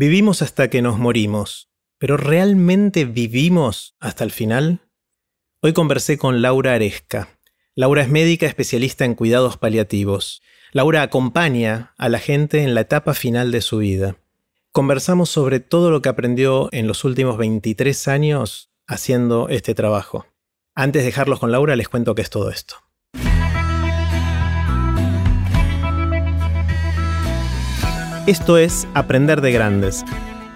Vivimos 0.00 0.42
hasta 0.42 0.70
que 0.70 0.80
nos 0.80 0.96
morimos, 0.96 1.72
pero 1.98 2.16
¿realmente 2.16 3.04
vivimos 3.04 3.96
hasta 3.98 4.22
el 4.22 4.30
final? 4.30 4.82
Hoy 5.60 5.72
conversé 5.72 6.18
con 6.18 6.40
Laura 6.40 6.74
Aresca. 6.74 7.40
Laura 7.74 8.02
es 8.02 8.08
médica 8.08 8.46
especialista 8.46 9.04
en 9.04 9.16
cuidados 9.16 9.56
paliativos. 9.56 10.40
Laura 10.70 11.02
acompaña 11.02 11.94
a 11.98 12.08
la 12.08 12.20
gente 12.20 12.62
en 12.62 12.76
la 12.76 12.82
etapa 12.82 13.12
final 13.12 13.50
de 13.50 13.60
su 13.60 13.78
vida. 13.78 14.14
Conversamos 14.70 15.30
sobre 15.30 15.58
todo 15.58 15.90
lo 15.90 16.00
que 16.00 16.10
aprendió 16.10 16.68
en 16.70 16.86
los 16.86 17.02
últimos 17.02 17.36
23 17.36 18.06
años 18.06 18.70
haciendo 18.86 19.48
este 19.48 19.74
trabajo. 19.74 20.26
Antes 20.76 21.02
de 21.02 21.06
dejarlos 21.06 21.40
con 21.40 21.50
Laura, 21.50 21.74
les 21.74 21.88
cuento 21.88 22.14
qué 22.14 22.22
es 22.22 22.30
todo 22.30 22.50
esto. 22.50 22.76
Esto 28.28 28.58
es 28.58 28.86
Aprender 28.92 29.40
de 29.40 29.52
Grandes, 29.52 30.04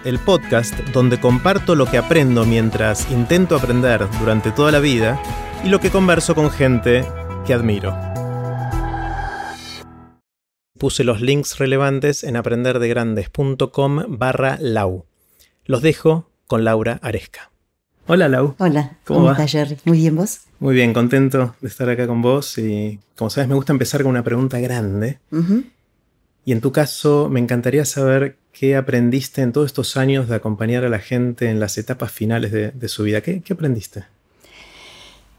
el 0.05 0.19
podcast 0.19 0.77
donde 0.93 1.19
comparto 1.19 1.73
lo 1.73 1.87
que 1.87 1.97
aprendo 1.97 2.45
mientras 2.45 3.09
intento 3.09 3.55
aprender 3.55 4.05
durante 4.19 4.51
toda 4.51 4.71
la 4.71 4.79
vida 4.79 5.19
y 5.63 5.69
lo 5.69 5.79
que 5.79 5.89
converso 5.89 6.35
con 6.35 6.51
gente 6.51 7.03
que 7.47 7.53
admiro. 7.55 7.97
Puse 10.77 11.03
los 11.03 11.19
links 11.19 11.57
relevantes 11.57 12.23
en 12.23 12.35
aprenderdegrandes.com 12.35 14.03
barra 14.19 14.59
lau. 14.61 15.07
Los 15.65 15.81
dejo 15.81 16.29
con 16.45 16.63
Laura 16.63 16.99
Aresca. 17.01 17.49
Hola 18.05 18.27
Lau. 18.27 18.53
Hola, 18.59 18.97
¿cómo, 19.03 19.31
estás 19.31 19.51
Jerry? 19.51 19.77
Muy 19.85 19.97
bien 19.97 20.15
vos. 20.15 20.41
Muy 20.59 20.75
bien, 20.75 20.93
contento 20.93 21.55
de 21.59 21.69
estar 21.69 21.89
acá 21.89 22.05
con 22.05 22.21
vos 22.21 22.55
y 22.59 22.99
como 23.15 23.31
sabes 23.31 23.47
me 23.47 23.55
gusta 23.55 23.73
empezar 23.73 24.03
con 24.03 24.11
una 24.11 24.23
pregunta 24.23 24.59
grande. 24.59 25.19
Y 26.45 26.51
en 26.51 26.61
tu 26.61 26.71
caso, 26.71 27.29
me 27.29 27.39
encantaría 27.39 27.85
saber 27.85 28.37
qué 28.51 28.75
aprendiste 28.75 29.41
en 29.41 29.53
todos 29.53 29.67
estos 29.67 29.95
años 29.95 30.27
de 30.27 30.35
acompañar 30.35 30.83
a 30.83 30.89
la 30.89 30.99
gente 30.99 31.49
en 31.49 31.59
las 31.59 31.77
etapas 31.77 32.11
finales 32.11 32.51
de, 32.51 32.87
su 32.89 33.03
vida. 33.03 33.21
¿Qué, 33.21 33.41
aprendiste? 33.49 34.05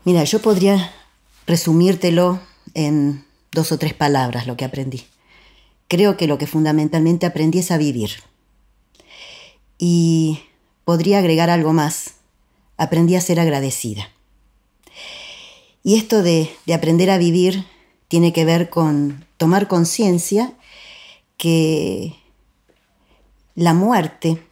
Mira, 0.04 0.24
yo 0.24 0.40
podría 0.40 0.92
resumírtelo 1.46 2.40
en 2.72 3.24
dos 3.52 3.70
o 3.70 3.78
tres 3.78 3.92
palabras 3.92 4.46
lo 4.46 4.56
que 4.56 4.64
aprendí. 4.64 5.04
Creo 5.88 6.16
que 6.16 6.26
lo 6.26 6.38
que 6.38 6.46
fundamentalmente 6.46 7.26
aprendí 7.26 7.58
es 7.58 7.70
a 7.70 7.76
vivir. 7.76 8.10
Y 9.78 10.40
podría 10.84 11.18
agregar 11.18 11.50
algo 11.50 11.74
más. 11.74 12.14
Aprendí 12.78 13.14
a 13.14 13.20
ser 13.20 13.38
agradecida. 13.38 14.08
Y 15.82 15.96
esto 15.96 16.22
de 16.22 16.50
aprender 16.74 17.10
a 17.10 17.18
vivir 17.18 17.66
tiene 18.08 18.32
que 18.32 18.46
ver 18.46 18.70
con 18.70 19.26
tomar 19.36 19.68
conciencia 19.68 20.54
que 21.36 22.16
la 23.54 23.74
muerte, 23.74 24.42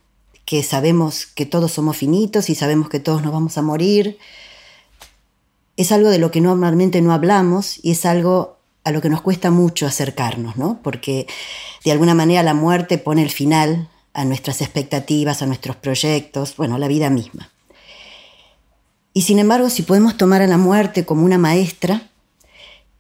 que 0.45 0.63
sabemos 0.63 1.27
que 1.27 1.47
todos 1.47 1.73
somos 1.73 1.97
finitos 1.97 2.51
y 2.51 2.55
sabemos 2.55 2.89
que 2.89 3.01
todos 3.01 3.23
nos 3.23 3.33
vamos 3.33 3.59
a 3.59 3.63
morir, 3.63 4.19
es 5.77 5.93
algo 5.93 6.11
de 6.11 6.19
lo 6.19 6.31
que 6.31 6.41
normalmente 6.41 7.01
no 7.01 7.13
hablamos 7.13 7.79
y 7.83 7.93
es 7.93 8.05
algo 8.05 8.59
a 8.85 8.91
lo 8.91 9.01
que 9.01 9.09
nos 9.09 9.23
cuesta 9.23 9.51
mucho 9.51 9.87
acercarnos, 9.87 10.57
¿no? 10.57 10.81
Porque 10.83 11.27
de 11.85 11.93
alguna 11.93 12.15
manera 12.15 12.43
la 12.43 12.55
muerte 12.55 12.99
pone 12.99 13.23
el 13.23 13.31
final 13.31 13.89
a 14.13 14.25
nuestras 14.25 14.61
expectativas, 14.61 15.43
a 15.43 15.47
nuestros 15.47 15.77
proyectos, 15.77 16.57
bueno, 16.57 16.75
a 16.75 16.79
la 16.79 16.89
vida 16.89 17.09
misma. 17.09 17.51
Y 19.15 19.23
sin 19.23 19.39
embargo, 19.39 19.71
si 19.71 19.83
podemos 19.83 20.17
tomar 20.17 20.43
a 20.43 20.47
la 20.47 20.59
muerte 20.59 21.05
como 21.05 21.25
una 21.25 21.39
maestra, 21.39 22.11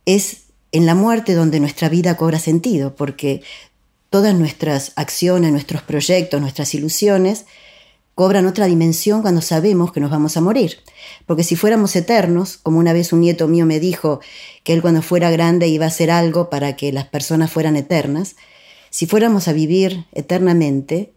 es 0.04 0.44
en 0.72 0.86
la 0.86 0.94
muerte 0.94 1.34
donde 1.34 1.60
nuestra 1.60 1.88
vida 1.88 2.16
cobra 2.16 2.38
sentido, 2.38 2.94
porque 2.94 3.42
todas 4.12 4.34
nuestras 4.34 4.92
acciones, 4.96 5.52
nuestros 5.52 5.80
proyectos, 5.80 6.38
nuestras 6.38 6.74
ilusiones, 6.74 7.46
cobran 8.14 8.44
otra 8.44 8.66
dimensión 8.66 9.22
cuando 9.22 9.40
sabemos 9.40 9.90
que 9.90 10.00
nos 10.00 10.10
vamos 10.10 10.36
a 10.36 10.42
morir. 10.42 10.80
Porque 11.24 11.44
si 11.44 11.56
fuéramos 11.56 11.96
eternos, 11.96 12.58
como 12.58 12.78
una 12.78 12.92
vez 12.92 13.14
un 13.14 13.22
nieto 13.22 13.48
mío 13.48 13.64
me 13.64 13.80
dijo 13.80 14.20
que 14.64 14.74
él 14.74 14.82
cuando 14.82 15.00
fuera 15.00 15.30
grande 15.30 15.66
iba 15.68 15.86
a 15.86 15.88
hacer 15.88 16.10
algo 16.10 16.50
para 16.50 16.76
que 16.76 16.92
las 16.92 17.06
personas 17.06 17.50
fueran 17.50 17.74
eternas, 17.74 18.36
si 18.90 19.06
fuéramos 19.06 19.48
a 19.48 19.54
vivir 19.54 20.04
eternamente, 20.12 21.14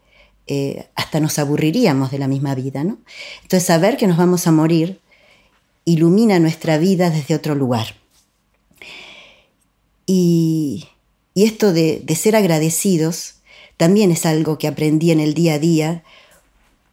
eh, 0.48 0.88
hasta 0.96 1.20
nos 1.20 1.38
aburriríamos 1.38 2.12
de 2.12 2.20
la 2.20 2.30
misma 2.30 2.56
vida. 2.56 2.86
¿no? 2.86 2.98
Entonces 3.44 3.68
saber 3.68 3.98
que 3.98 4.08
nos 4.08 4.16
vamos 4.16 4.48
a 4.48 4.54
morir 4.54 5.02
ilumina 5.84 6.40
nuestra 6.40 6.78
vida 6.78 7.10
desde 7.10 7.36
otro 7.36 7.56
lugar. 7.56 7.88
Y 10.08 10.88
y 11.36 11.44
esto 11.44 11.74
de, 11.74 12.04
ser 12.16 12.36
agradecidos 12.36 13.36
también 13.78 14.10
es 14.10 14.26
algo 14.26 14.58
que 14.58 14.70
aprendí 14.70 15.12
en 15.12 15.20
el 15.20 15.34
día 15.34 15.56
a 15.56 15.60
día, 15.60 16.04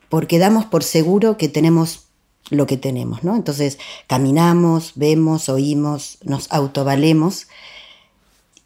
porque 0.09 0.41
damos 0.41 0.67
por 0.67 0.83
seguro 0.83 1.39
que 1.39 1.49
tenemos 1.49 2.09
lo 2.51 2.67
que 2.67 2.77
tenemos, 2.77 3.23
¿no? 3.23 3.37
Entonces 3.37 3.79
caminamos, 4.09 4.93
vemos, 4.97 5.49
oímos, 5.49 6.19
nos 6.25 6.51
autovalemos, 6.53 7.47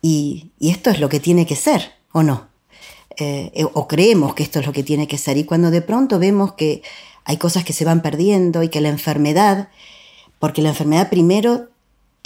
y, 0.00 0.50
esto 0.60 0.88
es 0.88 0.98
lo 0.98 1.10
que 1.10 1.20
tiene 1.20 1.46
que 1.46 1.56
ser, 1.56 1.92
¿o 2.10 2.22
no? 2.22 2.48
Eh, 3.18 3.52
o 3.74 3.86
creemos 3.86 4.34
que 4.34 4.42
esto 4.42 4.60
es 4.60 4.66
lo 4.66 4.72
que 4.72 4.82
tiene 4.82 5.06
que 5.06 5.18
ser, 5.18 5.36
y 5.36 5.44
cuando 5.44 5.70
de 5.70 5.82
pronto 5.82 6.18
vemos 6.18 6.54
que 6.54 6.82
hay 7.24 7.36
cosas 7.36 7.64
que 7.64 7.74
se 7.74 7.84
van 7.84 8.00
perdiendo 8.00 8.62
y 8.62 8.70
que 8.70 8.80
la 8.80 8.88
enfermedad, 8.88 9.68
porque 10.38 10.62
la 10.62 10.70
enfermedad 10.70 11.10
primero 11.10 11.68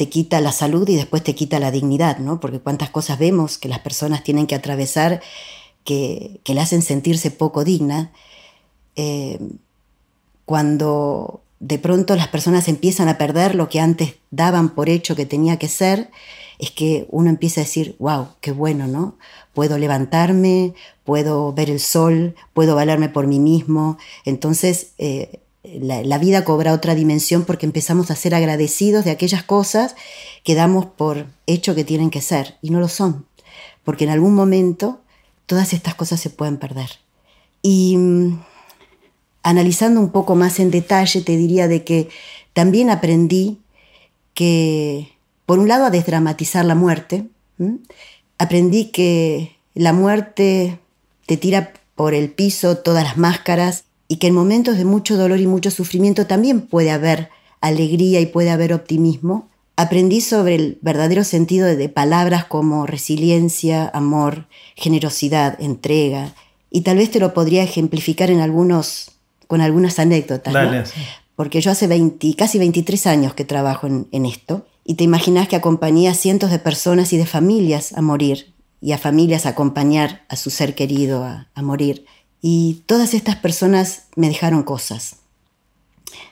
te 0.01 0.09
quita 0.09 0.41
la 0.41 0.51
salud 0.51 0.89
y 0.89 0.97
después 0.97 1.23
te 1.23 1.35
quita 1.35 1.61
la 1.61 1.71
dignidad, 1.71 2.21
¿no? 2.21 2.41
Porque 2.41 2.59
cuántas 2.59 2.89
cosas 2.89 3.19
vemos 3.19 3.59
que 3.59 3.69
las 3.69 3.81
personas 3.81 4.25
tienen 4.25 4.47
que 4.47 4.55
atravesar 4.55 5.21
que, 5.85 6.41
que 6.43 6.55
le 6.55 6.63
hacen 6.63 6.81
sentirse 6.81 7.31
poco 7.31 7.65
digna. 7.65 8.11
Eh, 8.97 9.39
cuando 10.47 11.43
de 11.59 11.79
pronto 11.79 12.17
las 12.17 12.29
personas 12.29 12.67
empiezan 12.69 13.09
a 13.09 13.19
perder 13.19 13.55
lo 13.55 13.69
que 13.69 13.79
antes 13.79 14.15
daban 14.31 14.71
por 14.71 14.89
hecho 14.89 15.15
que 15.15 15.27
tenía 15.27 15.59
que 15.59 15.69
ser, 15.69 16.11
es 16.59 16.71
que 16.71 17.07
uno 17.11 17.29
empieza 17.29 17.61
a 17.61 17.65
decir, 17.65 17.95
wow, 17.99 18.29
qué 18.41 18.53
bueno, 18.53 18.87
¿no? 18.87 19.19
Puedo 19.53 19.77
levantarme, 19.77 20.73
puedo 21.05 21.53
ver 21.53 21.69
el 21.69 21.79
sol, 21.79 22.35
puedo 22.55 22.75
valerme 22.75 23.11
por 23.11 23.27
mí 23.27 23.39
mismo. 23.39 23.99
Entonces, 24.25 24.93
eh, 24.97 25.41
la, 25.63 26.19
vida 26.19 26.45
cobra 26.45 26.73
otra 26.73 26.95
dimensión 26.95 27.45
porque 27.45 27.67
empezamos 27.67 28.11
a 28.11 28.17
ser 28.17 28.35
agradecidos 28.35 29.05
de 29.05 29.11
aquellas 29.11 29.43
cosas 29.43 29.95
que 30.43 30.55
damos 30.55 30.87
por 30.87 31.27
hecho 31.47 31.75
que 31.75 31.85
tienen 31.85 32.11
que 32.11 32.23
ser 32.23 32.57
y 32.63 32.71
no 32.71 32.81
lo 32.81 32.89
son, 32.89 33.27
porque 33.85 34.05
en 34.05 34.11
algún 34.11 34.35
momento 34.35 35.01
todas 35.47 35.73
estas 35.73 35.95
cosas 35.95 36.21
se 36.21 36.31
pueden 36.31 36.57
perder. 36.57 36.91
Y 37.63 37.97
mm, 37.97 38.43
analizando 39.43 40.01
un 40.01 40.11
poco 40.11 40.35
más 40.35 40.61
en 40.61 40.71
detalle, 40.71 41.21
te 41.21 41.37
diría 41.37 41.69
de 41.69 41.85
que 41.85 42.09
también 42.53 42.91
aprendí 42.91 43.59
que, 44.33 45.13
por 45.45 45.59
un 45.59 45.69
lado, 45.69 45.85
a 45.85 45.91
desdramatizar 45.91 46.65
la 46.65 46.75
muerte. 46.75 47.27
Aprendí 48.39 48.87
que 48.87 49.57
la 49.75 49.93
muerte 49.93 50.79
te 51.27 51.37
tira 51.37 51.75
por 51.95 52.15
el 52.15 52.31
piso 52.31 52.79
todas 52.79 53.05
las 53.05 53.19
máscaras 53.19 53.85
y 54.11 54.17
que 54.17 54.27
en 54.27 54.35
momentos 54.35 54.77
de 54.77 54.85
mucho 54.85 55.17
dolor 55.17 55.39
y 55.39 55.47
mucho 55.47 55.71
sufrimiento 55.71 56.27
también 56.27 56.63
puede 56.63 56.91
haber 56.91 57.31
alegría 57.61 58.21
y 58.21 58.27
puede 58.27 58.51
haber 58.51 58.73
optimismo, 58.73 59.49
aprendí 59.77 60.21
sobre 60.21 60.57
el 60.57 60.79
verdadero 60.83 61.23
sentido 61.23 61.69
de 61.69 61.89
palabras 61.89 62.45
como 62.45 62.89
resiliencia, 62.89 63.89
amor, 63.95 64.49
generosidad, 64.75 65.63
entrega, 65.63 66.35
y 66.73 66.81
tal 66.81 66.97
vez 66.97 67.13
te 67.13 67.21
lo 67.21 67.33
podría 67.33 67.63
ejemplificar 67.63 68.33
en 68.33 68.41
algunos, 68.41 69.13
con 69.47 69.61
algunas 69.61 70.01
anécdotas. 70.01 70.53
Porque 71.37 71.61
yo 71.61 71.71
hace 71.71 71.87
20, 71.87 72.35
casi 72.35 72.59
23 72.59 73.07
años 73.07 73.35
que 73.35 73.45
trabajo 73.45 73.87
en, 73.87 74.27
esto, 74.27 74.67
y 74.85 74.95
te 74.95 75.05
imaginas 75.05 75.47
que 75.47 75.55
acompañé 75.55 76.09
a 76.09 76.15
cientos 76.15 76.51
de 76.51 76.59
personas 76.59 77.13
y 77.13 77.17
de 77.17 77.27
familias 77.27 77.93
a 77.93 78.03
morir, 78.03 78.55
y 78.81 78.91
a 78.91 78.99
familias 78.99 79.47
a 79.47 79.51
acompañar 79.51 80.25
a 80.29 80.35
su 80.35 80.51
ser 80.51 80.75
querido 80.75 81.23
a 81.23 81.63
morir. 81.63 82.07
Y 82.43 82.83
todas 82.87 83.15
estas 83.15 83.37
personas 83.37 84.05
me 84.17 84.29
dejaron 84.29 84.63
cosas. 84.63 85.17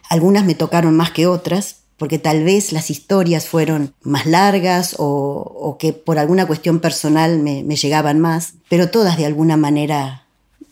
Algunas 0.08 0.44
me 0.44 0.55
tocaron 0.55 0.96
más 0.96 1.10
que 1.10 1.26
otras, 1.26 1.78
porque 1.99 2.19
tal 2.19 2.44
vez 2.44 2.72
las 2.72 2.90
historias 2.90 3.46
fueron 3.46 3.93
más 4.02 4.25
largas 4.25 4.94
o, 4.99 5.76
que 5.78 5.93
por 5.93 6.19
alguna 6.19 6.46
cuestión 6.46 6.78
personal 6.78 7.40
me, 7.40 7.62
llegaban 7.64 8.20
más, 8.20 8.55
pero 8.70 8.88
todas 8.88 9.19
de 9.19 9.26
alguna 9.26 9.56
manera 9.56 10.25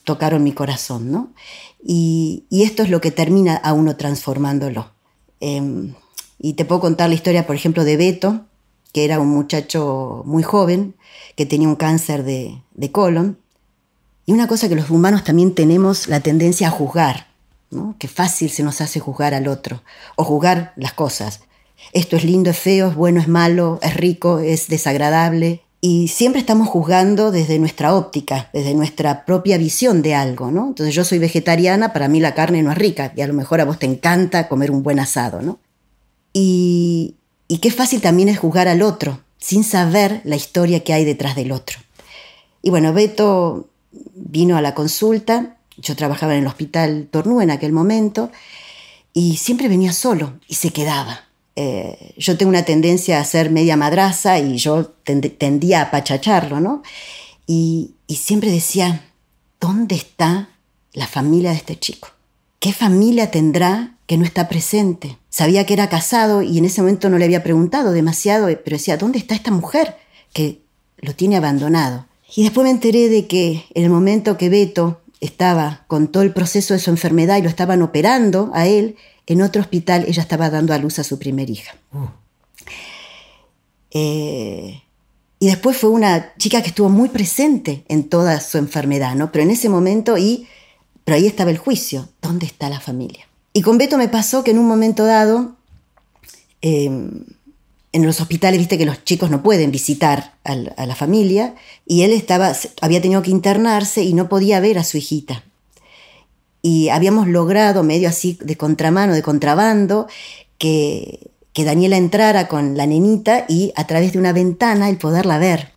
tocaron 0.04 0.44
mi 0.44 0.52
corazón, 0.52 1.10
¿no? 1.10 1.32
Y, 1.84 2.44
esto 2.50 2.84
es 2.84 2.90
lo 2.90 3.00
que 3.00 3.10
termina 3.10 3.56
a 3.56 3.72
uno 3.72 3.96
transformándolo. 3.96 4.90
Em, 5.40 5.94
y 6.38 6.54
te 6.54 6.64
puedo 6.64 6.80
contar 6.80 7.08
la 7.08 7.16
historia, 7.16 7.46
por 7.46 7.56
ejemplo, 7.56 7.84
de 7.84 7.96
Beto, 7.96 8.46
que 8.92 9.04
era 9.04 9.18
un 9.18 9.28
muchacho 9.28 10.22
muy 10.26 10.44
joven, 10.44 10.94
que 11.34 11.44
tenía 11.44 11.68
un 11.68 11.76
cáncer 11.76 12.22
de, 12.22 12.62
de 12.74 12.92
colon, 12.92 13.36
y 14.26 14.32
una 14.32 14.49
cosa 14.49 14.69
que 14.69 14.75
los 14.75 14.90
humanos 14.90 15.23
también 15.23 15.55
tenemos 15.55 16.08
la 16.08 16.20
tendencia 16.20 16.67
a 16.67 16.73
juzgar, 16.73 17.28
¿no? 17.70 17.94
que 17.99 18.08
fácil 18.08 18.50
se 18.50 18.64
nos 18.64 18.81
hace 18.81 18.99
juzgar 18.99 19.34
al 19.34 19.46
otro, 19.46 19.82
o 20.17 20.25
juzgar 20.25 20.73
las 20.75 20.93
cosas. 20.93 21.40
Esto 21.93 22.17
es 22.17 22.25
lindo, 22.25 22.50
es 22.50 22.58
feo, 22.58 22.88
es 22.88 22.96
bueno, 22.96 23.20
es 23.20 23.28
malo, 23.28 23.78
es 23.82 23.94
rico, 23.94 24.40
es 24.40 24.67
desagradable. 24.69 25.62
y 25.81 26.08
siempre 26.08 26.40
estamos 26.40 26.69
juzgando 26.69 27.31
desde 27.31 27.61
nuestra 27.61 27.94
óptica, 27.94 28.50
desde 28.52 28.75
nuestra 28.75 29.25
propia 29.25 29.58
visión 29.58 30.02
de 30.02 30.14
algo, 30.14 30.50
¿no? 30.50 30.69
Entonces 30.69 30.93
yo 30.93 31.05
soy 31.05 31.19
vegetariana, 31.20 31.93
para 31.93 32.08
mí 32.08 32.19
la 32.19 32.34
carne 32.34 32.62
no 32.62 32.73
es 32.73 32.78
rica 32.78 33.12
y 33.14 33.20
a 33.20 33.26
lo 33.28 33.34
mejor 33.34 33.61
a 33.61 33.64
vos 33.64 33.78
te 33.78 33.87
encanta 33.87 34.49
comer 34.49 34.73
un 34.73 34.82
buen 34.82 34.99
asado, 34.99 35.43
¿no? 35.43 35.61
Y, 36.32 37.17
y 37.46 37.58
qué 37.58 37.70
fácil 37.70 38.00
también 38.00 38.28
es 38.28 38.38
juzgar 38.38 38.67
al 38.67 38.82
otro, 38.82 39.20
sin 39.38 39.62
saber 39.62 40.23
la 40.25 40.34
historia 40.34 40.82
que 40.82 40.93
hay 40.93 41.05
detrás 41.05 41.37
del 41.37 41.52
otro. 41.52 41.78
Y 42.62 42.70
bueno, 42.70 42.93
Beto 42.93 43.69
vino 44.14 44.56
a 44.56 44.60
la 44.60 44.75
consulta, 44.75 45.56
yo 45.76 45.96
trabajaba 45.96 46.34
en 46.34 46.43
el 46.43 46.46
hospital 46.46 47.08
Tornú 47.10 47.40
en 47.40 47.50
aquel 47.50 47.72
momento, 47.72 48.31
y 49.12 49.37
siempre 49.37 49.69
venía 49.69 49.93
solo 49.93 50.34
y 50.46 50.54
se 50.54 50.70
quedaba. 50.70 51.22
Eh, 51.54 52.12
yo 52.19 52.37
tengo 52.37 52.50
una 52.50 52.64
tendencia 52.64 53.19
a 53.19 53.25
ser 53.25 53.50
media 53.50 53.76
madraza 53.76 54.38
y 54.38 54.58
yo 54.58 54.93
tendía 55.04 55.81
a 55.81 55.90
pachacharlo, 55.90 56.60
¿no? 56.60 56.82
Y, 57.46 57.93
y 58.06 58.16
siempre 58.16 58.50
decía, 58.50 59.06
¿dónde 59.58 59.94
está 59.94 60.50
la 60.92 61.06
familia 61.06 61.50
de 61.50 61.56
este 61.56 61.78
chico? 61.78 62.08
¿Qué 62.60 62.72
familia 62.72 63.31
tendrá 63.31 63.96
que 64.06 64.19
no 64.19 64.25
está 64.25 64.49
presente? 64.49 65.19
Sabía 65.31 65.64
que 65.64 65.75
era 65.75 65.88
casado 65.88 66.42
y 66.42 66.58
en 66.58 66.66
ese 66.66 66.82
momento 66.82 67.08
no 67.08 67.16
le 67.19 67.25
había 67.25 67.42
preguntado 67.42 67.92
demasiado, 67.92 68.46
pero 68.46 68.76
decía, 68.76 68.96
¿dónde 68.96 69.19
está 69.19 69.34
esta 69.34 69.50
mujer 69.50 69.96
que 70.32 70.60
lo 70.99 71.14
tiene 71.14 71.37
abandonado? 71.37 72.06
Y 72.34 72.43
después 72.43 72.64
me 72.64 72.70
enteré 72.70 73.08
de 73.08 73.26
que 73.26 73.64
en 73.75 73.84
el 73.84 73.90
momento 73.90 74.37
que 74.37 74.49
Beto 74.49 75.00
estaba 75.20 75.84
con 75.87 76.08
todo 76.08 76.23
el 76.23 76.32
proceso 76.32 76.75
de 76.75 76.81
su 76.81 76.90
enfermedad 76.90 77.38
y 77.38 77.43
lo 77.43 77.49
estaban 77.49 77.82
operando 77.82 78.50
a 78.55 78.67
él, 78.67 78.96
en 79.26 79.43
otro 79.43 79.61
hospital 79.61 80.05
ella 80.06 80.23
estaba 80.23 80.50
dando 80.50 80.73
a 80.73 80.78
luz 80.78 80.99
a 80.99 81.05
su 81.05 81.19
primer 81.19 81.50
hija. 81.50 81.76
Oh. 81.93 82.11
Eh, 83.90 84.82
y 85.38 85.46
después 85.46 85.76
fue 85.76 85.90
una 85.90 86.34
chica 86.37 86.62
que 86.62 86.69
estuvo 86.69 86.88
muy 86.88 87.08
presente 87.08 87.84
en 87.88 88.08
toda 88.08 88.40
su 88.40 88.58
enfermedad, 88.58 89.14
¿no? 89.14 89.32
Pero 89.32 89.44
en 89.44 89.50
ese 89.50 89.69
momento, 89.69 90.17
y, 90.17 90.46
pero 91.05 91.17
ahí 91.17 91.26
estaba 91.26 91.50
el 91.50 91.58
juicio, 91.58 92.08
¿dónde 92.23 92.46
está 92.46 92.70
la 92.70 92.81
familia? 92.81 93.26
Y 93.52 93.62
con 93.62 93.78
Beto 93.78 93.99
me 93.99 94.08
pasó 94.08 94.44
que 94.44 94.50
en 94.50 94.58
un 94.58 94.67
momento 94.67 95.05
dado, 95.05 95.56
em, 96.61 97.25
en 97.96 98.06
los 98.06 98.20
hospitales, 98.20 98.58
viste 98.58 98.78
que 98.78 98.87
los 98.87 99.04
chicos 99.04 99.31
no 99.31 99.43
pueden 99.43 99.70
visitar 99.70 100.34
a 100.44 100.87
la 100.87 100.94
familia, 100.94 101.54
y 101.87 102.02
él 102.02 102.12
estaba, 102.12 102.52
había 102.81 103.02
tenido 103.02 103.22
que 103.22 103.31
internarse 103.31 104.02
y 104.02 104.12
no 104.12 104.28
podía 104.28 104.60
ver 104.60 104.78
a 104.78 104.84
su 104.84 104.98
hijita 104.98 105.43
y 106.66 106.88
habíamos 106.88 107.28
logrado, 107.28 107.84
medio 107.84 108.08
así 108.08 108.38
de 108.43 108.56
contramano, 108.56 109.14
de 109.14 109.22
contrabando, 109.22 110.08
que, 110.58 111.31
que 111.52 111.62
Daniela 111.62 111.96
entrara 111.96 112.48
con 112.48 112.76
la 112.76 112.88
nenita 112.88 113.44
y 113.48 113.72
a 113.76 113.87
través 113.87 114.12
de 114.12 114.19
una 114.19 114.32
ventana 114.32 114.88
el 114.88 114.99
poderla 114.99 115.38
ver. 115.38 115.75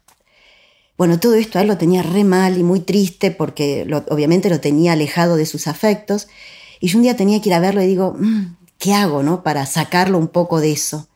Bueno, 0.98 1.20
todo 1.20 1.36
esto 1.36 1.60
él 1.60 1.68
lo 1.68 1.78
tenía 1.78 2.02
re 2.02 2.24
mal 2.24 2.58
y 2.58 2.64
muy 2.64 2.80
triste 2.80 3.30
porque 3.30 3.88
obviamente 4.10 4.50
lo 4.50 4.62
tenía 4.62 4.94
alejado 4.94 5.36
de 5.36 5.46
sus 5.46 5.68
afectos. 5.68 6.28
Y 6.80 6.88
yo 6.88 6.98
un 6.98 7.04
día 7.04 7.16
tenía 7.16 7.40
que 7.40 7.50
ir 7.50 7.54
a 7.54 7.60
verlo 7.60 7.84
y 7.84 7.88
digo, 7.88 8.16
mm, 8.18 8.56
¿qué 8.80 8.96
hago 8.96 9.22
no? 9.22 9.44
para 9.44 9.68
sacarlo 9.68 10.18
un 10.18 10.28
poco 10.28 10.60
de 10.60 10.72
eso? 10.72 11.08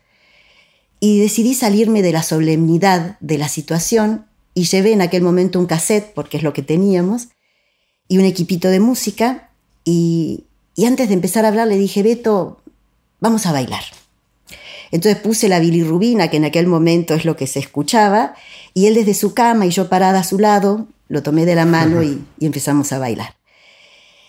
Y 1.04 1.20
decidí 1.20 1.54
salirme 1.54 2.02
de 2.02 2.14
la 2.14 2.24
solemnidad 2.24 3.18
de 3.20 3.38
la 3.38 3.50
situación 3.50 4.26
y 4.54 4.64
llevé 4.64 4.94
en 4.94 5.02
aquel 5.02 5.22
momento 5.22 5.60
un 5.60 5.66
cassette, 5.66 6.14
porque 6.14 6.38
es 6.38 6.44
lo 6.44 6.54
que 6.54 6.62
teníamos, 6.62 7.28
y 8.08 8.20
un 8.20 8.24
equipito 8.24 8.70
de 8.70 8.80
música 8.80 9.50
y, 9.84 10.46
antes 10.88 11.10
de 11.10 11.16
empezar 11.16 11.44
a 11.44 11.50
hablar 11.50 11.68
le 11.68 11.78
dije, 11.78 12.04
Beto, 12.04 12.62
vamos 13.20 13.46
a 13.46 13.52
bailar. 13.52 13.84
Entonces 14.92 15.22
puse 15.22 15.50
la 15.50 15.60
bilirrubina, 15.60 16.30
que 16.30 16.38
en 16.38 16.46
aquel 16.46 16.68
momento 16.68 17.16
es 17.16 17.26
lo 17.26 17.36
que 17.36 17.48
se 17.48 17.60
escuchaba, 17.60 18.34
y 18.74 18.86
él 18.86 18.96
desde 18.96 19.14
su 19.14 19.34
cama 19.34 19.66
y 19.66 19.72
yo 19.72 19.90
parada 19.90 20.20
a 20.20 20.24
su 20.24 20.40
lado, 20.40 20.88
lo 21.10 21.22
tomé 21.22 21.46
de 21.46 21.56
la 21.56 21.66
mano 21.66 22.02
y, 22.02 22.24
empezamos 22.40 22.94
a 22.94 23.00
bailar. 23.00 23.36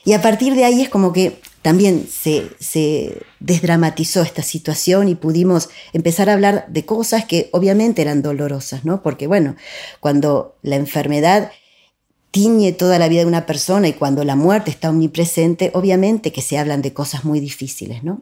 Y 0.05 0.15
a 0.15 0.20
partir 0.20 0.56
de 0.56 0.65
ahí 0.65 0.82
es 0.82 0.88
como 0.88 1.12
que 1.12 1.41
también 1.64 2.06
se, 2.11 3.22
desdramatizó 3.40 4.20
esta 4.20 4.43
situación 4.43 5.08
y 5.08 5.14
pudimos 5.14 5.70
empezar 5.94 6.28
a 6.28 6.34
hablar 6.34 6.66
de 6.69 6.84
cosas 6.84 7.25
que 7.25 7.49
obviamente 7.52 8.02
eran 8.02 8.20
dolorosas, 8.20 8.84
¿no? 8.84 9.02
Porque 9.02 9.26
bueno, 9.26 9.56
cuando 9.99 10.56
la 10.61 10.76
enfermedad 10.76 11.52
tiñe 12.31 12.72
toda 12.72 12.99
la 12.99 13.08
vida 13.08 13.20
de 13.20 13.28
una 13.28 13.46
persona 13.46 13.88
y 13.88 13.94
cuando 13.94 14.25
la 14.25 14.37
muerte 14.37 14.70
está 14.70 14.90
omnipresente, 14.90 15.70
obviamente 15.72 16.32
que 16.32 16.43
se 16.43 16.58
hablan 16.58 16.82
de 16.82 16.93
cosas 16.93 17.25
muy 17.25 17.40
difíciles, 17.40 18.05
¿no? 18.05 18.20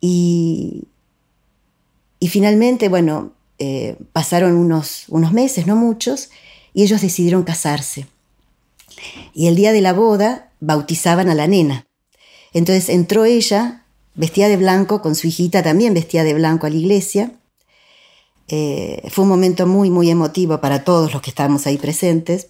Y, 0.00 0.84
finalmente, 2.26 2.88
bueno, 2.88 3.32
eh, 3.58 3.96
pasaron 4.14 4.56
unos 4.56 5.32
meses, 5.32 5.66
no 5.66 5.76
muchos, 5.76 6.30
y 6.72 6.82
ellos 6.82 7.02
decidieron 7.02 7.42
casarse. 7.42 8.06
Y 9.34 9.48
el 9.48 9.56
día 9.56 9.72
de 9.72 9.82
la 9.82 9.92
boda 9.92 10.50
bautizaban 10.60 11.28
a 11.28 11.34
la 11.34 11.46
nena. 11.46 11.84
Entonces 12.52 12.88
entró 12.88 13.24
ella, 13.24 13.84
vestida 14.14 14.48
de 14.48 14.56
blanco, 14.56 15.02
con 15.02 15.14
su 15.14 15.26
hijita 15.26 15.62
también 15.62 15.94
vestida 15.94 16.24
de 16.24 16.34
blanco 16.34 16.66
a 16.66 16.70
la 16.70 16.76
iglesia. 16.76 17.32
Eh, 18.48 19.02
fue 19.10 19.22
un 19.22 19.28
momento 19.28 19.66
muy, 19.66 19.90
muy 19.90 20.10
emotivo 20.10 20.60
para 20.60 20.82
todos 20.82 21.12
los 21.12 21.22
que 21.22 21.30
estábamos 21.30 21.66
ahí 21.66 21.78
presentes 21.78 22.48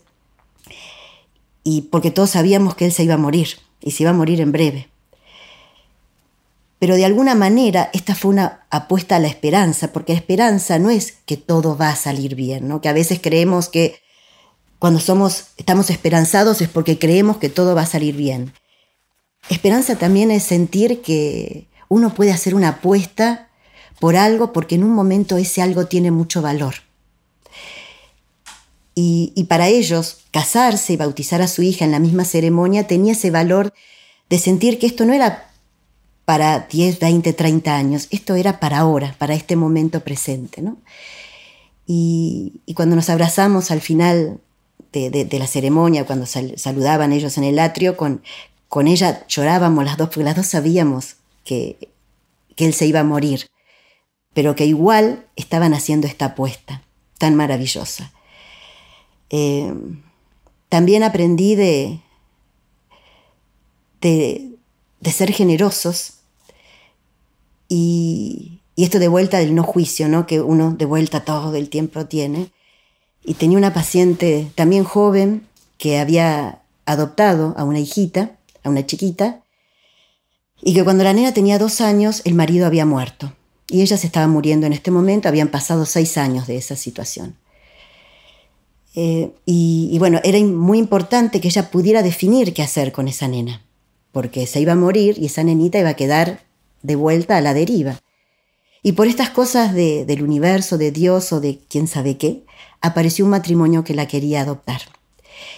y 1.63 1.83
porque 1.83 2.11
todos 2.11 2.31
sabíamos 2.31 2.75
que 2.75 2.87
él 2.87 2.93
se 2.93 3.05
iba 3.05 3.15
a 3.15 3.19
morir 3.19 3.49
y 3.81 3.91
se 3.91 4.05
iba 4.05 4.11
a 4.11 4.15
morir 4.15 4.41
en 4.41 4.53
breve. 4.53 4.89
Pero 6.79 6.97
de 6.97 7.05
alguna 7.05 7.35
manera 7.35 7.91
esta 7.93 8.15
fue 8.15 8.31
una 8.31 8.67
apuesta 8.71 9.17
a 9.17 9.19
la 9.19 9.29
esperanza, 9.29 9.93
porque 9.93 10.15
la 10.15 10.19
esperanza 10.19 10.79
no 10.79 10.89
es 10.89 11.13
que 11.27 11.37
todo 11.37 11.77
va 11.77 11.91
a 11.91 11.97
salir 11.97 12.35
bien, 12.35 12.69
¿no? 12.69 12.81
que 12.81 12.89
a 12.89 12.95
veces 12.95 13.21
creemos 13.23 13.69
que 13.69 14.01
cuando 14.79 14.99
somos, 14.99 15.49
estamos 15.59 15.91
esperanzados 15.91 16.63
es 16.63 16.71
porque 16.71 16.99
creemos 16.99 17.37
que 17.37 17.51
todo 17.51 17.75
va 17.75 17.83
a 17.83 17.87
salir 17.87 18.17
bien. 18.17 18.55
Esperanza 19.49 19.97
también 19.97 20.31
es 20.31 20.43
sentir 20.45 21.03
que 21.03 21.67
uno 21.89 22.15
puede 22.15 22.33
hacer 22.33 22.55
una 22.55 22.69
apuesta 22.69 23.49
por 23.99 24.17
algo 24.17 24.53
porque 24.53 24.77
en 24.77 24.85
un 24.85 24.93
momento 24.93 25.37
ese 25.37 25.63
algo 25.63 25.87
tiene 25.87 26.11
mucho 26.11 26.43
valor. 26.43 26.75
Y, 29.03 29.45
para 29.49 29.69
ellos, 29.69 30.19
casarse 30.31 30.93
y 30.93 30.97
bautizar 30.99 31.41
a 31.41 31.49
su 31.49 31.63
hija 31.63 31.87
en 31.87 31.91
la 31.91 31.99
misma 31.99 32.27
ceremonia 32.27 32.87
tenía 32.87 33.13
ese 33.13 33.31
valor 33.31 33.73
de 34.29 34.39
sentir 34.39 34.79
que 34.79 34.87
esto 34.87 35.07
no 35.07 35.15
era 35.15 35.51
para 36.27 36.67
10, 36.71 36.99
20, 36.99 37.33
30 37.33 37.75
años, 37.75 38.09
esto 38.11 38.35
era 38.35 38.61
para 38.61 38.79
ahora, 38.79 39.17
para 39.19 39.33
este 39.35 39.57
momento 39.57 40.01
presente. 40.01 40.63
Y, 41.87 42.61
cuando 42.75 42.95
nos 42.95 43.09
abrazamos 43.09 43.71
al 43.71 43.81
final 43.81 44.39
de, 44.93 45.39
la 45.39 45.47
ceremonia, 45.47 46.05
cuando 46.05 46.27
saludaban 46.27 47.13
ellos 47.15 47.39
en 47.39 47.45
el 47.45 47.59
atrio, 47.59 47.97
con, 47.97 48.23
con 48.71 48.87
ella 48.87 49.27
llorábamos 49.27 49.85
las 49.85 49.97
dos, 49.97 50.11
porque 50.11 50.23
las 50.23 50.37
dos 50.37 50.47
sabíamos 50.47 51.17
que, 51.45 51.91
él 52.57 52.75
se 52.75 52.87
iba 52.87 53.01
a 53.01 53.05
morir, 53.05 53.49
pero 54.33 54.55
que 54.55 54.67
igual 54.67 55.27
estaban 55.35 55.73
haciendo 55.73 56.07
esta 56.07 56.27
apuesta 56.27 56.83
tan 57.19 57.35
maravillosa. 57.35 58.13
Eh, 59.31 59.75
también 60.69 61.03
aprendí 61.03 61.55
de, 61.55 62.01
de, 64.03 64.59
ser 65.11 65.33
generosos 65.33 66.19
y, 67.69 68.61
esto 68.77 68.99
de 68.99 69.09
vuelta 69.09 69.39
del 69.39 69.55
no 69.55 69.63
juicio, 69.63 70.07
¿no? 70.07 70.27
que 70.27 70.41
uno 70.41 70.73
de 70.73 70.85
vuelta 70.85 71.25
todo 71.25 71.57
el 71.57 71.71
tiempo 71.71 72.07
tiene. 72.07 72.51
Y 73.25 73.35
tenía 73.35 73.59
una 73.59 73.75
paciente 73.75 74.51
también 74.55 74.85
joven 74.85 75.47
que 75.77 75.99
había 75.99 76.63
adoptado 76.87 77.55
a 77.57 77.65
una 77.65 77.81
hijita, 77.81 78.37
a 78.63 78.71
una 78.71 78.87
chiquita, 78.87 79.43
y 80.63 80.75
que 80.75 80.85
cuando 80.85 81.05
la 81.05 81.13
nena 81.13 81.33
tenía 81.33 81.59
dos 81.59 81.81
años 81.81 82.23
el 82.25 82.35
marido 82.35 82.67
había 82.67 82.87
muerto. 82.87 83.33
Y 83.69 83.83
ella 83.83 83.97
se 83.97 84.07
estaba 84.07 84.27
muriendo 84.27 84.67
en 84.67 84.73
este 84.73 84.91
momento, 84.91 85.29
habían 85.29 85.49
pasado 85.49 85.87
seis 85.87 86.19
años 86.19 86.47
de 86.47 86.57
esa 86.57 86.77
situación. 86.77 87.37
Eh, 88.95 89.33
y, 89.47 89.97
bueno, 89.99 90.21
era 90.25 90.39
muy 90.41 90.79
importante 90.79 91.41
que 91.41 91.49
ella 91.49 91.71
pudiera 91.71 92.03
definir 92.03 92.53
qué 92.53 92.63
hacer 92.63 92.91
con 92.91 93.07
esa 93.07 93.29
nena, 93.29 93.65
porque 94.13 94.47
se 94.47 94.61
iba 94.61 94.73
a 94.73 94.77
morir 94.77 95.17
y 95.19 95.27
esa 95.27 95.45
nenita 95.45 95.79
iba 95.79 95.91
a 95.91 95.95
quedar 95.95 96.43
de 96.83 96.97
vuelta 96.97 97.37
a 97.37 97.41
la 97.41 97.55
deriva. 97.55 98.01
Y 98.83 98.93
por 98.93 99.07
estas 99.07 99.31
cosas 99.31 99.75
del 99.75 100.23
universo, 100.23 100.79
de 100.79 100.91
Dios 100.91 101.33
o 101.33 101.41
de 101.41 101.61
quién 101.69 101.87
sabe 101.87 102.17
qué, 102.17 102.45
apareció 102.81 103.25
un 103.25 103.31
matrimonio 103.31 103.85
que 103.85 103.95
la 103.95 104.09
quería 104.09 104.41
adoptar. 104.41 104.81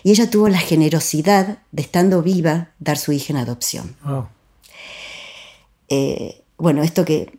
Y 0.03 0.11
ella 0.11 0.31
tuvo 0.31 0.49
la 0.49 0.59
generosidad 0.59 1.59
de, 1.71 1.83
estando 1.83 2.23
viva, 2.23 2.71
dar 2.79 2.99
su 2.99 3.13
hija 3.13 3.33
en 3.33 3.39
adopción. 3.39 3.97
Eh, 5.89 6.43
bueno, 6.59 6.83
esto 6.83 7.05
que 7.05 7.39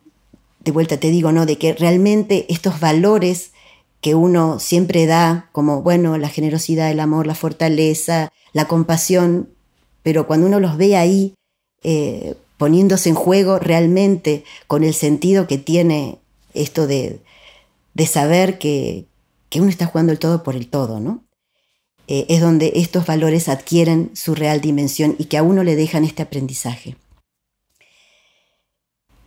de 0.59 0.71
vuelta 0.71 0.97
te 0.97 1.09
digo, 1.09 1.31
¿no? 1.31 1.45
De 1.45 1.57
que 1.57 1.73
realmente 1.73 2.45
estos 2.49 2.79
valores 2.79 3.51
que 4.01 4.15
uno 4.15 4.59
siempre 4.59 5.05
da, 5.05 5.49
como, 5.51 5.81
bueno, 5.81 6.17
la 6.17 6.29
generosidad, 6.29 6.91
el 6.91 6.99
amor, 6.99 7.25
la 7.25 7.35
fortaleza, 7.35 8.31
la 8.51 8.67
compasión, 8.67 9.49
pero 10.03 10.27
cuando 10.27 10.47
uno 10.47 10.59
los 10.59 10.77
ve 10.77 10.97
ahí 10.97 11.35
eh, 11.83 12.35
poniéndose 12.57 13.09
en 13.09 13.15
juego 13.15 13.59
realmente 13.59 14.43
con 14.67 14.83
el 14.83 14.93
sentido 14.93 15.47
que 15.47 15.57
tiene 15.57 16.19
esto 16.53 16.85
de, 16.85 17.21
saber 18.05 18.57
que, 18.59 19.05
que 19.49 19.61
uno 19.61 19.69
está 19.69 19.85
jugando 19.85 20.11
el 20.11 20.19
todo 20.19 20.43
por 20.43 20.55
el 20.55 20.67
todo, 20.67 20.99
¿no? 20.99 21.23
Eh, 22.07 22.25
es 22.27 22.41
donde 22.41 22.73
estos 22.75 23.05
valores 23.05 23.47
adquieren 23.47 24.11
su 24.13 24.35
real 24.35 24.59
dimensión 24.59 25.15
y 25.17 25.25
que 25.25 25.37
a 25.37 25.43
uno 25.43 25.63
le 25.63 25.75
dejan 25.75 26.03
este 26.03 26.21
aprendizaje. 26.21 26.97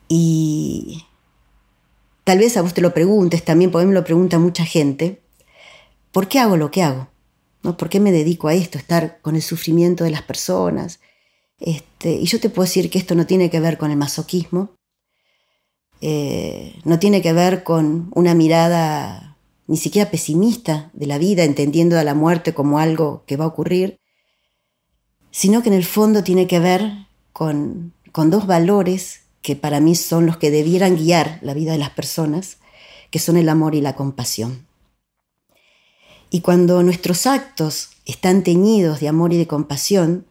Y 0.09 1.05
tal 2.25 2.39
vez 2.39 2.57
a 2.57 2.63
vos 2.63 2.75
te 2.75 2.83
lo 2.83 2.93
preguntes 2.93 3.45
también, 3.45 3.71
porque 3.71 3.87
me 3.87 3.95
lo 3.95 4.05
pregunta 4.05 4.39
mucha 4.39 4.65
gente, 4.65 5.23
¿por 6.13 6.29
qué 6.29 6.39
hago 6.39 6.57
lo 6.57 6.71
que 6.71 6.83
hago? 6.83 7.09
¿No? 7.63 7.77
¿Por 7.77 7.89
qué 7.89 7.99
me 7.99 8.13
dedico 8.13 8.49
a 8.49 8.55
esto, 8.55 8.79
estar 8.79 9.21
con 9.23 9.37
el 9.37 9.43
sufrimiento 9.43 10.05
de 10.05 10.11
las 10.11 10.23
personas? 10.23 11.01
Este, 11.59 12.13
y 12.13 12.27
yo 12.27 12.39
te 12.39 12.51
puedo 12.51 12.67
decir 12.67 12.91
que 12.91 12.99
esto 12.99 13.15
no 13.15 13.27
tiene 13.27 13.51
que 13.51 13.61
ver 13.61 13.79
con 13.79 13.91
el 13.91 13.97
masoquismo, 13.97 14.77
eh, 16.03 16.79
no 16.85 16.99
tiene 16.99 17.23
que 17.23 17.33
ver 17.33 17.65
con 17.65 18.11
una 18.15 18.35
mirada 18.35 19.26
ni 19.67 19.77
siquiera 19.77 20.11
pesimista 20.11 20.91
de 20.93 21.07
la 21.07 21.19
vida, 21.19 21.45
entendiendo 21.45 21.99
a 21.99 22.05
la 22.05 22.15
muerte 22.15 22.55
como 22.55 22.79
algo 22.79 23.25
que 23.27 23.37
va 23.37 23.45
a 23.45 23.49
ocurrir, 23.49 23.99
sino 25.31 25.63
que 25.63 25.69
en 25.69 25.75
el 25.75 25.85
fondo 25.85 26.23
tiene 26.23 26.47
que 26.47 26.61
ver 26.61 27.07
con, 27.33 27.93
dos 28.15 28.47
valores 28.47 29.21
que 29.43 29.57
para 29.57 29.81
mí 29.81 29.95
son 29.95 30.25
los 30.25 30.39
que 30.39 30.51
debieran 30.51 30.97
guiar 30.97 31.39
la 31.43 31.53
vida 31.53 31.73
de 31.73 31.79
las 31.79 31.91
personas, 31.91 32.59
que 33.11 33.19
son 33.19 33.37
el 33.37 33.49
amor 33.49 33.75
y 33.75 33.83
la 33.83 33.95
compasión. 33.95 34.67
Y 36.31 36.41
cuando 36.41 36.83
nuestros 36.83 37.27
actos 37.27 37.91
están 38.07 38.43
teñidos 38.43 39.01
de 39.01 39.09
amor 39.09 39.35
y 39.35 39.37
de 39.37 39.47
compasión, 39.47 40.27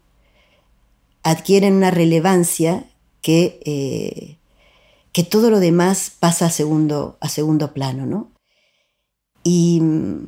adquieren 1.22 1.76
una 1.76 1.92
relevancia 1.92 2.86
que, 3.22 3.60
eh, 3.66 4.38
que 5.12 5.24
todo 5.24 5.52
lo 5.52 5.60
demás 5.60 6.12
pasa 6.20 6.48
a 6.48 6.50
segundo, 6.50 7.18
a 7.22 7.30
segundo 7.30 7.74
plano, 7.74 8.06
¿no? 8.06 8.35
Y 9.46 9.80
mm, 9.80 10.28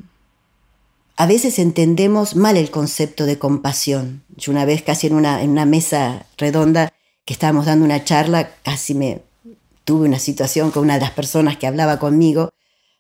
a 1.18 1.26
veces 1.26 1.60
entendemos 1.60 2.38
mal 2.38 2.56
el 2.56 2.72
concepto 2.72 3.26
de 3.26 3.38
compasión. 3.38 4.24
Yo 4.38 4.54
una 4.54 4.64
vez 4.64 4.82
casi 4.82 5.08
en 5.08 5.16
una, 5.16 5.44
en 5.44 5.50
una 5.50 5.66
mesa 5.66 6.26
redonda 6.38 6.94
que 7.26 7.34
estábamos 7.34 7.66
dando 7.66 7.84
una 7.84 8.06
charla, 8.06 8.52
casi 8.64 8.94
me 8.94 9.22
tuve 9.84 10.08
una 10.08 10.20
situación 10.20 10.72
con 10.72 10.84
una 10.84 10.94
de 10.94 11.02
las 11.02 11.12
personas 11.12 11.58
que 11.58 11.68
hablaba 11.68 12.00
conmigo, 12.00 12.52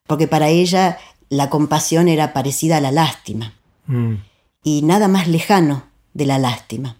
porque 0.06 0.28
para 0.28 0.50
ella 0.50 0.98
la 1.30 1.50
compasión 1.50 2.10
era 2.10 2.34
parecida 2.34 2.78
a 2.78 2.82
la 2.82 2.92
lástima. 2.92 3.54
Mm. 3.86 4.16
Y 4.64 4.82
nada 4.82 5.08
más 5.08 5.30
lejano 5.30 5.86
de 6.14 6.26
la 6.26 6.40
lástima 6.40 6.98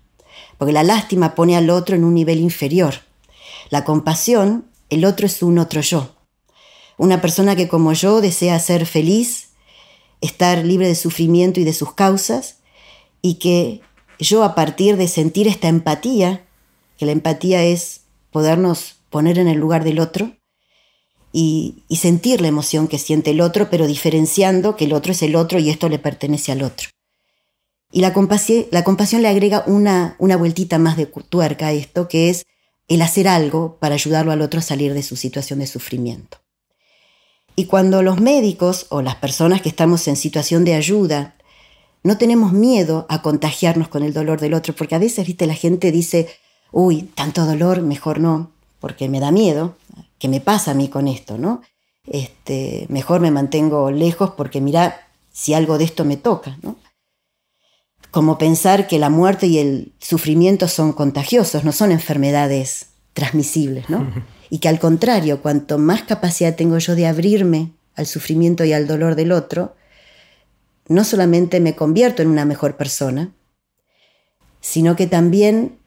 porque 0.58 0.74
la 0.74 0.84
lástima 0.84 1.36
pone 1.36 1.56
al 1.56 1.70
otro 1.70 1.96
en 1.96 2.04
un 2.04 2.14
nivel 2.14 2.40
inferior. 2.40 2.96
La 3.70 3.84
compasión, 3.84 4.66
el 4.90 5.06
otro 5.06 5.26
es 5.26 5.44
un 5.44 5.60
otro 5.60 5.82
yo. 5.82 6.14
Una 6.98 7.22
persona 7.22 7.56
que 7.56 7.68
como 7.68 7.94
yo 7.94 8.22
desea 8.22 8.60
ser 8.60 8.86
feliz, 8.86 9.50
estar 10.22 10.66
libre 10.66 10.88
de 10.88 10.96
sufrimiento 10.96 11.60
y 11.60 11.64
de 11.64 11.74
sus 11.74 11.94
causas, 11.94 12.58
y 13.22 13.36
que 13.36 13.82
yo 14.20 14.44
a 14.44 14.56
partir 14.56 14.98
de 14.98 15.08
sentir 15.08 15.48
esta 15.48 15.68
empatía, 15.68 16.46
que 16.98 17.06
la 17.06 17.12
empatía 17.12 17.64
es 17.64 18.02
podernos 18.32 18.96
poner 19.10 19.38
en 19.38 19.48
el 19.48 19.58
lugar 19.58 19.84
del 19.84 20.00
otro, 20.00 20.32
y, 21.32 21.84
sentir 21.96 22.42
la 22.42 22.48
emoción 22.48 22.88
que 22.88 22.98
siente 22.98 23.32
el 23.32 23.42
otro, 23.42 23.70
pero 23.70 23.86
diferenciando 23.86 24.76
que 24.76 24.86
el 24.86 24.94
otro 24.94 25.12
es 25.12 25.22
el 25.22 25.36
otro 25.36 25.60
y 25.60 25.70
esto 25.70 25.90
le 25.90 26.00
pertenece 26.00 26.52
al 26.52 26.64
otro. 26.64 26.90
Y 27.92 28.02
la 28.02 28.12
compasión, 28.12 28.66
la 28.72 28.84
compasión 28.84 29.22
le 29.22 29.28
agrega 29.28 29.64
una, 29.68 30.16
una 30.20 30.36
vueltita 30.36 30.80
más 30.80 30.98
de 30.98 31.06
tuerca 31.06 31.68
a 31.68 31.74
esto, 31.74 32.08
que 32.08 32.30
es 32.30 32.46
el 32.88 33.02
hacer 33.02 33.28
algo 33.28 33.78
para 33.80 33.96
ayudarlo 33.96 34.32
al 34.32 34.42
otro 34.42 34.60
a 34.60 34.64
salir 34.64 34.94
de 34.94 35.04
su 35.04 35.16
situación 35.16 35.60
de 35.60 35.68
sufrimiento. 35.68 36.40
Y 37.58 37.66
cuando 37.66 38.02
los 38.04 38.22
médicos 38.22 38.86
o 38.90 39.02
las 39.02 39.16
personas 39.16 39.62
que 39.62 39.68
estamos 39.68 40.08
en 40.08 40.16
situación 40.16 40.64
de 40.64 40.76
ayuda 40.76 41.36
no 42.04 42.18
tenemos 42.18 42.54
miedo 42.54 43.06
a 43.10 43.22
contagiarnos 43.22 43.90
con 43.90 44.04
el 44.04 44.14
dolor 44.14 44.40
del 44.40 44.54
otro, 44.54 44.74
porque 44.74 44.96
a 44.96 45.00
veces, 45.00 45.28
viste, 45.28 45.48
la 45.48 45.56
gente 45.56 45.92
dice, 45.92 46.30
uy, 46.72 47.02
tanto 47.02 47.46
dolor, 47.46 47.82
mejor 47.82 48.20
no, 48.20 48.52
porque 48.80 49.10
me 49.10 49.20
da 49.20 49.32
miedo, 49.32 49.76
¿qué 50.20 50.30
me 50.30 50.40
pasa 50.40 50.72
a 50.72 50.74
mí 50.76 50.88
con 50.88 51.10
esto, 51.10 51.38
no? 51.38 51.64
Este, 52.06 52.86
mejor 52.88 53.20
me 53.20 53.32
mantengo 53.32 53.92
lejos 53.92 54.32
porque 54.38 54.62
mira 54.62 55.10
si 55.34 55.54
algo 55.54 55.78
de 55.78 55.84
esto 55.84 56.06
me 56.06 56.16
toca, 56.16 56.58
¿no? 56.62 56.78
como 58.12 58.38
pensar 58.38 58.88
que 58.88 59.00
la 59.00 59.10
muerte 59.10 59.48
y 59.48 59.60
el 59.60 59.92
sufrimiento 60.00 60.68
son 60.68 60.94
contagiosos, 60.94 61.64
no 61.64 61.72
son 61.72 61.92
enfermedades 61.92 62.88
transmisibles, 63.14 63.90
¿no? 63.90 64.08
Y 64.50 64.60
que 64.60 64.70
al 64.70 64.80
contrario, 64.80 65.42
cuanto 65.42 65.78
más 65.78 66.04
capacidad 66.04 66.56
tengo 66.56 66.78
yo 66.78 66.96
de 66.96 67.08
abrirme 67.08 67.72
al 67.96 68.06
sufrimiento 68.06 68.64
y 68.64 68.74
al 68.74 68.88
dolor 68.88 69.16
del 69.16 69.32
otro, 69.32 69.76
no 70.88 71.04
solamente 71.04 71.60
me 71.60 71.76
convierto 71.76 72.22
en 72.22 72.30
una 72.30 72.46
mejor 72.46 72.78
persona, 72.78 73.34
sino 74.62 74.96
que 74.96 75.08
también 75.08 75.78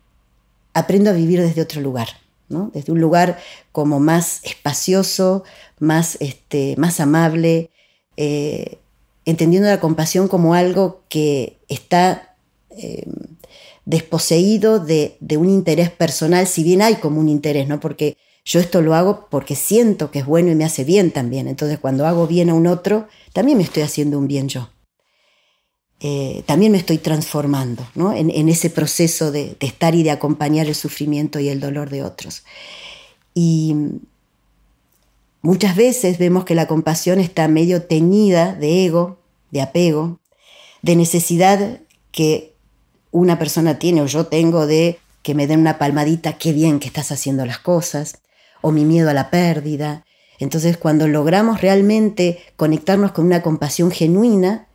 aprendo 0.75 1.11
a 1.11 1.15
vivir 1.15 1.41
desde 1.41 1.63
otro 1.63 1.81
lugar, 1.81 2.09
¿no? 2.49 2.71
desde 2.75 2.93
un 2.93 3.01
lugar 3.01 3.39
como 3.73 4.01
más 4.01 4.41
espacioso, 4.45 5.45
más, 5.79 6.17
este, 6.21 6.75
más 6.77 7.01
amable, 7.01 7.71
eh, 8.17 8.79
entendiendo 9.25 9.69
la 9.69 9.81
compasión 9.81 10.29
como 10.29 10.55
algo 10.55 11.03
que 11.09 11.59
está 11.69 12.37
eh, 12.71 13.07
desposeído 13.85 14.79
de, 14.79 15.17
un 15.37 15.49
interés 15.49 15.91
personal, 15.91 16.47
si 16.47 16.63
bien 16.63 16.83
hay 16.83 16.97
como 16.97 17.21
un 17.21 17.29
interés, 17.29 17.67
¿no? 17.67 17.81
Porque 17.81 18.17
yo 18.51 18.59
esto 18.59 18.83
lo 18.83 18.97
hago 18.97 19.29
porque 19.31 19.55
siento 19.55 20.11
que 20.11 20.19
es 20.19 20.27
bueno 20.27 20.51
y 20.51 20.57
me 20.57 20.65
hace 20.65 20.83
bien 20.83 21.13
también. 21.13 21.47
Entonces 21.47 21.79
cuando 21.79 22.05
hago 22.05 22.27
bien 22.27 22.51
a 22.51 22.55
un 22.55 22.67
otro, 22.67 23.07
también 23.33 23.59
me 23.59 23.63
estoy 23.63 23.85
haciendo 23.85 24.19
un 24.19 24.27
bien 24.27 24.49
yo. 24.49 24.71
Eh, 26.01 26.43
también 26.47 26.73
me 26.73 26.79
estoy 26.79 26.99
transformando 26.99 27.87
¿no? 27.95 28.13
en, 28.13 28.49
ese 28.49 28.69
proceso 28.69 29.31
de, 29.31 29.55
de, 29.61 29.67
estar 29.69 29.95
y 29.95 30.03
de 30.03 30.11
acompañar 30.11 30.67
el 30.67 30.75
sufrimiento 30.75 31.39
y 31.39 31.49
el 31.49 31.61
dolor 31.61 31.91
de 31.91 32.03
otros. 32.03 32.43
Y 33.35 33.77
muchas 35.43 35.77
veces 35.77 36.19
vemos 36.19 36.45
que 36.45 36.57
la 36.57 36.67
compasión 36.67 37.21
está 37.21 37.47
medio 37.47 37.85
teñida 37.85 38.57
de 38.57 38.85
ego, 38.85 39.21
de 39.53 39.61
apego, 39.61 40.19
de 40.83 40.97
necesidad 40.97 41.79
que 42.11 42.57
una 43.13 43.39
persona 43.39 43.79
tiene 43.79 44.03
o 44.03 44.07
yo 44.07 44.27
tengo 44.27 44.67
de 44.67 44.99
que 45.23 45.37
me 45.37 45.47
den 45.47 45.61
una 45.61 45.79
palmadita, 45.79 46.37
qué 46.37 46.53
bien 46.53 46.81
que 46.81 46.89
estás 46.89 47.13
haciendo 47.13 47.47
las 47.47 47.59
cosas, 47.61 48.21
o 48.61 48.73
mi 48.73 48.85
miedo 48.85 49.11
a 49.11 49.15
la 49.15 49.31
pérdida. 49.31 50.05
Entonces 50.39 50.77
cuando 50.77 51.07
logramos 51.07 51.61
realmente 51.61 52.39
conectarnos 52.57 53.13
con 53.13 53.27
una 53.27 53.43
compasión 53.43 53.91
genuina, 53.91 54.69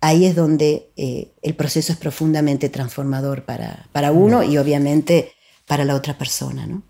ahí 0.00 0.26
es 0.26 0.34
donde 0.34 0.90
eh, 0.96 1.32
el 1.42 1.54
proceso 1.54 1.92
es 1.92 1.98
profundamente 1.98 2.68
transformador 2.68 3.44
para, 3.44 3.86
para 3.92 4.12
uno 4.12 4.42
y 4.42 4.58
obviamente 4.58 5.32
para 5.66 5.84
la 5.84 5.94
otra 5.94 6.18
persona. 6.18 6.66
¿no? 6.66 6.82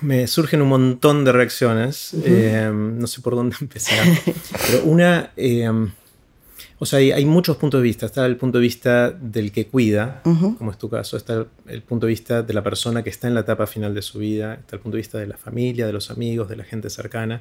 me 0.00 0.26
surgen 0.26 0.62
un 0.62 0.68
montón 0.68 1.24
de 1.24 1.32
reacciones. 1.32 2.14
Eh, 2.24 2.70
no 2.72 3.06
sé 3.06 3.20
por 3.20 3.34
dónde 3.34 3.56
empezar. 3.60 4.06
Pero 4.66 4.84
una. 4.84 5.32
Eh, 5.36 5.68
o 6.84 6.86
sea, 6.86 6.98
hay, 6.98 7.24
muchos 7.24 7.56
puntos 7.56 7.80
de 7.80 7.82
vista. 7.82 8.04
Está 8.04 8.26
el 8.26 8.36
punto 8.36 8.58
de 8.58 8.62
vista 8.62 9.10
del 9.10 9.52
que 9.52 9.68
cuida, 9.68 10.20
como 10.22 10.70
es 10.70 10.76
tu 10.76 10.90
caso. 10.90 11.16
Está 11.16 11.46
el, 11.66 11.80
punto 11.80 12.04
de 12.04 12.10
vista 12.10 12.42
de 12.42 12.52
la 12.52 12.62
persona 12.62 13.02
que 13.02 13.08
está 13.08 13.26
en 13.26 13.32
la 13.32 13.40
etapa 13.40 13.66
final 13.66 13.94
de 13.94 14.02
su 14.02 14.18
vida. 14.18 14.56
Está 14.60 14.76
el 14.76 14.82
punto 14.82 14.96
de 14.96 15.00
vista 15.00 15.16
de 15.18 15.26
la 15.26 15.38
familia, 15.38 15.86
de 15.86 15.94
los 15.94 16.10
amigos, 16.10 16.46
de 16.50 16.56
la 16.56 16.64
gente 16.64 16.90
cercana. 16.90 17.40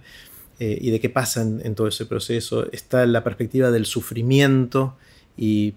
Eh, 0.59 0.77
y 0.79 0.91
de 0.91 1.01
qué 1.01 1.09
pasa 1.09 1.41
en, 1.41 1.75
todo 1.75 1.89
ese 1.89 2.05
proceso. 2.05 2.71
Está 2.71 3.05
la 3.05 3.21
perspectiva 3.21 3.69
del 3.69 3.85
sufrimiento 3.85 4.95
y 5.35 5.73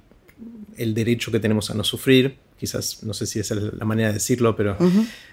el 0.76 0.94
derecho 0.94 1.32
que 1.32 1.40
tenemos 1.40 1.68
a 1.68 1.74
no 1.74 1.82
sufrir. 1.82 2.36
Quizás, 2.60 3.02
no 3.02 3.14
sé 3.14 3.26
si 3.26 3.40
esa 3.40 3.56
es 3.56 3.62
la 3.74 3.84
manera 3.84 4.10
de 4.10 4.14
decirlo, 4.14 4.54
pero 4.54 4.76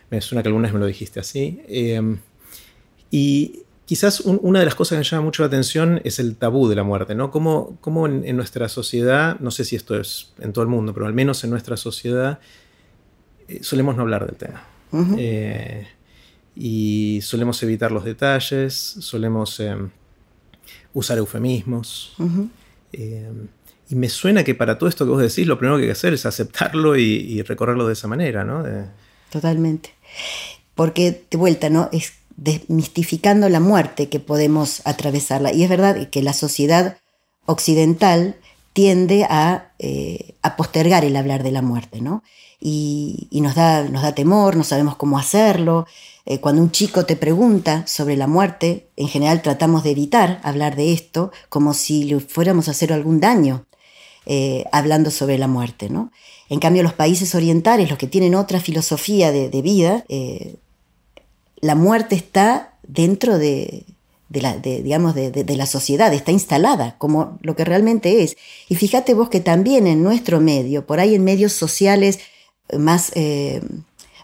me 0.10 0.22
suena 0.22 0.42
que 0.42 0.50
alguna 0.50 0.70
vez 0.70 0.74
me 0.74 0.80
lo 0.80 0.88
dijiste 0.88 1.20
así. 1.20 1.62
Em, 1.68 2.18
y 3.12 3.60
quizás 3.94 4.22
una 4.22 4.58
de 4.58 4.66
las 4.66 4.74
cosas 4.74 4.96
que 4.96 4.98
me 4.98 5.04
llama 5.04 5.26
mucho 5.26 5.44
la 5.44 5.48
atención 5.50 6.02
es 6.04 6.18
el 6.18 6.36
tabú 6.36 6.68
de 6.68 6.76
la 6.76 6.82
muerte, 6.82 7.14
¿no? 7.14 7.30
Cómo, 7.30 7.78
en, 8.08 8.36
nuestra 8.36 8.68
sociedad, 8.68 9.40
no 9.40 9.52
sé 9.52 9.66
si 9.66 9.76
esto 9.76 9.96
es 10.00 10.34
en 10.40 10.52
todo 10.52 10.64
el 10.64 10.68
mundo, 10.68 10.96
pero 10.96 11.06
al 11.06 11.14
menos 11.14 11.44
en 11.44 11.52
nuestra 11.52 11.78
sociedad, 11.78 12.40
eh, 13.48 13.60
solemos 13.62 13.96
no 13.96 14.02
hablar 14.02 14.26
del 14.26 14.36
tema. 14.36 14.66
Eh, 15.16 15.88
y 16.56 17.20
solemos 17.22 17.62
evitar 17.62 17.92
los 17.92 18.04
detalles, 18.04 18.74
solemos 18.74 19.60
em, 19.60 19.92
usar 20.96 21.20
eufemismos. 21.20 22.16
Em, 22.94 23.48
y 23.90 23.96
me 23.96 24.10
suena 24.10 24.44
que 24.44 24.56
para 24.56 24.80
todo 24.80 24.90
esto 24.90 25.06
que 25.06 25.12
vos 25.12 25.22
decís, 25.22 25.46
lo 25.46 25.60
primero 25.60 25.78
que 25.78 25.84
hay 25.84 25.90
que 25.90 25.92
hacer 25.92 26.16
es 26.16 26.26
aceptarlo 26.26 26.98
y, 26.98 27.44
recorrerlo 27.44 27.86
de 27.86 27.94
esa 27.94 28.08
manera, 28.08 28.44
¿no? 28.44 28.64
Totalmente. 29.30 29.94
Porque, 30.74 31.26
de 31.30 31.38
vuelta, 31.38 31.70
¿no? 31.70 31.90
Es 31.92 32.23
desmistificando 32.38 33.50
la 33.50 33.60
muerte 33.60 34.10
que 34.10 34.20
podemos 34.20 34.82
atravesarla. 34.86 35.54
Y 35.54 35.64
es 35.64 35.70
verdad 35.70 36.10
que 36.10 36.22
la 36.22 36.34
sociedad 36.34 36.98
occidental 37.46 38.38
tiende 38.74 39.26
a, 39.30 39.74
eh, 39.80 40.36
postergar 40.58 41.06
el 41.06 41.16
hablar 41.16 41.44
de 41.44 41.52
la 41.52 41.62
muerte, 41.62 42.02
¿no? 42.02 42.24
Y, 42.60 43.28
nos, 43.42 43.56
da, 43.56 43.84
nos 43.84 44.04
da 44.04 44.16
temor, 44.16 44.56
no 44.56 44.64
sabemos 44.64 44.96
cómo 44.96 45.20
hacerlo. 45.20 45.86
Eh, 46.26 46.40
cuando 46.40 46.62
un 46.62 46.72
chico 46.72 47.06
te 47.06 47.18
pregunta 47.18 47.86
sobre 47.86 48.16
la 48.16 48.28
muerte, 48.28 48.88
en 48.96 49.10
general 49.10 49.42
tratamos 49.42 49.84
de 49.84 49.92
evitar 49.92 50.40
hablar 50.44 50.76
de 50.78 50.94
esto 50.94 51.32
como 51.50 51.74
si 51.74 52.06
le 52.06 52.20
fuéramos 52.22 52.68
a 52.68 52.72
hacer 52.72 52.94
algún 52.94 53.20
daño 53.20 53.66
eh, 54.26 54.64
hablando 54.72 55.12
sobre 55.12 55.38
la 55.38 55.48
muerte, 55.48 55.90
¿no? 55.90 56.12
En 56.48 56.60
cambio, 56.60 56.82
los 56.82 56.94
países 56.94 57.36
orientales, 57.36 57.90
los 57.90 57.98
que 57.98 58.08
tienen 58.08 58.36
otra 58.36 58.62
filosofía 58.62 59.32
de, 59.32 59.62
vida, 59.62 60.06
eh, 60.08 60.56
la 61.64 61.76
muerte 61.76 62.16
está 62.16 62.74
dentro 62.86 63.38
de, 63.38 63.86
la, 64.30 64.58
digamos, 64.58 65.16
de, 65.16 65.56
la 65.56 65.66
sociedad, 65.66 66.14
está 66.14 66.34
instalada 66.34 66.98
como 66.98 67.40
lo 67.42 67.56
que 67.56 67.64
realmente 67.64 68.22
es. 68.22 68.36
Y 68.68 68.76
fíjate 68.76 69.14
vos 69.14 69.30
que 69.30 69.40
también 69.40 69.88
en 69.88 70.04
nuestro 70.04 70.42
medio, 70.42 70.86
por 70.86 71.00
ahí 71.00 71.16
en 71.16 71.24
medios 71.24 71.54
sociales 71.54 72.20
más, 72.78 73.14
eh, 73.16 73.62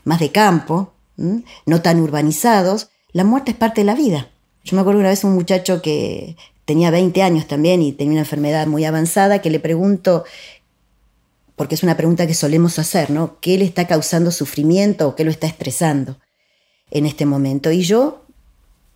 más 0.04 0.20
de 0.20 0.34
campo, 0.34 0.92
no 1.16 1.82
tan 1.82 2.02
urbanizados, 2.02 2.90
la 3.14 3.24
muerte 3.24 3.52
es 3.52 3.58
parte 3.58 3.82
de 3.82 3.86
la 3.86 3.96
vida. 3.96 4.28
Yo 4.66 4.76
me 4.76 4.82
acuerdo 4.82 5.00
una 5.00 5.10
vez 5.10 5.24
un 5.24 5.34
muchacho 5.34 5.82
que 5.82 6.36
tenía 6.66 6.92
20 6.92 7.22
años 7.24 7.48
también 7.48 7.82
y 7.82 7.94
tenía 7.94 8.12
una 8.12 8.22
enfermedad 8.22 8.68
muy 8.68 8.84
avanzada, 8.84 9.42
que 9.42 9.50
le 9.50 9.62
pregunto, 9.62 10.26
porque 11.56 11.76
es 11.76 11.84
una 11.84 11.96
pregunta 11.96 12.28
que 12.28 12.34
solemos 12.34 12.80
hacer, 12.80 13.12
¿no? 13.12 13.40
¿Qué 13.40 13.58
le 13.58 13.64
está 13.64 13.88
causando 13.88 14.30
sufrimiento 14.30 15.08
o 15.08 15.16
qué 15.16 15.24
lo 15.24 15.32
está 15.32 15.48
estresando 15.48 16.18
en 16.92 17.06
este 17.06 17.26
momento? 17.26 17.72
Y 17.72 17.82
yo 17.82 18.24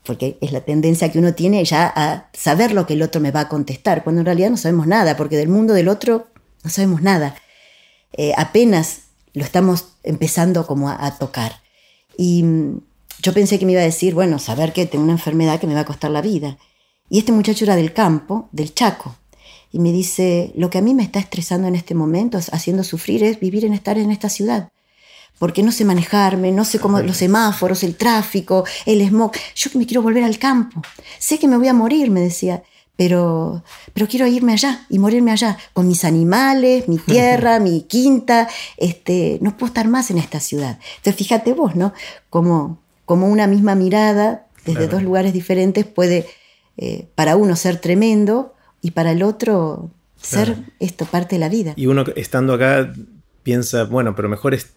porque 0.05 0.37
es 0.41 0.51
la 0.51 0.61
tendencia 0.61 1.11
que 1.11 1.19
uno 1.19 1.33
tiene 1.33 1.63
ya 1.63 1.91
a 1.95 2.29
saber 2.33 2.73
lo 2.73 2.85
que 2.85 2.93
el 2.93 3.01
otro 3.01 3.21
me 3.21 3.31
va 3.31 3.41
a 3.41 3.49
contestar, 3.49 4.03
cuando 4.03 4.21
en 4.21 4.25
realidad 4.25 4.49
no 4.49 4.57
sabemos 4.57 4.85
nada, 4.85 5.15
porque 5.15 5.37
del 5.37 5.47
mundo 5.47 5.73
del 5.73 5.87
otro 5.87 6.27
no 6.63 6.69
sabemos 6.69 7.01
nada. 7.01 7.35
Eh, 8.13 8.33
apenas 8.37 9.03
lo 9.33 9.43
estamos 9.43 9.85
empezando 10.03 10.67
como 10.67 10.89
a, 10.89 11.17
tocar. 11.17 11.61
Y 12.17 12.43
mm, 12.43 12.81
yo 13.21 13.33
pensé 13.33 13.57
que 13.57 13.65
me 13.65 13.71
iba 13.71 13.81
a 13.81 13.85
decir, 13.85 14.13
bueno, 14.13 14.39
saber 14.39 14.73
que 14.73 14.85
tengo 14.85 15.03
una 15.03 15.13
enfermedad 15.13 15.59
que 15.59 15.67
me 15.67 15.73
va 15.73 15.81
a 15.81 15.85
costar 15.85 16.11
la 16.11 16.21
vida. 16.21 16.57
Y 17.09 17.19
este 17.19 17.31
muchacho 17.31 17.63
era 17.63 17.75
del 17.75 17.93
campo, 17.93 18.49
del 18.51 18.73
Chaco. 18.73 19.15
Y 19.71 19.79
me 19.79 19.91
dice, 19.91 20.51
lo 20.55 20.69
que 20.69 20.77
a 20.77 20.81
mí 20.81 20.93
me 20.93 21.03
está 21.03 21.19
estresando 21.19 21.67
en 21.67 21.75
este 21.75 21.95
momento, 21.95 22.37
haciendo 22.51 22.83
sufrir, 22.83 23.23
es 23.23 23.39
vivir 23.39 23.65
en 23.65 23.73
estar 23.73 23.97
en 23.97 24.11
esta 24.11 24.29
ciudad 24.29 24.69
porque 25.39 25.63
no 25.63 25.71
sé 25.71 25.85
manejarme, 25.85 26.51
no 26.51 26.65
sé 26.65 26.79
cómo 26.79 27.01
los 27.01 27.17
semáforos, 27.17 27.83
el 27.83 27.95
tráfico, 27.95 28.65
el 28.85 29.05
smog. 29.07 29.31
Yo 29.55 29.69
me 29.75 29.85
quiero 29.85 30.01
volver 30.01 30.23
al 30.23 30.39
campo. 30.39 30.81
Sé 31.19 31.39
que 31.39 31.47
me 31.47 31.57
voy 31.57 31.67
a 31.67 31.73
morir, 31.73 32.11
me 32.11 32.21
decía, 32.21 32.63
pero, 32.95 33.63
pero 33.93 34.07
quiero 34.07 34.27
irme 34.27 34.53
allá 34.53 34.85
y 34.89 34.99
morirme 34.99 35.31
allá, 35.31 35.57
con 35.73 35.87
mis 35.87 36.05
animales, 36.05 36.87
mi 36.87 36.97
tierra, 36.99 37.59
mi 37.59 37.81
quinta. 37.81 38.47
Este, 38.77 39.39
no 39.41 39.57
puedo 39.57 39.67
estar 39.67 39.87
más 39.87 40.11
en 40.11 40.17
esta 40.17 40.39
ciudad. 40.39 40.79
Entonces, 40.97 41.15
fíjate 41.15 41.53
vos, 41.53 41.75
¿no? 41.75 41.93
Como, 42.29 42.79
como 43.05 43.27
una 43.27 43.47
misma 43.47 43.75
mirada 43.75 44.47
desde 44.65 44.87
dos 44.87 45.03
lugares 45.03 45.33
diferentes 45.33 45.85
puede 45.85 46.25
eh, 46.77 47.07
para 47.15 47.35
uno 47.35 47.55
ser 47.55 47.81
tremendo 47.81 48.53
y 48.81 48.91
para 48.91 49.11
el 49.11 49.23
otro 49.23 49.91
ser 50.21 50.57
esto 50.79 51.05
parte 51.05 51.35
de 51.35 51.39
la 51.39 51.49
vida. 51.49 51.73
Y 51.75 51.87
uno 51.87 52.05
estando 52.15 52.53
acá 52.53 52.93
piensa, 53.43 53.83
bueno, 53.83 54.15
pero 54.15 54.29
mejor 54.29 54.53
es 54.53 54.71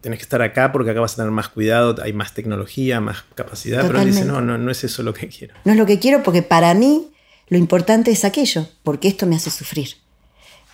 tenés 0.00 0.18
que 0.18 0.24
estar 0.24 0.42
acá 0.42 0.72
porque 0.72 0.90
acá 0.90 1.00
vas 1.00 1.14
a 1.14 1.16
tener 1.16 1.30
más 1.30 1.48
cuidado, 1.48 1.96
hay 2.02 2.12
más 2.12 2.32
tecnología, 2.32 3.00
más 3.00 3.24
capacidad, 3.34 3.86
pero 3.86 4.00
él 4.00 4.06
dice, 4.06 4.24
no, 4.24 4.40
no, 4.40 4.58
no 4.58 4.70
es 4.70 4.84
eso 4.84 5.02
lo 5.02 5.12
que 5.12 5.28
quiero. 5.28 5.54
No 5.64 5.72
es 5.72 5.78
lo 5.78 5.86
que 5.86 5.98
quiero 5.98 6.22
porque 6.22 6.42
para 6.42 6.72
mí 6.74 7.12
lo 7.48 7.58
importante 7.58 8.10
es 8.10 8.24
aquello, 8.24 8.66
porque 8.82 9.08
esto 9.08 9.26
me 9.26 9.36
hace 9.36 9.50
sufrir. 9.50 9.96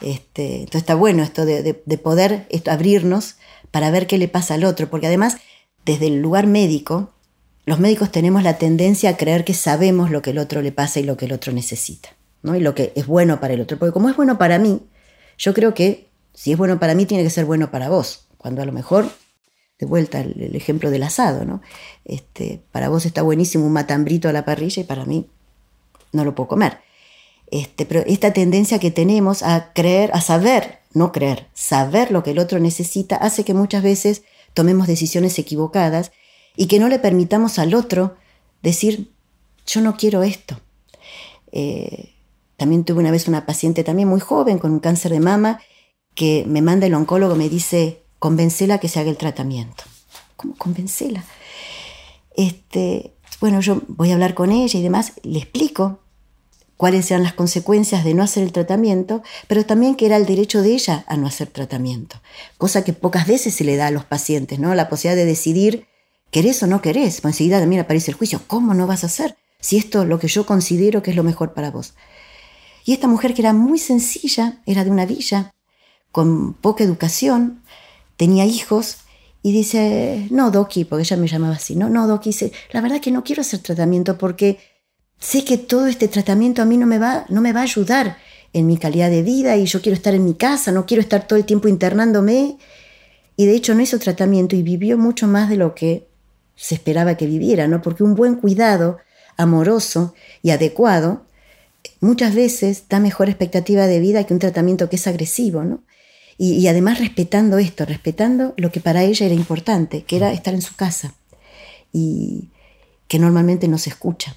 Este, 0.00 0.56
entonces 0.56 0.82
está 0.82 0.94
bueno 0.94 1.22
esto 1.22 1.46
de, 1.46 1.74
poder 2.02 2.46
abrirnos 2.66 3.36
para 3.70 3.90
ver 3.90 4.06
qué 4.06 4.18
le 4.18 4.28
pasa 4.28 4.54
al 4.54 4.64
otro, 4.64 4.88
porque 4.88 5.06
además 5.06 5.38
desde 5.84 6.06
el 6.08 6.20
lugar 6.20 6.46
médico, 6.46 7.14
los 7.64 7.80
médicos 7.80 8.12
tenemos 8.12 8.42
la 8.42 8.58
tendencia 8.58 9.10
a 9.10 9.16
creer 9.16 9.44
que 9.44 9.54
sabemos 9.54 10.10
lo 10.10 10.22
que 10.22 10.30
el 10.30 10.38
otro 10.38 10.62
le 10.62 10.70
pasa 10.70 11.00
y 11.00 11.04
lo 11.04 11.16
que 11.16 11.24
el 11.24 11.32
otro 11.32 11.52
necesita, 11.52 12.10
¿no? 12.42 12.54
y 12.54 12.60
lo 12.60 12.74
que 12.74 12.92
es 12.94 13.06
bueno 13.06 13.40
para 13.40 13.54
el 13.54 13.60
otro, 13.60 13.78
porque 13.78 13.92
como 13.92 14.08
es 14.08 14.16
bueno 14.16 14.38
para 14.38 14.58
mí, 14.58 14.82
yo 15.38 15.54
creo 15.54 15.74
que 15.74 16.08
si 16.34 16.52
es 16.52 16.58
bueno 16.58 16.78
para 16.78 16.94
mí 16.94 17.06
tiene 17.06 17.24
que 17.24 17.30
ser 17.30 17.46
bueno 17.46 17.70
para 17.70 17.88
vos 17.88 18.25
cuando 18.46 18.62
a 18.62 18.64
lo 18.64 18.70
mejor, 18.70 19.10
de 19.76 19.86
vuelta 19.86 20.20
el, 20.20 20.54
ejemplo 20.54 20.92
del 20.92 21.02
asado, 21.02 21.44
¿no? 21.44 21.62
Este, 22.04 22.62
para 22.70 22.88
vos 22.88 23.04
está 23.04 23.22
buenísimo 23.22 23.66
un 23.66 23.72
matambrito 23.72 24.28
a 24.28 24.32
la 24.32 24.44
parrilla 24.44 24.82
y 24.82 24.84
para 24.84 25.04
mí 25.04 25.26
no 26.12 26.24
lo 26.24 26.36
puedo 26.36 26.46
comer. 26.46 26.78
Este, 27.50 27.86
pero 27.86 28.04
esta 28.06 28.32
tendencia 28.32 28.78
que 28.78 28.92
tenemos 28.92 29.42
a 29.42 29.72
creer, 29.72 30.12
a 30.14 30.20
saber, 30.20 30.78
no 30.94 31.10
creer, 31.10 31.48
saber 31.54 32.12
lo 32.12 32.22
que 32.22 32.30
el 32.30 32.38
otro 32.38 32.60
necesita, 32.60 33.16
hace 33.16 33.42
que 33.42 33.52
muchas 33.52 33.82
veces 33.82 34.22
tomemos 34.54 34.86
decisiones 34.86 35.36
equivocadas 35.40 36.12
y 36.54 36.68
que 36.68 36.78
no 36.78 36.88
le 36.88 37.00
permitamos 37.00 37.58
al 37.58 37.74
otro 37.74 38.14
decir, 38.62 39.10
yo 39.66 39.80
no 39.80 39.96
quiero 39.96 40.22
esto. 40.22 40.60
Eh, 41.50 42.14
también 42.56 42.84
tuve 42.84 43.00
una 43.00 43.10
vez 43.10 43.26
una 43.26 43.44
paciente 43.44 43.82
también 43.82 44.06
muy 44.06 44.20
joven 44.20 44.60
con 44.60 44.70
un 44.70 44.78
cáncer 44.78 45.10
de 45.10 45.18
mama 45.18 45.58
que 46.14 46.44
me 46.46 46.62
manda 46.62 46.86
el 46.86 46.94
oncólogo, 46.94 47.34
me 47.34 47.48
dice, 47.48 48.05
convencela 48.26 48.78
que 48.78 48.88
se 48.88 48.98
haga 48.98 49.10
el 49.10 49.16
tratamiento. 49.16 49.84
¿Cómo 50.34 50.56
convencela? 50.56 51.24
Este, 52.36 53.14
bueno, 53.40 53.60
yo 53.60 53.82
voy 53.86 54.10
a 54.10 54.14
hablar 54.14 54.34
con 54.34 54.50
ella 54.50 54.80
y 54.80 54.82
demás, 54.82 55.12
le 55.22 55.38
explico 55.38 56.00
cuáles 56.76 57.08
eran 57.12 57.22
las 57.22 57.34
consecuencias 57.34 58.02
de 58.04 58.14
no 58.14 58.24
hacer 58.24 58.42
el 58.42 58.50
tratamiento, 58.50 59.22
pero 59.46 59.64
también 59.64 59.94
que 59.94 60.06
era 60.06 60.16
el 60.16 60.26
derecho 60.26 60.60
de 60.60 60.74
ella 60.74 61.04
a 61.06 61.16
no 61.16 61.28
hacer 61.28 61.50
tratamiento, 61.50 62.20
cosa 62.58 62.82
que 62.82 62.92
pocas 62.92 63.28
veces 63.28 63.54
se 63.54 63.62
le 63.62 63.76
da 63.76 63.86
a 63.86 63.92
los 63.92 64.04
pacientes, 64.04 64.58
¿no? 64.58 64.74
La 64.74 64.88
posibilidad 64.88 65.22
de 65.22 65.24
decidir 65.24 65.86
querés 66.32 66.60
o 66.64 66.66
no 66.66 66.82
querés, 66.82 67.20
pues 67.20 67.34
enseguida 67.34 67.60
también 67.60 67.82
aparece 67.82 68.10
el 68.10 68.16
juicio, 68.16 68.42
¿cómo 68.48 68.74
no 68.74 68.88
vas 68.88 69.04
a 69.04 69.06
hacer? 69.06 69.36
Si 69.60 69.76
esto 69.76 70.02
es 70.02 70.08
lo 70.08 70.18
que 70.18 70.26
yo 70.26 70.46
considero 70.46 71.00
que 71.00 71.12
es 71.12 71.16
lo 71.16 71.22
mejor 71.22 71.54
para 71.54 71.70
vos. 71.70 71.94
Y 72.84 72.92
esta 72.92 73.06
mujer 73.06 73.34
que 73.34 73.42
era 73.42 73.52
muy 73.52 73.78
sencilla, 73.78 74.62
era 74.66 74.82
de 74.82 74.90
una 74.90 75.06
villa, 75.06 75.54
con 76.10 76.54
poca 76.54 76.82
educación, 76.82 77.62
tenía 78.16 78.44
hijos 78.44 78.98
y 79.42 79.52
dice, 79.52 80.26
no, 80.30 80.50
Doki, 80.50 80.84
porque 80.84 81.02
ella 81.02 81.16
me 81.16 81.28
llamaba 81.28 81.54
así, 81.54 81.76
no, 81.76 81.88
no, 81.88 82.06
Doki, 82.06 82.30
dice, 82.30 82.52
la 82.72 82.80
verdad 82.80 83.00
que 83.00 83.10
no 83.10 83.22
quiero 83.22 83.42
hacer 83.42 83.60
tratamiento 83.60 84.18
porque 84.18 84.58
sé 85.18 85.44
que 85.44 85.58
todo 85.58 85.86
este 85.86 86.08
tratamiento 86.08 86.62
a 86.62 86.64
mí 86.64 86.76
no 86.76 86.86
me 86.86 86.98
va, 86.98 87.26
no 87.28 87.40
me 87.40 87.52
va 87.52 87.60
a 87.60 87.64
ayudar 87.64 88.16
en 88.52 88.66
mi 88.66 88.78
calidad 88.78 89.10
de 89.10 89.22
vida 89.22 89.56
y 89.56 89.66
yo 89.66 89.80
quiero 89.82 89.96
estar 89.96 90.14
en 90.14 90.24
mi 90.24 90.34
casa, 90.34 90.72
no 90.72 90.86
quiero 90.86 91.00
estar 91.00 91.26
todo 91.26 91.38
el 91.38 91.44
tiempo 91.44 91.68
internándome. 91.68 92.58
Y 93.36 93.44
de 93.44 93.54
hecho 93.54 93.74
no 93.74 93.82
hizo 93.82 93.98
tratamiento 93.98 94.56
y 94.56 94.62
vivió 94.62 94.96
mucho 94.96 95.26
más 95.26 95.50
de 95.50 95.56
lo 95.56 95.74
que 95.74 96.08
se 96.54 96.74
esperaba 96.74 97.16
que 97.16 97.26
viviera, 97.26 97.68
¿no? 97.68 97.82
Porque 97.82 98.02
un 98.02 98.14
buen 98.14 98.36
cuidado 98.36 98.98
amoroso 99.36 100.14
y 100.42 100.50
adecuado 100.50 101.26
muchas 102.00 102.34
veces 102.34 102.84
da 102.88 102.98
mejor 102.98 103.28
expectativa 103.28 103.86
de 103.86 104.00
vida 104.00 104.24
que 104.24 104.32
un 104.32 104.40
tratamiento 104.40 104.88
que 104.88 104.96
es 104.96 105.06
agresivo, 105.06 105.62
¿no? 105.62 105.82
Y, 106.38 106.66
además 106.68 106.98
respetando 106.98 107.58
esto, 107.58 107.86
respetando 107.86 108.52
lo 108.58 108.70
que 108.70 108.80
para 108.80 109.04
ella 109.04 109.24
era 109.24 109.34
importante, 109.34 110.02
que 110.02 110.16
era 110.16 110.32
estar 110.32 110.52
en 110.52 110.60
su 110.60 110.76
casa 110.76 111.14
y 111.92 112.50
que 113.08 113.18
normalmente 113.18 113.68
no 113.68 113.78
se 113.78 113.90
escucha. 113.90 114.36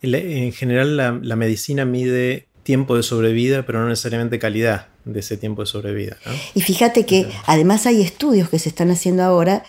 En 0.00 0.52
general 0.52 0.96
la, 0.96 1.36
medicina 1.36 1.84
mide 1.84 2.46
tiempo 2.62 2.94
de 2.96 3.02
sobrevida, 3.02 3.66
pero 3.66 3.80
no 3.80 3.88
necesariamente 3.88 4.38
calidad 4.38 4.86
de 5.04 5.18
ese 5.18 5.36
tiempo 5.36 5.62
de 5.62 5.66
sobrevida. 5.66 6.16
Y 6.54 6.60
fíjate 6.60 7.04
que 7.04 7.28
además 7.46 7.86
hay 7.86 8.02
estudios 8.02 8.48
que 8.48 8.60
se 8.60 8.68
están 8.68 8.90
haciendo 8.92 9.24
ahora 9.24 9.64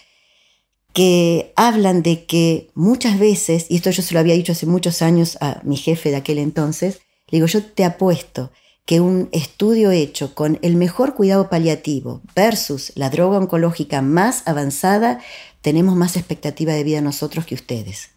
que 0.93 1.53
hablan 1.55 2.03
de 2.03 2.25
que 2.25 2.67
muchas 2.75 3.19
veces, 3.19 3.65
y 3.69 3.77
esto 3.77 3.89
yo 3.89 4.03
se 4.03 4.13
lo 4.13 4.19
había 4.19 4.33
dicho 4.33 4.51
hace 4.51 4.65
muchos 4.65 5.01
años 5.01 5.37
a 5.41 5.61
mi 5.63 5.77
jefe 5.77 6.09
de 6.09 6.17
aquel 6.17 6.37
entonces, 6.37 6.99
le 7.29 7.37
digo, 7.37 7.47
yo 7.47 7.63
te 7.63 7.85
apuesto 7.85 8.51
que 8.89 9.01
un 9.01 9.29
estudio 9.33 9.91
hecho 9.91 10.33
con 10.33 10.57
el 10.63 10.75
mejor 10.75 11.13
cuidado 11.13 11.47
paliativo 11.47 12.21
versus 12.35 12.91
la 12.95 13.11
droga 13.11 13.37
oncológica 13.37 14.01
más 14.01 14.41
avanzada, 14.47 15.19
tenemos 15.61 15.95
más 15.95 16.17
expectativa 16.17 16.73
de 16.73 16.83
vida 16.83 16.99
nosotros 16.99 17.45
que 17.45 17.53
ustedes. 17.53 18.09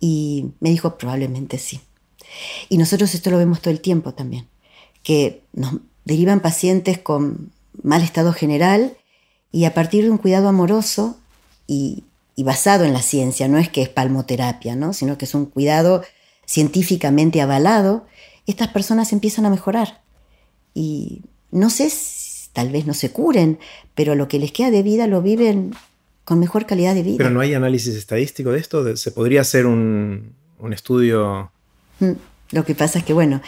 Y 0.00 0.52
me 0.60 0.70
dijo, 0.70 0.96
probablemente 0.96 1.58
sí. 1.58 1.82
Y 2.70 2.78
nosotros 2.78 3.14
esto 3.14 3.30
lo 3.30 3.36
vemos 3.36 3.60
todo 3.60 3.72
el 3.72 3.82
tiempo 3.82 4.14
también, 4.14 4.48
que 5.02 5.42
nos 5.52 5.74
derivan 6.06 6.40
pacientes 6.40 6.96
con 6.96 7.52
mal 7.82 8.00
estado 8.00 8.32
general 8.32 8.96
y 9.52 9.66
a 9.66 9.74
partir 9.74 10.04
de 10.04 10.10
un 10.12 10.16
cuidado 10.16 10.48
amoroso 10.48 11.18
y, 11.66 12.04
basado 12.38 12.86
en 12.86 12.94
la 12.94 13.02
ciencia, 13.02 13.48
no 13.48 13.58
es 13.58 13.68
que 13.68 13.82
es 13.82 13.90
palmoterapia, 13.90 14.76
¿no? 14.76 14.94
sino 14.94 15.18
que 15.18 15.26
es 15.26 15.34
un 15.34 15.44
cuidado 15.44 16.02
científicamente 16.46 17.42
avalado, 17.42 18.06
estas 18.50 18.68
personas 18.68 19.12
empiezan 19.12 19.46
a 19.46 19.50
mejorar. 19.50 20.02
Y 20.74 21.22
no 21.50 21.70
sé, 21.70 21.90
tal 22.52 22.70
vez 22.70 22.86
no 22.86 22.94
se 22.94 23.10
curen, 23.10 23.58
pero 23.94 24.14
lo 24.14 24.28
que 24.28 24.38
les 24.38 24.52
queda 24.52 24.70
de 24.70 24.82
vida 24.82 25.06
lo 25.06 25.22
viven 25.22 25.74
con 26.24 26.38
mejor 26.38 26.66
calidad 26.66 26.94
de 26.94 27.02
vida. 27.02 27.16
Pero 27.18 27.30
no 27.30 27.40
hay 27.40 27.54
análisis 27.54 27.94
estadístico 27.96 28.52
de 28.52 28.60
esto. 28.60 28.96
¿Se 28.96 29.10
podría 29.10 29.40
hacer 29.40 29.66
un, 29.66 30.34
estudio? 30.72 31.50
Mm, 31.98 32.12
lo 32.52 32.64
que 32.64 32.74
pasa 32.74 33.00
es 33.00 33.04
que, 33.04 33.12
bueno, 33.12 33.40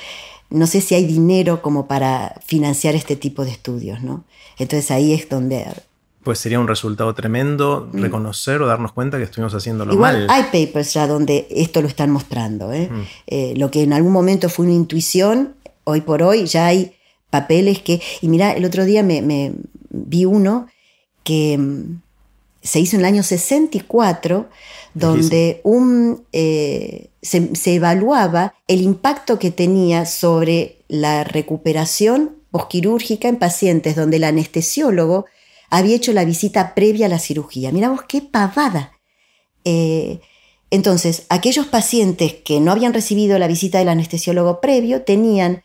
no 0.50 0.66
sé 0.66 0.80
si 0.80 0.94
hay 0.94 1.06
dinero 1.06 1.62
como 1.62 1.86
para 1.86 2.40
financiar 2.44 2.94
este 2.94 3.16
tipo 3.16 3.44
de 3.44 3.52
estudios, 3.52 4.02
¿no? 4.02 4.24
Entonces 4.58 4.90
ahí 4.90 5.12
es 5.12 5.28
donde... 5.28 5.66
Pues 6.22 6.38
sería 6.38 6.60
un 6.60 6.68
resultado 6.68 7.14
tremendo 7.14 7.88
mm. 7.92 8.00
reconocer 8.00 8.62
o 8.62 8.66
darnos 8.66 8.92
cuenta 8.92 9.18
que 9.18 9.24
estuvimos 9.24 9.54
haciendo 9.54 9.84
lo 9.84 9.94
Igual 9.94 10.26
hay 10.30 10.44
papers 10.44 10.94
ya 10.94 11.06
donde 11.06 11.46
esto 11.50 11.82
lo 11.82 11.88
están 11.88 12.10
mostrando. 12.10 12.72
¿eh? 12.72 12.88
Mm. 12.90 13.02
Eh, 13.26 13.54
lo 13.56 13.70
que 13.70 13.82
en 13.82 13.92
algún 13.92 14.12
momento 14.12 14.48
fue 14.48 14.66
una 14.66 14.74
intuición, 14.74 15.54
hoy 15.84 16.00
por 16.02 16.22
hoy 16.22 16.46
ya 16.46 16.66
hay 16.66 16.94
papeles 17.30 17.80
que... 17.80 18.00
Y 18.20 18.28
mira, 18.28 18.52
el 18.52 18.64
otro 18.64 18.84
día 18.84 19.02
me, 19.02 19.52
vi 19.90 20.24
uno 20.24 20.66
que 21.24 21.58
mm, 21.58 22.00
se 22.62 22.78
hizo 22.78 22.96
en 22.96 23.00
el 23.00 23.06
año 23.06 23.22
64, 23.22 24.48
donde 24.94 25.60
un, 25.64 26.24
eh, 26.32 27.08
se, 27.22 27.50
evaluaba 27.74 28.54
el 28.68 28.82
impacto 28.82 29.38
que 29.38 29.50
tenía 29.50 30.06
sobre 30.06 30.78
la 30.88 31.24
recuperación 31.24 32.36
posquirúrgica 32.50 33.28
en 33.28 33.36
pacientes 33.36 33.96
donde 33.96 34.18
el 34.18 34.24
anestesiólogo 34.24 35.26
había 35.72 35.96
hecho 35.96 36.12
la 36.12 36.26
visita 36.26 36.74
previa 36.74 37.06
a 37.06 37.08
la 37.08 37.18
cirugía. 37.18 37.72
Mira 37.72 37.88
vos 37.88 38.02
qué 38.06 38.20
pavada. 38.20 38.92
Eh, 39.64 40.20
entonces, 40.70 41.24
aquellos 41.30 41.66
pacientes 41.66 42.34
que 42.34 42.60
no 42.60 42.72
habían 42.72 42.92
recibido 42.92 43.38
la 43.38 43.46
visita 43.46 43.78
del 43.78 43.88
anestesiólogo 43.88 44.60
previo 44.60 45.00
tenían 45.00 45.62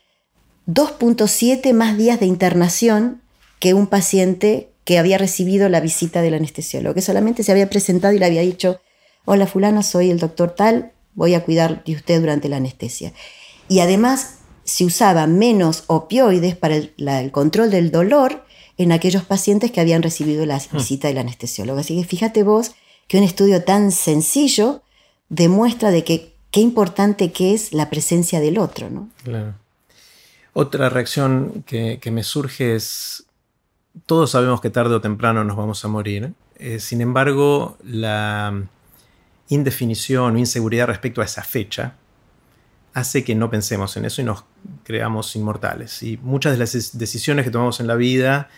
2.7 0.66 1.74
más 1.74 1.98
días 1.98 2.20
de 2.20 2.26
internación 2.26 3.20
que 3.60 3.74
un 3.74 3.86
paciente 3.86 4.70
que 4.84 4.98
había 4.98 5.18
recibido 5.18 5.68
la 5.68 5.80
visita 5.80 6.22
del 6.22 6.32
anestesiólogo, 6.32 6.94
que 6.94 7.02
solamente 7.02 7.42
se 7.42 7.52
había 7.52 7.68
presentado 7.68 8.14
y 8.14 8.18
le 8.18 8.24
había 8.24 8.40
dicho, 8.40 8.80
hola 9.26 9.46
fulano, 9.46 9.82
soy 9.82 10.10
el 10.10 10.18
doctor 10.18 10.54
tal, 10.54 10.92
voy 11.12 11.34
a 11.34 11.44
cuidar 11.44 11.84
de 11.84 11.94
usted 11.94 12.18
durante 12.18 12.48
la 12.48 12.56
anestesia. 12.56 13.12
Y 13.68 13.80
además 13.80 14.38
se 14.64 14.86
usaba 14.86 15.26
menos 15.26 15.84
opioides 15.86 16.56
para 16.56 16.76
el, 16.76 17.30
control 17.30 17.70
del 17.70 17.90
dolor 17.90 18.46
en 18.78 18.92
aquellos 18.92 19.24
pacientes 19.24 19.70
que 19.70 19.80
habían 19.80 20.02
recibido 20.02 20.46
la 20.46 20.56
hmm. 20.56 20.76
visita 20.76 21.08
del 21.08 21.18
anestesiólogo. 21.18 21.80
Así 21.80 22.00
que 22.00 22.06
fíjate 22.06 22.42
vos 22.42 22.72
que 23.08 23.18
un 23.18 23.24
estudio 23.24 23.64
tan 23.64 23.90
sencillo 23.92 24.82
demuestra 25.28 25.90
de 25.90 26.04
que 26.04 26.34
qué 26.50 26.60
importante 26.60 27.32
que 27.32 27.54
es 27.54 27.72
la 27.72 27.90
presencia 27.90 28.40
del 28.40 28.58
otro. 28.58 28.88
¿no? 28.88 29.08
Claro. 29.24 29.54
Otra 30.52 30.88
reacción 30.88 31.64
que, 31.66 32.00
me 32.10 32.22
surge 32.22 32.74
es, 32.74 33.24
todos 34.06 34.30
sabemos 34.30 34.60
que 34.60 34.70
tarde 34.70 34.94
o 34.94 35.00
temprano 35.00 35.44
nos 35.44 35.56
vamos 35.56 35.84
a 35.84 35.88
morir, 35.88 36.32
eh, 36.56 36.80
sin 36.80 37.00
embargo, 37.00 37.76
la 37.84 38.64
indefinición 39.48 40.34
o 40.34 40.38
inseguridad 40.38 40.88
respecto 40.88 41.20
a 41.20 41.24
esa 41.24 41.42
fecha 41.42 41.94
hace 42.92 43.22
que 43.22 43.34
no 43.34 43.50
pensemos 43.50 43.96
en 43.96 44.04
eso 44.04 44.20
y 44.20 44.24
nos 44.24 44.44
creamos 44.82 45.36
inmortales. 45.36 46.02
Y 46.02 46.16
muchas 46.18 46.52
de 46.52 46.58
las 46.58 46.98
decisiones 46.98 47.44
que 47.44 47.50
tomamos 47.50 47.78
en 47.80 47.86
la 47.86 47.94
vida, 47.94 48.48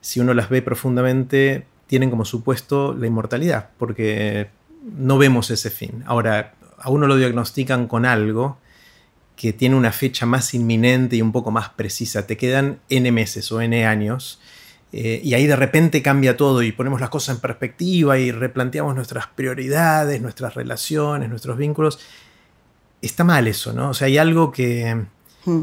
si 0.00 0.20
uno 0.20 0.34
las 0.34 0.48
ve 0.48 0.62
profundamente, 0.62 1.66
tienen 1.86 2.10
como 2.10 2.24
supuesto 2.24 2.94
la 2.94 3.06
inmortalidad, 3.06 3.70
porque 3.78 4.48
no 4.96 5.18
vemos 5.18 5.50
ese 5.50 5.70
fin. 5.70 6.02
Ahora, 6.06 6.54
a 6.78 6.90
uno 6.90 7.06
lo 7.06 7.16
diagnostican 7.16 7.86
con 7.86 8.04
algo 8.04 8.58
que 9.36 9.52
tiene 9.52 9.76
una 9.76 9.92
fecha 9.92 10.26
más 10.26 10.54
inminente 10.54 11.16
y 11.16 11.22
un 11.22 11.32
poco 11.32 11.50
más 11.50 11.68
precisa. 11.70 12.26
Te 12.26 12.36
quedan 12.36 12.80
N 12.88 13.12
meses 13.12 13.52
o 13.52 13.60
N 13.60 13.86
años 13.86 14.40
eh, 14.92 15.20
y 15.22 15.34
ahí 15.34 15.46
de 15.46 15.56
repente 15.56 16.00
cambia 16.00 16.36
todo 16.36 16.62
y 16.62 16.72
ponemos 16.72 17.00
las 17.00 17.10
cosas 17.10 17.36
en 17.36 17.42
perspectiva 17.42 18.18
y 18.18 18.30
replanteamos 18.30 18.94
nuestras 18.94 19.26
prioridades, 19.26 20.22
nuestras 20.22 20.54
relaciones, 20.54 21.28
nuestros 21.28 21.58
vínculos. 21.58 21.98
Está 23.02 23.24
mal 23.24 23.46
eso, 23.46 23.72
¿no? 23.72 23.90
O 23.90 23.94
sea, 23.94 24.06
hay 24.06 24.16
algo 24.16 24.50
que, 24.50 25.04
hmm. 25.44 25.62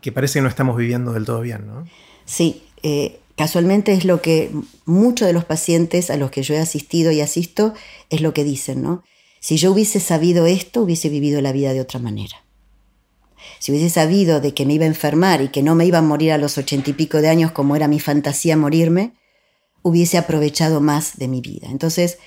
que 0.00 0.12
parece 0.12 0.38
que 0.38 0.42
no 0.42 0.48
estamos 0.48 0.76
viviendo 0.76 1.12
del 1.12 1.26
todo 1.26 1.42
bien, 1.42 1.66
¿no? 1.66 1.86
Sí, 2.24 2.64
eh, 2.82 3.20
casualmente 3.36 3.92
es 3.92 4.04
lo 4.04 4.22
que 4.22 4.50
muchos 4.84 5.26
de 5.26 5.32
los 5.32 5.44
pacientes 5.44 6.10
a 6.10 6.16
los 6.16 6.30
que 6.30 6.42
yo 6.42 6.54
he 6.54 6.58
asistido 6.58 7.12
y 7.12 7.20
asisto 7.20 7.74
es 8.10 8.20
lo 8.20 8.34
que 8.34 8.44
dicen, 8.44 8.82
¿no? 8.82 9.02
Si 9.40 9.56
yo 9.56 9.72
hubiese 9.72 10.00
sabido 10.00 10.46
esto, 10.46 10.82
hubiese 10.82 11.08
vivido 11.08 11.40
la 11.42 11.52
vida 11.52 11.72
de 11.72 11.80
otra 11.80 12.00
manera. 12.00 12.44
Si 13.58 13.72
hubiese 13.72 13.90
sabido 13.90 14.40
de 14.40 14.54
que 14.54 14.64
me 14.64 14.74
iba 14.74 14.84
a 14.84 14.88
enfermar 14.88 15.42
y 15.42 15.48
que 15.48 15.62
no 15.62 15.74
me 15.74 15.84
iba 15.84 15.98
a 15.98 16.02
morir 16.02 16.32
a 16.32 16.38
los 16.38 16.56
ochenta 16.56 16.90
y 16.90 16.92
pico 16.94 17.20
de 17.20 17.28
años 17.28 17.52
como 17.52 17.76
era 17.76 17.88
mi 17.88 18.00
fantasía 18.00 18.56
morirme, 18.56 19.12
hubiese 19.82 20.16
aprovechado 20.16 20.80
más 20.80 21.18
de 21.18 21.28
mi 21.28 21.42
vida. 21.42 21.68
Entonces, 21.70 22.18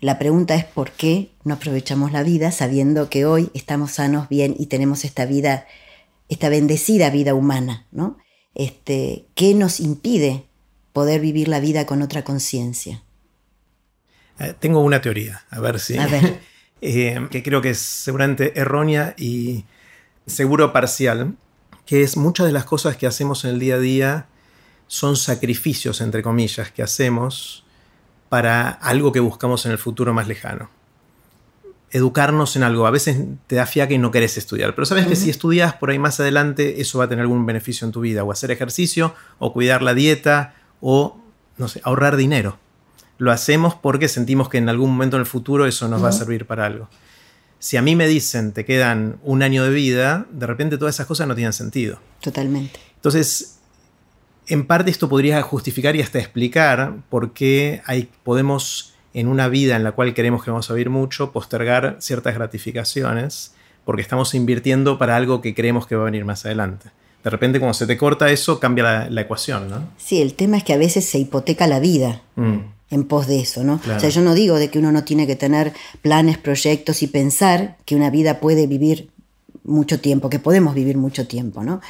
la 0.00 0.18
pregunta 0.18 0.54
es 0.54 0.64
por 0.64 0.92
qué 0.92 1.30
no 1.44 1.54
aprovechamos 1.54 2.12
la 2.12 2.22
vida 2.22 2.52
sabiendo 2.52 3.10
que 3.10 3.26
hoy 3.26 3.50
estamos 3.54 3.92
sanos, 3.92 4.28
bien 4.28 4.54
y 4.58 4.66
tenemos 4.66 5.04
esta 5.04 5.26
vida, 5.26 5.66
esta 6.28 6.48
bendecida 6.48 7.10
vida 7.10 7.34
humana, 7.34 7.86
¿no? 7.92 8.16
Este, 8.56 9.26
¿Qué 9.34 9.54
nos 9.54 9.80
impide 9.80 10.46
poder 10.94 11.20
vivir 11.20 11.46
la 11.46 11.60
vida 11.60 11.84
con 11.84 12.00
otra 12.00 12.24
conciencia? 12.24 13.02
Eh, 14.38 14.54
tengo 14.58 14.80
una 14.80 15.02
teoría, 15.02 15.44
a 15.50 15.60
ver 15.60 15.78
si. 15.78 15.96
A 15.96 16.06
ver. 16.08 16.40
Eh, 16.82 17.28
que 17.30 17.42
creo 17.42 17.62
que 17.62 17.70
es 17.70 17.78
seguramente 17.78 18.60
errónea 18.60 19.14
y 19.16 19.64
seguro 20.26 20.74
parcial, 20.74 21.34
que 21.86 22.02
es 22.02 22.18
muchas 22.18 22.44
de 22.44 22.52
las 22.52 22.66
cosas 22.66 22.98
que 22.98 23.06
hacemos 23.06 23.46
en 23.46 23.52
el 23.52 23.58
día 23.58 23.76
a 23.76 23.78
día 23.78 24.26
son 24.86 25.16
sacrificios, 25.16 26.02
entre 26.02 26.22
comillas, 26.22 26.70
que 26.70 26.82
hacemos 26.82 27.64
para 28.28 28.68
algo 28.68 29.10
que 29.10 29.20
buscamos 29.20 29.64
en 29.64 29.72
el 29.72 29.78
futuro 29.78 30.12
más 30.12 30.28
lejano. 30.28 30.68
Educarnos 31.90 32.56
en 32.56 32.62
algo. 32.62 32.86
A 32.86 32.90
veces 32.90 33.18
te 33.46 33.56
da 33.56 33.66
fiaca 33.66 33.94
y 33.94 33.98
no 33.98 34.10
querés 34.10 34.36
estudiar, 34.36 34.74
pero 34.74 34.86
sabes 34.86 35.06
que 35.06 35.16
si 35.16 35.30
estudias 35.30 35.74
por 35.74 35.90
ahí 35.90 35.98
más 35.98 36.18
adelante, 36.20 36.80
eso 36.80 36.98
va 36.98 37.04
a 37.04 37.08
tener 37.08 37.22
algún 37.22 37.46
beneficio 37.46 37.86
en 37.86 37.92
tu 37.92 38.00
vida, 38.00 38.24
o 38.24 38.32
hacer 38.32 38.50
ejercicio, 38.50 39.14
o 39.38 39.52
cuidar 39.52 39.82
la 39.82 39.94
dieta, 39.94 40.54
o, 40.80 41.18
no 41.58 41.68
sé, 41.68 41.80
ahorrar 41.84 42.16
dinero. 42.16 42.58
Lo 43.18 43.32
hacemos 43.32 43.74
porque 43.74 44.08
sentimos 44.08 44.48
que 44.48 44.58
en 44.58 44.68
algún 44.68 44.90
momento 44.90 45.16
en 45.16 45.20
el 45.20 45.26
futuro 45.26 45.66
eso 45.66 45.88
nos 45.88 46.02
va 46.04 46.08
a 46.10 46.12
servir 46.12 46.46
para 46.46 46.66
algo 46.66 46.88
si 47.58 47.76
a 47.76 47.82
mí 47.82 47.96
me 47.96 48.06
dicen 48.06 48.52
te 48.52 48.64
quedan 48.64 49.18
un 49.22 49.42
año 49.42 49.64
de 49.64 49.70
vida, 49.70 50.26
de 50.30 50.46
repente 50.46 50.78
todas 50.78 50.94
esas 50.94 51.06
cosas 51.06 51.26
no 51.26 51.34
tienen 51.34 51.52
sentido. 51.52 51.98
Totalmente. 52.20 52.78
Entonces, 52.96 53.58
en 54.46 54.66
parte 54.66 54.90
esto 54.90 55.08
podría 55.08 55.42
justificar 55.42 55.96
y 55.96 56.02
hasta 56.02 56.18
explicar 56.18 56.96
por 57.08 57.32
qué 57.32 57.82
hay, 57.86 58.08
podemos, 58.24 58.94
en 59.16 59.28
una 59.28 59.48
vida 59.48 59.76
en 59.76 59.82
la 59.82 59.92
cual 59.92 60.12
queremos 60.12 60.44
que 60.44 60.50
vamos 60.50 60.70
a 60.70 60.74
vivir 60.74 60.90
mucho, 60.90 61.32
postergar 61.32 61.96
ciertas 62.00 62.34
gratificaciones, 62.34 63.54
porque 63.86 64.02
estamos 64.02 64.34
invirtiendo 64.34 64.98
para 64.98 65.16
algo 65.16 65.40
que 65.40 65.54
creemos 65.54 65.86
que 65.86 65.96
va 65.96 66.02
a 66.02 66.04
venir 66.04 66.26
más 66.26 66.44
adelante. 66.44 66.90
De 67.24 67.30
repente, 67.30 67.58
cuando 67.58 67.72
se 67.72 67.86
te 67.86 67.96
corta 67.96 68.30
eso, 68.30 68.60
cambia 68.60 69.08
la, 69.08 69.20
ecuación, 69.22 69.70
¿no? 69.70 69.88
Sí, 69.96 70.20
el 70.20 70.34
tema 70.34 70.58
es 70.58 70.64
que 70.64 70.74
a 70.74 70.76
veces 70.76 71.06
se 71.06 71.18
hipoteca 71.18 71.66
la 71.66 71.80
vida. 71.80 72.20
Mm 72.36 72.58
en 72.88 73.02
pos 73.02 73.26
de 73.26 73.40
eso, 73.40 73.64
¿no? 73.64 73.80
O 73.96 73.98
sea, 73.98 74.08
yo 74.10 74.20
no 74.20 74.32
digo 74.32 74.60
de 74.60 74.70
que 74.70 74.78
uno 74.78 74.92
no 74.92 75.02
tiene 75.02 75.26
que 75.26 75.34
tener 75.34 75.72
planes, 76.02 76.38
proyectos 76.38 77.02
y 77.02 77.08
pensar 77.08 77.76
que 77.84 77.96
una 77.96 78.10
vida 78.10 78.38
puede 78.38 78.68
vivir 78.68 79.10
mucho 79.64 79.98
tiempo, 79.98 80.30
que 80.30 80.38
podemos 80.38 80.72
vivir 80.72 80.96
mucho 80.96 81.26
tiempo, 81.26 81.64
¿no? 81.64 81.80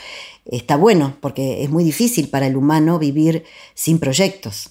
Está 0.46 0.76
bueno, 0.76 1.14
porque 1.20 1.62
es 1.62 1.68
muy 1.68 1.84
difícil 1.84 2.28
para 2.28 2.46
el 2.46 2.56
humano 2.56 2.98
vivir 2.98 3.44
sin 3.74 3.98
proyectos. 3.98 4.70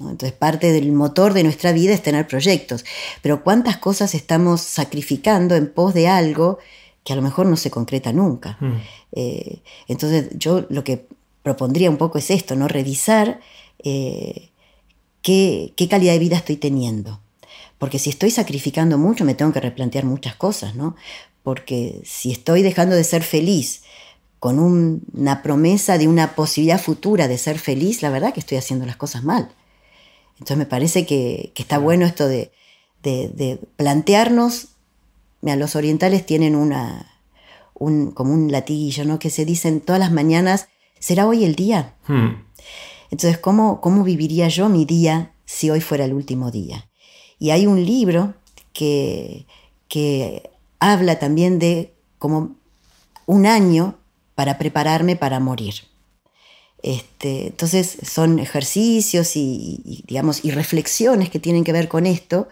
Entonces, 0.00 0.32
parte 0.32 0.72
del 0.72 0.92
motor 0.92 1.32
de 1.34 1.44
nuestra 1.44 1.72
vida 1.72 1.94
es 1.94 2.02
tener 2.02 2.26
proyectos. 2.26 2.84
Pero 3.22 3.42
¿cuántas 3.44 3.76
cosas 3.76 4.14
estamos 4.14 4.60
sacrificando 4.60 5.54
en 5.54 5.72
pos 5.72 5.94
de 5.94 6.08
algo 6.08 6.58
que 7.04 7.12
a 7.12 7.16
lo 7.16 7.22
mejor 7.22 7.46
no 7.46 7.56
se 7.56 7.70
concreta 7.70 8.12
nunca? 8.12 8.56
Mm. 8.60 8.72
Eh, 9.12 9.62
entonces, 9.86 10.30
yo 10.36 10.66
lo 10.68 10.82
que 10.82 11.06
propondría 11.42 11.90
un 11.90 11.96
poco 11.96 12.18
es 12.18 12.30
esto, 12.30 12.56
¿no? 12.56 12.66
Revisar. 12.68 13.40
Eh, 13.78 14.50
qué, 15.24 15.88
calidad 15.90 16.12
de 16.12 16.18
vida 16.20 16.36
estoy 16.36 16.56
teniendo. 16.56 17.20
Porque 17.78 17.98
si 17.98 18.10
estoy 18.10 18.30
sacrificando 18.30 18.98
mucho, 18.98 19.24
me 19.24 19.34
tengo 19.34 19.52
que 19.52 19.60
replantear 19.60 20.04
muchas 20.04 20.36
cosas, 20.36 20.76
¿no? 20.76 20.94
Porque 21.42 22.00
si 22.04 22.30
estoy 22.30 22.62
dejando 22.62 22.94
de 22.94 23.04
ser 23.04 23.22
feliz 23.22 23.82
con 24.38 24.58
una 24.58 25.42
promesa 25.42 25.98
de 25.98 26.06
una 26.06 26.34
posibilidad 26.34 26.80
futura 26.80 27.28
de 27.28 27.38
ser 27.38 27.58
feliz, 27.58 28.02
la 28.02 28.10
verdad 28.10 28.32
que 28.32 28.40
estoy 28.40 28.58
haciendo 28.58 28.86
las 28.86 28.96
cosas 28.96 29.24
mal. 29.24 29.50
Entonces 30.34 30.56
me 30.56 30.66
parece 30.66 31.06
que, 31.06 31.52
está 31.56 31.78
bueno 31.78 32.06
esto 32.06 32.26
de, 32.26 32.50
plantearnos, 33.76 34.68
mira, 35.40 35.56
los 35.56 35.76
orientales 35.76 36.24
tienen 36.26 36.56
una, 36.56 37.20
un, 37.74 38.10
como 38.10 38.32
un 38.32 38.50
latiguillo, 38.50 39.04
¿no? 39.04 39.18
Que 39.18 39.30
se 39.30 39.44
dicen 39.44 39.80
todas 39.80 40.00
las 40.00 40.12
mañanas, 40.12 40.68
¿será 40.98 41.26
hoy 41.26 41.44
el 41.44 41.54
día? 41.54 41.94
Hmm. 42.06 42.44
Entonces, 43.10 43.38
¿cómo, 43.38 43.80
¿cómo 43.80 44.02
viviría 44.02 44.48
yo 44.48 44.68
mi 44.68 44.84
día 44.84 45.32
si 45.44 45.70
hoy 45.70 45.80
fuera 45.80 46.04
el 46.04 46.14
último 46.14 46.50
día? 46.50 46.88
Y 47.38 47.50
hay 47.50 47.66
un 47.66 47.84
libro 47.84 48.34
que, 48.72 49.46
que 49.88 50.50
habla 50.80 51.18
también 51.18 51.58
de 51.58 51.94
como 52.18 52.56
un 53.26 53.46
año 53.46 53.98
para 54.34 54.58
prepararme 54.58 55.16
para 55.16 55.40
morir. 55.40 55.74
Este, 56.84 57.46
entonces 57.46 57.96
son 58.02 58.38
ejercicios 58.38 59.36
y, 59.36 60.04
digamos, 60.06 60.44
y 60.44 60.50
reflexiones 60.50 61.30
que 61.30 61.38
tienen 61.38 61.64
que 61.64 61.72
ver 61.72 61.88
con 61.88 62.04
esto. 62.04 62.46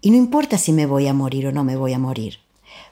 Y 0.00 0.10
no 0.10 0.16
importa 0.16 0.58
si 0.58 0.72
me 0.72 0.84
voy 0.84 1.06
a 1.06 1.14
morir 1.14 1.46
o 1.46 1.52
no 1.52 1.62
me 1.62 1.76
voy 1.76 1.92
a 1.92 1.98
morir, 2.00 2.40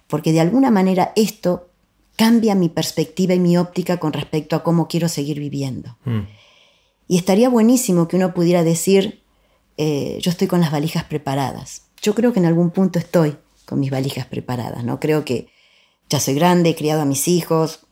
porque 0.06 0.30
de 0.30 0.38
alguna 0.38 0.70
manera 0.70 1.12
esto 1.16 1.70
cambia 2.14 2.54
mi 2.54 2.68
perspectiva 2.68 3.34
y 3.34 3.40
mi 3.40 3.56
óptica 3.56 3.96
con 3.96 4.12
respecto 4.12 4.54
a 4.54 4.62
cómo 4.62 4.86
quiero 4.86 5.08
seguir 5.08 5.40
viviendo. 5.40 5.96
Mm. 6.04 6.20
Y 7.08 7.16
estaría 7.16 7.48
buenísimo 7.48 8.06
que 8.06 8.14
uno 8.14 8.32
pudiera 8.32 8.62
decir, 8.62 9.24
eh, 9.76 10.18
yo 10.22 10.30
estoy 10.30 10.46
con 10.46 10.60
las 10.60 10.70
valijas 10.70 11.02
preparadas. 11.02 11.86
Yo 12.00 12.14
creo 12.14 12.32
que 12.32 12.38
en 12.38 12.46
algún 12.46 12.70
punto 12.70 13.00
estoy 13.00 13.36
con 13.66 13.80
mis 13.80 13.90
valijas 13.90 14.26
preparadas, 14.26 14.84
¿no? 14.84 15.00
Creo 15.00 15.24
que 15.24 15.48
ya 16.08 16.20
soy 16.20 16.34
grande, 16.34 16.70
he 16.70 16.76
criado 16.76 17.02
a 17.02 17.06
mis 17.06 17.26
hijos, 17.26 17.88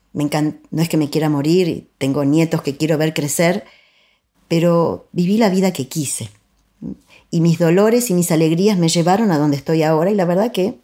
no 0.70 0.82
es 0.82 0.88
que 0.88 0.96
me 0.96 1.10
quiera 1.10 1.28
morir, 1.28 1.88
tengo 1.98 2.24
nietos 2.24 2.62
que 2.62 2.76
quiero 2.76 2.98
ver 2.98 3.14
crecer, 3.14 3.64
pero 4.48 5.08
viví 5.12 5.38
la 5.38 5.50
vida 5.50 5.72
que 5.72 5.88
quise. 5.88 6.30
Y 7.30 7.40
mis 7.40 7.58
dolores 7.58 8.10
y 8.10 8.14
mis 8.14 8.32
alegrías 8.32 8.78
me 8.78 8.88
llevaron 8.88 9.30
a 9.30 9.38
donde 9.38 9.56
estoy 9.56 9.82
ahora 9.82 10.10
y 10.10 10.14
la 10.14 10.24
verdad 10.24 10.50
que 10.50 10.78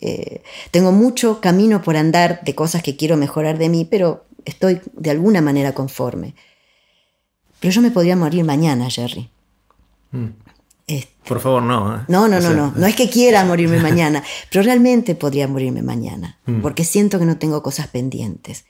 eh, 0.00 0.42
tengo 0.70 0.92
mucho 0.92 1.40
camino 1.40 1.82
por 1.82 1.96
andar 1.96 2.40
de 2.44 2.54
cosas 2.54 2.82
que 2.82 2.96
quiero 2.96 3.16
mejorar 3.16 3.58
de 3.58 3.68
mí, 3.68 3.84
pero 3.84 4.24
estoy 4.44 4.80
de 4.94 5.10
alguna 5.10 5.40
manera 5.40 5.72
conforme. 5.72 6.34
Pero 7.60 7.72
yo 7.72 7.80
me 7.82 7.90
podría 7.90 8.16
morir 8.16 8.44
mañana, 8.44 8.90
Jerry. 8.90 9.30
Mm. 10.12 10.28
Por 11.26 11.40
favor, 11.40 11.62
no. 11.62 11.96
¿eh? 11.96 12.00
No, 12.08 12.28
no, 12.28 12.40
no, 12.40 12.50
no. 12.54 12.72
No 12.76 12.86
es 12.86 12.94
que 12.94 13.10
quiera 13.10 13.44
morirme 13.44 13.78
mañana, 13.82 14.22
pero 14.50 14.62
realmente 14.62 15.14
podría 15.14 15.48
morirme 15.48 15.82
mañana, 15.82 16.38
mm. 16.46 16.60
porque 16.60 16.84
siento 16.84 17.18
que 17.18 17.24
no 17.24 17.38
tengo 17.38 17.62
cosas 17.62 17.88
pendientes. 17.88 18.64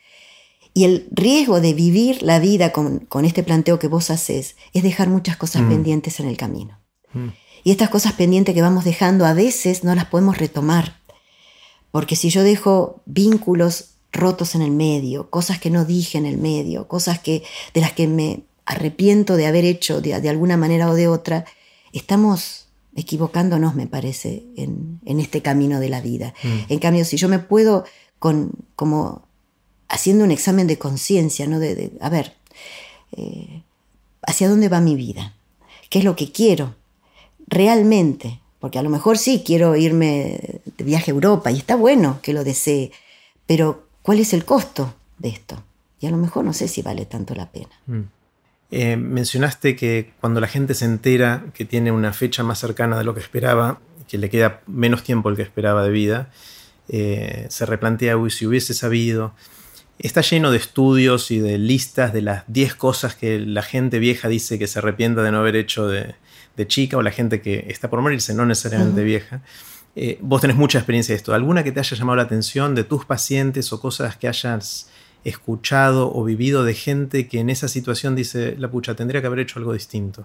Y 0.72 0.84
el 0.84 1.08
riesgo 1.10 1.60
de 1.60 1.74
vivir 1.74 2.22
la 2.22 2.38
vida 2.38 2.72
con, 2.72 3.24
este 3.24 3.42
planteo 3.42 3.78
que 3.78 3.88
vos 3.88 4.10
haces 4.10 4.56
es 4.72 4.82
dejar 4.82 5.08
muchas 5.08 5.36
cosas 5.36 5.62
mm. 5.62 5.68
pendientes 5.68 6.20
en 6.20 6.28
el 6.28 6.36
camino. 6.36 6.80
Y 7.64 7.70
estas 7.70 7.88
cosas 7.88 8.12
pendientes 8.12 8.54
que 8.54 8.60
vamos 8.60 8.84
dejando 8.84 9.24
a 9.24 9.32
veces 9.32 9.84
no 9.84 9.94
las 9.94 10.04
podemos 10.04 10.36
retomar. 10.36 11.00
Porque 11.90 12.14
si 12.14 12.28
yo 12.28 12.42
dejo 12.42 13.00
vínculos 13.06 13.96
rotos 14.12 14.54
en 14.54 14.60
el 14.60 14.70
medio, 14.70 15.30
cosas 15.30 15.58
que 15.58 15.70
no 15.70 15.86
dije 15.86 16.18
en 16.18 16.26
el 16.26 16.36
medio, 16.36 16.88
cosas 16.88 17.20
que, 17.20 17.42
de 17.72 17.80
las 17.80 17.92
que 17.92 18.06
me 18.06 18.42
arrepiento 18.66 19.36
de 19.36 19.46
haber 19.46 19.64
hecho 19.64 20.00
de, 20.00 20.14
alguna 20.28 20.56
manera 20.56 20.90
o 20.90 20.94
de 20.94 21.08
otra, 21.08 21.46
estamos 21.98 22.66
equivocándonos, 22.94 23.74
me 23.74 23.86
parece, 23.86 24.44
en, 24.56 25.00
este 25.04 25.42
camino 25.42 25.80
de 25.80 25.88
la 25.88 26.00
vida. 26.00 26.34
Mm. 26.42 26.72
En 26.72 26.78
cambio, 26.78 27.04
si 27.04 27.16
yo 27.16 27.28
me 27.28 27.38
puedo, 27.38 27.84
con, 28.18 28.52
como 28.74 29.22
haciendo 29.88 30.24
un 30.24 30.30
examen 30.30 30.66
de 30.66 30.78
conciencia, 30.78 31.46
¿no? 31.46 31.58
De, 31.58 31.92
a 32.00 32.08
ver, 32.08 32.34
eh, 33.16 33.62
¿hacia 34.22 34.48
dónde 34.48 34.68
va 34.68 34.80
mi 34.80 34.96
vida? 34.96 35.34
¿Qué 35.90 36.00
es 36.00 36.04
lo 36.04 36.16
que 36.16 36.32
quiero? 36.32 36.74
Realmente, 37.46 38.40
porque 38.58 38.78
a 38.78 38.82
lo 38.82 38.90
mejor 38.90 39.18
sí 39.18 39.42
quiero 39.44 39.76
irme 39.76 40.60
de 40.76 40.84
viaje 40.84 41.10
a 41.10 41.14
Europa 41.14 41.50
y 41.50 41.58
está 41.58 41.76
bueno 41.76 42.18
que 42.22 42.32
lo 42.32 42.44
desee, 42.44 42.90
pero 43.46 43.86
¿cuál 44.02 44.20
es 44.20 44.32
el 44.32 44.44
costo 44.44 44.94
de 45.18 45.28
esto? 45.28 45.62
Y 46.00 46.06
a 46.06 46.10
lo 46.10 46.16
mejor 46.16 46.44
no 46.44 46.52
sé 46.52 46.66
si 46.68 46.82
vale 46.82 47.06
tanto 47.06 47.34
la 47.34 47.50
pena. 47.50 47.70
Mm. 47.86 48.02
Eh, 48.70 48.96
mencionaste 48.96 49.76
que 49.76 50.12
cuando 50.20 50.40
la 50.40 50.48
gente 50.48 50.74
se 50.74 50.84
entera 50.84 51.44
que 51.54 51.64
tiene 51.64 51.92
una 51.92 52.12
fecha 52.12 52.42
más 52.42 52.58
cercana 52.58 52.98
de 52.98 53.04
lo 53.04 53.14
que 53.14 53.20
esperaba, 53.20 53.80
que 54.08 54.18
le 54.18 54.30
queda 54.30 54.60
menos 54.66 55.02
tiempo 55.02 55.28
el 55.28 55.36
que 55.36 55.42
esperaba 55.42 55.84
de 55.84 55.90
vida, 55.90 56.30
eh, 56.88 57.46
se 57.48 57.66
replantea, 57.66 58.16
uy, 58.16 58.30
si 58.30 58.46
hubiese 58.46 58.74
sabido. 58.74 59.34
Está 59.98 60.20
lleno 60.20 60.50
de 60.50 60.58
estudios 60.58 61.30
y 61.30 61.38
de 61.38 61.58
listas 61.58 62.12
de 62.12 62.22
las 62.22 62.44
10 62.48 62.74
cosas 62.74 63.14
que 63.14 63.38
la 63.38 63.62
gente 63.62 63.98
vieja 63.98 64.28
dice 64.28 64.58
que 64.58 64.66
se 64.66 64.78
arrepienta 64.78 65.22
de 65.22 65.30
no 65.30 65.38
haber 65.38 65.56
hecho 65.56 65.88
de, 65.88 66.14
chica 66.66 66.96
o 66.96 67.02
la 67.02 67.10
gente 67.10 67.42
que 67.42 67.66
está 67.68 67.90
por 67.90 68.00
morirse, 68.00 68.34
no 68.34 68.46
necesariamente 68.46 69.02
vieja. 69.04 69.42
Eh, 69.94 70.18
vos 70.20 70.40
tenés 70.40 70.56
mucha 70.56 70.78
experiencia 70.78 71.14
de 71.14 71.16
esto. 71.16 71.34
¿Alguna 71.34 71.64
que 71.64 71.72
te 71.72 71.80
haya 71.80 71.96
llamado 71.96 72.16
la 72.16 72.22
atención 72.22 72.74
de 72.74 72.84
tus 72.84 73.04
pacientes 73.04 73.72
o 73.72 73.80
cosas 73.80 74.16
que 74.16 74.28
hayas 74.28 74.88
escuchado 75.28 76.12
o 76.14 76.24
vivido 76.24 76.64
de 76.64 76.74
gente 76.74 77.26
que 77.28 77.40
en 77.40 77.50
esa 77.50 77.68
situación 77.68 78.14
dice, 78.14 78.54
la 78.58 78.70
pucha, 78.70 78.94
tendría 78.94 79.20
que 79.20 79.26
haber 79.26 79.40
hecho 79.40 79.58
algo 79.58 79.72
distinto? 79.72 80.24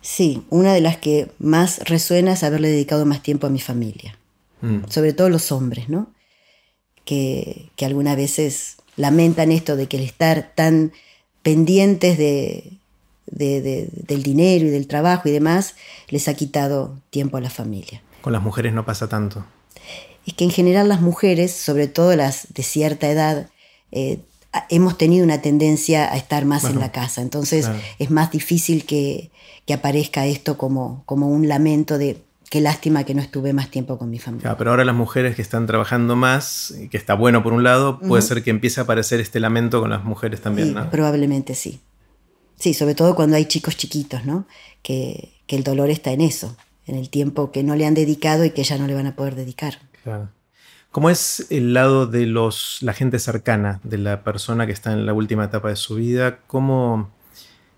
Sí, 0.00 0.44
una 0.50 0.72
de 0.72 0.80
las 0.80 0.96
que 0.96 1.30
más 1.38 1.78
resuena 1.88 2.32
es 2.32 2.42
haberle 2.42 2.68
dedicado 2.68 3.04
más 3.04 3.22
tiempo 3.22 3.46
a 3.46 3.50
mi 3.50 3.60
familia, 3.60 4.18
mm. 4.62 4.88
sobre 4.88 5.12
todo 5.12 5.28
los 5.28 5.52
hombres, 5.52 5.88
¿no? 5.88 6.10
Que, 7.04 7.68
que 7.76 7.84
algunas 7.84 8.16
veces 8.16 8.76
lamentan 8.96 9.52
esto 9.52 9.76
de 9.76 9.86
que 9.86 9.98
el 9.98 10.04
estar 10.04 10.52
tan 10.54 10.92
pendientes 11.42 12.16
de, 12.16 12.78
del 13.26 14.22
dinero 14.22 14.66
y 14.66 14.70
del 14.70 14.86
trabajo 14.86 15.28
y 15.28 15.32
demás 15.32 15.74
les 16.08 16.28
ha 16.28 16.34
quitado 16.34 16.98
tiempo 17.10 17.36
a 17.36 17.40
la 17.40 17.50
familia. 17.50 18.02
Con 18.22 18.32
las 18.32 18.42
mujeres 18.42 18.72
no 18.72 18.84
pasa 18.84 19.08
tanto 19.08 19.44
es 20.26 20.34
que 20.34 20.44
en 20.44 20.50
general 20.50 20.88
las 20.88 21.00
mujeres, 21.00 21.52
sobre 21.52 21.88
todo 21.88 22.14
las 22.16 22.52
de 22.54 22.62
cierta 22.62 23.10
edad, 23.10 23.48
eh, 23.90 24.20
hemos 24.68 24.98
tenido 24.98 25.24
una 25.24 25.40
tendencia 25.40 26.12
a 26.12 26.16
estar 26.16 26.44
más 26.44 26.64
en 26.64 26.78
la 26.78 26.92
casa. 26.92 27.22
Entonces 27.22 27.68
es 27.98 28.10
más 28.10 28.30
difícil 28.30 28.84
que, 28.84 29.30
aparezca 29.72 30.26
esto 30.26 30.58
como, 30.58 31.02
como 31.06 31.28
un 31.28 31.48
lamento 31.48 31.96
de 31.96 32.18
qué 32.50 32.60
lástima 32.60 33.04
que 33.04 33.14
no 33.14 33.22
estuve 33.22 33.54
más 33.54 33.70
tiempo 33.70 33.96
con 33.96 34.10
mi 34.10 34.18
familia. 34.18 34.54
pero 34.58 34.70
ahora 34.70 34.84
las 34.84 34.94
mujeres 34.94 35.34
que 35.34 35.40
están 35.40 35.66
trabajando 35.66 36.14
más, 36.14 36.74
que 36.90 36.98
está 36.98 37.14
bueno 37.14 37.42
por 37.42 37.54
un 37.54 37.62
lado, 37.62 37.98
puede 37.98 38.20
ser 38.20 38.42
que 38.42 38.50
empiece 38.50 38.80
a 38.80 38.82
aparecer 38.82 39.18
este 39.20 39.40
lamento 39.40 39.80
con 39.80 39.88
las 39.88 40.04
mujeres 40.04 40.42
también, 40.42 40.74
¿no? 40.74 40.90
Probablemente 40.90 41.54
sí. 41.54 41.80
Sí, 42.58 42.74
sobre 42.74 42.94
todo 42.94 43.14
cuando 43.14 43.36
hay 43.36 43.46
chicos 43.46 43.78
chiquitos, 43.78 44.26
¿no? 44.26 44.46
Que, 44.82 45.32
que 45.46 45.56
el 45.56 45.64
dolor 45.64 45.88
está 45.88 46.12
en 46.12 46.20
eso, 46.20 46.54
en 46.86 46.96
el 46.96 47.08
tiempo 47.08 47.50
que 47.50 47.62
no 47.62 47.74
le 47.74 47.86
han 47.86 47.94
dedicado 47.94 48.44
y 48.44 48.50
que 48.50 48.62
ya 48.62 48.76
no 48.76 48.86
le 48.86 48.94
van 48.94 49.06
a 49.06 49.16
poder 49.16 49.34
dedicar. 49.34 49.78
¿Cómo 50.90 51.08
es 51.08 51.46
el 51.48 51.72
lado 51.72 52.06
de 52.06 52.26
los, 52.26 52.78
la 52.82 52.92
gente 52.92 53.18
cercana, 53.18 53.80
de 53.82 53.98
la 53.98 54.22
persona 54.22 54.66
que 54.66 54.72
está 54.72 54.92
en 54.92 55.06
la 55.06 55.14
última 55.14 55.44
etapa 55.44 55.70
de 55.70 55.76
su 55.76 55.94
vida? 55.94 56.40
¿Cómo, 56.46 57.10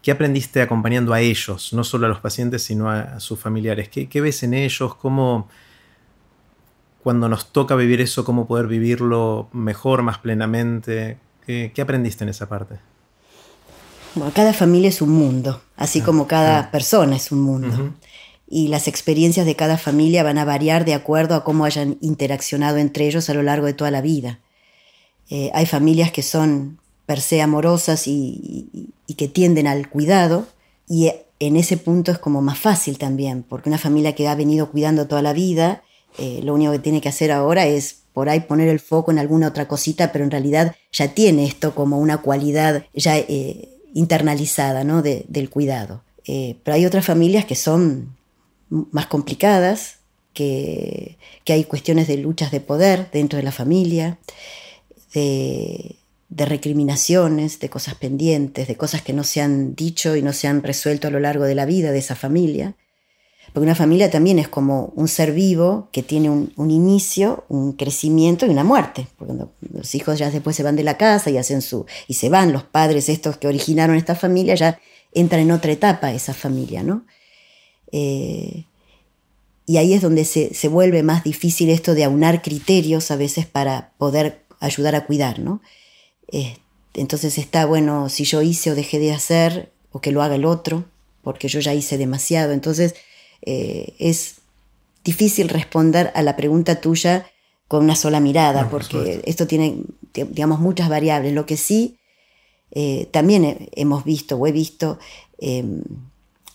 ¿Qué 0.03 0.11
aprendiste 0.11 0.61
acompañando 0.61 1.13
a 1.13 1.21
ellos, 1.21 1.73
no 1.73 1.85
solo 1.85 2.07
a 2.07 2.09
los 2.09 2.19
pacientes, 2.19 2.63
sino 2.63 2.91
a, 2.91 3.21
sus 3.21 3.39
familiares? 3.39 3.89
¿Qué, 3.89 4.21
ves 4.21 4.43
en 4.43 4.55
ellos? 4.55 4.97
¿Cómo, 4.97 5.49
cuando 7.03 7.29
nos 7.29 7.53
toca 7.53 7.77
vivir 7.77 8.01
eso, 8.01 8.25
cómo 8.25 8.49
poder 8.49 8.67
vivirlo 8.67 9.49
mejor, 9.53 10.03
más 10.03 10.19
plenamente? 10.19 11.19
¿Qué, 11.47 11.73
aprendiste 11.81 12.25
en 12.25 12.31
esa 12.31 12.49
parte? 12.49 12.81
Bueno, 14.17 14.33
cada 14.35 14.53
familia 14.53 14.89
es 14.89 15.01
un 15.01 15.11
mundo, 15.11 15.63
así 15.77 16.01
ah, 16.01 16.05
como 16.05 16.27
cada 16.27 16.59
ah. 16.59 16.71
persona 16.71 17.17
es 17.17 17.31
un 17.33 17.43
mundo 17.43 17.95
y 18.49 18.69
las 18.69 18.89
experiencias 18.89 19.47
de 19.47 19.57
cada 19.57 19.79
familia 19.79 20.23
van 20.23 20.39
a 20.39 20.45
variar 20.45 20.85
de 20.85 20.95
acuerdo 20.95 21.35
a 21.35 21.45
cómo 21.45 21.65
hayan 21.65 21.97
interaccionado 22.01 22.79
entre 22.79 23.07
ellos 23.07 23.31
a 23.31 23.35
lo 23.35 23.43
largo 23.43 23.67
de 23.67 23.73
toda 23.73 23.91
la 23.91 24.01
vida. 24.01 24.41
Eh, 25.31 25.51
hay 25.55 25.67
familias 25.67 26.13
que 26.13 26.23
son 26.23 26.79
per 27.07 27.21
se 27.21 27.43
amorosas 27.43 28.07
y, 28.07 28.91
que 29.17 29.29
tienden 29.29 29.67
al 29.67 29.89
cuidado 29.89 30.47
y 30.89 31.11
en 31.39 31.57
ese 31.57 31.77
punto 31.77 32.11
es 32.11 32.19
como 32.19 32.43
más 32.43 32.59
fácil 32.59 32.99
también, 32.99 33.43
porque 33.43 33.69
una 33.69 33.79
familia 33.79 34.15
que 34.15 34.27
ha 34.27 34.35
venido 34.35 34.71
cuidando 34.71 35.07
toda 35.07 35.23
la 35.23 35.33
vida, 35.33 35.83
eh, 36.19 36.41
lo 36.43 36.55
único 36.55 36.73
que 36.73 36.79
tiene 36.79 37.01
que 37.01 37.09
hacer 37.09 37.31
ahora 37.31 37.67
es 37.67 38.03
por 38.13 38.29
ahí 38.29 38.41
poner 38.41 38.69
el 38.69 38.81
foco 38.81 39.11
en 39.11 39.19
alguna 39.19 39.49
otra 39.49 39.69
cosita, 39.69 40.13
pero 40.13 40.25
en 40.25 40.31
realidad 40.31 40.75
ya 40.93 41.15
tiene 41.15 41.47
esto 41.47 41.75
como 41.75 41.99
una 41.99 42.19
cualidad 42.19 42.85
ya 42.95 43.19
eh, 43.19 43.69
internalizada 43.95 44.85
¿no? 44.85 45.03
del 45.03 45.51
cuidado. 45.51 46.03
pero 46.27 46.75
hay 46.75 46.87
otras 46.87 47.05
familias 47.05 47.45
que 47.45 47.55
son 47.55 48.14
más 48.91 49.07
complicadas, 49.07 49.99
que, 50.35 51.17
hay 51.47 51.65
cuestiones 51.65 52.09
de 52.09 52.19
luchas 52.19 52.51
de 52.51 52.61
poder 52.61 53.09
dentro 53.13 53.39
de 53.39 53.45
la 53.45 53.53
familia, 53.53 54.19
de, 55.15 55.97
recriminaciones, 56.29 57.61
de 57.61 57.71
cosas 57.71 57.95
pendientes, 57.95 58.67
de 58.67 58.77
cosas 58.77 59.03
que 59.03 59.13
no 59.13 59.23
se 59.23 59.41
han 59.41 59.77
dicho 59.77 60.17
y 60.17 60.23
no 60.23 60.33
se 60.33 60.49
han 60.49 60.63
resuelto 60.63 61.07
a 61.07 61.11
lo 61.11 61.21
largo 61.21 61.45
de 61.45 61.55
la 61.55 61.65
vida 61.65 61.93
de 61.93 61.99
esa 61.99 62.17
familia. 62.17 62.75
Porque 63.53 63.67
una 63.67 63.77
familia 63.77 64.11
también 64.11 64.41
es 64.41 64.49
como 64.49 64.93
un 64.97 65.07
ser 65.07 65.31
vivo 65.31 65.89
que 65.93 66.03
tiene 66.03 66.29
un, 66.31 66.71
inicio, 66.71 67.45
un 67.49 67.75
crecimiento 67.75 68.47
y 68.47 68.49
una 68.49 68.65
muerte. 68.65 69.07
Porque 69.17 69.35
los 69.73 69.95
hijos 69.95 70.19
ya 70.19 70.29
después 70.29 70.57
se 70.57 70.65
van 70.65 70.75
de 70.75 70.83
la 70.83 70.97
casa 70.97 71.31
y 71.31 71.39
hacen 71.39 71.63
su. 71.63 71.87
y 72.09 72.15
se 72.15 72.29
van, 72.31 72.53
los 72.53 72.65
padres 72.65 73.09
estos 73.09 73.37
que 73.37 73.47
originaron 73.47 73.95
esta 73.95 74.17
familia 74.17 74.57
ya 74.57 74.81
entran 75.13 75.43
en 75.43 75.53
otra 75.53 75.71
etapa 75.71 76.13
esa 76.13 76.35
familia, 76.35 76.83
¿no? 76.83 77.05
Eh, 77.93 78.65
y 79.67 79.77
ahí 79.79 79.95
es 79.95 80.03
donde 80.03 80.25
se, 80.25 80.69
vuelve 80.69 81.03
más 81.03 81.25
difícil 81.25 81.71
esto 81.71 81.95
de 81.95 82.05
aunar 82.05 82.43
criterios 82.43 83.11
a 83.11 83.17
veces 83.17 83.47
para 83.47 83.93
poder 83.99 84.43
ayudar 84.61 84.95
a 84.95 85.07
cuidar, 85.07 85.39
¿no? 85.39 85.63
Eh, 86.31 86.57
entonces 86.93 87.39
está, 87.39 87.65
bueno, 87.65 88.09
si 88.09 88.25
yo 88.25 88.43
hice 88.43 88.71
o 88.71 88.75
dejé 88.75 88.99
de 88.99 89.13
hacer, 89.13 89.73
o 89.91 90.01
que 90.01 90.13
lo 90.13 90.23
haga 90.23 90.35
el 90.35 90.45
otro, 90.45 90.85
porque 91.23 91.49
yo 91.49 91.61
ya 91.61 91.73
hice 91.73 91.97
demasiado. 91.97 92.53
Entonces 92.53 92.95
eh, 93.43 93.95
es 93.99 94.37
difícil 95.03 95.49
responder 95.49 96.13
a 96.15 96.23
la 96.23 96.37
pregunta 96.37 96.81
tuya 96.81 97.27
con 97.69 97.85
una 97.85 97.97
sola 97.97 98.21
mirada, 98.21 98.69
porque 98.69 99.23
esto 99.25 99.47
tiene, 99.47 99.79
digamos, 100.13 100.61
muchas 100.61 100.89
variables. 100.89 101.33
Lo 101.33 101.47
que 101.47 101.57
sí 101.57 101.99
también 103.13 103.69
hemos 103.73 104.05
visto 104.05 104.37
o 104.37 104.47
he 104.47 104.53
visto 104.53 104.99
em, 105.39 105.83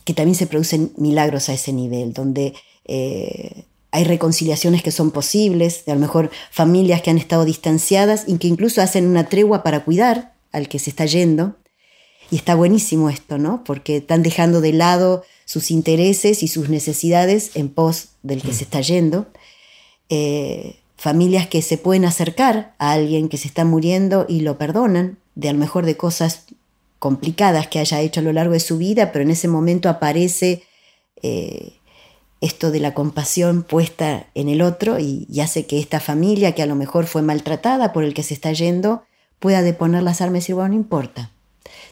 que 0.06 0.14
también 0.14 0.36
se 0.36 0.48
producen 0.48 0.92
milagros 0.98 1.50
a 1.50 1.54
ese 1.54 1.74
nivel, 1.74 2.14
donde 2.14 2.54
eh, 2.86 3.66
hay 3.92 4.04
reconciliaciones 4.04 4.84
que 4.84 4.92
son 4.92 5.12
posibles, 5.12 5.86
de 5.86 5.92
a 5.92 5.96
lo 5.96 6.02
mejor 6.02 6.32
familias 6.52 7.02
que 7.02 7.10
han 7.10 7.18
estado 7.18 7.46
distanciadas 7.46 8.24
y 8.28 8.38
que 8.38 8.48
incluso 8.48 8.82
hacen 8.82 9.08
una 9.08 9.28
tregua 9.28 9.64
para 9.64 9.84
cuidar 9.84 10.34
al 10.52 10.68
que 10.68 10.80
se 10.80 10.90
está 10.90 11.06
yendo. 11.06 11.56
Y 12.32 12.36
está 12.36 12.54
buenísimo 12.54 13.10
esto, 13.10 13.40
¿no? 13.40 13.64
Porque 13.64 13.98
están 13.98 14.22
dejando 14.22 14.62
de 14.62 14.74
lado 14.74 15.24
sus 15.46 15.72
intereses 15.72 16.44
y 16.44 16.48
sus 16.48 16.70
necesidades 16.70 17.52
en 17.56 17.70
pos 17.70 18.10
del 18.22 18.44
que 18.44 18.54
se 18.54 18.66
está 18.66 18.82
yendo. 18.82 19.26
Eh, 20.10 20.76
familias 20.96 21.48
que 21.48 21.64
se 21.64 21.78
pueden 21.78 22.06
acercar 22.06 22.76
a 22.78 22.92
alguien 22.92 23.30
que 23.30 23.38
se 23.38 23.48
está 23.48 23.66
muriendo 23.66 24.28
y 24.30 24.42
lo 24.42 24.60
perdonan, 24.60 25.18
de 25.34 25.50
a 25.50 25.54
lo 25.54 25.60
mejor 25.60 25.86
de 25.86 25.98
cosas 25.98 26.46
complicadas 27.00 27.68
que 27.68 27.80
haya 27.80 28.02
hecho 28.02 28.20
a 28.20 28.24
lo 28.24 28.34
largo 28.34 28.54
de 28.54 28.60
su 28.60 28.78
vida, 28.78 29.12
pero 29.12 29.24
en 29.24 29.32
ese 29.32 29.48
momento 29.48 29.90
aparece 29.90 30.64
eh, 31.24 31.74
esto 32.42 32.72
de 32.72 32.80
la 32.80 32.94
compasión 32.94 33.64
puesta 33.64 34.28
en 34.36 34.50
el 34.50 34.62
otro 34.62 35.00
y, 35.00 35.28
hace 35.42 35.66
que 35.66 35.80
esta 35.80 36.00
familia, 36.00 36.54
que 36.54 36.62
a 36.62 36.68
lo 36.68 36.76
mejor 36.76 37.08
fue 37.08 37.22
maltratada 37.22 37.92
por 37.94 38.04
el 38.04 38.14
que 38.14 38.24
se 38.24 38.34
está 38.34 38.52
yendo, 38.52 39.04
pueda 39.40 39.62
deponer 39.62 40.04
las 40.04 40.22
armas 40.22 40.38
y 40.38 40.42
decir, 40.42 40.56
bueno, 40.56 40.70
no 40.70 40.76
importa, 40.76 41.32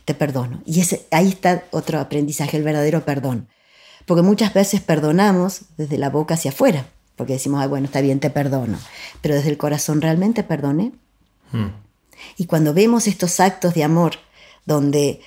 te 0.06 0.14
perdono. 0.14 0.62
Y 0.66 0.82
ese, 0.82 1.06
ahí 1.12 1.30
está 1.30 1.64
otro 1.72 2.00
aprendizaje, 2.00 2.58
el 2.58 2.64
verdadero 2.64 3.04
perdón. 3.04 3.48
Porque 4.06 4.22
muchas 4.22 4.54
veces 4.54 4.82
perdonamos 4.82 5.62
desde 5.78 5.98
la 5.98 6.10
boca 6.10 6.36
hacia 6.36 6.52
afuera, 6.52 6.88
porque 7.16 7.34
decimos, 7.34 7.62
Ay, 7.62 7.68
bueno, 7.68 7.86
está 7.86 8.00
bien, 8.00 8.20
te 8.20 8.30
perdono. 8.30 8.78
Pero 9.22 9.36
desde 9.36 9.50
el 9.50 9.58
corazón, 9.58 10.02
¿realmente 10.02 10.44
perdoné? 10.44 10.92
Hmm. 11.52 11.72
Y 12.38 12.46
cuando 12.46 12.74
vemos 12.74 13.08
estos 13.08 13.40
actos 13.40 13.74
de 13.74 13.84
amor 13.84 14.14
donde 14.68 15.22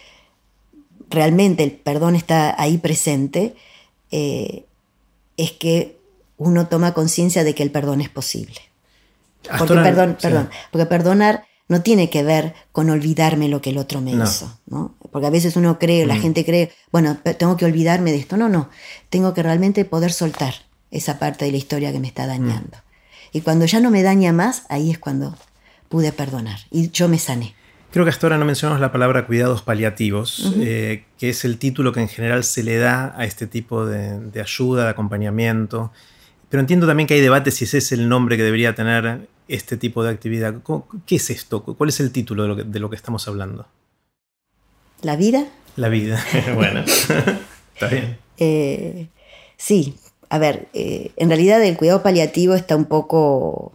realmente 1.09 1.65
el 1.65 1.73
perdón 1.73 2.15
está 2.15 2.55
ahí 2.61 2.79
presente, 2.79 3.57
eh, 4.13 4.65
es 5.37 5.51
que 5.53 5.99
uno 6.37 6.69
toma 6.69 6.95
conciencia 6.95 7.43
de 7.43 7.55
que 7.55 7.65
el 7.65 7.73
perdón 7.73 8.01
es 8.01 8.09
posible. 8.09 8.61
Porque, 9.59 9.75
perdón, 9.75 10.17
perdón, 10.21 10.51
porque 10.71 10.87
perdonar 10.87 11.45
no 11.69 11.83
tiene 11.83 12.11
que 12.11 12.23
ver 12.23 12.55
con 12.73 12.91
olvidarme 12.91 13.49
lo 13.49 13.63
que 13.63 13.71
el 13.71 13.79
otro 13.79 14.01
me 14.01 14.13
hizo, 14.13 14.59
¿no? 14.67 14.95
Porque 15.11 15.27
a 15.27 15.31
veces 15.31 15.57
uno 15.57 15.79
cree, 15.79 16.05
la 16.05 16.17
mm. 16.17 16.21
gente 16.21 16.45
cree, 16.45 16.73
bueno, 16.93 17.17
tengo 17.39 17.57
que 17.57 17.65
olvidarme 17.65 18.13
de 18.13 18.19
esto. 18.19 18.37
No, 18.37 18.49
no, 18.49 18.69
tengo 19.09 19.33
que 19.35 19.43
realmente 19.43 19.85
poder 19.85 20.13
soltar 20.13 20.55
esa 20.91 21.19
parte 21.19 21.47
de 21.47 21.53
la 21.53 21.57
historia 21.57 21.93
que 21.93 22.01
me 22.01 22.09
está 22.09 22.27
dañando. 22.27 22.77
Mm. 22.77 23.37
Y 23.37 23.41
cuando 23.41 23.65
ya 23.65 23.81
no 23.81 23.91
me 23.91 24.03
daña 24.03 24.33
más, 24.33 24.65
ahí 24.69 24.91
es 24.91 24.99
cuando 24.99 25.37
pude 25.89 26.13
perdonar 26.13 26.59
y 26.71 26.91
yo 26.91 27.09
me 27.09 27.19
sané. 27.19 27.55
Creo 27.93 28.05
que 28.05 28.11
hasta 28.11 28.27
ahora 28.27 28.39
no 28.39 28.45
mencionamos 28.45 28.81
la 28.81 28.93
palabra 28.93 29.27
cuidados 29.27 29.63
paliativos, 29.63 30.55
eh, 30.61 31.05
que 31.19 31.31
es 31.31 31.45
el 31.45 31.59
título 31.59 31.93
que 31.93 32.01
en 32.01 32.09
general 32.09 32.45
se 32.45 32.63
le 32.63 32.77
da 32.77 33.13
a 33.17 33.25
este 33.25 33.49
tipo 33.49 33.85
de, 33.85 34.41
ayuda, 34.41 34.85
de 34.85 34.91
acompañamiento. 34.91 35.91
Pero 36.49 36.61
entiendo 36.61 36.87
también 36.87 37.09
que 37.09 37.15
hay 37.15 37.21
debate 37.21 37.51
si 37.51 37.65
ese 37.65 37.79
es 37.79 37.91
el 37.91 38.09
nombre 38.09 38.37
que 38.37 38.45
debería 38.45 38.77
tener 38.77 39.27
este 39.49 39.77
tipo 39.77 40.05
de 40.05 40.11
actividad. 40.11 40.55
¿Qué 41.05 41.17
es 41.17 41.31
esto? 41.31 41.65
¿Cuál 41.65 41.89
es 41.89 41.99
el 41.99 42.13
título 42.13 42.55
de 42.55 42.79
lo 42.79 42.91
que, 42.91 42.97
estamos 42.97 43.27
hablando? 43.27 43.67
¿La 45.03 45.17
vida? 45.17 45.47
La 45.75 45.89
vida, 45.89 46.25
bueno, 46.55 46.81
está 47.75 47.89
bien. 47.91 48.19
Eh, 48.39 49.09
sí, 49.57 49.97
a 50.29 50.39
ver, 50.39 50.69
eh, 50.75 51.11
en 51.17 51.29
realidad 51.29 51.61
el 51.65 51.77
cuidado 51.77 52.05
paliativo 52.05 52.55
está 52.55 52.77
un 52.77 52.85
poco... 52.85 53.73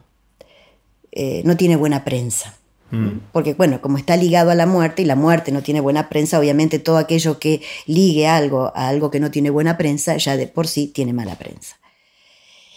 no 1.43 1.57
tiene 1.57 1.75
buena 1.75 2.05
prensa. 2.05 2.57
Mm. 2.91 3.19
Porque, 3.31 3.53
bueno, 3.53 3.81
como 3.81 3.97
está 3.97 4.15
ligado 4.15 4.51
a 4.51 4.55
la 4.55 4.65
muerte 4.65 5.01
y 5.01 5.05
la 5.05 5.15
muerte 5.15 5.51
no 5.51 5.63
tiene 5.63 5.81
buena 5.81 6.09
prensa, 6.09 6.39
obviamente 6.39 6.79
todo 6.79 6.97
aquello 6.97 7.39
que 7.39 7.61
ligue 7.85 8.27
algo 8.27 8.71
a 8.75 8.87
algo 8.87 9.11
que 9.11 9.19
no 9.19 9.31
tiene 9.31 9.49
buena 9.49 9.77
prensa, 9.77 10.17
ya 10.17 10.37
de 10.37 10.47
por 10.47 10.67
sí 10.67 10.87
tiene 10.87 11.13
mala 11.13 11.35
prensa. 11.35 11.77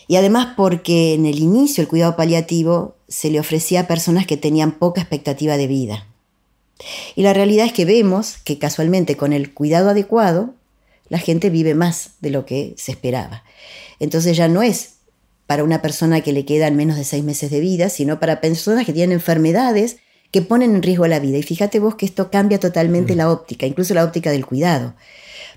Y 0.06 0.16
además 0.16 0.54
porque 0.56 1.14
en 1.14 1.26
el 1.26 1.38
inicio 1.38 1.82
el 1.82 1.88
cuidado 1.88 2.16
paliativo 2.16 2.96
se 3.08 3.30
le 3.30 3.40
ofrecía 3.40 3.80
a 3.80 3.86
personas 3.86 4.26
que 4.26 4.38
tenían 4.38 4.72
poca 4.72 5.02
expectativa 5.02 5.56
de 5.56 5.66
vida. 5.66 6.06
Y 7.14 7.22
la 7.22 7.34
realidad 7.34 7.66
es 7.66 7.72
que 7.72 7.84
vemos 7.84 8.38
que 8.44 8.58
casualmente 8.58 9.16
con 9.16 9.32
el 9.32 9.52
cuidado 9.52 9.90
adecuado, 9.90 10.54
la 11.08 11.18
gente 11.18 11.50
vive 11.50 11.74
más 11.74 12.12
de 12.20 12.30
lo 12.30 12.46
que 12.46 12.74
se 12.76 12.92
esperaba. 12.92 13.44
Entonces 13.98 14.36
ya 14.36 14.48
no 14.48 14.62
es 14.62 14.97
para 15.48 15.64
una 15.64 15.80
persona 15.80 16.20
que 16.20 16.34
le 16.34 16.44
quedan 16.44 16.76
menos 16.76 16.98
de 16.98 17.04
seis 17.04 17.24
meses 17.24 17.50
de 17.50 17.60
vida, 17.60 17.88
sino 17.88 18.20
para 18.20 18.42
personas 18.42 18.84
que 18.84 18.92
tienen 18.92 19.14
enfermedades 19.14 19.96
que 20.30 20.42
ponen 20.42 20.76
en 20.76 20.82
riesgo 20.82 21.06
la 21.06 21.20
vida. 21.20 21.38
Y 21.38 21.42
fíjate 21.42 21.78
vos 21.78 21.94
que 21.94 22.04
esto 22.04 22.30
cambia 22.30 22.60
totalmente 22.60 23.14
mm. 23.14 23.16
la 23.16 23.32
óptica, 23.32 23.64
incluso 23.64 23.94
la 23.94 24.04
óptica 24.04 24.30
del 24.30 24.44
cuidado, 24.44 24.92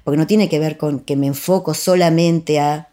porque 0.06 0.18
no 0.18 0.28
tiene 0.28 0.48
que 0.48 0.60
ver 0.60 0.78
con 0.78 1.02
que 1.02 1.18
me 1.18 1.28
enfoco 1.28 1.74
solamente 1.74 2.62
a 2.62 2.88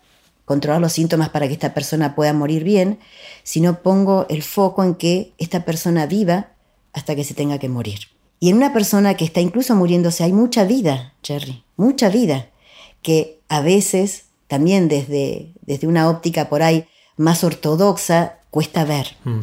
controlar 0.44 0.80
los 0.80 0.92
síntomas 0.92 1.28
para 1.28 1.46
que 1.46 1.52
esta 1.52 1.72
persona 1.72 2.16
pueda 2.16 2.32
morir 2.32 2.64
bien, 2.64 2.98
sino 3.44 3.80
pongo 3.80 4.26
el 4.28 4.42
foco 4.42 4.82
en 4.82 4.96
que 4.96 5.34
esta 5.38 5.64
persona 5.64 6.06
viva 6.06 6.48
hasta 6.94 7.14
que 7.14 7.22
se 7.22 7.34
tenga 7.34 7.60
que 7.60 7.68
morir. 7.68 8.00
Y 8.40 8.50
en 8.50 8.56
una 8.56 8.72
persona 8.72 9.14
que 9.14 9.24
está 9.24 9.40
incluso 9.40 9.76
muriéndose 9.76 10.24
hay 10.24 10.32
mucha 10.32 10.64
vida, 10.64 11.14
Jerry, 11.22 11.62
mucha 11.76 12.08
vida, 12.08 12.48
que 13.02 13.38
a 13.48 13.60
veces 13.60 14.24
también 14.48 14.88
desde, 14.88 15.52
desde 15.62 15.86
una 15.86 16.10
óptica 16.10 16.48
por 16.48 16.62
ahí 16.62 16.86
más 17.16 17.44
ortodoxa 17.44 18.38
cuesta 18.50 18.84
ver. 18.84 19.16
Mm. 19.24 19.40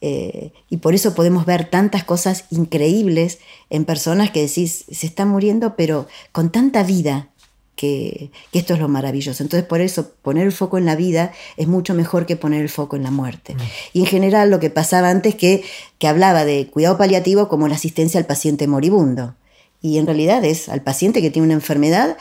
Eh, 0.00 0.52
y 0.68 0.76
por 0.78 0.94
eso 0.94 1.14
podemos 1.14 1.46
ver 1.46 1.70
tantas 1.70 2.04
cosas 2.04 2.44
increíbles 2.50 3.38
en 3.70 3.86
personas 3.86 4.30
que 4.30 4.42
decís, 4.42 4.84
se 4.90 5.06
están 5.06 5.28
muriendo, 5.28 5.76
pero 5.76 6.06
con 6.30 6.52
tanta 6.52 6.82
vida, 6.82 7.30
que, 7.74 8.30
esto 8.52 8.74
es 8.74 8.80
lo 8.80 8.88
maravilloso. 8.88 9.42
Entonces, 9.42 9.66
por 9.66 9.80
eso 9.80 10.12
poner 10.20 10.44
el 10.44 10.52
foco 10.52 10.76
en 10.76 10.84
la 10.84 10.94
vida 10.94 11.32
es 11.56 11.68
mucho 11.68 11.94
mejor 11.94 12.26
que 12.26 12.36
poner 12.36 12.60
el 12.60 12.68
foco 12.68 12.96
en 12.96 13.02
la 13.02 13.10
muerte. 13.10 13.54
Mm. 13.54 13.58
Y 13.94 14.00
en 14.00 14.06
general 14.06 14.50
lo 14.50 14.60
que 14.60 14.68
pasaba 14.68 15.08
antes 15.08 15.36
que, 15.36 15.64
que 15.98 16.08
hablaba 16.08 16.44
de 16.44 16.66
cuidado 16.66 16.98
paliativo 16.98 17.48
como 17.48 17.68
la 17.68 17.76
asistencia 17.76 18.20
al 18.20 18.26
paciente 18.26 18.66
moribundo. 18.66 19.34
Y 19.80 19.98
en 19.98 20.06
realidad 20.06 20.44
es 20.44 20.68
al 20.68 20.82
paciente 20.82 21.22
que 21.22 21.30
tiene 21.30 21.46
una 21.46 21.54
enfermedad 21.54 22.16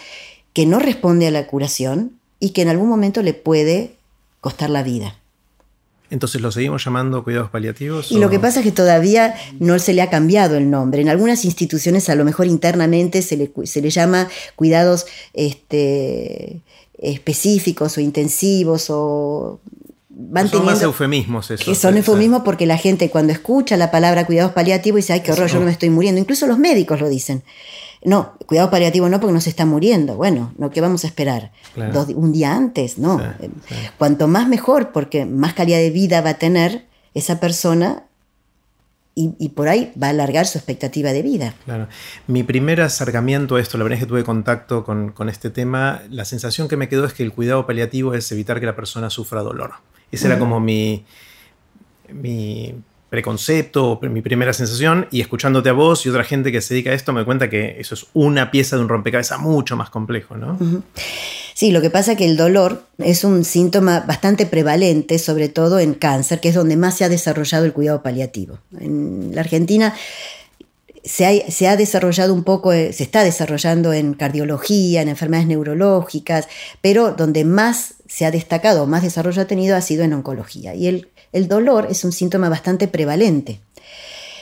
que 0.53 0.65
no 0.65 0.79
responde 0.79 1.27
a 1.27 1.31
la 1.31 1.47
curación 1.47 2.13
y 2.39 2.51
que 2.51 2.61
en 2.61 2.69
algún 2.69 2.89
momento 2.89 3.21
le 3.21 3.33
puede 3.33 3.95
costar 4.41 4.69
la 4.69 4.83
vida. 4.83 5.17
Entonces 6.09 6.41
lo 6.41 6.51
seguimos 6.51 6.85
llamando 6.85 7.23
cuidados 7.23 7.49
paliativos. 7.49 8.11
Y 8.11 8.19
lo 8.19 8.29
que 8.29 8.39
pasa 8.39 8.59
es 8.59 8.65
que 8.65 8.71
todavía 8.71 9.33
no 9.59 9.79
se 9.79 9.93
le 9.93 10.03
ha 10.03 10.11
cambiado 10.11 10.57
el 10.57 10.69
nombre. 10.69 11.01
En 11.01 11.09
algunas 11.09 11.43
instituciones 11.43 12.07
a 12.07 12.15
lo 12.15 12.23
mejor 12.23 12.45
internamente 12.45 13.23
se 13.23 13.35
le, 13.35 13.51
se 13.63 13.81
le 13.81 13.89
llama 13.89 14.29
cuidados 14.55 15.07
este, 15.33 16.61
específicos 16.99 17.97
o 17.97 18.01
intensivos 18.01 18.87
o 18.89 19.59
van 20.09 20.49
son 20.49 20.65
más 20.65 20.83
eufemismos 20.83 21.49
eso. 21.49 21.65
Que 21.65 21.73
son 21.73 21.97
eufemismos 21.97 22.43
porque 22.43 22.67
la 22.67 22.77
gente 22.77 23.09
cuando 23.09 23.33
escucha 23.33 23.75
la 23.75 23.89
palabra 23.89 24.27
cuidados 24.27 24.51
paliativos 24.51 24.97
dice, 24.97 25.13
ay, 25.13 25.21
qué 25.21 25.31
horror, 25.31 25.49
yo 25.49 25.59
no 25.59 25.65
me 25.65 25.71
estoy 25.71 25.89
muriendo. 25.89 26.21
Incluso 26.21 26.45
los 26.45 26.59
médicos 26.59 27.01
lo 27.01 27.09
dicen. 27.09 27.41
No, 28.05 28.33
cuidado 28.45 28.69
paliativo 28.69 29.07
no 29.09 29.19
porque 29.19 29.33
no 29.33 29.41
se 29.41 29.49
está 29.49 29.65
muriendo. 29.65 30.15
Bueno, 30.15 30.53
¿no? 30.57 30.71
¿qué 30.71 30.81
vamos 30.81 31.03
a 31.03 31.07
esperar? 31.07 31.51
un 31.75 32.31
día 32.31 32.55
antes, 32.55 32.97
no. 32.97 33.21
Eh, 33.21 33.49
cuanto 33.97 34.27
más 34.27 34.47
mejor, 34.47 34.91
porque 34.91 35.25
más 35.25 35.53
calidad 35.53 35.77
de 35.77 35.89
vida 35.89 36.21
va 36.21 36.31
a 36.31 36.37
tener 36.37 36.85
esa 37.13 37.39
persona 37.39 38.03
y, 39.15 39.49
por 39.49 39.67
ahí 39.67 39.93
va 40.01 40.07
a 40.07 40.09
alargar 40.09 40.47
su 40.47 40.57
expectativa 40.57 41.13
de 41.13 41.21
vida. 41.21 41.53
Claro. 41.65 41.87
Mi 42.25 42.41
primer 42.41 42.81
acercamiento 42.81 43.57
a 43.57 43.61
esto, 43.61 43.77
la 43.77 43.83
verdad 43.83 43.97
es 43.99 44.05
que 44.05 44.09
tuve 44.09 44.23
contacto 44.23 44.83
con, 44.83 45.11
con, 45.11 45.29
este 45.29 45.51
tema, 45.51 46.01
la 46.09 46.25
sensación 46.25 46.67
que 46.67 46.77
me 46.77 46.89
quedó 46.89 47.05
es 47.05 47.13
que 47.13 47.21
el 47.21 47.31
cuidado 47.31 47.67
paliativo 47.67 48.15
es 48.15 48.31
evitar 48.31 48.59
que 48.59 48.65
la 48.65 48.75
persona 48.75 49.11
sufra 49.11 49.43
dolor. 49.43 49.73
Esa 50.11 50.27
era 50.27 50.39
como 50.39 50.59
mi, 50.59 51.05
mi 52.11 52.73
preconcepto, 53.13 53.99
mi 54.01 54.23
primera 54.23 54.53
sensación, 54.53 55.07
y 55.11 55.21
escuchándote 55.21 55.69
a 55.69 55.73
vos 55.73 56.03
y 56.03 56.09
otra 56.09 56.23
gente 56.23 56.51
que 56.51 56.61
se 56.61 56.73
dedica 56.73 56.89
a 56.89 56.93
esto, 56.95 57.13
me 57.13 57.23
cuenta 57.23 57.47
que 57.47 57.75
eso 57.79 57.93
es 57.93 58.07
una 58.13 58.49
pieza 58.49 58.75
de 58.75 58.81
un 58.81 58.89
rompecabezas 58.89 59.37
mucho 59.39 59.77
más 59.77 59.91
complejo, 59.91 60.35
¿no? 60.35 60.57
Sí, 61.53 61.69
lo 61.69 61.79
que 61.79 61.91
pasa 61.91 62.13
es 62.13 62.17
que 62.17 62.25
el 62.25 62.37
dolor 62.37 62.87
es 62.97 63.23
un 63.23 63.45
síntoma 63.45 63.99
bastante 63.99 64.47
prevalente, 64.47 65.19
sobre 65.19 65.47
todo 65.47 65.77
en 65.77 65.93
cáncer, 65.93 66.39
que 66.39 66.49
es 66.49 66.55
donde 66.55 66.75
más 66.75 66.97
se 66.97 67.03
ha 67.03 67.09
desarrollado 67.09 67.65
el 67.65 67.73
cuidado 67.73 68.01
paliativo. 68.01 68.57
En 68.79 69.29
la 69.35 69.41
Argentina 69.41 69.93
se 71.03 71.45
se 71.49 71.67
ha, 71.67 71.77
desarrollado 71.77 72.33
un 72.33 72.43
poco, 72.43 72.73
eh, 72.73 72.93
se 72.93 73.03
está 73.03 73.23
desarrollando 73.23 73.93
en 73.93 74.15
cardiología, 74.15 75.03
en 75.03 75.09
enfermedades 75.09 75.47
neurológicas, 75.47 76.47
pero 76.81 77.11
donde 77.11 77.45
más 77.45 77.93
se 78.07 78.25
ha 78.25 78.31
destacado, 78.31 78.87
más 78.87 79.03
desarrollo 79.03 79.43
ha 79.43 79.45
tenido 79.45 79.75
ha 79.75 79.81
sido 79.81 80.03
en 80.03 80.13
oncología. 80.13 80.73
Y 80.73 80.87
el 80.87 81.09
el 81.33 81.47
dolor 81.47 81.87
es 81.89 82.03
un 82.03 82.11
síntoma 82.11 82.49
bastante 82.49 82.87
prevalente. 82.87 83.59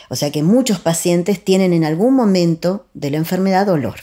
O 0.09 0.15
sea 0.15 0.31
que 0.31 0.43
muchos 0.43 0.79
pacientes 0.79 1.43
tienen 1.43 1.73
en 1.73 1.85
algún 1.85 2.13
momento 2.13 2.85
de 2.93 3.11
la 3.11 3.17
enfermedad 3.17 3.65
dolor. 3.65 3.95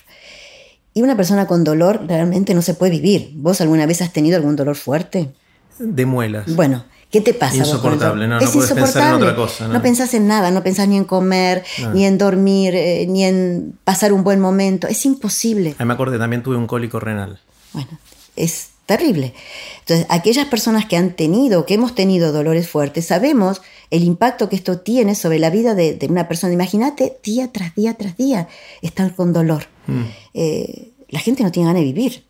Y 0.95 1.03
una 1.03 1.17
persona 1.17 1.47
con 1.47 1.65
dolor 1.65 2.07
realmente 2.09 2.55
no 2.55 2.63
se 2.63 2.75
puede 2.75 2.93
vivir. 2.93 3.31
¿Vos 3.35 3.61
alguna 3.61 3.87
vez 3.87 4.01
has 4.01 4.13
tenido 4.13 4.37
algún 4.37 4.57
dolor 4.57 4.75
fuerte? 4.75 5.31
De 5.79 6.07
muelas. 6.07 6.55
Bueno, 6.57 6.85
¿Qué 7.11 7.23
te 7.23 7.33
pasa? 7.33 7.57
Insoportable, 7.57 8.29
no, 8.29 8.39
no 8.39 8.41
es 8.41 8.55
insoportable. 8.55 8.83
pensar 8.83 9.15
en 9.15 9.23
otra 9.23 9.35
cosa. 9.35 9.69
¿no? 9.69 9.81
pensás 9.81 10.13
en 10.13 10.29
nada, 10.29 10.51
no 10.51 10.63
pensás 10.63 10.89
ni 10.89 10.99
en 10.99 11.05
comer, 11.05 11.65
ni 11.95 12.05
en 12.05 12.19
dormir, 12.19 12.75
eh, 12.75 13.07
ni 13.09 13.25
en 13.25 13.79
pasar 13.85 14.13
un 14.13 14.25
buen 14.25 14.41
momento. 14.41 14.87
Es 14.89 15.07
imposible. 15.07 15.75
Ahí 15.79 15.87
me 15.87 15.95
acordé, 15.95 16.19
también 16.19 16.43
tuve 16.43 16.57
un 16.57 16.67
cólico 16.67 17.01
renal. 17.01 17.41
Bueno, 17.73 17.89
es 18.37 18.69
terrible. 18.89 19.35
Entonces, 19.81 20.07
aquellas 20.09 20.47
personas 20.47 20.87
que 20.87 20.97
han 20.97 21.15
tenido, 21.15 21.67
que 21.67 21.75
hemos 21.75 21.95
tenido 21.95 22.33
dolores 22.33 22.71
fuertes, 22.71 23.05
sabemos 23.05 23.61
el 23.91 24.03
impacto 24.03 24.49
que 24.49 24.57
esto 24.57 24.81
tiene 24.81 25.15
sobre 25.15 25.39
la 25.39 25.51
vida 25.51 25.75
de, 25.75 25.99
una 26.09 26.27
persona. 26.27 26.55
Imagínate 26.55 27.19
día 27.23 27.53
tras 27.53 27.75
día 27.75 27.95
tras 27.95 28.17
día 28.17 28.49
estar 28.81 29.15
con 29.15 29.35
dolor. 29.35 29.67
Mm. 29.89 30.05
Eh, 30.33 30.93
la 31.11 31.21
gente 31.21 31.43
no 31.43 31.53
tiene 31.53 31.69
ganas 31.69 31.83
de 31.83 31.93
vivir, 31.93 32.25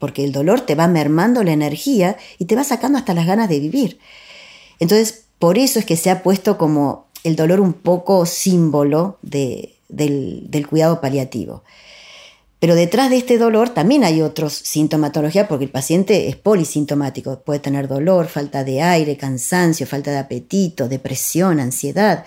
porque 0.00 0.24
el 0.24 0.32
dolor 0.32 0.62
te 0.62 0.74
va 0.74 0.88
mermando 0.88 1.44
la 1.44 1.52
energía 1.52 2.16
y 2.40 2.46
te 2.46 2.56
va 2.56 2.64
sacando 2.64 2.98
hasta 2.98 3.14
las 3.14 3.26
ganas 3.26 3.48
de 3.48 3.60
vivir. 3.60 4.00
Entonces, 4.80 5.26
por 5.38 5.58
eso 5.58 5.78
es 5.78 5.84
que 5.84 5.96
se 5.96 6.10
ha 6.10 6.24
puesto 6.24 6.58
como 6.58 7.06
el 7.22 7.36
dolor 7.36 7.60
un 7.60 7.72
poco 7.72 8.26
símbolo 8.26 9.18
del, 9.22 9.70
del 9.88 10.66
cuidado 10.66 11.00
paliativo. 11.00 11.62
Pero 12.64 12.76
detrás 12.76 13.10
de 13.10 13.18
este 13.18 13.36
dolor 13.36 13.68
también 13.68 14.04
hay 14.04 14.22
otros 14.22 14.54
sintomatología 14.54 15.46
porque 15.48 15.66
el 15.66 15.70
paciente 15.70 16.30
es 16.30 16.36
polisintomático. 16.36 17.40
Puede 17.40 17.60
tener 17.60 17.88
dolor, 17.88 18.26
falta 18.26 18.64
de 18.64 18.80
aire, 18.80 19.18
cansancio, 19.18 19.86
falta 19.86 20.10
de 20.10 20.16
apetito, 20.16 20.88
depresión, 20.88 21.60
ansiedad. 21.60 22.24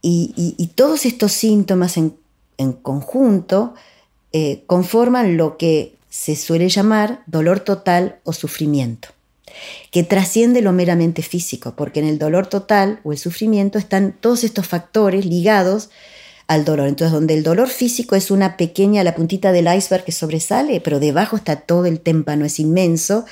Y, 0.00 0.70
todos 0.76 1.06
estos 1.06 1.32
síntomas 1.32 1.96
en, 1.96 2.14
conjunto 2.82 3.74
eh, 4.32 4.62
conforman 4.66 5.36
lo 5.36 5.56
que 5.56 5.96
se 6.08 6.36
suele 6.36 6.68
llamar 6.68 7.24
dolor 7.26 7.58
total 7.58 8.20
o 8.22 8.32
sufrimiento, 8.32 9.08
que 9.90 10.04
trasciende 10.04 10.62
lo 10.62 10.70
meramente 10.72 11.22
físico, 11.22 11.74
porque 11.76 11.98
en 11.98 12.06
el 12.06 12.20
dolor 12.20 12.46
total 12.46 13.00
o 13.02 13.10
el 13.10 13.18
sufrimiento 13.18 13.78
están 13.78 14.12
todos 14.20 14.44
estos 14.44 14.68
factores 14.68 15.26
ligados 15.26 15.90
al 16.52 16.64
dolor. 16.64 16.88
Entonces, 16.88 17.12
donde 17.12 17.34
el 17.34 17.42
dolor 17.42 17.68
físico 17.68 18.14
es 18.14 18.30
una 18.30 18.56
pequeña, 18.56 19.04
la 19.04 19.14
puntita 19.14 19.52
del 19.52 19.72
iceberg 19.74 20.04
que 20.04 20.12
sobresale, 20.12 20.80
pero 20.80 21.00
debajo 21.00 21.36
está 21.36 21.56
todo 21.56 21.86
el 21.86 22.00
témpano, 22.00 22.44
es 22.44 22.58
inmenso, 22.60 23.24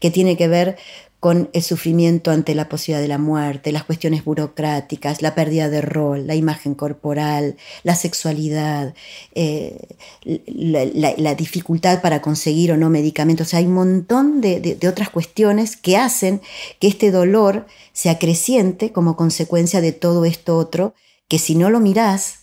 que 0.00 0.10
tiene 0.10 0.36
que 0.36 0.48
ver 0.48 0.76
con 1.20 1.50
el 1.52 1.62
sufrimiento 1.62 2.32
ante 2.32 2.52
la 2.56 2.68
posibilidad 2.68 3.00
de 3.00 3.06
la 3.06 3.18
muerte, 3.18 3.70
las 3.70 3.84
cuestiones 3.84 4.24
burocráticas, 4.24 5.22
la 5.22 5.36
pérdida 5.36 5.68
de 5.68 5.80
rol, 5.80 6.26
la 6.26 6.34
imagen 6.34 6.74
corporal, 6.74 7.56
la 7.84 7.94
sexualidad, 7.94 8.94
eh, 9.36 9.86
la, 10.24 11.34
dificultad 11.36 12.02
para 12.02 12.20
conseguir 12.20 12.72
o 12.72 12.76
no 12.76 12.90
medicamentos. 12.90 13.46
O 13.46 13.50
sea, 13.50 13.60
hay 13.60 13.66
un 13.66 13.74
montón 13.74 14.40
de, 14.40 14.58
de, 14.60 14.88
otras 14.88 15.10
cuestiones 15.10 15.76
que 15.76 15.96
hacen 15.96 16.40
que 16.80 16.88
este 16.88 17.12
dolor 17.12 17.66
se 17.92 18.10
acreciente 18.10 18.90
como 18.90 19.14
consecuencia 19.14 19.80
de 19.80 19.92
todo 19.92 20.24
esto 20.24 20.56
otro, 20.56 20.94
que 21.28 21.38
si 21.38 21.54
no 21.54 21.70
lo 21.70 21.78
mirás, 21.78 22.41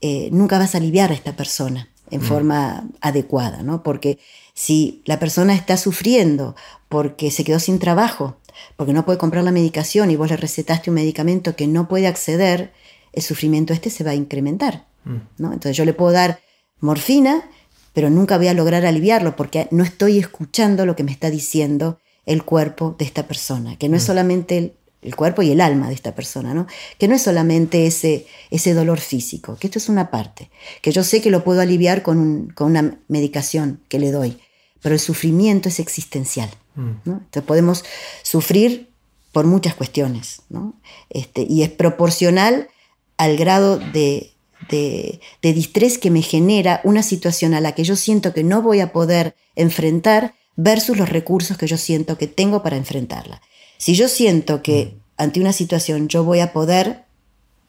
eh, 0.00 0.28
nunca 0.32 0.58
vas 0.58 0.74
a 0.74 0.78
aliviar 0.78 1.10
a 1.10 1.14
esta 1.14 1.36
persona 1.36 1.88
en 2.10 2.20
mm. 2.20 2.24
forma 2.24 2.88
adecuada, 3.00 3.62
¿no? 3.62 3.82
Porque 3.82 4.18
si 4.54 5.02
la 5.04 5.18
persona 5.18 5.54
está 5.54 5.76
sufriendo 5.76 6.54
porque 6.88 7.30
se 7.30 7.44
quedó 7.44 7.58
sin 7.58 7.78
trabajo, 7.78 8.36
porque 8.76 8.92
no 8.92 9.04
puede 9.04 9.18
comprar 9.18 9.44
la 9.44 9.52
medicación 9.52 10.10
y 10.10 10.16
vos 10.16 10.30
le 10.30 10.36
recetaste 10.36 10.90
un 10.90 10.94
medicamento 10.94 11.56
que 11.56 11.66
no 11.66 11.88
puede 11.88 12.06
acceder, 12.06 12.72
el 13.12 13.22
sufrimiento 13.22 13.72
este 13.72 13.90
se 13.90 14.04
va 14.04 14.12
a 14.12 14.14
incrementar, 14.14 14.86
mm. 15.04 15.16
¿no? 15.38 15.52
Entonces 15.52 15.76
yo 15.76 15.84
le 15.84 15.94
puedo 15.94 16.12
dar 16.12 16.40
morfina, 16.80 17.48
pero 17.92 18.10
nunca 18.10 18.36
voy 18.36 18.48
a 18.48 18.54
lograr 18.54 18.84
aliviarlo 18.84 19.36
porque 19.36 19.68
no 19.70 19.82
estoy 19.82 20.18
escuchando 20.18 20.84
lo 20.86 20.96
que 20.96 21.04
me 21.04 21.12
está 21.12 21.30
diciendo 21.30 21.98
el 22.26 22.44
cuerpo 22.44 22.94
de 22.98 23.04
esta 23.04 23.26
persona, 23.26 23.76
que 23.76 23.88
no 23.88 23.96
es 23.96 24.02
mm. 24.02 24.06
solamente 24.06 24.58
el, 24.58 24.72
el 25.06 25.14
cuerpo 25.14 25.40
y 25.42 25.52
el 25.52 25.60
alma 25.60 25.88
de 25.88 25.94
esta 25.94 26.14
persona, 26.14 26.52
¿no? 26.52 26.66
Que 26.98 27.06
no 27.06 27.14
es 27.14 27.22
solamente 27.22 27.86
ese, 27.86 28.26
ese 28.50 28.74
dolor 28.74 28.98
físico, 28.98 29.56
que 29.56 29.68
esto 29.68 29.78
es 29.78 29.88
una 29.88 30.10
parte, 30.10 30.50
que 30.82 30.90
yo 30.90 31.04
sé 31.04 31.22
que 31.22 31.30
lo 31.30 31.44
puedo 31.44 31.60
aliviar 31.60 32.02
con, 32.02 32.52
una 32.58 32.98
medicación 33.06 33.80
que 33.88 34.00
le 34.00 34.10
doy, 34.10 34.38
pero 34.82 34.94
el 34.94 35.00
sufrimiento 35.00 35.68
es 35.68 35.78
existencial, 35.78 36.50
mm. 36.74 36.90
Entonces 37.06 37.42
podemos 37.44 37.84
sufrir 38.22 38.90
por 39.30 39.46
muchas 39.46 39.74
cuestiones, 39.74 40.42
¿no? 40.48 40.74
Este, 41.08 41.46
y 41.48 41.62
es 41.62 41.70
proporcional 41.70 42.68
al 43.16 43.36
grado 43.36 43.78
de, 43.78 44.32
de, 44.68 45.20
de 45.40 45.52
distrés 45.52 45.98
que 45.98 46.10
me 46.10 46.22
genera 46.22 46.80
una 46.82 47.04
situación 47.04 47.54
a 47.54 47.60
la 47.60 47.72
que 47.72 47.84
yo 47.84 47.94
siento 47.94 48.34
que 48.34 48.42
no 48.42 48.60
voy 48.60 48.80
a 48.80 48.92
poder 48.92 49.36
enfrentar 49.54 50.34
versus 50.56 50.96
los 50.96 51.08
recursos 51.08 51.56
que 51.56 51.68
yo 51.68 51.76
siento 51.76 52.18
que 52.18 52.26
tengo 52.26 52.62
para 52.64 52.76
enfrentarla. 52.76 53.40
Si 53.78 53.94
yo 53.94 54.08
siento 54.08 54.62
que 54.62 54.94
mm. 54.96 55.00
ante 55.16 55.40
una 55.40 55.52
situación 55.52 56.08
yo 56.08 56.24
voy 56.24 56.40
a 56.40 56.52
poder, 56.52 57.04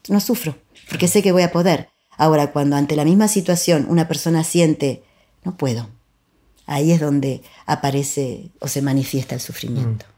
no 0.10 0.20
sufro, 0.20 0.56
porque 0.90 1.08
sé 1.08 1.22
que 1.22 1.32
voy 1.32 1.44
a 1.44 1.52
poder. 1.52 1.90
Ahora, 2.18 2.52
cuando 2.52 2.76
ante 2.76 2.96
la 2.96 3.06
misma 3.06 3.28
situación 3.28 3.86
una 3.90 4.08
persona 4.08 4.44
siente, 4.44 5.04
no 5.44 5.56
puedo, 5.56 5.90
ahí 6.66 6.92
es 6.92 7.00
donde 7.00 7.42
aparece 7.66 8.50
o 8.60 8.68
se 8.68 8.82
manifiesta 8.82 9.36
el 9.36 9.42
sufrimiento. 9.42 10.06
Mm. 10.06 10.18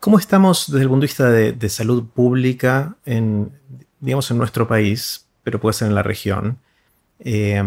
¿Cómo 0.00 0.18
estamos 0.18 0.70
desde 0.70 0.82
el 0.82 0.88
punto 0.88 1.02
de 1.02 1.06
vista 1.06 1.30
de, 1.30 1.68
salud 1.68 2.06
pública 2.06 2.96
en, 3.04 3.52
digamos, 4.00 4.30
en 4.30 4.38
nuestro 4.38 4.66
país, 4.66 5.26
pero 5.42 5.60
puede 5.60 5.74
ser 5.74 5.88
en 5.88 5.94
la 5.94 6.02
región? 6.02 6.58
Eh, 7.18 7.62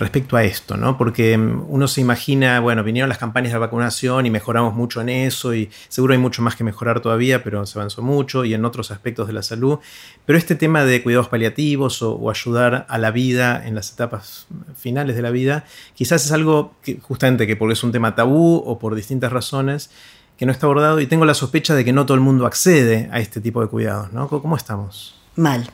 respecto 0.00 0.36
a 0.36 0.42
esto, 0.42 0.76
¿no? 0.76 0.98
Porque 0.98 1.38
mm, 1.38 1.66
uno 1.68 1.86
se 1.86 2.00
imagina, 2.00 2.58
bueno, 2.58 2.82
vinieron 2.82 3.08
las 3.08 3.18
campañas 3.18 3.52
de 3.52 3.58
vacunación 3.58 4.26
y 4.26 4.30
mejoramos 4.30 4.74
mucho 4.74 5.00
en 5.00 5.10
eso 5.10 5.54
y 5.54 5.70
seguro 5.88 6.14
hay 6.14 6.18
mucho 6.18 6.42
más 6.42 6.56
que 6.56 6.64
mejorar 6.64 7.00
todavía, 7.00 7.44
pero 7.44 7.64
se 7.66 7.78
avanzó 7.78 8.02
mucho 8.02 8.44
y 8.44 8.54
en 8.54 8.64
otros 8.64 8.90
aspectos 8.90 9.28
de 9.28 9.34
la 9.34 9.42
salud. 9.42 9.78
Pero 10.26 10.38
este 10.38 10.56
tema 10.56 10.84
de 10.84 11.02
cuidados 11.02 11.28
paliativos 11.28 12.02
o, 12.02 12.30
ayudar 12.30 12.86
a 12.88 12.98
la 12.98 13.10
vida 13.10 13.66
en 13.66 13.74
las 13.74 13.92
etapas 13.92 14.46
finales 14.76 15.16
de 15.16 15.22
la 15.22 15.30
vida, 15.30 15.64
quizás 15.94 16.24
es 16.24 16.32
algo 16.32 16.74
que 16.82 16.98
justamente 17.00 17.46
que 17.46 17.56
porque 17.56 17.74
es 17.74 17.84
un 17.84 17.92
tema 17.92 18.14
tabú 18.14 18.56
o 18.64 18.78
por 18.78 18.94
distintas 18.94 19.32
razones 19.32 19.90
que 20.38 20.46
no 20.46 20.52
está 20.52 20.66
abordado 20.66 21.00
y 21.00 21.06
tengo 21.06 21.26
la 21.26 21.34
sospecha 21.34 21.74
de 21.74 21.84
que 21.84 21.92
no 21.92 22.06
todo 22.06 22.14
el 22.14 22.22
mundo 22.22 22.46
accede 22.46 23.10
a 23.12 23.20
este 23.20 23.40
tipo 23.40 23.60
de 23.60 23.68
cuidados, 23.68 24.12
¿no? 24.12 24.28
¿Cómo 24.28 24.56
estamos? 24.56 25.20
Mal. 25.36 25.70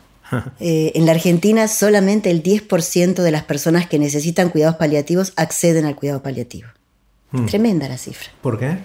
Eh, 0.60 0.92
en 0.94 1.06
la 1.06 1.12
Argentina 1.12 1.68
solamente 1.68 2.30
el 2.30 2.42
10% 2.42 3.22
de 3.22 3.30
las 3.30 3.44
personas 3.44 3.86
que 3.86 3.98
necesitan 3.98 4.50
cuidados 4.50 4.76
paliativos 4.76 5.32
acceden 5.36 5.84
al 5.84 5.96
cuidado 5.96 6.22
paliativo. 6.22 6.68
Hmm. 7.30 7.46
Tremenda 7.46 7.88
la 7.88 7.98
cifra. 7.98 8.28
¿Por 8.40 8.58
qué? 8.58 8.78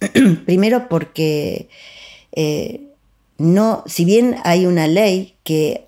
Primero 0.46 0.88
porque 0.88 1.68
eh, 2.32 2.82
no, 3.38 3.84
si 3.86 4.04
bien 4.04 4.36
hay 4.44 4.66
una 4.66 4.86
ley 4.86 5.34
que 5.44 5.86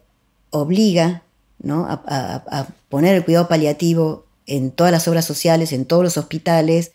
obliga 0.51 1.23
a, 1.69 2.69
poner 2.89 3.15
el 3.15 3.25
cuidado 3.25 3.49
paliativo 3.49 4.27
en 4.47 4.71
todas 4.71 4.93
las 4.93 5.09
obras 5.09 5.25
sociales, 5.25 5.73
en 5.73 5.87
todos 5.87 6.03
los 6.03 6.19
hospitales, 6.19 6.93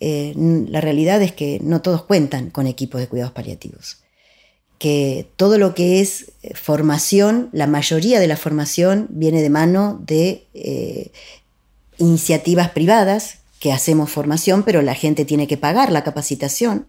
eh, 0.00 0.34
la 0.36 0.80
realidad 0.80 1.22
es 1.22 1.32
que 1.32 1.58
no 1.62 1.82
todos 1.82 2.04
cuentan 2.04 2.50
con 2.50 2.66
equipos 2.66 3.00
de 3.00 3.08
cuidados 3.08 3.32
paliativos 3.32 4.01
que 4.82 5.28
todo 5.36 5.58
lo 5.58 5.76
que 5.76 6.00
es 6.00 6.32
eh, 6.42 6.54
formación, 6.56 7.50
la 7.52 7.68
mayoría 7.68 8.18
de 8.18 8.26
la 8.26 8.36
formación 8.36 9.06
viene 9.10 9.40
de 9.40 9.48
mano 9.48 10.02
de 10.04 10.48
eh, 10.54 11.12
iniciativas 11.98 12.70
privadas 12.70 13.38
que 13.60 13.72
hacemos 13.72 14.10
formación, 14.10 14.64
pero 14.64 14.82
la 14.82 14.96
gente 14.96 15.24
tiene 15.24 15.46
que 15.46 15.56
pagar 15.56 15.92
la 15.92 16.02
capacitación. 16.02 16.88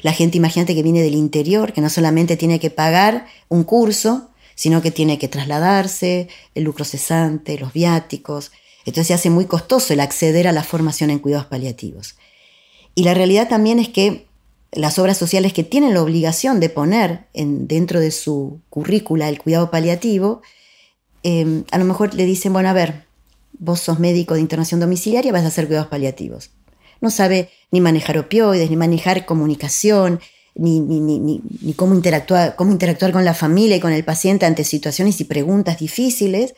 La 0.00 0.14
gente, 0.14 0.38
imagínate 0.38 0.74
que 0.74 0.82
viene 0.82 1.02
del 1.02 1.16
interior, 1.16 1.74
que 1.74 1.82
no 1.82 1.90
solamente 1.90 2.38
tiene 2.38 2.58
que 2.58 2.70
pagar 2.70 3.26
un 3.50 3.64
curso, 3.64 4.30
sino 4.54 4.80
que 4.80 4.90
tiene 4.90 5.18
que 5.18 5.28
trasladarse, 5.28 6.28
el 6.54 6.64
lucro 6.64 6.86
cesante, 6.86 7.58
los 7.58 7.74
viáticos. 7.74 8.52
Entonces 8.86 9.08
se 9.08 9.14
hace 9.14 9.28
muy 9.28 9.44
costoso 9.44 9.92
el 9.92 10.00
acceder 10.00 10.48
a 10.48 10.52
la 10.52 10.64
formación 10.64 11.10
en 11.10 11.18
cuidados 11.18 11.44
paliativos. 11.44 12.14
Y 12.94 13.04
la 13.04 13.12
realidad 13.12 13.50
también 13.50 13.80
es 13.80 13.90
que 13.90 14.28
las 14.74 14.98
obras 14.98 15.16
sociales 15.16 15.52
que 15.52 15.64
tienen 15.64 15.94
la 15.94 16.02
obligación 16.02 16.60
de 16.60 16.68
poner 16.68 17.26
en, 17.32 17.66
dentro 17.68 18.00
de 18.00 18.10
su 18.10 18.60
currícula 18.70 19.28
el 19.28 19.38
cuidado 19.38 19.70
paliativo, 19.70 20.42
em, 21.22 21.64
a 21.70 21.78
lo 21.78 21.84
mejor 21.84 22.14
le 22.14 22.24
dicen, 22.24 22.52
bueno, 22.52 22.68
a 22.68 22.72
ver, 22.72 23.04
vos 23.52 23.80
sos 23.80 23.98
médico 23.98 24.34
de 24.34 24.40
internación 24.40 24.80
domiciliaria, 24.80 25.32
vas 25.32 25.44
a 25.44 25.48
hacer 25.48 25.66
cuidados 25.66 25.88
paliativos. 25.88 26.50
No 27.00 27.10
sabe 27.10 27.50
ni 27.70 27.80
manejar 27.80 28.18
opioides, 28.18 28.70
ni 28.70 28.76
manejar 28.76 29.26
comunicación, 29.26 30.20
ni, 30.54 30.80
ni, 30.80 31.00
ni, 31.00 31.18
ni, 31.18 31.72
cómo, 31.74 31.94
interactuar, 31.94 32.56
cómo 32.56 32.72
interactuar 32.72 33.12
con 33.12 33.24
la 33.24 33.34
familia 33.34 33.76
y 33.76 33.80
con 33.80 33.92
el 33.92 34.04
paciente 34.04 34.46
ante 34.46 34.64
situaciones 34.64 35.20
y 35.20 35.24
preguntas 35.24 35.78
difíciles, 35.78 36.54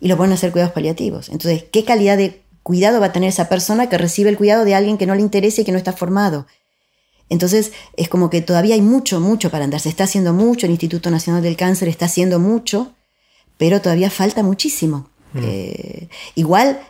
y 0.00 0.08
lo 0.08 0.16
ponen 0.16 0.32
a 0.32 0.34
hacer 0.34 0.52
cuidados 0.52 0.74
paliativos. 0.74 1.28
Entonces, 1.30 1.64
¿qué 1.72 1.84
calidad 1.84 2.18
de 2.18 2.42
cuidado 2.62 3.00
va 3.00 3.06
a 3.06 3.12
tener 3.12 3.30
esa 3.30 3.48
persona 3.48 3.88
que 3.88 3.96
recibe 3.96 4.28
el 4.28 4.36
cuidado 4.36 4.64
de 4.64 4.74
alguien 4.74 4.98
que 4.98 5.06
no 5.06 5.14
le 5.14 5.22
interesa 5.22 5.62
y 5.62 5.64
que 5.64 5.72
no 5.72 5.78
está 5.78 5.92
formado? 5.92 6.46
Entonces 7.28 7.72
es 7.96 8.08
como 8.08 8.30
que 8.30 8.40
todavía 8.40 8.74
hay 8.74 8.82
mucho, 8.82 9.20
mucho 9.20 9.50
para 9.50 9.64
andar. 9.64 9.80
Se 9.80 9.88
está 9.88 10.04
haciendo 10.04 10.32
mucho, 10.32 10.66
el 10.66 10.72
Instituto 10.72 11.10
Nacional 11.10 11.42
del 11.42 11.56
Cáncer 11.56 11.88
está 11.88 12.06
haciendo 12.06 12.38
mucho, 12.38 12.94
pero 13.56 13.80
todavía 13.80 14.10
falta 14.10 14.42
muchísimo. 14.42 15.08
Mm. 15.32 15.38
Eh, 15.42 16.08
igual 16.34 16.80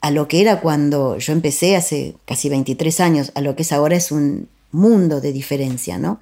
a 0.00 0.10
lo 0.10 0.28
que 0.28 0.40
era 0.40 0.60
cuando 0.60 1.18
yo 1.18 1.32
empecé 1.32 1.76
hace 1.76 2.14
casi 2.26 2.48
23 2.48 3.00
años, 3.00 3.32
a 3.34 3.40
lo 3.40 3.56
que 3.56 3.62
es 3.62 3.72
ahora 3.72 3.96
es 3.96 4.12
un 4.12 4.48
mundo 4.70 5.20
de 5.20 5.32
diferencia, 5.32 5.98
¿no? 5.98 6.20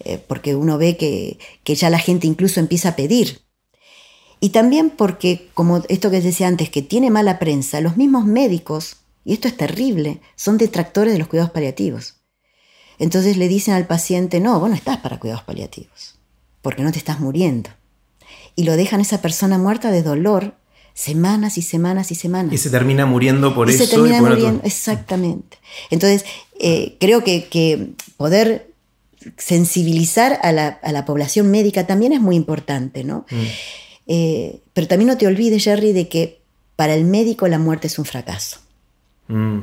Eh, 0.00 0.22
porque 0.26 0.54
uno 0.54 0.78
ve 0.78 0.96
que, 0.96 1.38
que 1.64 1.74
ya 1.74 1.90
la 1.90 1.98
gente 1.98 2.26
incluso 2.26 2.60
empieza 2.60 2.90
a 2.90 2.96
pedir. 2.96 3.40
Y 4.40 4.50
también 4.50 4.90
porque, 4.90 5.48
como 5.54 5.82
esto 5.88 6.10
que 6.10 6.20
decía 6.20 6.46
antes, 6.46 6.70
que 6.70 6.82
tiene 6.82 7.10
mala 7.10 7.38
prensa, 7.38 7.80
los 7.80 7.96
mismos 7.96 8.24
médicos 8.24 8.98
Y 9.24 9.32
esto 9.34 9.48
es 9.48 9.56
terrible. 9.56 10.20
Son 10.36 10.56
detractores 10.56 11.12
de 11.12 11.18
los 11.18 11.28
cuidados 11.28 11.50
paliativos. 11.50 12.17
Entonces 12.98 13.36
le 13.36 13.48
dicen 13.48 13.74
al 13.74 13.86
paciente, 13.86 14.40
no, 14.40 14.58
vos 14.58 14.68
no 14.68 14.74
estás 14.74 14.98
para 14.98 15.18
cuidados 15.18 15.44
paliativos, 15.44 16.16
porque 16.62 16.82
no 16.82 16.92
te 16.92 16.98
estás 16.98 17.20
muriendo. 17.20 17.70
Y 18.56 18.64
lo 18.64 18.76
dejan 18.76 19.00
a 19.00 19.02
esa 19.02 19.22
persona 19.22 19.58
muerta 19.58 19.90
de 19.90 20.02
dolor 20.02 20.54
semanas 20.98 21.58
y 21.58 21.62
semanas 21.62 22.10
y 22.10 22.16
semanas. 22.16 22.52
Y 22.52 22.58
se 22.58 22.70
termina 22.70 23.06
muriendo 23.06 23.54
por 23.54 23.70
y 23.70 23.74
eso. 23.74 23.84
Se 23.84 23.90
termina 23.90 24.20
muriendo, 24.20 24.60
exactamente. 24.64 25.58
Entonces, 25.90 26.24
eh, 26.58 26.96
creo 26.98 27.22
que, 27.22 27.92
poder 28.16 28.72
sensibilizar 29.36 30.40
a 30.42 30.50
la, 30.50 31.04
población 31.06 31.52
médica 31.52 31.86
también 31.86 32.12
es 32.12 32.20
muy 32.20 32.34
importante, 32.34 33.04
¿no? 33.04 33.26
Mm. 33.30 33.44
Eh, 34.08 34.60
pero 34.72 34.88
también 34.88 35.06
no 35.06 35.16
te 35.16 35.28
olvides, 35.28 35.62
Jerry, 35.62 35.92
de 35.92 36.08
que 36.08 36.40
para 36.74 36.94
el 36.94 37.04
médico 37.04 37.46
la 37.46 37.60
muerte 37.60 37.86
es 37.86 37.98
un 38.00 38.04
fracaso. 38.04 38.58
Mm. 39.28 39.60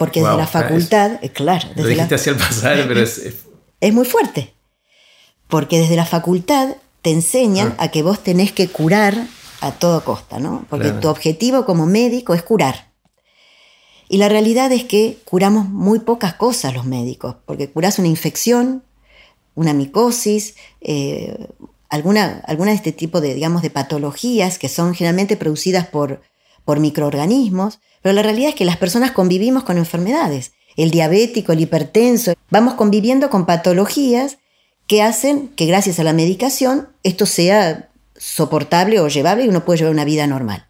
Porque 0.00 0.22
desde 0.22 0.36
la 0.38 0.46
facultad, 0.46 1.12
es, 1.16 1.24
eh, 1.24 1.28
claro. 1.30 1.68
Desde 1.68 1.82
lo 1.82 1.88
dijiste 1.88 2.14
así 2.14 2.30
al 2.30 2.36
pasar, 2.36 2.84
pero 2.88 3.02
es, 3.02 3.20
es... 3.82 3.92
muy 3.92 4.06
fuerte. 4.06 4.54
Porque 5.46 5.78
desde 5.78 5.94
la 5.94 6.06
facultad 6.06 6.74
te 7.02 7.10
enseñan 7.10 7.74
ah. 7.76 7.84
a 7.84 7.88
que 7.90 8.02
vos 8.02 8.20
tenés 8.20 8.50
que 8.50 8.68
curar 8.68 9.26
a 9.60 9.72
toda 9.72 10.00
costa, 10.00 10.38
¿no? 10.38 10.64
Porque 10.70 10.92
tu 10.92 11.08
objetivo 11.08 11.66
como 11.66 11.84
médico 11.84 12.32
es 12.32 12.42
curar. 12.42 12.92
Y 14.08 14.16
la 14.16 14.30
realidad 14.30 14.72
es 14.72 14.84
que 14.84 15.18
curamos 15.26 15.68
muy 15.68 15.98
pocas 15.98 16.32
cosas 16.32 16.72
los 16.72 16.86
médicos, 16.86 17.36
porque 17.44 17.68
curás 17.68 17.98
una 17.98 18.08
infección, 18.08 18.82
una 19.54 19.74
micosis, 19.74 20.54
eh, 20.80 21.46
alguna, 21.90 22.42
alguna 22.46 22.70
de 22.70 22.76
este 22.76 22.92
tipo 22.92 23.20
de, 23.20 23.34
digamos, 23.34 23.60
de 23.60 23.68
patologías 23.68 24.58
que 24.58 24.70
son 24.70 24.94
generalmente 24.94 25.36
producidas 25.36 25.86
por, 25.86 26.22
por 26.64 26.80
microorganismos, 26.80 27.80
pero 28.02 28.12
la 28.14 28.22
realidad 28.22 28.50
es 28.50 28.54
que 28.54 28.64
las 28.64 28.76
personas 28.76 29.12
convivimos 29.12 29.64
con 29.64 29.78
enfermedades. 29.78 30.52
El 30.76 30.90
diabético, 30.90 31.52
el 31.52 31.60
hipertenso, 31.60 32.34
vamos 32.50 32.74
conviviendo 32.74 33.30
con 33.30 33.46
patologías 33.46 34.38
que 34.86 35.02
hacen 35.02 35.48
que 35.48 35.66
gracias 35.66 36.00
a 36.00 36.04
la 36.04 36.12
medicación 36.12 36.88
esto 37.02 37.26
sea 37.26 37.90
soportable 38.16 39.00
o 39.00 39.08
llevable 39.08 39.44
y 39.44 39.48
uno 39.48 39.64
puede 39.64 39.78
llevar 39.78 39.92
una 39.92 40.04
vida 40.04 40.26
normal. 40.26 40.66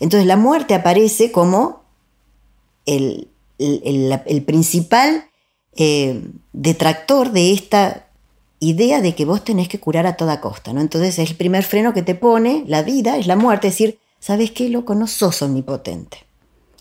Entonces 0.00 0.26
la 0.26 0.36
muerte 0.36 0.74
aparece 0.74 1.32
como 1.32 1.82
el, 2.86 3.28
principal 4.46 5.24
eh, 5.76 6.22
detractor 6.52 7.32
de 7.32 7.52
esta 7.52 8.06
idea 8.60 9.00
de 9.00 9.14
que 9.14 9.24
vos 9.24 9.44
tenés 9.44 9.68
que 9.68 9.78
curar 9.78 10.06
a 10.06 10.16
toda 10.16 10.40
costa. 10.40 10.72
¿no? 10.72 10.80
Entonces 10.80 11.18
el 11.18 11.36
primer 11.36 11.64
freno 11.64 11.92
que 11.92 12.02
te 12.02 12.14
pone 12.14 12.64
la 12.66 12.82
vida, 12.82 13.16
es 13.18 13.26
la 13.26 13.36
muerte, 13.36 13.68
es 13.68 13.74
decir, 13.74 13.98
¿sabes 14.20 14.50
qué, 14.50 14.68
loco? 14.68 14.94
No 14.94 15.06
sos 15.06 15.42
omnipotente. 15.42 16.18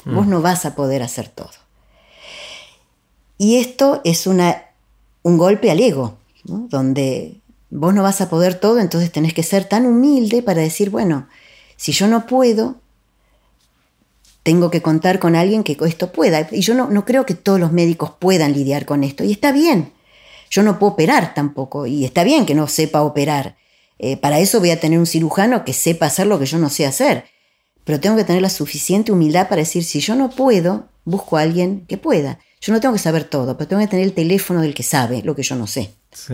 Vos 0.06 0.26
mm. 0.26 0.30
no 0.30 0.42
vas 0.42 0.66
a 0.66 0.76
poder 0.76 1.04
hacer 1.04 1.30
todo. 1.30 1.50
Y 3.38 3.58
esto 3.58 4.02
es 4.04 4.28
una, 4.28 4.64
un 5.24 5.38
golpe 5.38 5.70
al 5.70 5.80
ego, 5.80 6.18
donde 6.44 7.40
vos 7.70 7.94
no 7.94 8.04
vas 8.04 8.22
a 8.22 8.30
poder 8.30 8.56
todo, 8.60 8.80
entonces 8.80 9.12
tenés 9.12 9.34
que 9.34 9.44
ser 9.44 9.66
tan 9.66 9.86
humilde 9.86 10.42
para 10.42 10.62
decir, 10.62 10.90
bueno, 10.90 11.28
si 11.76 11.92
yo 11.92 12.08
no 12.08 12.26
puedo, 12.26 12.78
tengo 14.44 14.72
que 14.72 14.82
contar 14.82 15.20
con 15.20 15.36
alguien 15.36 15.64
que 15.64 15.78
esto 15.82 16.12
pueda. 16.12 16.48
Y 16.52 16.62
yo 16.62 16.74
no, 16.74 16.90
no 16.90 17.06
creo 17.06 17.26
que 17.26 17.36
todos 17.36 17.60
los 17.60 17.74
médicos 17.74 18.12
puedan 18.18 18.54
lidiar 18.54 18.86
con 18.86 19.04
esto. 19.04 19.24
Y 19.24 19.34
está 19.34 19.52
bien. 19.52 19.92
Yo 20.50 20.64
no 20.64 20.80
puedo 20.80 20.94
operar 20.94 21.34
tampoco. 21.34 21.86
Y 21.86 22.06
está 22.06 22.24
bien 22.24 22.46
que 22.46 22.56
no 22.56 22.68
sepa 22.68 23.02
operar. 23.02 23.58
Eh, 24.00 24.18
para 24.18 24.40
eso 24.40 24.60
voy 24.60 24.72
a 24.72 24.80
tener 24.80 25.00
un 25.00 25.06
cirujano 25.06 25.66
que 25.66 25.74
sepa 25.74 26.06
hacer 26.06 26.28
lo 26.28 26.40
que 26.40 26.46
yo 26.46 26.58
no 26.58 26.70
sé 26.70 26.86
hacer 26.86 27.26
pero 27.88 28.02
tengo 28.02 28.18
que 28.18 28.26
tener 28.26 28.42
la 28.42 28.50
suficiente 28.50 29.14
humildad 29.14 29.48
para 29.48 29.62
decir, 29.62 29.82
si 29.86 30.02
yo 30.02 30.14
no 30.14 30.30
puedo, 30.30 30.90
busco 31.06 31.38
a 31.38 31.42
alguien 31.42 31.86
que 31.88 31.98
pueda. 31.98 32.38
Yo 32.60 32.74
no 32.74 32.82
tengo 32.82 32.94
que 32.94 33.00
saber 33.00 33.24
todo, 33.24 33.58
pero 33.58 33.70
tengo 33.70 33.82
que 33.82 33.88
tener 33.88 34.06
el 34.06 34.12
teléfono 34.12 34.62
del 34.62 34.74
que 34.74 34.84
sabe 34.84 35.22
lo 35.24 35.38
que 35.38 35.44
yo 35.44 35.56
no 35.56 35.68
sé. 35.68 35.92
Sí. 36.12 36.34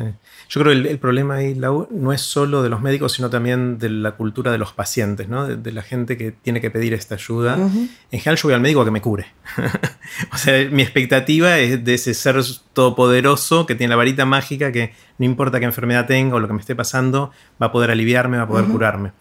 Yo 0.50 0.62
creo 0.62 0.74
que 0.74 0.89
el, 0.89 1.00
problema 1.00 1.36
ahí, 1.36 1.56
no 1.56 2.14
es 2.14 2.22
solo 2.22 2.62
de 2.64 2.70
los 2.70 2.82
médicos, 2.82 3.14
sino 3.14 3.30
también 3.30 3.80
de 3.80 3.89
la 3.89 4.12
cultura 4.12 4.52
de 4.52 4.58
los 4.58 4.74
pacientes, 4.74 5.28
¿no? 5.30 5.48
de, 5.48 5.72
la 5.72 5.82
gente 5.82 6.18
que 6.18 6.32
tiene 6.32 6.62
que 6.62 6.70
pedir 6.70 6.94
esta 6.94 7.16
ayuda. 7.16 7.56
En 7.56 8.20
general 8.20 8.38
yo 8.38 8.44
voy 8.44 8.54
al 8.54 8.62
médico 8.62 8.82
a 8.82 8.86
que 8.86 8.91
me 8.91 9.02
cure. 9.02 9.28
o 10.34 10.38
sea, 10.38 10.70
mi 10.70 10.84
expectativa 10.84 11.58
es 11.60 11.84
de 11.84 11.94
ese 11.94 12.14
ser 12.14 12.36
todopoderoso 12.74 13.66
que 13.66 13.76
tiene 13.76 13.89
la 13.89 13.96
varita 13.96 14.26
mágica 14.26 14.72
que 14.72 14.94
no 15.18 15.26
importa 15.26 15.60
qué 15.60 15.66
enfermedad 15.66 16.06
tenga 16.06 16.36
o 16.36 16.39
lo 16.39 16.48
que 16.48 16.54
me 16.54 16.60
esté 16.60 16.76
pasando, 16.76 17.32
va 17.62 17.68
a 17.68 17.72
poder 17.72 17.91
aliviarme, 17.91 18.38
va 18.38 18.44
a 18.44 18.48
poder 18.48 18.66
curarme. 18.66 19.12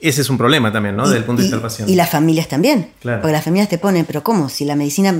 Ese 0.00 0.20
es 0.20 0.30
un 0.30 0.36
problema 0.36 0.72
también, 0.72 0.96
¿no? 0.96 1.04
Desde 1.04 1.18
el 1.18 1.24
punto 1.24 1.40
de 1.40 1.44
vista 1.44 1.56
del 1.56 1.62
paciente. 1.62 1.92
Y 1.92 1.96
las 1.96 2.10
familias 2.10 2.48
también. 2.48 2.90
Porque 3.02 3.32
las 3.32 3.44
familias 3.44 3.68
te 3.68 3.78
ponen, 3.78 4.04
pero 4.04 4.22
¿cómo? 4.22 4.48
Si 4.48 4.64
la 4.64 4.76
medicina 4.76 5.14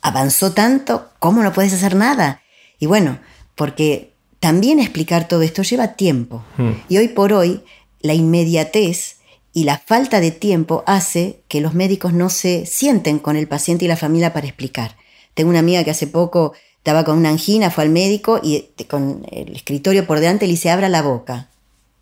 avanzó 0.00 0.52
tanto, 0.52 1.10
¿cómo 1.18 1.42
no 1.42 1.52
puedes 1.52 1.72
hacer 1.72 1.94
nada? 1.94 2.42
Y 2.78 2.86
bueno, 2.86 3.18
porque 3.54 4.13
también 4.44 4.78
explicar 4.78 5.26
todo 5.26 5.40
esto 5.40 5.62
lleva 5.62 5.94
tiempo. 5.94 6.44
Hmm. 6.58 6.72
Y 6.90 6.98
hoy 6.98 7.08
por 7.08 7.32
hoy, 7.32 7.62
la 8.02 8.12
inmediatez 8.12 9.16
y 9.54 9.64
la 9.64 9.78
falta 9.78 10.20
de 10.20 10.32
tiempo 10.32 10.84
hace 10.86 11.40
que 11.48 11.62
los 11.62 11.72
médicos 11.72 12.12
no 12.12 12.28
se 12.28 12.66
sienten 12.66 13.18
con 13.18 13.36
el 13.36 13.48
paciente 13.48 13.86
y 13.86 13.88
la 13.88 13.96
familia 13.96 14.34
para 14.34 14.46
explicar. 14.46 14.98
Tengo 15.32 15.48
una 15.48 15.60
amiga 15.60 15.82
que 15.82 15.92
hace 15.92 16.06
poco 16.06 16.52
estaba 16.76 17.04
con 17.04 17.16
una 17.16 17.30
angina, 17.30 17.70
fue 17.70 17.84
al 17.84 17.88
médico 17.88 18.38
y 18.42 18.66
con 18.86 19.24
el 19.32 19.56
escritorio 19.56 20.06
por 20.06 20.20
delante 20.20 20.44
le 20.44 20.52
dice, 20.52 20.68
abra 20.68 20.90
la 20.90 21.00
boca. 21.00 21.48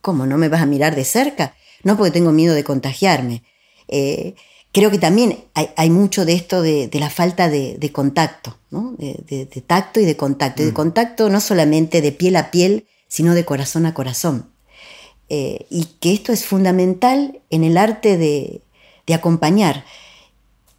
¿Cómo? 0.01 0.27
¿No 0.27 0.37
me 0.37 0.49
vas 0.49 0.63
a 0.63 0.67
mirar 0.67 0.97
de 0.97 1.05
cerca? 1.05 1.55
no 1.85 1.97
porque 1.97 2.11
tengo 2.11 2.33
miedo 2.33 2.55
de 2.55 2.65
contagiarme. 2.65 3.45
Eh, 3.87 4.35
creo 4.73 4.91
que 4.91 4.99
también 4.99 5.45
hay, 5.55 5.91
mucho 5.91 6.25
de 6.25 6.33
esto 6.33 6.63
de, 6.63 6.89
la 6.95 7.11
falta 7.11 7.49
de, 7.49 7.91
contacto, 7.93 8.57
de, 8.71 9.65
tacto 9.67 10.01
y 10.01 10.05
de 10.05 10.17
contacto. 10.17 10.63
Y 10.63 10.67
de 10.67 10.73
mm. 10.73 10.75
contacto 10.75 11.29
no 11.29 11.41
solamente 11.41 12.01
de 12.01 12.13
piel 12.13 12.37
a 12.37 12.51
piel, 12.51 12.87
sino 13.07 13.35
de 13.35 13.45
corazón 13.45 13.85
a 13.87 13.95
corazón. 13.95 14.51
Eh, 15.29 15.67
y 15.71 15.85
que 16.01 16.13
esto 16.13 16.33
es 16.33 16.47
fundamental 16.47 17.41
en 17.51 17.65
el 17.65 17.77
arte 17.77 18.17
de, 18.17 18.63
acompañar. 19.13 19.85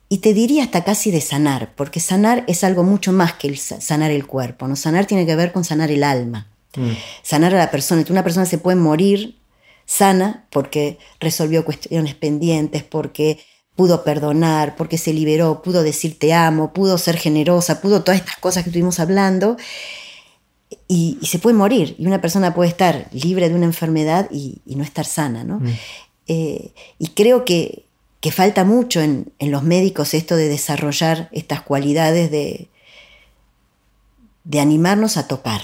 Y 0.10 0.18
te 0.18 0.34
diría 0.34 0.64
hasta 0.64 0.84
casi 0.84 1.12
de 1.12 1.22
sanar, 1.22 1.76
porque 1.76 2.00
sanar 2.00 2.44
es 2.48 2.64
algo 2.64 2.84
mucho 2.84 3.14
más 3.14 3.34
que 3.34 3.56
sanar 3.56 4.10
el 4.10 4.26
cuerpo. 4.26 4.68
¿no? 4.68 4.76
Sanar 4.76 5.06
tiene 5.06 5.28
que 5.28 5.36
ver 5.36 5.52
con 5.52 5.64
sanar 5.64 5.92
el 5.92 6.04
alma. 6.04 6.48
Mm. 6.76 6.94
Sanar 7.22 7.54
a 7.54 7.60
la 7.60 7.70
persona. 7.70 8.04
Una 8.10 8.24
persona 8.24 8.48
se 8.48 8.58
puede 8.58 8.76
morir 8.76 9.38
sana 9.86 10.48
porque 10.50 10.98
resolvió 11.20 11.64
cuestiones 11.64 12.16
pendientes, 12.16 12.84
porque 12.84 13.40
pudo 13.76 14.04
perdonar, 14.04 14.76
porque 14.76 14.98
se 14.98 15.14
liberó, 15.14 15.62
pudo 15.62 15.84
decir 15.84 16.18
te 16.20 16.34
amo, 16.34 16.74
pudo 16.74 16.98
ser 16.98 17.18
generosa, 17.18 17.82
pudo 17.82 18.04
todas 18.04 18.20
estas 18.20 18.38
cosas 18.38 18.64
que 18.64 18.70
estuvimos 18.70 19.00
hablando. 19.00 19.58
Y, 20.88 21.20
se 21.24 21.40
puede 21.40 21.56
morir. 21.56 21.96
Y 21.98 22.06
una 22.06 22.22
persona 22.22 22.54
puede 22.54 22.70
estar 22.70 23.08
libre 23.12 23.50
de 23.50 23.56
una 23.56 23.66
enfermedad 23.66 24.30
y, 24.32 24.62
no 24.66 24.84
estar 24.84 25.06
sana. 25.06 25.44
¿no? 25.44 25.60
Mm. 25.60 25.68
Eh, 26.28 26.72
y 27.00 27.08
creo 27.10 27.46
que, 27.46 27.86
falta 28.32 28.64
mucho 28.64 29.02
en, 29.02 29.32
los 29.40 29.64
médicos 29.64 30.14
esto 30.14 30.36
de 30.36 30.48
desarrollar 30.48 31.30
estas 31.32 31.62
cualidades 31.62 32.32
de, 32.32 32.70
de 34.44 34.60
animarnos 34.60 35.18
a 35.18 35.28
tocar. 35.28 35.62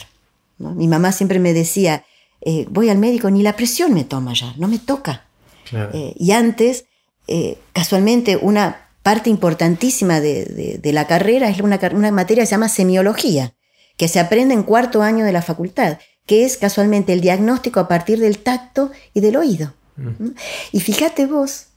Mi 0.57 0.87
mamá 0.87 1.11
siempre 1.11 1.39
me 1.39 1.53
decía, 1.53 2.03
eh, 2.41 2.65
voy 2.69 2.89
al 2.89 2.97
médico, 2.97 3.29
ni 3.29 3.43
la 3.43 3.55
presión 3.55 3.93
me 3.93 4.03
toma 4.03 4.33
ya, 4.33 4.53
no 4.57 4.67
me 4.67 4.79
toca. 4.79 5.25
Eh, 5.71 6.15
y 6.17 6.31
antes, 6.31 6.85
eh, 7.31 7.59
casualmente, 7.73 8.37
una 8.37 8.87
parte 9.03 9.29
importantísima 9.29 10.19
de, 10.19 10.79
la 10.83 11.05
carrera 11.05 11.47
es 11.47 11.61
una, 11.61 11.79
una, 11.93 12.11
materia 12.11 12.41
que 12.41 12.47
se 12.47 12.51
llama 12.51 12.69
semiología, 12.69 13.53
que 13.97 14.07
se 14.07 14.19
aprende 14.19 14.55
en 14.55 14.63
cuarto 14.63 15.03
año 15.03 15.23
de 15.23 15.31
la 15.31 15.43
facultad, 15.43 15.99
que 16.25 16.43
es 16.43 16.57
casualmente 16.57 17.13
el 17.13 17.21
diagnóstico 17.21 17.79
a 17.79 17.87
partir 17.87 18.19
del 18.19 18.39
tacto 18.39 18.91
y 19.13 19.19
del 19.19 19.37
oído. 19.37 19.75
Mm. 19.95 20.07
¿Mm? 20.07 20.35
Y 20.71 20.79
fíjate 20.79 21.27
vos 21.27 21.67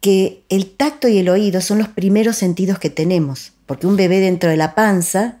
que 0.00 0.44
el 0.48 0.70
tacto 0.70 1.08
y 1.08 1.18
el 1.18 1.28
oído 1.28 1.60
son 1.60 1.78
los 1.78 1.88
primeros 1.88 2.36
sentidos 2.36 2.78
que 2.78 2.90
tenemos, 2.90 3.54
porque 3.66 3.88
un 3.88 3.96
bebé 3.96 4.20
dentro 4.20 4.50
de 4.50 4.56
la 4.56 4.76
panza 4.76 5.40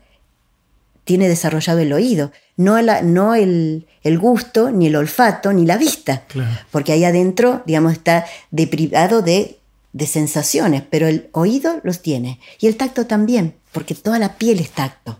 tiene 1.04 1.28
desarrollado 1.28 1.80
el 1.80 1.92
oído, 1.92 2.32
no, 2.56 2.80
no 3.02 3.34
el, 3.34 3.86
gusto, 4.18 4.70
ni 4.70 4.86
el 4.86 4.96
olfato, 4.96 5.52
ni 5.52 5.66
la 5.66 5.76
vista, 5.76 6.24
porque 6.70 6.92
ahí 6.92 7.04
adentro, 7.04 7.62
digamos, 7.66 7.92
está 7.92 8.24
deprivado 8.50 9.22
de, 9.22 9.58
de 9.92 10.06
sensaciones, 10.06 10.82
pero 10.88 11.08
el 11.08 11.28
oído 11.32 11.80
los 11.82 12.00
tiene, 12.00 12.38
y 12.60 12.66
el 12.66 12.76
tacto 12.76 13.06
también, 13.06 13.54
porque 13.72 13.94
toda 13.94 14.18
la 14.18 14.36
piel 14.36 14.60
es 14.60 14.70
tacto. 14.70 15.18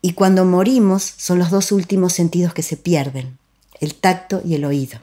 Y 0.00 0.14
cuando 0.14 0.44
morimos 0.44 1.14
son 1.16 1.38
los 1.38 1.50
dos 1.50 1.72
últimos 1.72 2.12
sentidos 2.12 2.54
que 2.54 2.62
se 2.62 2.76
pierden, 2.76 3.38
el 3.80 3.94
tacto 3.94 4.42
y 4.44 4.54
el 4.54 4.64
oído. 4.64 4.98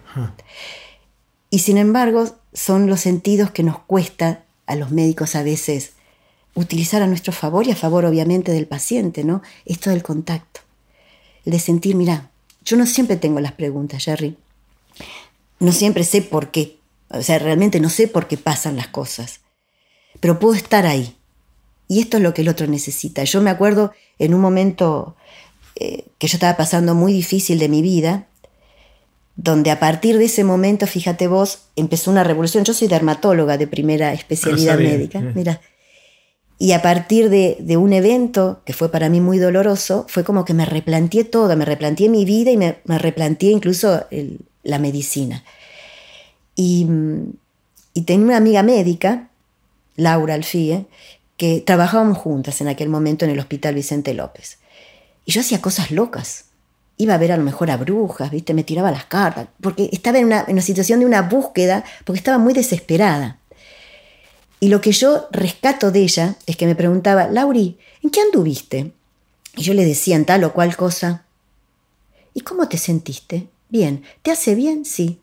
Y 1.50 1.60
sin 1.60 1.78
embargo 1.78 2.36
son 2.54 2.88
los 2.88 3.02
sentidos 3.02 3.52
que 3.52 3.64
nos 3.64 3.80
cuesta 3.80 4.44
a 4.68 4.76
los 4.76 4.92
médicos 4.92 5.36
a 5.36 5.44
veces 5.44 5.94
utilizar 6.56 7.02
a 7.02 7.08
nuestro 7.08 7.34
favor 7.34 7.68
y 7.68 7.72
a 7.72 7.76
favor 7.76 8.06
obviamente 8.06 8.52
del 8.52 8.68
paciente, 8.68 9.24
¿no? 9.24 9.42
Esto 9.66 9.90
del 9.90 10.04
contacto. 10.04 10.62
El 11.46 11.54
de 11.54 11.60
sentir, 11.60 11.96
mira, 11.96 12.30
yo 12.66 12.78
no 12.78 12.86
siempre 12.86 13.16
tengo 13.16 13.40
las 13.40 13.54
preguntas, 13.54 14.04
Jerry. 14.04 14.38
No 15.60 15.72
siempre 15.72 16.04
sé 16.04 16.22
por 16.22 16.52
qué. 16.52 16.78
O 17.10 17.22
sea, 17.22 17.40
realmente 17.40 17.80
no 17.80 17.90
sé 17.90 18.08
por 18.08 18.28
qué 18.28 18.38
pasan 18.38 18.76
las 18.76 18.88
cosas. 18.88 19.42
pero 20.20 20.40
puedo 20.40 20.56
estar 20.56 20.86
ahí. 20.86 21.16
Y 21.88 22.00
esto 22.02 22.18
es 22.18 22.24
lo 22.24 22.34
que 22.34 22.42
el 22.42 22.50
otro 22.50 22.68
necesita. 22.68 23.24
Yo 23.24 23.42
me 23.42 23.50
acuerdo 23.50 23.94
en 24.20 24.34
un 24.34 24.42
momento 24.42 25.16
eh, 25.76 26.06
que 26.18 26.28
yo 26.28 26.36
estaba 26.36 26.58
pasando 26.58 26.94
muy 26.94 27.14
difícil 27.14 27.58
de 27.58 27.70
mi 27.70 27.82
vida, 27.82 28.28
donde 29.36 29.72
a 29.72 29.80
partir 29.80 30.18
de 30.18 30.26
ese 30.26 30.44
momento, 30.44 30.86
fíjate 30.86 31.28
vos, 31.28 31.64
empezó 31.76 32.12
una 32.12 32.24
revolución. 32.24 32.64
Yo 32.66 32.74
soy 32.74 32.88
dermatóloga 32.88 33.58
de 33.58 33.68
primera 33.68 34.14
especialidad 34.14 34.78
médica, 34.78 35.22
mira. 35.22 35.62
Y 36.62 36.74
a 36.74 36.82
partir 36.82 37.30
de, 37.30 37.78
un 37.78 37.94
evento 37.94 38.62
que 38.66 38.74
fue 38.74 38.92
para 38.92 39.08
mí 39.08 39.22
muy 39.22 39.38
doloroso, 39.38 40.06
fue 40.10 40.26
como 40.26 40.44
que 40.44 40.54
me 40.54 40.66
replanteé 40.66 41.24
todo, 41.24 41.56
me 41.56 41.64
replanteé 41.64 42.10
mi 42.10 42.26
vida 42.26 42.52
y 42.52 42.58
me, 42.58 42.76
replanteé 42.86 43.52
incluso 43.52 44.06
la 44.64 44.78
medicina. 44.78 45.46
Y, 46.58 46.86
y, 47.94 48.02
tenía 48.02 48.26
una 48.26 48.38
amiga 48.38 48.62
médica, 48.62 49.30
Laura 49.96 50.34
Alfie, 50.34 50.86
que 51.38 51.64
trabajábamos 51.66 52.18
juntas 52.18 52.60
en 52.60 52.68
aquel 52.68 52.90
momento 52.90 53.24
en 53.24 53.32
el 53.32 53.40
Hospital 53.40 53.76
Vicente 53.76 54.14
López. 54.14 54.58
Y 55.24 55.32
yo 55.32 55.40
hacía 55.40 55.62
cosas 55.62 55.92
locas. 55.92 56.46
Iba 56.98 57.14
a 57.14 57.18
ver 57.18 57.32
a 57.32 57.38
lo 57.38 57.44
mejor 57.46 57.72
a 57.72 57.78
brujas, 57.78 58.32
¿viste? 58.32 58.54
Me 58.54 58.66
tiraba 58.66 58.92
las 58.92 59.06
cartas, 59.06 59.48
porque 59.62 59.90
estaba 59.94 60.20
en 60.20 60.26
una, 60.26 60.44
en 60.46 60.54
una 60.54 60.62
situación 60.62 61.00
de 61.00 61.06
una 61.06 61.22
búsqueda, 61.22 61.86
porque 62.04 62.18
estaba 62.18 62.38
muy 62.38 62.54
desesperada. 62.54 63.39
Y 64.60 64.68
lo 64.68 64.82
que 64.82 64.92
yo 64.92 65.28
rescato 65.32 65.92
de 65.92 66.02
ella 66.02 66.36
es 66.46 66.58
que 66.58 66.66
me 66.66 66.76
preguntaba, 66.76 67.28
Lauri, 67.28 67.78
¿en 68.04 68.10
qué 68.10 68.22
anduviste? 68.22 68.92
Y 69.56 69.64
yo 69.64 69.74
le 69.74 69.86
decía 69.86 70.16
en 70.16 70.26
tal 70.26 70.44
o 70.44 70.54
cual 70.54 70.76
cosa. 70.76 71.26
¿Y 72.34 72.42
cómo 72.42 72.68
te 72.68 72.78
sentiste? 72.78 73.48
Bien. 73.70 74.04
¿Te 74.22 74.32
hace 74.32 74.56
bien? 74.56 74.86
Sí. 74.86 75.20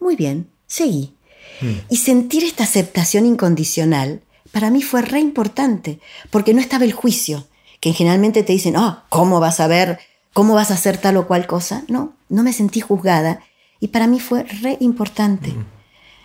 Muy 0.00 0.16
bien. 0.16 0.48
Seguí. 0.66 1.14
Hmm. 1.60 1.78
Y 1.90 1.96
sentir 1.98 2.44
esta 2.44 2.64
aceptación 2.64 3.26
incondicional 3.26 4.22
para 4.52 4.70
mí 4.70 4.82
fue 4.82 5.02
re 5.02 5.18
importante, 5.18 5.98
porque 6.30 6.52
no 6.52 6.60
estaba 6.60 6.84
el 6.84 6.92
juicio, 6.92 7.46
que 7.80 7.92
generalmente 7.92 8.42
te 8.42 8.52
dicen, 8.52 8.76
oh, 8.76 9.02
¿cómo 9.08 9.40
vas 9.40 9.60
a 9.60 9.66
ver? 9.66 9.98
¿Cómo 10.34 10.54
vas 10.54 10.70
a 10.70 10.74
hacer 10.74 10.98
tal 10.98 11.16
o 11.16 11.26
cual 11.26 11.46
cosa? 11.46 11.84
No, 11.88 12.14
no 12.28 12.42
me 12.42 12.52
sentí 12.52 12.80
juzgada 12.80 13.40
y 13.80 13.88
para 13.88 14.06
mí 14.06 14.20
fue 14.20 14.44
re 14.44 14.76
importante. 14.80 15.50
Hmm. 15.50 15.64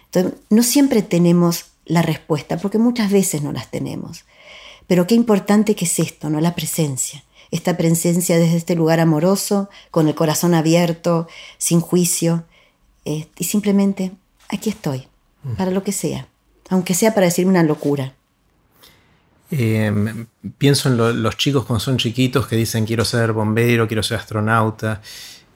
Entonces, 0.05 0.39
no 0.49 0.63
siempre 0.63 1.01
tenemos 1.01 1.65
la 1.87 2.01
respuesta, 2.01 2.57
porque 2.57 2.77
muchas 2.77 3.11
veces 3.11 3.41
no 3.41 3.51
las 3.51 3.71
tenemos. 3.71 4.25
Pero 4.87 5.07
qué 5.07 5.15
importante 5.15 5.75
que 5.75 5.85
es 5.85 5.99
esto, 5.99 6.29
¿no? 6.29 6.39
La 6.39 6.55
presencia. 6.55 7.23
Esta 7.51 7.77
presencia 7.77 8.37
desde 8.37 8.57
este 8.57 8.75
lugar 8.75 8.99
amoroso, 8.99 9.69
con 9.91 10.07
el 10.07 10.15
corazón 10.15 10.53
abierto, 10.53 11.27
sin 11.57 11.79
juicio, 11.79 12.45
eh, 13.05 13.27
y 13.37 13.45
simplemente 13.45 14.11
aquí 14.49 14.69
estoy, 14.69 15.07
mm. 15.43 15.53
para 15.53 15.71
lo 15.71 15.83
que 15.83 15.93
sea, 15.93 16.27
aunque 16.69 16.93
sea 16.93 17.13
para 17.13 17.27
decirme 17.27 17.51
una 17.51 17.63
locura. 17.63 18.13
Em, 19.49 20.27
pienso 20.57 20.89
en 20.89 21.23
los 21.23 21.37
chicos 21.37 21.63
cuando 21.63 21.79
son 21.79 21.97
chiquitos 21.97 22.47
que 22.47 22.57
dicen 22.57 22.85
quiero 22.85 23.05
ser 23.05 23.31
bombero, 23.31 23.87
quiero 23.87 24.03
ser 24.03 24.17
astronauta, 24.17 25.01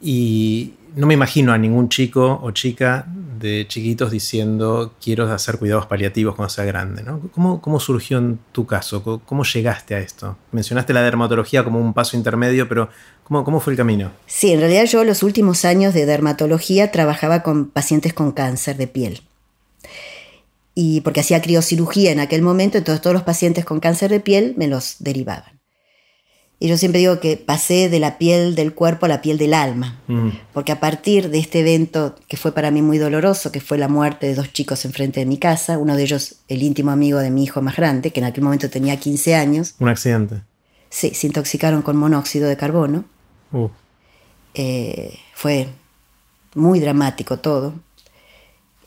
y 0.01 0.73
no 0.95 1.07
me 1.07 1.13
imagino 1.13 1.53
a 1.53 1.57
ningún 1.57 1.89
chico 1.89 2.39
o 2.41 2.51
chica 2.51 3.05
de 3.39 3.65
chiquitos 3.67 4.11
diciendo 4.11 4.93
quiero 5.03 5.31
hacer 5.31 5.57
cuidados 5.57 5.85
paliativos 5.85 6.35
cuando 6.35 6.49
sea 6.49 6.65
grande. 6.65 7.03
¿no? 7.03 7.29
¿Cómo, 7.31 7.79
surgió 7.79 8.17
en 8.17 8.39
tu 8.51 8.65
caso? 8.65 9.21
¿Cómo, 9.25 9.43
llegaste 9.43 9.95
a 9.95 9.99
esto? 9.99 10.37
Mencionaste 10.51 10.93
la 10.93 11.01
dermatología 11.01 11.63
como 11.63 11.79
un 11.79 11.93
paso 11.93 12.17
intermedio, 12.17 12.67
pero 12.67 12.89
¿cómo, 13.23 13.43
¿cómo 13.43 13.59
fue 13.59 13.73
el 13.73 13.77
camino? 13.77 14.11
Sí, 14.27 14.51
en 14.51 14.59
realidad 14.59 14.85
yo 14.85 15.03
los 15.03 15.23
últimos 15.23 15.65
años 15.65 15.93
de 15.93 16.05
dermatología 16.05 16.91
trabajaba 16.91 17.41
con 17.41 17.69
pacientes 17.69 18.13
con 18.13 18.31
cáncer 18.31 18.77
de 18.77 18.87
piel. 18.87 19.21
Y 20.73 21.01
porque 21.01 21.19
hacía 21.19 21.41
criocirugía 21.41 22.11
en 22.11 22.19
aquel 22.19 22.41
momento, 22.41 22.77
entonces 22.77 23.01
todos 23.01 23.13
los 23.13 23.23
pacientes 23.23 23.65
con 23.65 23.79
cáncer 23.79 24.09
de 24.09 24.19
piel 24.19 24.53
me 24.57 24.67
los 24.67 24.95
derivaban. 24.99 25.60
Y 26.63 26.67
yo 26.67 26.77
siempre 26.77 26.99
digo 26.99 27.19
que 27.19 27.37
pasé 27.37 27.89
de 27.89 27.99
la 27.99 28.19
piel 28.19 28.53
del 28.53 28.75
cuerpo 28.75 29.07
a 29.07 29.09
la 29.09 29.23
piel 29.23 29.39
del 29.39 29.55
alma, 29.55 29.99
mm. 30.05 30.29
porque 30.53 30.71
a 30.71 30.79
partir 30.79 31.31
de 31.31 31.39
este 31.39 31.61
evento 31.61 32.15
que 32.27 32.37
fue 32.37 32.51
para 32.51 32.69
mí 32.69 32.83
muy 32.83 32.99
doloroso, 32.99 33.51
que 33.51 33.59
fue 33.59 33.79
la 33.79 33.87
muerte 33.87 34.27
de 34.27 34.35
dos 34.35 34.53
chicos 34.53 34.85
enfrente 34.85 35.21
de 35.21 35.25
mi 35.25 35.39
casa, 35.39 35.79
uno 35.79 35.95
de 35.95 36.03
ellos 36.03 36.35
el 36.49 36.61
íntimo 36.61 36.91
amigo 36.91 37.17
de 37.17 37.31
mi 37.31 37.45
hijo 37.45 37.63
más 37.63 37.77
grande, 37.77 38.11
que 38.11 38.19
en 38.19 38.27
aquel 38.27 38.43
momento 38.43 38.69
tenía 38.69 38.95
15 38.95 39.33
años. 39.33 39.73
Un 39.79 39.89
accidente. 39.89 40.43
Sí, 40.91 41.15
se 41.15 41.25
intoxicaron 41.25 41.81
con 41.81 41.97
monóxido 41.97 42.47
de 42.47 42.57
carbono. 42.57 43.05
Uh. 43.51 43.69
Eh, 44.53 45.17
fue 45.33 45.67
muy 46.53 46.79
dramático 46.79 47.39
todo. 47.39 47.73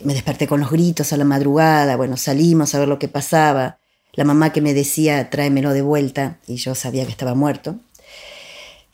Me 0.05 0.15
desperté 0.15 0.47
con 0.47 0.61
los 0.61 0.71
gritos 0.71 1.13
a 1.13 1.17
la 1.17 1.25
madrugada, 1.25 1.97
bueno, 1.97 2.17
salimos 2.17 2.73
a 2.77 2.79
ver 2.79 2.87
lo 2.87 3.01
que 3.01 3.09
pasaba 3.09 3.81
la 4.15 4.25
mamá 4.25 4.53
que 4.53 4.61
me 4.61 4.75
decía 4.75 5.31
tráemelo 5.31 5.73
de 5.73 5.83
vuelta 5.83 6.39
y 6.47 6.57
yo 6.57 6.75
sabía 6.75 7.05
que 7.05 7.11
estaba 7.11 7.35
muerto. 7.35 7.77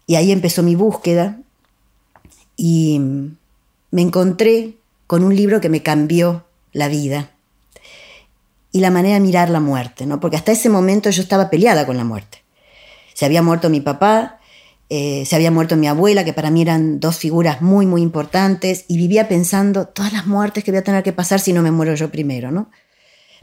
Y 0.06 0.16
ahí 0.16 0.32
empezó 0.32 0.62
mi 0.62 0.74
búsqueda 0.74 1.38
y 2.56 3.00
me 3.90 4.02
encontré 4.02 4.74
con 5.06 5.24
un 5.24 5.34
libro 5.34 5.60
que 5.60 5.68
me 5.68 5.82
cambió 5.82 6.44
la 6.72 6.88
vida 6.88 7.30
y 8.72 8.80
la 8.80 8.90
manera 8.90 9.14
de 9.14 9.20
mirar 9.20 9.50
la 9.50 9.60
muerte, 9.60 10.06
¿no? 10.06 10.20
porque 10.20 10.36
hasta 10.36 10.52
ese 10.52 10.68
momento 10.68 11.10
yo 11.10 11.22
estaba 11.22 11.50
peleada 11.50 11.86
con 11.86 11.96
la 11.96 12.04
muerte. 12.04 12.38
Se 13.14 13.24
había 13.24 13.42
muerto 13.42 13.68
mi 13.68 13.80
papá, 13.80 14.38
eh, 14.88 15.24
se 15.26 15.36
había 15.36 15.50
muerto 15.50 15.76
mi 15.76 15.88
abuela, 15.88 16.24
que 16.24 16.32
para 16.32 16.50
mí 16.50 16.62
eran 16.62 17.00
dos 17.00 17.16
figuras 17.16 17.62
muy, 17.62 17.86
muy 17.86 18.02
importantes, 18.02 18.84
y 18.88 18.96
vivía 18.96 19.28
pensando 19.28 19.86
todas 19.86 20.12
las 20.12 20.26
muertes 20.26 20.64
que 20.64 20.70
voy 20.70 20.78
a 20.78 20.84
tener 20.84 21.02
que 21.02 21.12
pasar 21.12 21.40
si 21.40 21.52
no 21.52 21.62
me 21.62 21.70
muero 21.70 21.94
yo 21.94 22.10
primero, 22.10 22.50
¿no? 22.50 22.70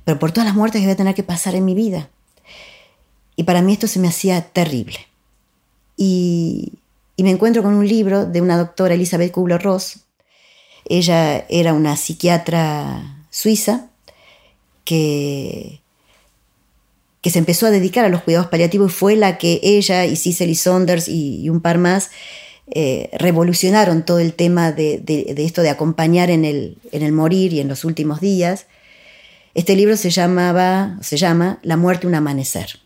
Pero 0.07 0.19
por 0.19 0.31
todas 0.31 0.47
las 0.47 0.55
muertes 0.55 0.79
que 0.79 0.85
voy 0.85 0.93
a 0.93 0.95
tener 0.95 1.15
que 1.15 1.23
pasar 1.23 1.53
en 1.53 1.65
mi 1.65 1.75
vida. 1.75 2.07
Y 3.35 3.43
para 3.43 3.61
mí 3.61 3.73
esto 3.73 3.87
se 3.87 3.99
me 3.99 4.07
hacía 4.07 4.39
terrible. 4.41 4.99
Y, 5.97 6.71
me 7.17 7.29
encuentro 7.29 7.61
con 7.61 7.73
un 7.73 7.85
libro 7.85 8.25
de 8.25 8.39
una 8.39 8.57
doctora, 8.57 8.93
Elizabeth 8.93 9.33
Kubler-Ross. 9.33 10.05
Ella 10.85 11.45
era 11.49 11.73
una 11.73 11.97
psiquiatra 11.97 13.25
suiza 13.31 13.89
que, 14.85 15.81
que 17.21 17.29
se 17.29 17.39
empezó 17.39 17.65
a 17.65 17.71
dedicar 17.71 18.05
a 18.05 18.09
los 18.09 18.21
cuidados 18.21 18.47
paliativos 18.47 18.93
y 18.93 18.95
fue 18.95 19.17
la 19.17 19.37
que 19.37 19.59
ella 19.61 20.05
y 20.05 20.15
Cicely 20.15 20.55
Saunders 20.55 21.09
y, 21.09 21.49
un 21.49 21.59
par 21.59 21.79
más 21.79 22.11
eh, 22.71 23.09
revolucionaron 23.19 24.05
todo 24.05 24.19
el 24.19 24.33
tema 24.33 24.71
de, 24.71 25.03
esto 25.35 25.63
de 25.63 25.69
acompañar 25.69 26.29
en 26.29 26.45
el, 26.45 26.77
en 26.93 27.03
el 27.03 27.11
morir 27.11 27.51
y 27.51 27.59
en 27.59 27.67
los 27.67 27.83
últimos 27.83 28.21
días. 28.21 28.67
Este 29.57 29.75
libro 29.75 29.97
se, 29.97 30.11
llamaba, 30.11 30.97
se 31.01 31.17
llama 31.17 31.57
La 31.63 31.77
muerte 31.77 32.05
un 32.05 32.13
amanecer. 32.13 32.79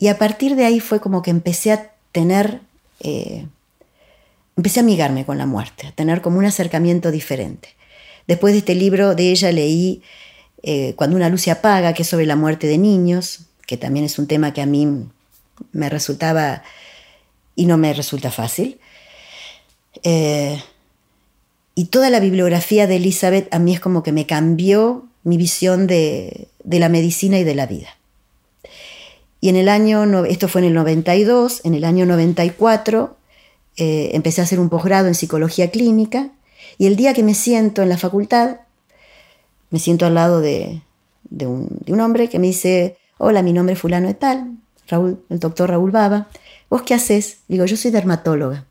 Y 0.00 0.08
a 0.08 0.18
partir 0.18 0.56
de 0.56 0.64
ahí 0.64 0.80
fue 0.80 0.98
como 0.98 1.22
que 1.22 1.30
empecé 1.30 1.70
a 1.70 1.92
tener, 2.10 2.62
eh, 2.98 3.46
empecé 4.56 4.80
a 4.80 4.82
amigarme 4.82 5.24
con 5.24 5.38
la 5.38 5.46
muerte, 5.46 5.86
a 5.86 5.92
tener 5.92 6.20
como 6.20 6.38
un 6.38 6.46
acercamiento 6.46 7.12
diferente. 7.12 7.68
Después 8.26 8.54
de 8.54 8.58
este 8.58 8.74
libro 8.74 9.14
de 9.14 9.30
ella 9.30 9.52
leí 9.52 10.02
eh, 10.64 10.94
Cuando 10.96 11.14
una 11.14 11.28
luz 11.28 11.42
se 11.42 11.52
apaga, 11.52 11.94
que 11.94 12.02
es 12.02 12.08
sobre 12.08 12.26
la 12.26 12.34
muerte 12.34 12.66
de 12.66 12.78
niños, 12.78 13.42
que 13.68 13.76
también 13.76 14.04
es 14.04 14.18
un 14.18 14.26
tema 14.26 14.52
que 14.52 14.62
a 14.62 14.66
mí 14.66 15.06
me 15.70 15.90
resultaba 15.90 16.64
y 17.54 17.66
no 17.66 17.78
me 17.78 17.94
resulta 17.94 18.32
fácil. 18.32 18.80
Eh, 20.02 20.60
y 21.74 21.86
toda 21.86 22.10
la 22.10 22.20
bibliografía 22.20 22.86
de 22.86 22.96
Elizabeth 22.96 23.52
a 23.52 23.58
mí 23.58 23.72
es 23.72 23.80
como 23.80 24.02
que 24.02 24.12
me 24.12 24.26
cambió 24.26 25.06
mi 25.24 25.36
visión 25.36 25.86
de, 25.86 26.48
la 26.64 26.88
medicina 26.88 27.38
y 27.38 27.44
de 27.44 27.54
la 27.54 27.66
vida. 27.66 27.88
Y 29.40 29.48
en 29.48 29.56
el 29.56 29.68
año, 29.68 30.24
esto 30.24 30.48
fue 30.48 30.60
en 30.60 30.68
el 30.68 30.74
92, 30.74 31.62
en 31.64 31.74
el 31.74 31.84
año 31.84 32.06
94 32.06 33.16
eh, 33.76 34.10
empecé 34.12 34.40
a 34.40 34.44
hacer 34.44 34.60
un 34.60 34.68
posgrado 34.68 35.08
en 35.08 35.14
psicología 35.14 35.70
clínica 35.70 36.30
y 36.78 36.86
el 36.86 36.96
día 36.96 37.14
que 37.14 37.22
me 37.22 37.34
siento 37.34 37.82
en 37.82 37.88
la 37.88 37.96
facultad, 37.96 38.58
me 39.70 39.78
siento 39.78 40.06
al 40.06 40.14
lado 40.14 40.40
de, 40.40 40.82
un, 41.40 41.68
de 41.70 41.92
hombre 42.00 42.28
que 42.28 42.38
me 42.38 42.48
dice, 42.48 42.98
hola, 43.18 43.42
mi 43.42 43.52
nombre 43.52 43.74
es 43.74 43.80
fulano 43.80 44.08
de 44.08 44.14
tal, 44.14 44.58
Raúl, 44.88 45.24
el 45.30 45.38
doctor 45.38 45.70
Raúl 45.70 45.90
Baba, 45.90 46.28
¿vos 46.68 46.82
qué 46.82 46.94
haces? 46.94 47.38
Digo, 47.48 47.64
yo 47.64 47.76
soy 47.76 47.90
dermatóloga. 47.90 48.66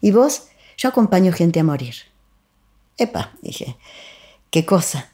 ¿Y 0.00 0.10
vos? 0.10 0.44
Yo 0.76 0.88
acompaño 0.88 1.32
gente 1.32 1.60
a 1.60 1.64
morir. 1.64 1.94
Epa, 2.98 3.32
dije, 3.42 3.76
qué 4.50 4.64
cosa. 4.64 5.10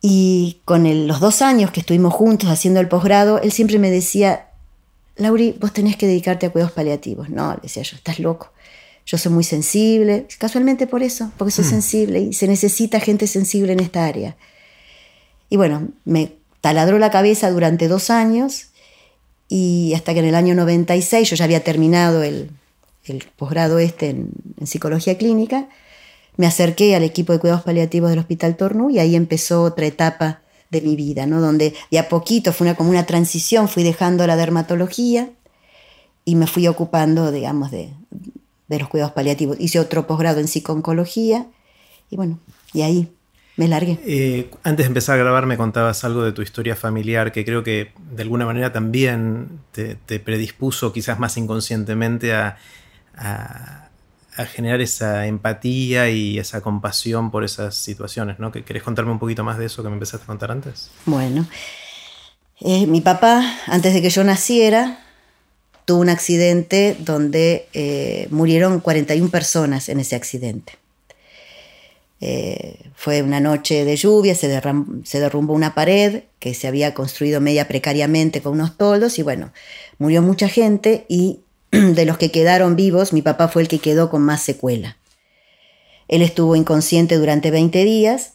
Y 0.00 0.60
con 0.64 1.06
los 1.06 1.20
dos 1.20 1.42
años 1.42 1.70
que 1.70 1.80
estuvimos 1.80 2.14
juntos 2.14 2.50
haciendo 2.50 2.80
el 2.80 2.88
posgrado, 2.88 3.40
él 3.40 3.52
siempre 3.52 3.78
me 3.78 3.90
decía, 3.90 4.50
Lauri, 5.16 5.56
vos 5.58 5.72
tenés 5.72 5.96
que 5.96 6.06
dedicarte 6.06 6.46
a 6.46 6.50
cuidados 6.50 6.72
paliativos. 6.72 7.30
No, 7.30 7.54
le 7.54 7.60
decía 7.62 7.82
yo, 7.82 7.96
estás 7.96 8.18
loco. 8.20 8.52
Yo 9.04 9.18
soy 9.18 9.32
muy 9.32 9.44
sensible, 9.44 10.26
casualmente 10.38 10.86
por 10.86 11.02
eso, 11.02 11.32
porque 11.36 11.50
soy 11.50 11.64
mm. 11.64 11.68
sensible 11.68 12.20
y 12.20 12.32
se 12.34 12.46
necesita 12.46 13.00
gente 13.00 13.26
sensible 13.26 13.72
en 13.72 13.80
esta 13.80 14.04
área. 14.04 14.36
Y 15.48 15.56
bueno, 15.56 15.88
me 16.04 16.32
taladró 16.60 16.98
la 16.98 17.10
cabeza 17.10 17.50
durante 17.50 17.88
dos 17.88 18.10
años 18.10 18.66
y 19.48 19.94
hasta 19.94 20.12
que 20.12 20.20
en 20.20 20.26
el 20.26 20.34
año 20.34 20.54
96 20.54 21.30
yo 21.30 21.36
ya 21.36 21.44
había 21.44 21.64
terminado 21.64 22.22
el, 22.22 22.50
posgrado 23.36 23.78
este 23.78 24.10
en 24.10 24.66
psicología 24.66 25.16
clínica 25.16 25.68
me 26.38 26.46
acerqué 26.46 26.96
al 26.96 27.02
equipo 27.02 27.34
de 27.34 27.38
cuidados 27.38 27.64
paliativos 27.64 28.08
del 28.08 28.20
Hospital 28.20 28.56
Tornú 28.56 28.88
y 28.88 28.98
ahí 28.98 29.14
empezó 29.14 29.62
otra 29.62 29.84
etapa 29.84 30.40
de 30.70 30.80
mi 30.80 30.96
vida, 30.96 31.26
¿no? 31.26 31.42
Donde 31.42 31.74
de 31.90 31.98
a 31.98 32.08
poquito 32.08 32.54
fue 32.54 32.66
una, 32.66 32.76
como 32.76 32.88
una 32.88 33.04
transición, 33.04 33.68
fui 33.68 33.82
dejando 33.82 34.26
la 34.26 34.36
dermatología 34.36 35.28
y 36.24 36.36
me 36.36 36.46
fui 36.46 36.66
ocupando, 36.66 37.30
digamos, 37.30 37.70
de, 37.70 37.90
de 38.68 38.78
los 38.78 38.88
cuidados 38.88 39.12
paliativos. 39.12 39.58
Hice 39.60 39.80
otro 39.80 40.06
posgrado 40.06 40.40
en 40.40 40.48
psicooncología 40.48 41.46
y 42.10 42.16
bueno, 42.16 42.38
y 42.72 42.82
ahí 42.82 43.08
me 43.56 43.66
largué. 43.66 43.98
Eh, 44.06 44.50
antes 44.62 44.84
de 44.84 44.88
empezar 44.88 45.16
a 45.16 45.18
grabar 45.22 45.46
me 45.46 45.56
contabas 45.56 46.04
algo 46.04 46.22
de 46.22 46.32
tu 46.32 46.42
historia 46.42 46.76
familiar 46.76 47.32
que 47.32 47.44
creo 47.44 47.64
que 47.64 47.92
de 48.12 48.22
alguna 48.22 48.46
manera 48.46 48.72
también 48.72 49.60
te, 49.72 50.20
predispuso 50.20 50.92
quizás 50.92 51.18
más 51.18 51.36
inconscientemente 51.36 52.32
a, 52.32 52.56
generar 54.46 54.80
esa 54.80 55.26
empatía 55.26 56.10
y 56.10 56.38
esa 56.38 56.60
compasión 56.60 57.30
por 57.30 57.44
esas 57.44 57.74
situaciones, 57.74 58.38
¿no? 58.38 58.52
¿Querés 58.52 58.82
contarme 58.82 59.12
un 59.12 59.18
poquito 59.18 59.44
más 59.44 59.58
de 59.58 59.66
eso 59.66 59.82
que 59.82 59.88
me 59.88 59.94
empezaste 59.94 60.24
a 60.24 60.26
contar 60.26 60.50
antes? 60.50 60.90
Bueno, 61.06 61.46
eh, 62.60 62.86
mi 62.86 63.00
papá, 63.00 63.42
antes 63.66 63.94
de 63.94 64.02
que 64.02 64.10
yo 64.10 64.24
naciera, 64.24 65.04
tuvo 65.84 66.00
un 66.00 66.08
accidente 66.08 66.96
donde 66.98 67.68
eh, 67.72 68.28
murieron 68.30 68.80
41 68.80 69.30
personas 69.30 69.88
en 69.88 70.00
ese 70.00 70.16
accidente. 70.16 70.74
Eh, 72.20 72.90
fue 72.94 73.22
una 73.22 73.40
noche 73.40 73.84
de 73.84 73.96
lluvia, 73.96 74.34
se, 74.34 74.48
derrumbó 74.48 75.54
una 75.54 75.74
pared 75.74 76.24
que 76.40 76.52
se 76.52 76.66
había 76.66 76.92
construido 76.92 77.40
media 77.40 77.68
precariamente 77.68 78.42
con 78.42 78.54
unos 78.54 78.76
toldos 78.76 79.20
y 79.20 79.22
bueno, 79.22 79.52
murió 79.98 80.20
mucha 80.20 80.48
gente 80.48 81.06
y 81.08 81.40
de 81.70 82.04
los 82.04 82.18
que 82.18 82.30
quedaron 82.30 82.76
vivos, 82.76 83.12
mi 83.12 83.22
papá 83.22 83.48
fue 83.48 83.62
el 83.62 83.68
que 83.68 83.78
quedó 83.78 84.10
con 84.10 84.22
más 84.22 84.42
secuela. 84.42 84.96
Él 86.08 86.22
estuvo 86.22 86.56
inconsciente 86.56 87.16
durante 87.16 87.50
20 87.50 87.84
días 87.84 88.34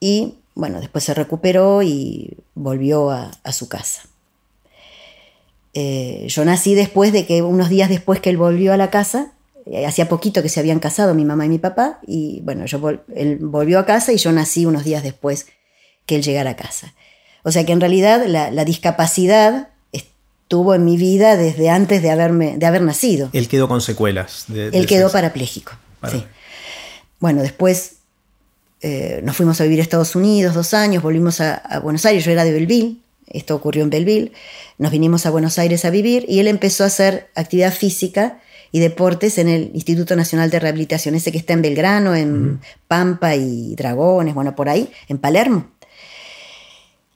y 0.00 0.38
bueno, 0.54 0.80
después 0.80 1.04
se 1.04 1.14
recuperó 1.14 1.82
y 1.82 2.36
volvió 2.54 3.10
a, 3.10 3.30
su 3.52 3.68
casa. 3.68 4.02
Eh, 5.74 6.26
yo 6.28 6.44
nací 6.44 6.74
después 6.74 7.12
de 7.12 7.24
que, 7.24 7.42
unos 7.42 7.70
días 7.70 7.88
después 7.88 8.20
que 8.20 8.30
él 8.30 8.36
volvió 8.36 8.72
a 8.72 8.76
la 8.76 8.90
casa, 8.90 9.32
eh, 9.66 9.86
hacía 9.86 10.08
poquito 10.08 10.42
que 10.42 10.50
se 10.50 10.60
habían 10.60 10.80
casado 10.80 11.14
mi 11.14 11.24
mamá 11.24 11.46
y 11.46 11.48
mi 11.48 11.58
papá, 11.58 12.00
y 12.06 12.40
bueno, 12.42 12.66
yo 12.66 12.80
él 13.14 13.38
volvió 13.40 13.78
a 13.78 13.86
casa 13.86 14.12
y 14.12 14.18
yo 14.18 14.32
nací 14.32 14.66
unos 14.66 14.84
días 14.84 15.02
después 15.02 15.46
que 16.04 16.16
él 16.16 16.22
llegara 16.22 16.50
a 16.50 16.56
casa. 16.56 16.94
O 17.44 17.50
sea 17.50 17.64
que 17.64 17.72
en 17.72 17.80
realidad 17.80 18.24
la, 18.26 18.64
discapacidad 18.64 19.68
estuvo 20.52 20.74
en 20.74 20.84
mi 20.84 20.98
vida 20.98 21.38
desde 21.38 21.70
antes 21.70 22.02
de, 22.02 22.10
haberme, 22.10 22.58
de 22.58 22.66
haber 22.66 22.82
nacido. 22.82 23.30
Él 23.32 23.48
quedó 23.48 23.68
con 23.68 23.80
secuelas. 23.80 24.44
él 24.52 24.86
quedó 24.86 25.10
parapléjico. 25.10 25.72
Sí. 26.10 26.22
Bueno, 27.20 27.40
después 27.40 27.94
eh, 28.82 29.22
nos 29.24 29.34
fuimos 29.34 29.58
a 29.62 29.64
vivir 29.64 29.80
a 29.80 29.82
Estados 29.82 30.14
Unidos 30.14 30.54
dos 30.54 30.74
años, 30.74 31.02
volvimos 31.02 31.40
a, 31.40 31.54
a, 31.54 31.78
Buenos 31.78 32.04
Aires, 32.04 32.22
yo 32.26 32.32
era 32.32 32.44
de 32.44 32.52
Belleville, 32.52 32.98
esto 33.28 33.54
ocurrió 33.54 33.82
en 33.82 33.88
Belleville, 33.88 34.32
nos 34.76 34.92
vinimos 34.92 35.24
a 35.24 35.30
Buenos 35.30 35.58
Aires 35.58 35.86
a 35.86 35.90
vivir 35.90 36.26
y 36.28 36.40
él 36.40 36.48
empezó 36.48 36.84
a 36.84 36.88
hacer 36.88 37.30
actividad 37.34 37.72
física 37.72 38.38
y 38.72 38.80
deportes 38.80 39.38
en 39.38 39.48
el 39.48 39.70
Instituto 39.72 40.16
Nacional 40.16 40.50
de 40.50 40.60
Rehabilitación, 40.60 41.14
ese 41.14 41.32
que 41.32 41.38
está 41.38 41.54
en 41.54 41.62
Belgrano, 41.62 42.14
en 42.14 42.60
Pampa 42.88 43.36
y 43.36 43.74
Dragones, 43.74 44.34
bueno, 44.34 44.54
por 44.54 44.68
ahí, 44.68 44.90
en 45.08 45.16
Palermo. 45.16 45.70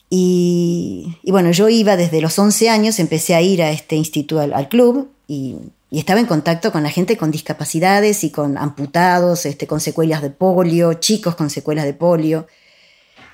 Y, 0.09 1.17
bueno, 1.25 1.51
yo 1.51 1.67
iba 1.67 1.97
desde 1.97 2.21
los 2.21 2.37
11 2.39 2.69
años, 2.69 2.99
empecé 2.99 3.35
a 3.35 3.41
ir 3.41 3.61
a 3.61 3.71
este 3.71 3.95
instituto, 3.95 4.39
al, 4.39 4.69
club, 4.69 5.09
y, 5.27 5.55
estaba 5.91 6.19
en 6.19 6.25
contacto 6.25 6.71
con 6.71 6.83
la 6.83 6.89
gente 6.89 7.17
con 7.17 7.31
discapacidades 7.31 8.23
y 8.23 8.29
con 8.29 8.57
amputados, 8.57 9.45
este, 9.45 9.67
con 9.67 9.79
secuelas 9.79 10.21
de 10.21 10.29
polio, 10.29 10.93
chicos 10.95 11.35
con 11.35 11.49
secuelas 11.49 11.85
de 11.85 11.93
polio. 11.93 12.47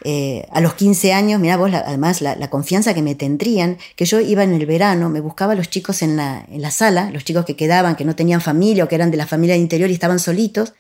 Eh, 0.06 0.46
a 0.52 0.60
los 0.60 0.74
15 0.74 1.14
años, 1.14 1.40
mira 1.40 1.56
vos, 1.56 1.72
además 1.74 2.22
la, 2.22 2.50
confianza 2.50 2.94
que 2.94 3.02
me 3.02 3.16
tendrían, 3.16 3.78
que 3.96 4.06
yo 4.06 4.20
iba 4.20 4.44
en 4.44 4.54
el 4.54 4.66
verano, 4.66 5.10
me 5.10 5.22
buscaba 5.22 5.54
a 5.54 5.56
los 5.56 5.70
chicos 5.70 6.02
en 6.02 6.18
la, 6.18 6.46
en 6.52 6.62
la 6.62 6.72
sala, 6.72 7.10
los 7.12 7.24
chicos 7.24 7.46
que 7.46 7.56
quedaban, 7.56 7.96
que 7.96 8.04
no 8.04 8.16
tenían 8.16 8.42
familia 8.42 8.84
o 8.84 8.88
que 8.88 8.96
eran 8.96 9.12
de 9.12 9.18
la 9.18 9.28
familia 9.28 9.54
del 9.54 9.62
interior 9.62 9.90
y 9.90 9.94
estaban 9.94 10.20
solitos, 10.20 10.74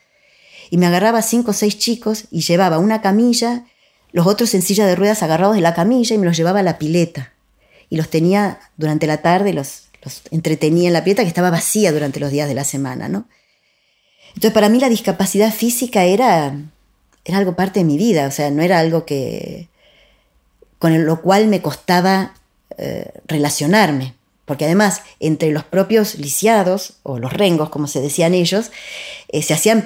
y 0.69 0.77
me 0.77 0.87
agarraba 0.87 1.21
cinco 1.21 1.51
o 1.51 1.53
seis 1.53 1.77
chicos 1.77 2.25
y 2.31 2.41
llevaba 2.41 2.79
una 2.79 3.01
camilla, 3.01 3.65
los 4.13 4.27
otros 4.27 4.53
en 4.53 4.61
silla 4.61 4.85
de 4.85 4.95
ruedas 4.95 5.23
agarrados 5.23 5.55
de 5.55 5.61
la 5.61 5.73
camilla 5.73 6.15
y 6.15 6.17
me 6.17 6.25
los 6.25 6.37
llevaba 6.37 6.59
a 6.59 6.63
la 6.63 6.77
pileta. 6.77 7.33
Y 7.89 7.97
los 7.97 8.09
tenía 8.09 8.59
durante 8.77 9.07
la 9.07 9.17
tarde, 9.17 9.53
los, 9.53 9.89
entretenía 10.31 10.87
en 10.87 10.93
la 10.93 11.03
pileta 11.03 11.23
que 11.23 11.27
estaba 11.27 11.49
vacía 11.49 11.91
durante 11.91 12.19
los 12.19 12.31
días 12.31 12.47
de 12.47 12.55
la 12.55 12.63
semana, 12.63 13.09
¿no? 13.09 13.27
Entonces 14.29 14.51
para 14.51 14.69
mí 14.69 14.79
la 14.79 14.89
discapacidad 14.89 15.53
física 15.53 16.05
era 16.05 16.55
era 17.25 17.37
algo 17.37 17.55
parte 17.55 17.79
de 17.79 17.85
mi 17.85 17.97
vida, 17.97 18.27
o 18.27 18.31
sea, 18.31 18.51
no 18.51 18.61
era 18.61 18.79
algo 18.79 19.05
que 19.05 19.69
con 20.79 21.05
lo 21.05 21.21
cual 21.21 21.47
me 21.47 21.61
costaba 21.61 22.33
eh, 22.77 23.11
relacionarme, 23.25 24.15
porque 24.45 24.65
además 24.65 25.01
entre 25.19 25.51
los 25.51 25.63
propios 25.63 26.15
lisiados, 26.15 26.95
o 27.03 27.19
los 27.19 27.31
rengos, 27.31 27.69
como 27.69 27.87
se 27.87 28.01
decían 28.01 28.33
ellos, 28.33 28.71
eh, 29.29 29.41
se 29.41 29.53
hacían 29.53 29.81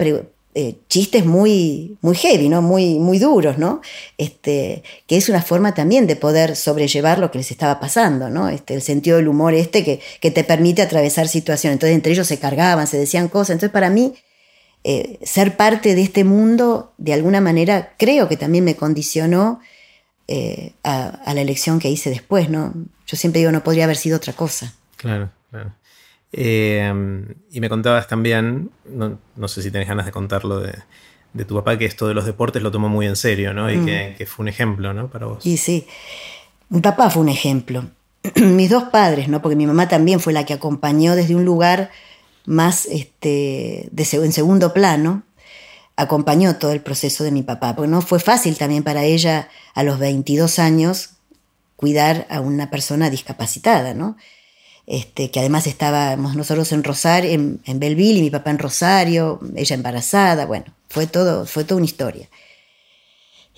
eh, 0.59 0.79
chistes 0.89 1.23
muy, 1.23 1.99
muy 2.01 2.15
heavy, 2.15 2.49
¿no? 2.49 2.63
muy, 2.63 2.97
muy 2.97 3.19
duros, 3.19 3.59
¿no? 3.59 3.79
Este, 4.17 4.81
que 5.05 5.15
es 5.15 5.29
una 5.29 5.43
forma 5.43 5.75
también 5.75 6.07
de 6.07 6.15
poder 6.15 6.55
sobrellevar 6.55 7.19
lo 7.19 7.29
que 7.29 7.37
les 7.37 7.51
estaba 7.51 7.79
pasando, 7.79 8.31
¿no? 8.31 8.49
Este, 8.49 8.73
el 8.73 8.81
sentido 8.81 9.17
del 9.17 9.27
humor 9.27 9.53
este 9.53 9.83
que, 9.83 10.01
que 10.19 10.31
te 10.31 10.43
permite 10.43 10.81
atravesar 10.81 11.27
situaciones. 11.27 11.75
Entonces 11.75 11.93
entre 11.93 12.11
ellos 12.13 12.25
se 12.25 12.39
cargaban, 12.39 12.87
se 12.87 12.97
decían 12.97 13.27
cosas. 13.27 13.51
Entonces 13.51 13.71
para 13.71 13.91
mí 13.91 14.15
eh, 14.83 15.19
ser 15.21 15.57
parte 15.57 15.93
de 15.93 16.01
este 16.01 16.23
mundo, 16.23 16.91
de 16.97 17.13
alguna 17.13 17.39
manera, 17.39 17.93
creo 17.99 18.27
que 18.27 18.35
también 18.35 18.63
me 18.63 18.75
condicionó 18.75 19.59
eh, 20.27 20.73
a, 20.83 21.33
la 21.35 21.41
elección 21.41 21.77
que 21.77 21.91
hice 21.91 22.09
después, 22.09 22.49
¿no? 22.49 22.73
Yo 23.05 23.15
siempre 23.15 23.41
digo, 23.41 23.51
no 23.51 23.63
podría 23.63 23.83
haber 23.83 23.97
sido 23.97 24.17
otra 24.17 24.33
cosa. 24.33 24.73
Claro, 24.95 25.29
claro. 25.51 25.75
Eh, 26.39 26.93
y 27.51 27.59
me 27.59 27.67
contabas 27.67 28.07
también, 28.07 28.69
no, 28.85 29.47
sé 29.47 29.63
si 29.63 29.71
tenés 29.71 29.87
ganas 29.87 30.05
de 30.05 30.11
contarlo 30.11 30.59
de, 30.59 30.75
tu 31.45 31.55
papá, 31.55 31.79
que 31.79 31.85
esto 31.85 32.07
de 32.07 32.13
los 32.13 32.25
deportes 32.25 32.61
lo 32.61 32.69
tomó 32.69 32.89
muy 32.89 33.07
en 33.07 33.15
serio, 33.15 33.53
¿no? 33.55 33.71
Y 33.71 33.77
mm. 33.77 33.85
que, 34.15 34.25
fue 34.27 34.43
un 34.43 34.49
ejemplo, 34.49 34.93
¿no? 34.93 35.07
Para 35.07 35.25
vos. 35.25 35.43
Y 35.45 35.57
sí, 35.57 35.87
mi 36.69 36.79
papá 36.79 37.09
fue 37.09 37.23
un 37.23 37.29
ejemplo. 37.29 37.85
Mis 38.35 38.69
dos 38.69 38.83
padres, 38.83 39.29
¿no? 39.29 39.41
Porque 39.41 39.55
mi 39.55 39.65
mamá 39.65 39.87
también 39.87 40.19
fue 40.19 40.31
la 40.31 40.45
que 40.45 40.53
acompañó 40.53 41.15
desde 41.15 41.35
un 41.35 41.43
lugar 41.43 41.89
más 42.45 42.85
este, 42.85 43.89
de, 43.91 44.07
en 44.13 44.31
segundo 44.31 44.73
plano, 44.73 45.23
acompañó 45.95 46.57
todo 46.57 46.71
el 46.71 46.81
proceso 46.81 47.23
de 47.23 47.31
mi 47.31 47.41
papá, 47.41 47.75
porque 47.75 47.89
no 47.89 48.01
fue 48.01 48.19
fácil 48.19 48.57
también 48.57 48.83
para 48.83 49.03
ella 49.03 49.49
a 49.73 49.81
los 49.81 49.97
22 49.97 50.59
años 50.59 51.15
cuidar 51.75 52.27
a 52.29 52.41
una 52.41 52.69
persona 52.69 53.09
discapacitada, 53.09 53.95
¿no? 53.95 54.17
Este, 54.87 55.29
que 55.29 55.39
además 55.39 55.67
estábamos 55.67 56.35
nosotros 56.35 56.71
en 56.71 56.83
Rosario, 56.83 57.29
en, 57.31 57.59
en 57.65 57.79
Belleville 57.79 58.19
y 58.19 58.21
mi 58.21 58.29
papá 58.29 58.51
en 58.51 58.57
Rosario, 58.57 59.39
ella 59.55 59.75
embarazada, 59.75 60.45
bueno, 60.45 60.65
fue 60.87 61.07
todo, 61.07 61.45
fue 61.45 61.65
toda 61.65 61.77
una 61.77 61.85
historia. 61.85 62.29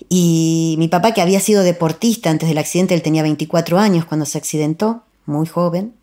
Y 0.08 0.74
mi 0.78 0.88
papá, 0.88 1.14
que 1.14 1.20
había 1.20 1.40
sido 1.40 1.62
deportista 1.62 2.30
antes 2.30 2.48
del 2.48 2.58
accidente, 2.58 2.94
él 2.94 3.02
tenía 3.02 3.22
24 3.22 3.78
años 3.78 4.04
cuando 4.04 4.26
se 4.26 4.38
accidentó, 4.38 5.04
muy 5.26 5.46
joven, 5.46 5.94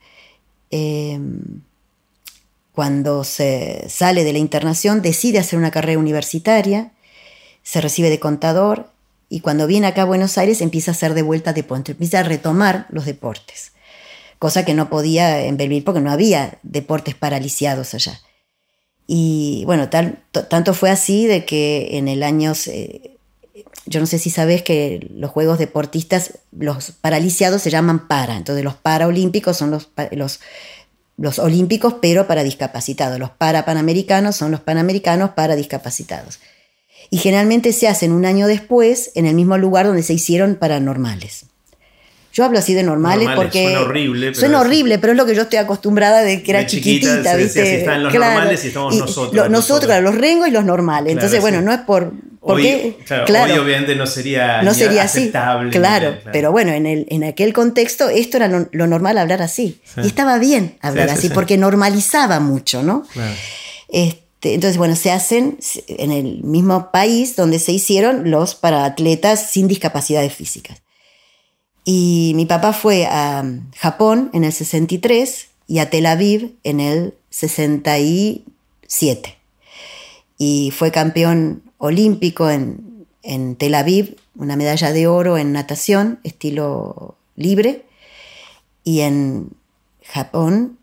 eh, 0.71 1.19
cuando 2.77 3.23
se 3.23 3.89
sale 3.89 4.23
de 4.23 4.33
la 4.33 4.39
internación, 4.39 5.01
decide 5.01 5.39
hacer 5.39 5.57
una 5.57 5.71
carrera 5.71 5.99
universitaria, 5.99 6.91
se 7.63 7.81
recibe 7.81 8.09
de 8.09 8.19
contador 8.19 8.91
y 9.29 9.39
cuando 9.39 9.65
viene 9.65 9.87
acá 9.87 10.03
a 10.03 10.05
Buenos 10.05 10.37
Aires 10.37 10.61
empieza 10.61 10.91
a 10.91 10.93
hacer 10.93 11.15
de 11.15 11.23
vuelta 11.23 11.53
deporte, 11.53 11.93
empieza 11.93 12.19
a 12.19 12.23
retomar 12.23 12.85
los 12.91 13.05
deportes, 13.05 13.71
cosa 14.39 14.65
que 14.65 14.73
no 14.73 14.89
podía 14.89 15.45
en 15.45 15.57
Belville 15.57 15.83
porque 15.83 16.01
no 16.01 16.11
había 16.11 16.59
deportes 16.63 17.15
paraliciados 17.15 17.93
allá. 17.93 18.19
Y 19.07 19.63
bueno, 19.65 19.89
tanto 19.89 20.73
fue 20.73 20.89
así 20.89 21.27
de 21.27 21.45
que 21.45 21.97
en 21.97 22.07
el 22.07 22.23
año, 22.23 22.53
yo 23.85 23.99
no 24.01 24.05
sé 24.05 24.19
si 24.19 24.29
sabes 24.29 24.63
que 24.63 25.07
los 25.13 25.31
Juegos 25.31 25.59
Deportistas, 25.59 26.39
los 26.51 26.91
paraliciados 26.91 27.61
se 27.61 27.69
llaman 27.69 28.07
para, 28.07 28.35
entonces 28.35 28.65
los 28.65 28.75
paraolímpicos 28.75 29.55
son 29.55 29.71
los, 29.71 29.89
los 30.11 30.41
los 31.17 31.39
olímpicos, 31.39 31.95
pero 31.99 32.27
para 32.27 32.43
discapacitados. 32.43 33.19
Los 33.19 33.31
para 33.31 33.65
panamericanos 33.65 34.35
son 34.35 34.51
los 34.51 34.61
panamericanos 34.61 35.31
para 35.31 35.55
discapacitados. 35.55 36.39
Y 37.09 37.17
generalmente 37.17 37.73
se 37.73 37.87
hacen 37.87 38.11
un 38.11 38.25
año 38.25 38.47
después 38.47 39.11
en 39.15 39.25
el 39.25 39.35
mismo 39.35 39.57
lugar 39.57 39.87
donde 39.87 40.03
se 40.03 40.13
hicieron 40.13 40.55
paranormales. 40.55 41.45
Yo 42.37 42.45
hablo 42.45 42.59
así 42.59 42.75
de 42.75 42.83
normales, 42.83 43.29
porque. 43.35 43.63
Suena 43.63 43.81
horrible. 43.81 44.27
Pero 44.27 44.39
suena 44.39 44.61
horrible, 44.61 44.99
pero 44.99 45.13
es 45.13 45.17
lo 45.17 45.25
que 45.25 45.33
yo 45.33 45.41
estoy 45.41 45.57
acostumbrada 45.57 46.21
de 46.21 46.43
que 46.43 46.51
era 46.51 46.67
chiquitita, 46.67 47.35
¿viste? 47.35 47.79
están 47.79 48.03
los 48.03 48.13
normales 48.13 48.63
y 48.63 48.67
estamos 48.67 48.95
nosotros. 48.95 49.49
nosotros, 49.49 50.03
los 50.03 50.13
rengos 50.13 50.47
y 50.47 50.51
los 50.51 50.63
normales. 50.63 51.13
Entonces, 51.13 51.41
bueno, 51.41 51.63
no 51.63 51.73
es 51.73 51.79
por. 51.79 52.13
Hoy, 52.41 52.95
claro, 53.25 53.53
hoy 53.53 53.59
obviamente 53.59 53.95
no 53.95 54.05
sería, 54.05 54.61
no 54.61 54.75
sería 54.75 55.03
aceptable. 55.03 55.69
Así. 55.69 55.79
Claro, 55.79 56.15
pero 56.31 56.51
bueno, 56.51 56.73
en, 56.73 56.85
el, 56.85 57.07
en 57.09 57.23
aquel 57.23 57.53
contexto 57.53 58.07
esto 58.07 58.37
era 58.37 58.47
lo, 58.47 58.87
normal 58.87 59.17
hablar 59.17 59.41
así. 59.41 59.81
Y 60.01 60.05
estaba 60.05 60.37
bien 60.37 60.77
hablar 60.81 61.09
así, 61.09 61.29
porque 61.29 61.57
normalizaba 61.57 62.39
mucho, 62.39 62.83
¿no? 62.83 63.03
Este, 63.89 64.53
entonces, 64.53 64.77
bueno, 64.77 64.95
se 64.95 65.09
hacen 65.09 65.57
en 65.87 66.11
el 66.11 66.43
mismo 66.43 66.91
país 66.91 67.35
donde 67.35 67.57
se 67.57 67.71
hicieron 67.71 68.29
los 68.29 68.53
para 68.53 68.85
atletas 68.85 69.49
sin 69.49 69.67
discapacidades 69.67 70.31
físicas. 70.35 70.77
Y 71.89 72.33
mi 72.35 72.45
papá 72.45 72.73
fue 72.73 73.05
a 73.05 73.45
Japón 73.77 74.29
en 74.33 74.43
el 74.43 74.51
63 74.51 75.47
y 75.67 75.79
a 75.79 75.89
Tel 75.89 76.05
Aviv 76.05 76.53
en 76.65 76.81
el 76.81 77.13
67. 77.29 79.37
Y 80.37 80.71
fue 80.71 80.91
campeón 80.91 81.63
olímpico 81.77 82.49
en, 82.49 83.07
en 83.23 83.55
Tel 83.55 83.73
Aviv, 83.73 84.17
una 84.35 84.57
medalla 84.57 84.91
de 84.91 85.07
oro 85.07 85.37
en 85.37 85.53
natación, 85.53 86.19
estilo 86.25 87.15
libre. 87.37 87.85
Y 88.83 88.99
en 88.99 89.51
Japón 90.03 90.77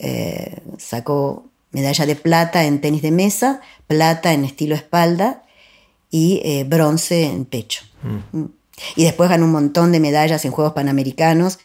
eh, 0.00 0.62
sacó 0.78 1.44
medalla 1.70 2.06
de 2.06 2.16
plata 2.16 2.64
en 2.64 2.80
tenis 2.80 3.02
de 3.02 3.12
mesa, 3.12 3.60
plata 3.86 4.32
en 4.32 4.44
estilo 4.44 4.74
espalda 4.74 5.44
y 6.10 6.40
eh, 6.44 6.64
bronce 6.64 7.26
en 7.26 7.44
pecho. 7.44 7.84
Mm. 8.32 8.46
Y 8.96 9.04
después 9.04 9.30
ganó 9.30 9.44
un 9.44 9.52
montón 9.52 9.92
de 9.92 10.00
medallas 10.00 10.44
en 10.44 10.50
Juegos 10.50 10.74
Panamericanos. 10.74 11.58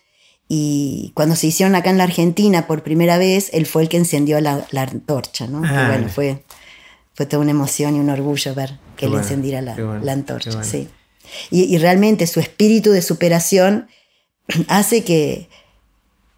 Y 0.47 1.11
cuando 1.13 1.35
se 1.35 1.47
hicieron 1.47 1.75
acá 1.75 1.89
en 1.89 1.97
la 1.97 2.05
Argentina 2.05 2.65
por 2.67 2.83
primera 2.83 3.17
vez, 3.17 3.49
él 3.53 3.65
fue 3.65 3.83
el 3.83 3.89
que 3.89 3.97
encendió 3.97 4.41
la, 4.41 4.65
antorcha, 4.73 5.47
¿no? 5.47 5.61
Ah, 5.63 5.89
bueno, 5.89 6.09
fue, 6.09 6.43
fue 7.13 7.25
toda 7.25 7.43
una 7.43 7.51
emoción 7.51 7.95
y 7.95 7.99
un 7.99 8.09
orgullo 8.09 8.55
ver 8.55 8.79
que 8.95 9.05
él 9.05 9.13
encendiera 9.13 9.61
la, 9.61 10.11
antorcha, 10.11 10.63
sí. 10.63 10.89
y, 11.51 11.77
realmente 11.77 12.25
su 12.27 12.39
espíritu 12.39 12.91
de 12.91 13.01
superación 13.01 13.87
hace 14.67 15.03
que, 15.03 15.49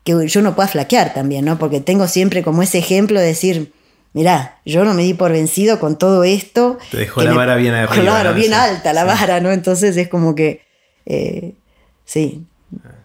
que 0.03 0.27
yo 0.27 0.41
no 0.41 0.55
pueda 0.55 0.67
flaquear 0.67 1.13
también, 1.13 1.45
¿no? 1.45 1.57
Porque 1.57 1.79
tengo 1.79 2.07
siempre 2.07 2.43
como 2.43 2.63
ese 2.63 2.79
ejemplo 2.79 3.19
de 3.19 3.27
decir, 3.27 3.71
mirá, 4.13 4.59
yo 4.65 4.83
no 4.85 4.93
me 4.93 5.03
di 5.03 5.13
por 5.13 5.31
vencido 5.31 5.79
con 5.79 5.97
todo 5.97 6.23
esto. 6.23 6.77
Te 6.91 6.97
dejó 6.97 7.21
la 7.23 7.33
vara 7.33 7.55
bien 7.55 7.73
arriba. 7.73 8.03
Claro, 8.03 8.33
bien 8.33 8.53
alta 8.53 8.93
la 8.93 9.03
vara, 9.03 9.39
¿no? 9.39 9.51
Entonces 9.51 9.95
es 9.97 10.07
como 10.07 10.35
que, 10.35 10.65
eh, 11.05 11.53
sí, 12.05 12.45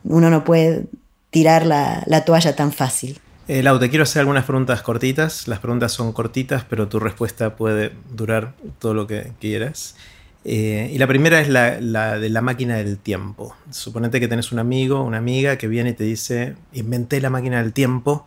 uno 0.04 0.30
no 0.30 0.44
puede 0.44 0.84
tirar 1.30 1.66
la, 1.66 2.24
toalla 2.24 2.56
tan 2.56 2.72
fácil. 2.72 3.18
Eh, 3.48 3.62
Lau, 3.62 3.78
te 3.78 3.90
quiero 3.90 4.02
hacer 4.02 4.20
algunas 4.20 4.44
preguntas 4.44 4.82
cortitas. 4.82 5.46
Las 5.46 5.60
preguntas 5.60 5.92
son 5.92 6.12
cortitas, 6.12 6.64
pero 6.68 6.88
tu 6.88 6.98
respuesta 6.98 7.56
puede 7.56 7.92
durar 8.10 8.54
todo 8.78 8.94
lo 8.94 9.06
que 9.06 9.32
quieras. 9.40 9.96
Eh, 10.44 10.90
y 10.92 10.98
la 10.98 11.06
primera 11.06 11.40
es 11.40 11.48
la, 11.48 12.18
de 12.18 12.28
la 12.28 12.40
máquina 12.40 12.76
del 12.76 12.98
tiempo. 12.98 13.54
Suponete 13.70 14.20
que 14.20 14.28
tenés 14.28 14.52
un 14.52 14.60
amigo, 14.60 15.02
una 15.02 15.18
amiga 15.18 15.58
que 15.58 15.68
viene 15.68 15.90
y 15.90 15.92
te 15.94 16.04
dice, 16.04 16.54
inventé 16.72 17.20
la 17.20 17.30
máquina 17.30 17.62
del 17.62 17.72
tiempo 17.72 18.26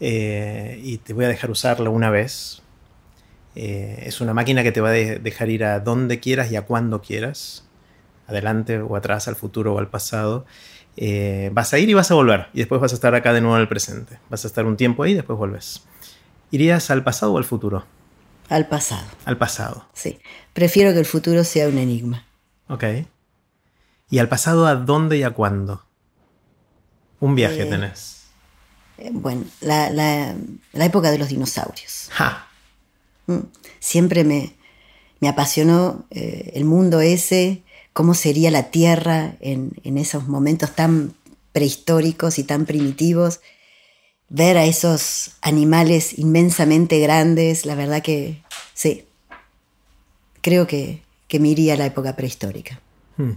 eh, 0.00 0.80
y 0.82 0.98
te 0.98 1.12
voy 1.12 1.26
a 1.26 1.28
dejar 1.28 1.50
usarla 1.50 1.90
una 1.90 2.10
vez. 2.10 2.62
Eh, 3.54 4.04
es 4.06 4.20
una 4.20 4.34
máquina 4.34 4.62
que 4.62 4.72
te 4.72 4.80
va 4.80 4.90
a 4.90 4.92
dejar 4.92 5.50
ir 5.50 5.64
a 5.64 5.80
donde 5.80 6.20
quieras 6.20 6.50
y 6.50 6.56
a 6.56 6.62
cuando 6.62 7.02
quieras, 7.02 7.64
adelante 8.26 8.80
o 8.80 8.96
atrás, 8.96 9.28
al 9.28 9.36
futuro 9.36 9.74
o 9.74 9.78
al 9.78 9.88
pasado. 9.88 10.46
vas 11.52 11.72
a 11.72 11.78
ir 11.78 11.88
y 11.88 11.94
vas 11.94 12.10
a 12.10 12.14
volver 12.14 12.48
y 12.52 12.58
después 12.58 12.80
vas 12.80 12.92
a 12.92 12.94
estar 12.94 13.14
acá 13.14 13.32
de 13.32 13.40
nuevo 13.40 13.56
en 13.56 13.62
el 13.62 13.68
presente. 13.68 14.18
Vas 14.28 14.44
a 14.44 14.48
estar 14.48 14.66
un 14.66 14.76
tiempo 14.76 15.02
ahí 15.02 15.12
y 15.12 15.14
después 15.14 15.38
vuelves. 15.38 15.84
¿Irías 16.50 16.90
al 16.90 17.04
pasado 17.04 17.34
o 17.34 17.38
al 17.38 17.44
futuro? 17.44 17.84
Al 18.48 18.66
pasado. 18.66 19.06
Al 19.24 19.38
pasado. 19.38 19.86
Sí. 19.92 20.18
Prefiero 20.52 20.92
que 20.92 20.98
el 20.98 21.06
futuro 21.06 21.44
sea 21.44 21.68
un 21.68 21.78
enigma. 21.78 22.26
Ok. 22.68 22.84
¿Y 24.10 24.18
al 24.18 24.28
pasado 24.28 24.66
a 24.66 24.74
dónde 24.74 25.18
y 25.18 25.22
a 25.22 25.30
cuándo? 25.30 25.84
Un 27.20 27.36
viaje 27.36 27.62
eh, 27.62 27.66
tenés. 27.66 28.19
Eh, 29.00 29.10
bueno, 29.12 29.44
la, 29.60 30.34
época 30.74 31.10
de 31.10 31.18
los 31.18 31.28
dinosaurios. 31.28 32.08
Ja. 32.10 32.46
Mm. 33.26 33.40
Siempre 33.78 34.24
me, 34.24 34.54
me 35.20 35.28
apasionó 35.28 36.04
eh, 36.10 36.52
el 36.54 36.64
mundo 36.64 37.00
ese, 37.00 37.62
cómo 37.92 38.14
sería 38.14 38.50
la 38.50 38.70
Tierra 38.70 39.34
en, 39.40 39.72
en 39.84 39.98
esos 39.98 40.28
momentos 40.28 40.74
tan 40.74 41.14
prehistóricos 41.52 42.38
y 42.38 42.44
tan 42.44 42.66
primitivos 42.66 43.40
ver 44.30 44.56
a 44.56 44.64
esos 44.64 45.32
animales 45.42 46.18
inmensamente 46.18 47.00
grandes, 47.00 47.66
la 47.66 47.74
verdad 47.74 48.00
que 48.00 48.40
sí, 48.74 49.04
creo 50.40 50.66
que, 50.66 51.02
que 51.28 51.40
me 51.40 51.48
iría 51.48 51.74
a 51.74 51.76
la 51.76 51.86
época 51.86 52.16
prehistórica. 52.16 52.80
Hmm. 53.16 53.32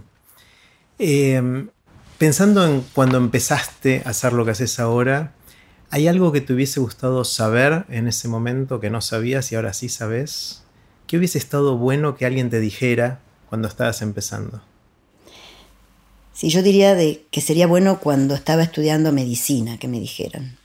Em, 0.98 1.68
pensando 2.16 2.64
en 2.64 2.82
cuando 2.94 3.18
empezaste 3.18 4.02
a 4.04 4.10
hacer 4.10 4.32
lo 4.32 4.44
que 4.44 4.52
haces 4.52 4.78
ahora, 4.78 5.34
¿hay 5.90 6.08
algo 6.08 6.32
que 6.32 6.40
te 6.40 6.52
hubiese 6.52 6.80
gustado 6.80 7.24
saber 7.24 7.84
en 7.88 8.08
ese 8.08 8.28
momento 8.28 8.80
que 8.80 8.90
no 8.90 9.00
sabías 9.00 9.50
y 9.52 9.56
ahora 9.56 9.72
sí 9.72 9.88
sabes? 9.88 10.62
¿Qué 11.06 11.18
hubiese 11.18 11.38
estado 11.38 11.76
bueno 11.76 12.16
que 12.16 12.26
alguien 12.26 12.50
te 12.50 12.60
dijera 12.60 13.20
cuando 13.48 13.68
estabas 13.68 14.02
empezando? 14.02 14.62
Sí, 16.32 16.48
yo 16.48 16.62
diría 16.62 16.96
que 17.30 17.40
sería 17.40 17.66
bueno 17.66 18.00
cuando 18.00 18.34
estaba 18.34 18.62
estudiando 18.62 19.12
medicina 19.12 19.78
que 19.78 19.88
me 19.88 20.00
dijeran 20.00 20.58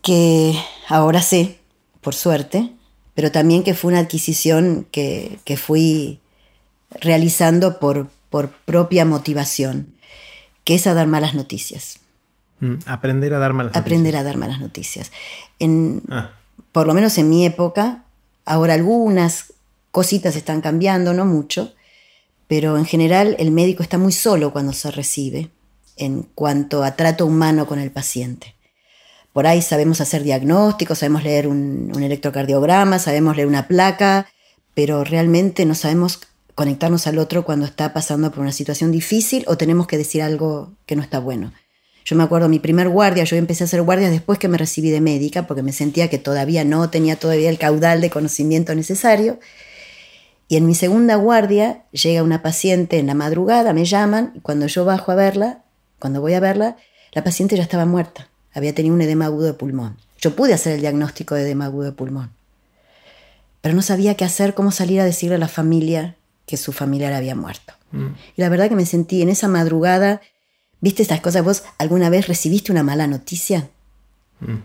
que 0.00 0.54
ahora 0.88 1.20
sé, 1.20 1.58
por 2.00 2.14
suerte, 2.14 2.70
pero 3.14 3.30
también 3.30 3.62
que 3.62 3.74
fue 3.74 3.92
una 3.92 4.00
adquisición 4.00 4.86
que, 4.90 5.38
fui 5.56 6.20
realizando 6.90 7.78
por, 7.78 8.08
por, 8.30 8.50
propia 8.64 9.04
motivación, 9.04 9.94
que 10.64 10.74
es 10.74 10.86
a 10.86 10.94
dar 10.94 11.06
malas 11.06 11.34
noticias. 11.34 11.98
Mm, 12.62 12.78
aprender 12.86 13.34
a 13.34 13.40
dar 13.40 13.54
malas 13.54 13.74
Aprender 13.74 14.14
a 14.14 14.22
dar 14.22 14.36
malas 14.36 14.60
noticias. 14.60 15.10
En, 15.58 16.00
ah. 16.10 16.30
Por 16.70 16.86
lo 16.86 16.94
menos 16.94 17.18
en 17.18 17.28
mi 17.28 17.44
época, 17.44 18.04
ahora 18.44 18.74
algunas 18.74 19.52
cositas 19.90 20.36
están 20.36 20.60
cambiando, 20.60 21.12
no 21.12 21.26
mucho, 21.26 21.74
pero 22.46 22.78
en 22.78 22.86
general 22.86 23.34
el 23.40 23.50
médico 23.50 23.82
está 23.82 23.98
muy 23.98 24.12
solo 24.12 24.52
cuando 24.52 24.72
se 24.72 24.92
recibe 24.92 25.50
en 25.96 26.22
cuanto 26.22 26.84
a 26.84 26.94
trato 26.94 27.26
humano 27.26 27.66
con 27.66 27.80
el 27.80 27.90
paciente. 27.90 28.54
Por 29.32 29.48
ahí 29.48 29.60
sabemos 29.60 30.00
hacer 30.00 30.22
diagnósticos, 30.22 31.00
sabemos 31.00 31.24
leer 31.24 31.48
un, 31.48 31.90
electrocardiograma, 31.96 33.00
sabemos 33.00 33.34
leer 33.34 33.48
una 33.48 33.66
placa, 33.66 34.28
pero 34.72 35.02
realmente 35.02 35.66
no 35.66 35.74
sabemos 35.74 36.20
conectarnos 36.54 37.08
al 37.08 37.18
otro 37.18 37.44
cuando 37.44 37.66
está 37.66 37.92
pasando 37.92 38.30
por 38.30 38.40
una 38.40 38.52
situación 38.52 38.92
difícil 38.92 39.42
o 39.48 39.56
tenemos 39.56 39.88
que 39.88 39.98
decir 39.98 40.22
algo 40.22 40.70
que 40.86 40.94
no 40.94 41.02
está 41.02 41.18
bueno. 41.18 41.52
Yo 42.04 42.16
me 42.16 42.22
acuerdo 42.22 42.48
mi 42.48 42.58
primer 42.58 42.88
guardia, 42.88 43.24
yo 43.24 43.36
empecé 43.36 43.64
a 43.64 43.66
hacer 43.66 43.82
guardias 43.82 44.10
después 44.10 44.38
que 44.38 44.48
me 44.48 44.58
recibí 44.58 44.90
de 44.90 45.00
médica 45.00 45.46
porque 45.46 45.62
me 45.62 45.72
sentía 45.72 46.08
que 46.08 46.18
todavía 46.18 46.64
no 46.64 46.90
tenía 46.90 47.16
todavía 47.16 47.50
el 47.50 47.58
caudal 47.58 48.00
de 48.00 48.10
conocimiento 48.10 48.74
necesario. 48.74 49.38
Y 50.48 50.56
en 50.56 50.66
mi 50.66 50.74
segunda 50.74 51.16
guardia 51.16 51.84
llega 51.92 52.22
una 52.22 52.42
paciente 52.42 52.98
en 52.98 53.06
la 53.06 53.14
madrugada, 53.14 53.72
me 53.72 53.84
llaman 53.84 54.32
y 54.34 54.40
cuando 54.40 54.66
yo 54.66 54.84
bajo 54.84 55.12
a 55.12 55.14
verla, 55.14 55.62
cuando 55.98 56.20
voy 56.20 56.34
a 56.34 56.40
verla, 56.40 56.76
la 57.12 57.24
paciente 57.24 57.56
ya 57.56 57.62
estaba 57.62 57.86
muerta 57.86 58.28
había 58.54 58.74
tenido 58.74 58.94
un 58.94 59.02
edema 59.02 59.26
agudo 59.26 59.46
de 59.46 59.54
pulmón. 59.54 59.96
Yo 60.18 60.36
pude 60.36 60.54
hacer 60.54 60.74
el 60.74 60.80
diagnóstico 60.80 61.34
de 61.34 61.42
edema 61.42 61.66
agudo 61.66 61.86
de 61.86 61.92
pulmón, 61.92 62.30
pero 63.60 63.74
no 63.74 63.82
sabía 63.82 64.16
qué 64.16 64.24
hacer, 64.24 64.54
cómo 64.54 64.70
salir 64.70 65.00
a 65.00 65.04
decirle 65.04 65.36
a 65.36 65.38
la 65.38 65.48
familia 65.48 66.16
que 66.46 66.56
su 66.56 66.72
familiar 66.72 67.12
había 67.12 67.34
muerto. 67.34 67.74
Mm. 67.92 68.06
Y 68.36 68.40
la 68.40 68.48
verdad 68.48 68.68
que 68.68 68.76
me 68.76 68.86
sentí 68.86 69.22
en 69.22 69.28
esa 69.28 69.48
madrugada, 69.48 70.20
¿viste 70.82 71.00
estas 71.00 71.22
cosas? 71.22 71.42
¿Vos 71.42 71.62
alguna 71.78 72.10
vez 72.10 72.28
recibiste 72.28 72.70
una 72.70 72.82
mala 72.82 73.06
noticia? 73.06 73.70
Mm. 74.40 74.56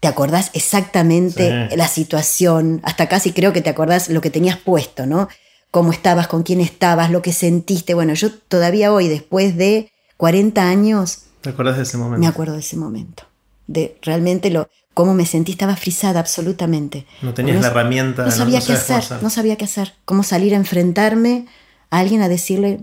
¿Te 0.00 0.08
acordás 0.08 0.50
exactamente 0.54 1.68
la 1.76 1.88
situación? 1.88 2.80
Hasta 2.84 3.08
casi 3.08 3.32
creo 3.32 3.52
que 3.52 3.60
te 3.60 3.70
acordás 3.70 4.08
lo 4.08 4.22
que 4.22 4.30
tenías 4.30 4.56
puesto, 4.56 5.04
¿no? 5.04 5.28
Cómo 5.70 5.92
estabas, 5.92 6.28
con 6.28 6.42
quién 6.42 6.60
estabas, 6.60 7.10
lo 7.10 7.20
que 7.20 7.32
sentiste. 7.32 7.92
Bueno, 7.92 8.14
yo 8.14 8.32
todavía 8.32 8.92
hoy, 8.92 9.08
después 9.08 9.56
de 9.56 9.90
40 10.16 10.66
años, 10.66 11.26
¿Te 11.46 11.50
acuerdas 11.50 11.76
de 11.76 11.84
ese 11.84 11.96
momento? 11.96 12.18
Me 12.18 12.26
acuerdo 12.26 12.54
de 12.54 12.60
ese 12.60 12.76
momento. 12.76 13.22
De 13.68 13.96
realmente 14.02 14.50
lo, 14.50 14.68
cómo 14.94 15.14
me 15.14 15.26
sentí, 15.26 15.52
estaba 15.52 15.76
frisada 15.76 16.18
absolutamente. 16.18 17.06
No 17.22 17.34
tenías 17.34 17.60
la 17.60 17.68
herramienta. 17.68 18.24
No 18.24 18.32
sabía 18.32 18.60
qué 18.60 18.72
hacer, 18.72 19.22
no 19.22 19.30
sabía 19.30 19.56
qué 19.56 19.64
hacer. 19.64 19.94
Cómo 20.04 20.24
salir 20.24 20.54
a 20.54 20.56
enfrentarme 20.56 21.46
a 21.90 21.98
alguien 22.00 22.20
a 22.22 22.28
decirle, 22.28 22.80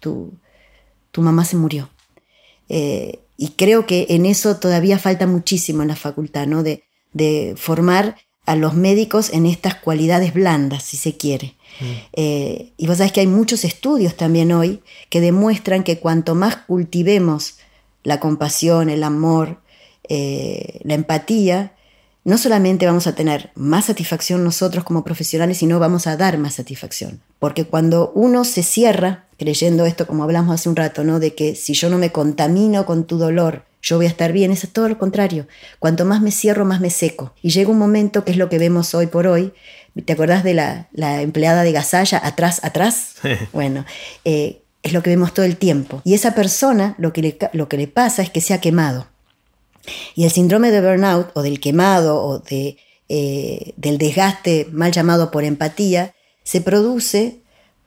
tu, 0.00 0.32
tu 1.14 1.22
mamá 1.22 1.44
se 1.44 1.56
murió. 1.56 1.90
Eh, 2.68 3.20
y 3.36 3.50
creo 3.50 3.86
que 3.86 4.06
en 4.10 4.26
eso 4.26 4.56
todavía 4.56 4.98
falta 4.98 5.28
muchísimo 5.28 5.82
en 5.82 5.88
la 5.88 5.96
facultad, 5.96 6.48
¿no? 6.48 6.64
De, 6.64 6.82
de 7.12 7.54
formar 7.56 8.16
a 8.46 8.56
los 8.56 8.74
médicos 8.74 9.32
en 9.32 9.46
estas 9.46 9.76
cualidades 9.76 10.34
blandas, 10.34 10.82
si 10.82 10.96
se 10.96 11.16
quiere. 11.16 11.54
Mm. 11.78 11.84
Eh, 12.14 12.72
y 12.76 12.86
vos 12.88 12.98
sabés 12.98 13.12
que 13.12 13.20
hay 13.20 13.28
muchos 13.28 13.64
estudios 13.64 14.16
también 14.16 14.50
hoy 14.50 14.82
que 15.08 15.20
demuestran 15.20 15.84
que 15.84 16.00
cuanto 16.00 16.34
más 16.34 16.56
cultivemos 16.56 17.58
la 18.02 18.18
compasión, 18.18 18.90
el 18.90 19.04
amor, 19.04 19.60
eh, 20.08 20.80
la 20.82 20.94
empatía, 20.94 21.74
no 22.24 22.38
solamente 22.38 22.86
vamos 22.86 23.06
a 23.06 23.14
tener 23.14 23.52
más 23.54 23.84
satisfacción 23.84 24.42
nosotros 24.42 24.82
como 24.82 25.04
profesionales, 25.04 25.58
sino 25.58 25.78
vamos 25.78 26.08
a 26.08 26.16
dar 26.16 26.38
más 26.38 26.54
satisfacción. 26.54 27.20
Porque 27.38 27.66
cuando 27.66 28.10
uno 28.16 28.44
se 28.44 28.64
cierra, 28.64 29.23
creyendo 29.38 29.86
esto 29.86 30.06
como 30.06 30.24
hablamos 30.24 30.54
hace 30.54 30.68
un 30.68 30.76
rato, 30.76 31.04
¿no? 31.04 31.20
De 31.20 31.34
que 31.34 31.54
si 31.54 31.74
yo 31.74 31.90
no 31.90 31.98
me 31.98 32.12
contamino 32.12 32.86
con 32.86 33.04
tu 33.04 33.18
dolor, 33.18 33.64
yo 33.82 33.96
voy 33.96 34.06
a 34.06 34.08
estar 34.08 34.32
bien, 34.32 34.50
es 34.50 34.66
todo 34.72 34.88
lo 34.88 34.98
contrario. 34.98 35.46
Cuanto 35.78 36.04
más 36.04 36.22
me 36.22 36.30
cierro, 36.30 36.64
más 36.64 36.80
me 36.80 36.90
seco. 36.90 37.34
Y 37.42 37.50
llega 37.50 37.70
un 37.70 37.78
momento, 37.78 38.24
que 38.24 38.30
es 38.30 38.38
lo 38.38 38.48
que 38.48 38.58
vemos 38.58 38.94
hoy 38.94 39.08
por 39.08 39.26
hoy, 39.26 39.52
¿te 40.04 40.12
acordás 40.12 40.42
de 40.42 40.54
la, 40.54 40.88
empleada 41.22 41.62
de 41.62 41.72
Gasalla, 41.72 42.20
atrás, 42.24 42.60
atrás? 42.64 43.16
Bueno, 43.52 43.84
eh, 44.24 44.62
es 44.82 44.92
lo 44.92 45.02
que 45.02 45.10
vemos 45.10 45.34
todo 45.34 45.44
el 45.44 45.56
tiempo. 45.56 46.00
Y 46.04 46.14
esa 46.14 46.34
persona 46.34 46.94
lo 46.98 47.12
que 47.12 47.22
le, 47.22 47.38
lo 47.52 47.68
que 47.68 47.76
le 47.76 47.88
pasa 47.88 48.22
es 48.22 48.30
que 48.30 48.40
se 48.40 48.54
ha 48.54 48.60
quemado. 48.60 49.06
Y 50.14 50.24
el 50.24 50.30
síndrome 50.30 50.70
de 50.70 50.80
burnout 50.80 51.30
o 51.34 51.42
del 51.42 51.60
quemado 51.60 52.22
o 52.22 52.38
de, 52.38 52.78
eh, 53.08 53.74
del 53.76 53.98
desgaste 53.98 54.66
mal 54.72 54.92
llamado 54.92 55.30
por 55.30 55.44
empatía 55.44 56.14
se 56.42 56.60
produce 56.60 57.40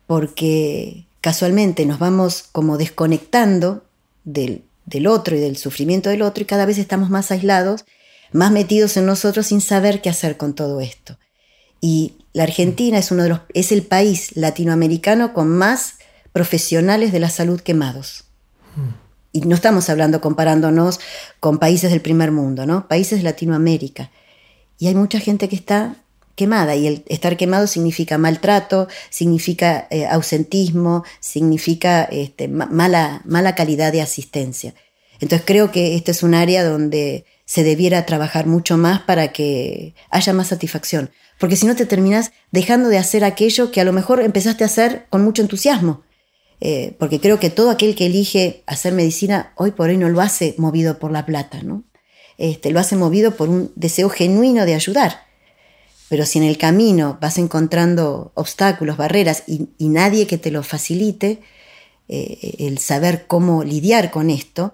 porque 0.05 1.06
casualmente 1.21 1.85
nos 1.85 1.99
vamos 1.99 2.45
como 2.51 2.77
desconectando 2.77 3.83
del, 4.23 4.63
del 4.85 5.07
otro 5.07 5.35
y 5.35 5.39
del 5.39 5.57
sufrimiento 5.57 6.09
del 6.09 6.21
otro 6.21 6.43
y 6.43 6.45
cada 6.45 6.65
vez 6.65 6.77
estamos 6.77 7.09
más 7.09 7.31
aislados, 7.31 7.85
más 8.31 8.51
metidos 8.51 8.97
en 8.97 9.05
nosotros 9.05 9.47
sin 9.47 9.61
saber 9.61 10.01
qué 10.01 10.09
hacer 10.09 10.37
con 10.37 10.53
todo 10.53 10.81
esto. 10.81 11.17
Y 11.81 12.13
la 12.33 12.43
Argentina 12.43 12.97
es, 12.97 13.11
uno 13.11 13.23
de 13.23 13.29
los, 13.29 13.39
es 13.53 13.71
el 13.71 13.83
país 13.83 14.35
latinoamericano 14.35 15.33
con 15.33 15.49
más 15.49 15.95
profesionales 16.33 17.11
de 17.11 17.19
la 17.19 17.29
salud 17.29 17.61
quemados. 17.61 18.25
Y 19.31 19.41
no 19.41 19.55
estamos 19.55 19.89
hablando 19.89 20.21
comparándonos 20.21 20.99
con 21.39 21.57
países 21.57 21.91
del 21.91 22.01
primer 22.01 22.31
mundo, 22.31 22.65
¿no? 22.65 22.87
Países 22.87 23.19
de 23.19 23.23
Latinoamérica. 23.23 24.11
Y 24.79 24.87
hay 24.87 24.95
mucha 24.95 25.19
gente 25.19 25.49
que 25.49 25.55
está 25.55 25.95
quemada 26.37 26.75
y 26.75 26.87
el 26.87 27.03
estar 27.07 27.35
quemado 27.35 27.67
significa 27.67 28.17
maltrato, 28.17 28.87
significa 29.09 29.87
eh, 29.89 30.05
ausentismo, 30.05 31.03
significa 31.19 32.03
este, 32.03 32.47
mala, 32.47 33.21
mala 33.25 33.55
calidad 33.55 33.91
de 33.91 34.01
asistencia. 34.01 34.73
Entonces 35.19 35.45
creo 35.45 35.71
que 35.71 35.95
este 35.95 36.11
es 36.11 36.23
un 36.23 36.35
área 36.35 36.63
donde 36.63 37.25
se 37.43 37.63
debiera 37.63 38.05
trabajar 38.05 38.45
mucho 38.45 38.77
más 38.77 39.01
para 39.01 39.33
que 39.33 39.95
haya 40.11 40.31
más 40.31 40.47
satisfacción. 40.47 41.09
Porque 41.39 41.55
si 41.55 41.65
no 41.65 41.75
te 41.75 41.85
terminas 41.85 42.31
dejando 42.51 42.89
de 42.89 42.99
hacer 42.99 43.23
aquello 43.23 43.71
que 43.71 43.81
a 43.81 43.83
lo 43.83 43.93
mejor 43.93 44.21
empezaste 44.21 44.63
a 44.63 44.67
hacer 44.67 45.05
con 45.09 45.23
mucho 45.23 45.41
entusiasmo. 45.41 46.03
Eh, 46.59 46.95
porque 46.97 47.19
creo 47.19 47.39
que 47.39 47.49
todo 47.49 47.69
aquel 47.69 47.95
que 47.95 48.07
elige 48.07 48.63
hacer 48.65 48.93
medicina 48.93 49.53
hoy 49.55 49.71
por 49.71 49.89
hoy 49.89 49.97
no 49.97 50.09
lo 50.09 50.21
hace 50.21 50.55
movido 50.57 50.97
por 50.99 51.11
la 51.11 51.25
plata, 51.25 51.61
¿no? 51.61 51.83
Este, 52.37 52.71
lo 52.71 52.79
hace 52.79 52.95
movido 52.95 53.35
por 53.35 53.49
un 53.49 53.71
deseo 53.75 54.09
genuino 54.09 54.65
de 54.65 54.75
ayudar. 54.75 55.26
Pero 56.09 56.25
si 56.25 56.39
en 56.39 56.45
el 56.45 56.57
camino 56.57 57.17
vas 57.21 57.37
encontrando 57.37 58.31
obstáculos, 58.33 58.97
barreras 58.97 59.43
y, 59.47 59.67
nadie 59.79 60.27
que 60.27 60.37
te 60.37 60.51
lo 60.51 60.63
facilite, 60.63 61.41
eh, 62.07 62.55
el 62.59 62.77
saber 62.77 63.25
cómo 63.27 63.63
lidiar 63.63 64.11
con 64.11 64.29
esto, 64.29 64.73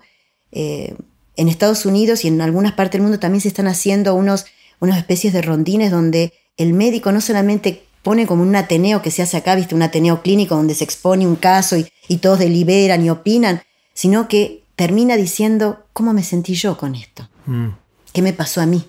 eh, 0.51 0.95
en 1.35 1.47
Estados 1.47 1.85
Unidos 1.85 2.25
y 2.25 2.27
en 2.27 2.41
algunas 2.41 2.73
partes 2.73 2.93
del 2.93 3.01
mundo 3.01 3.19
también 3.19 3.41
se 3.41 3.47
están 3.47 3.67
haciendo 3.67 4.13
unos, 4.13 4.45
unas 4.79 4.97
especies 4.97 5.33
de 5.33 5.41
rondines 5.41 5.91
donde 5.91 6.33
el 6.57 6.73
médico 6.73 7.11
no 7.11 7.21
solamente 7.21 7.83
pone 8.03 8.27
como 8.27 8.43
un 8.43 8.55
ateneo 8.55 9.01
que 9.01 9.09
se 9.09 9.21
hace 9.21 9.37
acá, 9.37 9.55
viste, 9.55 9.73
un 9.73 9.81
ateneo 9.81 10.21
clínico 10.21 10.55
donde 10.55 10.75
se 10.75 10.83
expone 10.83 11.25
un 11.25 11.37
caso 11.37 11.77
y, 11.77 12.17
todos 12.17 12.37
deliberan 12.37 13.03
y 13.03 13.09
opinan, 13.09 13.63
sino 13.93 14.27
que 14.27 14.63
termina 14.75 15.17
diciendo, 15.17 15.85
¿cómo 15.93 16.13
me 16.13 16.23
sentí 16.23 16.53
yo 16.53 16.77
con 16.77 16.95
esto? 16.95 17.27
Mm. 17.47 17.69
¿Qué 18.11 18.21
me 18.21 18.33
pasó 18.33 18.61
a 18.61 18.65
mí? 18.65 18.85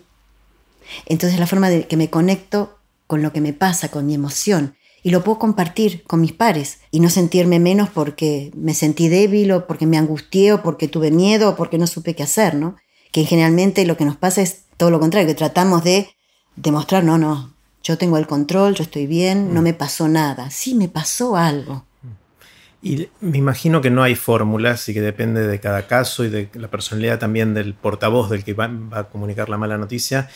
Entonces 1.07 1.39
la 1.39 1.47
forma 1.47 1.71
de 1.71 1.87
que 1.87 1.97
me 1.97 2.11
conecto 2.11 2.79
con 3.07 3.23
lo 3.23 3.33
que 3.33 3.41
me 3.41 3.53
pasa, 3.53 3.91
con 3.91 4.07
mi 4.07 4.15
emoción, 4.15 4.77
y 5.03 5.11
lo 5.11 5.23
puedo 5.23 5.39
compartir 5.39 6.03
con 6.05 6.21
mis 6.21 6.33
pares 6.33 6.79
y 6.91 7.01
no 7.01 7.11
sentirme 7.11 7.61
menos 7.61 7.91
porque 7.91 8.51
me 8.57 8.73
sentí 8.73 9.09
débil 9.09 9.53
o 9.53 9.67
porque 9.67 9.87
me 9.87 9.99
angustié 9.99 10.55
o 10.55 10.63
porque 10.63 10.89
tuve 10.89 11.11
miedo 11.11 11.51
o 11.51 11.57
porque 11.57 11.77
no 11.77 11.87
supe 11.87 12.15
qué 12.15 12.23
hacer, 12.23 12.55
¿no? 12.55 12.77
Que 13.13 13.25
generalmente 13.25 13.85
lo 13.85 13.99
que 13.99 14.07
nos 14.07 14.17
pasa 14.17 14.41
es 14.41 14.63
todo 14.79 14.91
lo 14.91 15.01
contrario, 15.01 15.29
que 15.29 15.35
tratamos 15.35 15.85
de 15.85 16.09
demostrar, 16.57 17.05
no, 17.05 17.19
no, 17.19 17.55
yo 17.83 17.99
tengo 17.99 18.17
el 18.17 18.27
control, 18.27 18.75
yo 18.75 18.83
estoy 18.83 19.07
bien, 19.07 19.53
no 19.53 19.61
mm. 19.61 19.65
me 19.65 19.75
pasó 19.75 20.09
nada. 20.09 20.51
Sí, 20.51 20.75
me 20.75 20.89
pasó 20.89 21.37
algo. 21.37 21.85
Y 22.83 23.09
me 23.21 23.39
imagino 23.39 23.81
que 23.81 23.91
no 23.91 24.03
hay 24.03 24.15
fórmulas 24.15 24.89
y 24.89 24.95
que 24.95 25.01
depende 25.01 25.47
de 25.47 25.61
cada 25.61 25.87
caso 25.87 26.25
y 26.25 26.31
de 26.31 26.49
la 26.55 26.69
personalidad 26.69 27.19
también 27.19 27.55
del 27.55 27.75
portavoz 27.75 28.31
del 28.31 28.45
que 28.45 28.53
va, 28.55 28.71
a 28.93 29.05
comunicar 29.05 29.49
la 29.49 29.59
mala 29.59 29.79
noticia. 29.79 30.29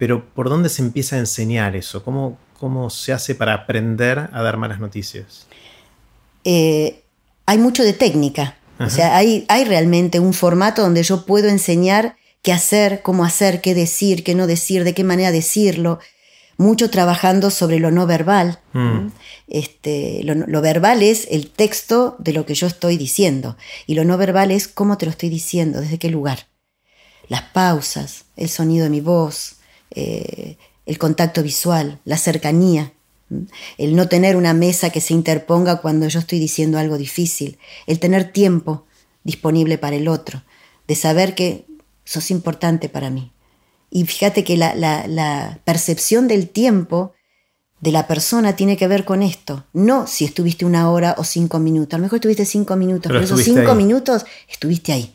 Pero 0.00 0.24
¿por 0.24 0.48
dónde 0.48 0.70
se 0.70 0.80
empieza 0.80 1.16
a 1.16 1.18
enseñar 1.18 1.76
eso? 1.76 2.02
¿Cómo, 2.02 2.38
cómo 2.58 2.88
se 2.88 3.12
hace 3.12 3.34
para 3.34 3.52
aprender 3.52 4.30
a 4.32 4.42
dar 4.42 4.56
malas 4.56 4.80
noticias? 4.80 5.46
Eh, 6.42 7.02
hay 7.44 7.58
mucho 7.58 7.84
de 7.84 7.92
técnica. 7.92 8.56
O 8.78 8.88
sea, 8.88 9.14
hay, 9.14 9.44
hay 9.48 9.64
realmente 9.64 10.18
un 10.18 10.32
formato 10.32 10.80
donde 10.80 11.02
yo 11.02 11.26
puedo 11.26 11.50
enseñar 11.50 12.16
qué 12.40 12.50
hacer, 12.50 13.02
cómo 13.02 13.26
hacer, 13.26 13.60
qué 13.60 13.74
decir, 13.74 14.24
qué 14.24 14.34
no 14.34 14.46
decir, 14.46 14.84
de 14.84 14.94
qué 14.94 15.04
manera 15.04 15.32
decirlo 15.32 15.98
mucho 16.56 16.88
trabajando 16.88 17.50
sobre 17.50 17.78
lo 17.78 17.90
no 17.90 18.06
verbal. 18.06 18.58
Mm. 18.72 19.08
Este, 19.48 20.22
lo, 20.24 20.60
verbal 20.62 21.02
es 21.02 21.28
el 21.30 21.50
texto 21.50 22.16
de 22.18 22.32
lo 22.32 22.46
que 22.46 22.54
yo 22.54 22.66
estoy 22.66 22.96
diciendo 22.96 23.58
y 23.86 23.96
lo 23.96 24.04
no 24.04 24.16
verbal 24.16 24.50
es 24.50 24.66
cómo 24.66 24.96
te 24.96 25.04
lo 25.04 25.10
estoy 25.10 25.28
diciendo, 25.28 25.82
desde 25.82 25.98
qué 25.98 26.08
lugar. 26.08 26.46
Las 27.28 27.42
pausas, 27.42 28.24
el 28.36 28.48
sonido 28.48 28.84
de 28.84 28.90
mi 28.90 29.02
voz, 29.02 29.59
eh, 29.90 30.56
el 30.86 30.98
contacto 30.98 31.42
visual, 31.42 32.00
la 32.04 32.16
cercanía, 32.16 32.92
el 33.78 33.94
no 33.94 34.08
tener 34.08 34.36
una 34.36 34.54
mesa 34.54 34.90
que 34.90 35.00
se 35.00 35.14
interponga 35.14 35.80
cuando 35.80 36.08
yo 36.08 36.18
estoy 36.18 36.38
diciendo 36.38 36.78
algo 36.78 36.98
difícil, 36.98 37.58
el 37.86 38.00
tener 38.00 38.32
tiempo 38.32 38.86
disponible 39.22 39.78
para 39.78 39.96
el 39.96 40.08
otro, 40.08 40.42
de 40.88 40.94
saber 40.96 41.34
que 41.34 41.66
sos 42.04 42.30
importante 42.30 42.88
para 42.88 43.10
mí. 43.10 43.32
Y 43.90 44.04
fíjate 44.04 44.44
que 44.44 44.56
la, 44.56 45.60
percepción 45.64 46.28
del 46.28 46.48
tiempo 46.48 47.12
de 47.80 47.92
la 47.92 48.06
persona 48.06 48.56
tiene 48.56 48.76
que 48.76 48.86
ver 48.88 49.04
con 49.04 49.22
esto. 49.22 49.64
No 49.72 50.06
si 50.06 50.24
estuviste 50.24 50.64
una 50.64 50.90
hora 50.90 51.14
o 51.18 51.24
cinco 51.24 51.58
minutos. 51.58 51.94
A 51.94 51.98
lo 51.98 52.02
mejor 52.02 52.16
estuviste 52.18 52.44
cinco 52.44 52.76
minutos, 52.76 53.10
pero, 53.10 53.24
esos 53.24 53.42
cinco 53.42 53.74
minutos 53.74 54.26
estuviste 54.48 54.92
ahí. 54.92 55.12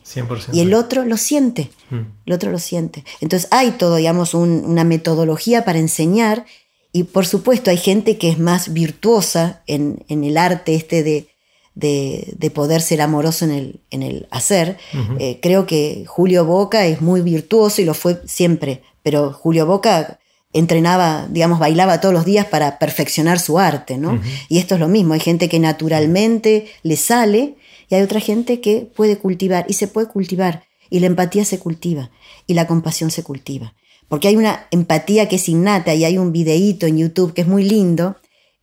Y 0.52 0.60
el 0.60 0.74
otro 0.74 1.04
lo 1.04 1.16
siente. 1.16 1.70
Mm. 1.90 2.00
El 2.26 2.32
otro 2.32 2.50
lo 2.50 2.58
siente. 2.58 3.04
Entonces 3.20 3.48
hay 3.52 3.72
todo, 3.72 3.96
digamos, 3.96 4.34
una 4.34 4.84
metodología 4.84 5.64
para 5.64 5.78
enseñar. 5.78 6.44
Y 6.92 7.04
por 7.04 7.26
supuesto 7.26 7.70
hay 7.70 7.76
gente 7.76 8.18
que 8.18 8.30
es 8.30 8.38
más 8.38 8.72
virtuosa 8.72 9.62
en 9.66 10.04
el 10.08 10.36
arte 10.36 10.74
este 10.74 11.02
de, 11.02 11.28
de, 11.76 12.50
poder 12.50 12.80
ser 12.80 13.02
amoroso 13.02 13.44
en 13.44 13.50
el, 13.50 13.80
en 13.90 14.02
el 14.02 14.26
hacer. 14.30 14.78
Eh, 15.18 15.38
creo 15.42 15.66
que 15.66 16.04
Julio 16.06 16.44
Boca 16.44 16.86
es 16.86 17.02
muy 17.02 17.20
virtuoso 17.20 17.82
y 17.82 17.84
lo 17.84 17.94
fue 17.94 18.20
siempre, 18.26 18.82
pero 19.02 19.32
Julio 19.32 19.66
Boca 19.66 20.18
entrenaba, 20.52 21.26
digamos, 21.30 21.58
bailaba 21.58 22.00
todos 22.00 22.14
los 22.14 22.24
días 22.24 22.46
para 22.46 22.78
perfeccionar 22.78 23.38
su 23.38 23.58
arte, 23.58 23.98
¿no? 23.98 24.20
Y 24.48 24.58
esto 24.58 24.74
es 24.74 24.80
lo 24.80 24.88
mismo, 24.88 25.14
hay 25.14 25.20
gente 25.20 25.48
que 25.48 25.58
naturalmente 25.58 26.66
le 26.82 26.96
sale 26.96 27.56
y 27.88 27.94
hay 27.94 28.02
otra 28.02 28.20
gente 28.20 28.60
que 28.60 28.90
puede 28.94 29.18
cultivar 29.18 29.66
y 29.68 29.74
se 29.74 29.88
puede 29.88 30.08
cultivar 30.08 30.64
y 30.90 31.00
la 31.00 31.06
empatía 31.06 31.44
se 31.44 31.58
cultiva 31.58 32.10
y 32.46 32.54
la 32.54 32.66
compasión 32.66 33.10
se 33.10 33.22
cultiva. 33.22 33.74
Porque 34.08 34.28
hay 34.28 34.36
una 34.36 34.66
empatía 34.70 35.28
que 35.28 35.36
es 35.36 35.48
innata 35.48 35.94
y 35.94 36.04
hay 36.04 36.16
un 36.16 36.32
videíto 36.32 36.86
en 36.86 36.98
YouTube 36.98 37.34
que 37.34 37.42
es 37.42 37.48
muy 37.48 37.64
lindo, 37.64 38.16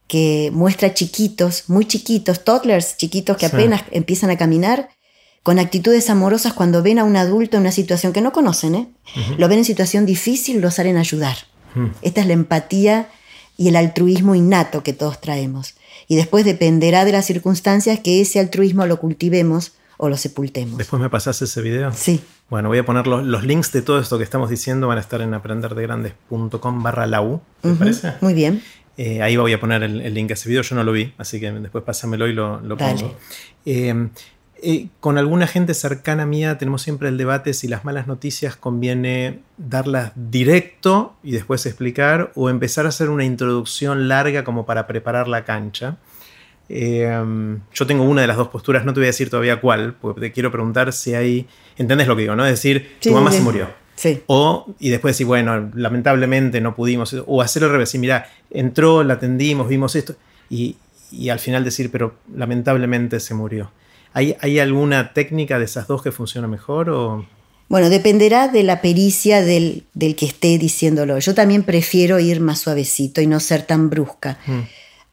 que 0.07 0.51
muestra 0.53 0.93
chiquitos, 0.93 1.69
muy 1.69 1.85
chiquitos, 1.85 2.43
toddlers, 2.43 2.97
chiquitos 2.97 3.37
que 3.37 3.45
apenas 3.45 3.83
empiezan 3.91 4.29
a 4.29 4.37
caminar, 4.37 4.89
con 5.43 5.59
actitudes 5.59 6.09
amorosas 6.09 6.53
cuando 6.53 6.81
ven 6.81 6.99
a 6.99 7.03
un 7.03 7.17
adulto 7.17 7.57
en 7.57 7.61
una 7.61 7.71
situación 7.73 8.13
que 8.13 8.21
no 8.21 8.31
conocen, 8.31 8.75
¿eh? 8.75 8.87
lo 9.37 9.49
ven 9.49 9.59
en 9.59 9.65
situación 9.65 10.05
difícil, 10.05 10.61
lo 10.61 10.71
salen 10.71 10.95
a 10.95 11.01
ayudar. 11.01 11.35
Esta 12.01 12.21
es 12.21 12.27
la 12.27 12.33
empatía 12.33 13.09
y 13.57 13.67
el 13.67 13.75
altruismo 13.75 14.35
innato 14.35 14.83
que 14.83 14.93
todos 14.93 15.21
traemos. 15.21 15.75
Y 16.07 16.15
después 16.15 16.45
dependerá 16.45 17.05
de 17.05 17.11
las 17.11 17.25
circunstancias 17.25 17.99
que 17.99 18.21
ese 18.21 18.39
altruismo 18.39 18.85
lo 18.85 18.97
cultivemos 18.99 19.73
o 19.97 20.09
lo 20.09 20.17
sepultemos. 20.17 20.77
Después 20.77 21.01
me 21.01 21.09
pasas 21.09 21.41
ese 21.41 21.61
video. 21.61 21.91
Sí. 21.93 22.21
Bueno, 22.49 22.69
voy 22.69 22.77
a 22.77 22.85
poner 22.85 23.07
los, 23.07 23.43
links 23.43 23.71
de 23.71 23.81
todo 23.81 23.99
esto 23.99 24.17
que 24.17 24.23
estamos 24.23 24.49
diciendo, 24.49 24.87
van 24.87 24.97
a 24.97 25.01
estar 25.01 25.21
en 25.21 25.33
aprenderdegrandes.com 25.33 26.83
barra 26.83 27.07
la 27.07 27.21
U, 27.21 27.41
¿te 27.61 27.73
parece? 27.73 28.13
Muy 28.21 28.33
bien. 28.33 28.61
Eh, 28.97 29.23
ahí 29.23 29.37
voy 29.37 29.53
a 29.53 29.59
poner 29.59 29.81
el, 29.81 30.13
link 30.13 30.31
a 30.31 30.33
ese 30.35 30.49
video, 30.49 30.61
yo 30.61 30.75
no 30.75 30.83
lo 30.83 30.91
vi, 30.91 31.13
así 31.17 31.39
que 31.39 31.51
después 31.51 31.83
pásamelo 31.83 32.27
y 32.27 32.33
lo, 32.33 32.59
lo 32.59 32.77
pongo. 32.77 33.15
Eh, 33.65 34.09
eh, 34.63 34.87
con 34.99 35.17
alguna 35.17 35.47
gente 35.47 35.73
cercana 35.73 36.25
mía 36.25 36.57
tenemos 36.57 36.81
siempre 36.81 37.09
el 37.09 37.17
debate 37.17 37.53
si 37.53 37.67
las 37.67 37.85
malas 37.85 38.07
noticias 38.07 38.55
conviene 38.55 39.39
darlas 39.57 40.11
directo 40.15 41.15
y 41.23 41.31
después 41.31 41.65
explicar 41.65 42.31
o 42.35 42.49
empezar 42.49 42.85
a 42.85 42.89
hacer 42.89 43.09
una 43.09 43.25
introducción 43.25 44.07
larga 44.07 44.43
como 44.43 44.65
para 44.65 44.87
preparar 44.87 45.27
la 45.27 45.45
cancha. 45.45 45.97
yo 46.69 47.87
tengo 47.87 48.03
una 48.03 48.21
de 48.21 48.27
las 48.27 48.37
dos 48.37 48.47
posturas, 48.47 48.85
no 48.85 48.93
te 48.93 49.01
voy 49.01 49.05
a 49.05 49.07
decir 49.07 49.29
todavía 49.29 49.59
cuál, 49.59 49.93
porque 49.93 50.21
te 50.21 50.31
quiero 50.31 50.51
preguntar 50.51 50.93
si 50.93 51.13
hay, 51.13 51.47
¿entendés 51.77 52.07
lo 52.07 52.15
que 52.15 52.23
digo? 52.23 52.35
¿no? 52.35 52.45
Es 52.45 52.51
decir, 52.51 52.97
tu 53.01 53.11
mamá 53.11 53.31
se 53.31 53.41
murió 53.41 53.83
o, 54.27 54.73
y 54.79 54.89
después 54.89 55.15
decir, 55.15 55.27
bueno, 55.27 55.71
lamentablemente 55.73 56.61
no 56.61 56.75
pudimos, 56.75 57.15
o 57.25 57.41
hacerlo 57.41 57.67
al 57.67 57.73
revés, 57.73 57.93
y 57.95 57.99
mira, 57.99 58.29
entró, 58.49 59.03
la 59.03 59.15
atendimos, 59.15 59.67
vimos 59.67 59.95
esto, 59.95 60.15
y, 60.49 60.77
al 61.29 61.39
final 61.39 61.63
decir, 61.63 61.91
pero 61.91 62.15
lamentablemente 62.35 63.19
se 63.19 63.33
murió. 63.33 63.71
¿Hay, 64.13 64.35
¿Hay, 64.41 64.59
alguna 64.59 65.13
técnica 65.13 65.59
de 65.59 65.65
esas 65.65 65.87
dos 65.87 66.01
que 66.03 66.11
funciona 66.11 66.47
mejor? 66.47 66.89
O? 66.89 67.25
Bueno, 67.69 67.89
dependerá 67.89 68.47
de 68.47 68.63
la 68.63 68.81
pericia 68.81 69.41
del, 69.41 69.85
que 69.97 70.25
esté 70.25 70.57
diciéndolo. 70.57 71.17
Yo 71.19 71.33
también 71.33 71.63
prefiero 71.63 72.19
ir 72.19 72.39
más 72.39 72.59
suavecito 72.59 73.21
y 73.21 73.27
no 73.27 73.39
ser 73.39 73.63
tan 73.63 73.89
brusca. 73.89 74.37
Mm. 74.45 74.59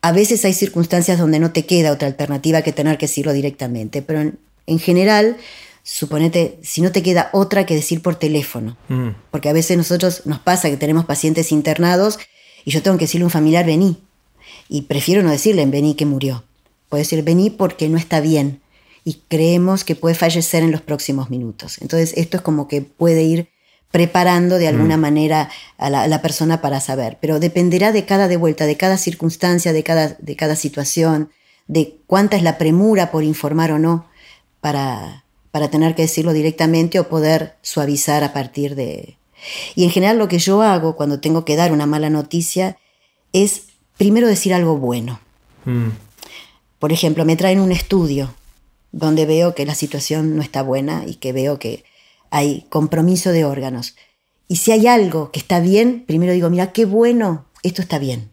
A 0.03 0.13
veces 0.13 0.45
hay 0.45 0.53
circunstancias 0.53 1.19
donde 1.19 1.39
no 1.39 1.53
te 1.53 1.65
queda 1.65 1.93
otra 1.93 2.09
alternativa 2.09 2.63
que 2.63 2.73
tener 2.73 2.99
que 2.99 3.07
decirlo 3.07 3.33
directamente, 3.33 4.03
pero 4.03 4.21
en, 4.21 4.39
en 4.67 4.79
general, 4.79 5.37
suponete, 5.83 6.59
si 6.63 6.81
no 6.81 6.93
te 6.93 7.03
queda 7.03 7.31
otra 7.33 7.67
que 7.67 7.75
decir 7.75 8.03
por 8.03 8.17
teléfono, 8.17 8.77
Mm, 8.89 9.11
porque 9.31 9.49
a 9.49 9.53
veces 9.53 9.77
nosotros 9.77 10.23
nos 10.27 10.39
pasa 10.39 10.69
que 10.69 10.77
tenemos 10.77 11.05
pacientes 11.05 11.53
internados 11.53 12.19
y 12.65 12.71
yo 12.71 12.83
tengo 12.83 12.99
que 12.99 13.05
decirle 13.05 13.25
a 13.25 13.27
un 13.27 13.31
familiar 13.31 13.65
vení, 13.65 13.99
y 14.69 14.83
prefiero 14.83 15.23
no 15.23 15.31
decirle 15.31 15.65
vení 15.67 15.95
que 15.95 16.07
murió, 16.07 16.45
puedo 16.89 17.01
decir 17.01 17.23
vení 17.23 17.51
porque 17.51 17.89
no 17.89 17.99
está 17.99 18.21
bien 18.21 18.61
y 19.05 19.23
creemos 19.29 19.85
que 19.85 19.97
puede 19.97 20.15
fallecer 20.15 20.63
en 20.63 20.73
los 20.73 20.83
próximos 20.83 21.31
minutos. 21.31 21.79
Entonces 21.81 22.13
esto 22.17 22.37
es 22.37 22.43
como 22.43 22.69
que 22.69 22.83
puede 22.83 23.23
ir 23.23 23.49
preparando 23.91 24.59
de 24.59 24.69
alguna 24.69 24.97
manera 24.97 25.51
a 25.77 25.91
la, 25.91 26.03
a 26.03 26.09
la 26.09 26.23
persona 26.23 26.61
para 26.61 26.81
saber, 26.81 27.19
pero 27.21 27.41
dependerá 27.41 27.91
de 27.91 28.05
cada 28.05 28.29
de 28.29 28.37
vuelta, 28.37 28.67
de 28.67 28.77
cada 28.77 28.97
circunstancia, 28.97 29.73
de 29.73 29.83
cada, 29.83 30.17
de 30.19 30.37
cada 30.37 30.55
situación, 30.55 31.31
de 31.67 31.97
cuánta 32.07 32.37
es 32.37 32.43
la 32.43 32.57
premura 32.57 33.11
por 33.11 33.25
informar 33.25 33.73
o 33.73 33.79
no 33.79 34.07
para, 34.61 35.25
para 35.51 35.71
tener 35.71 35.95
que 35.95 36.03
decirlo 36.03 36.33
directamente 36.33 37.01
o 37.01 37.09
poder 37.09 37.57
suavizar 37.63 38.23
a 38.23 38.33
partir 38.33 38.75
de... 38.75 39.17
Y 39.75 39.85
en 39.85 39.91
general 39.91 40.19
lo 40.19 40.29
que 40.29 40.39
yo 40.39 40.63
hago 40.63 40.95
cuando 40.95 41.21
tengo 41.21 41.45
que 41.45 41.57
dar 41.57 41.73
una 41.73 41.87
mala 41.87 42.11
noticia 42.11 42.77
es 43.33 43.63
primero 43.97 44.29
decir 44.29 44.55
algo 44.55 44.77
bueno. 44.77 45.21
mm, 45.65 45.89
Por 46.79 46.93
ejemplo, 46.93 47.25
me 47.25 47.37
traen 47.37 47.61
un 47.61 47.73
estudio 47.73 48.35
donde 48.93 49.27
veo 49.27 49.55
que 49.55 49.67
la 49.67 49.75
situación 49.75 50.37
no 50.37 50.43
está 50.43 50.63
buena 50.63 51.05
y 51.07 51.15
que 51.17 51.33
veo 51.33 51.59
que 51.59 51.85
hay 52.31 52.67
compromiso 52.69 53.33
de 53.33 53.45
órganos. 53.45 53.97
Y 54.49 54.57
si 54.57 54.73
hay 54.73 54.87
algo 54.87 55.31
que 55.31 55.39
está 55.39 55.61
bien, 55.61 56.05
primero 56.07 56.33
digo, 56.33 56.51
mira, 56.51 56.73
qué 56.73 56.85
bueno, 56.85 57.47
esto 57.63 57.83
está 57.83 57.99
bien. 57.99 58.31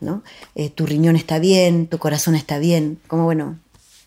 ¿no? 0.00 0.22
Eh, 0.54 0.70
tu 0.70 0.86
riñón 0.86 1.16
está 1.16 1.38
bien, 1.38 1.86
tu 1.86 1.98
corazón 1.98 2.34
está 2.34 2.58
bien, 2.58 3.00
como 3.06 3.24
bueno, 3.24 3.58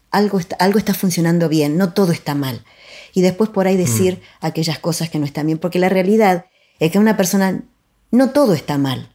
algo 0.09 0.39
está, 0.39 0.55
algo 0.57 0.79
está 0.79 0.93
funcionando 0.93 1.49
bien, 1.49 1.77
no 1.77 1.93
todo 1.93 2.11
está 2.11 2.35
mal. 2.35 2.63
Y 3.13 3.21
después 3.21 3.49
por 3.49 3.67
ahí 3.67 3.75
decir 3.75 4.21
aquellas 4.39 4.79
cosas 4.79 5.09
que 5.09 5.19
no 5.19 5.25
están 5.25 5.47
bien, 5.47 5.57
porque 5.57 5.79
la 5.79 5.89
realidad 5.89 6.45
es 6.79 6.91
que 6.91 6.99
una 6.99 7.17
persona, 7.17 7.63
no 8.11 8.29
todo 8.31 8.53
está 8.53 8.77
mal. 8.77 9.09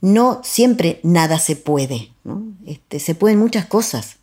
No 0.00 0.40
siempre 0.44 1.00
nada 1.02 1.38
se 1.38 1.56
puede, 1.56 2.12
¿no? 2.24 2.42
Este, 2.66 3.00
se 3.00 3.14
pueden 3.14 3.38
muchas 3.38 3.66
cosas, 3.66 4.16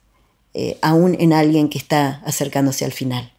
eh, 0.53 0.77
aún 0.81 1.15
en 1.19 1.33
alguien 1.33 1.69
que 1.69 1.77
está 1.77 2.21
acercándose 2.25 2.85
al 2.85 2.91
final. 2.91 3.33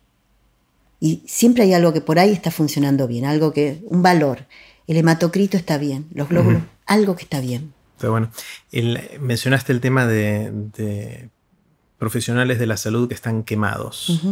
Y 1.00 1.22
siempre 1.26 1.62
hay 1.64 1.74
algo 1.74 1.92
que 1.92 2.00
por 2.00 2.18
ahí 2.18 2.32
está 2.32 2.50
funcionando 2.50 3.06
bien, 3.06 3.24
algo 3.24 3.52
que, 3.52 3.82
un 3.86 4.02
valor. 4.02 4.46
El 4.86 4.96
hematocrito 4.96 5.56
está 5.56 5.78
bien, 5.78 6.06
los 6.12 6.28
glóbulos, 6.28 6.62
algo 6.86 7.14
que 7.14 7.22
está 7.22 7.40
bien. 7.40 7.72
Bueno, 8.00 8.30
el- 8.72 9.00
mencionaste 9.20 9.72
el 9.72 9.80
tema 9.80 10.06
de, 10.06 10.50
de 10.76 11.28
profesionales 11.98 12.58
de 12.58 12.66
la 12.66 12.76
salud 12.76 13.08
que 13.08 13.14
están 13.14 13.42
quemados, 13.42 14.22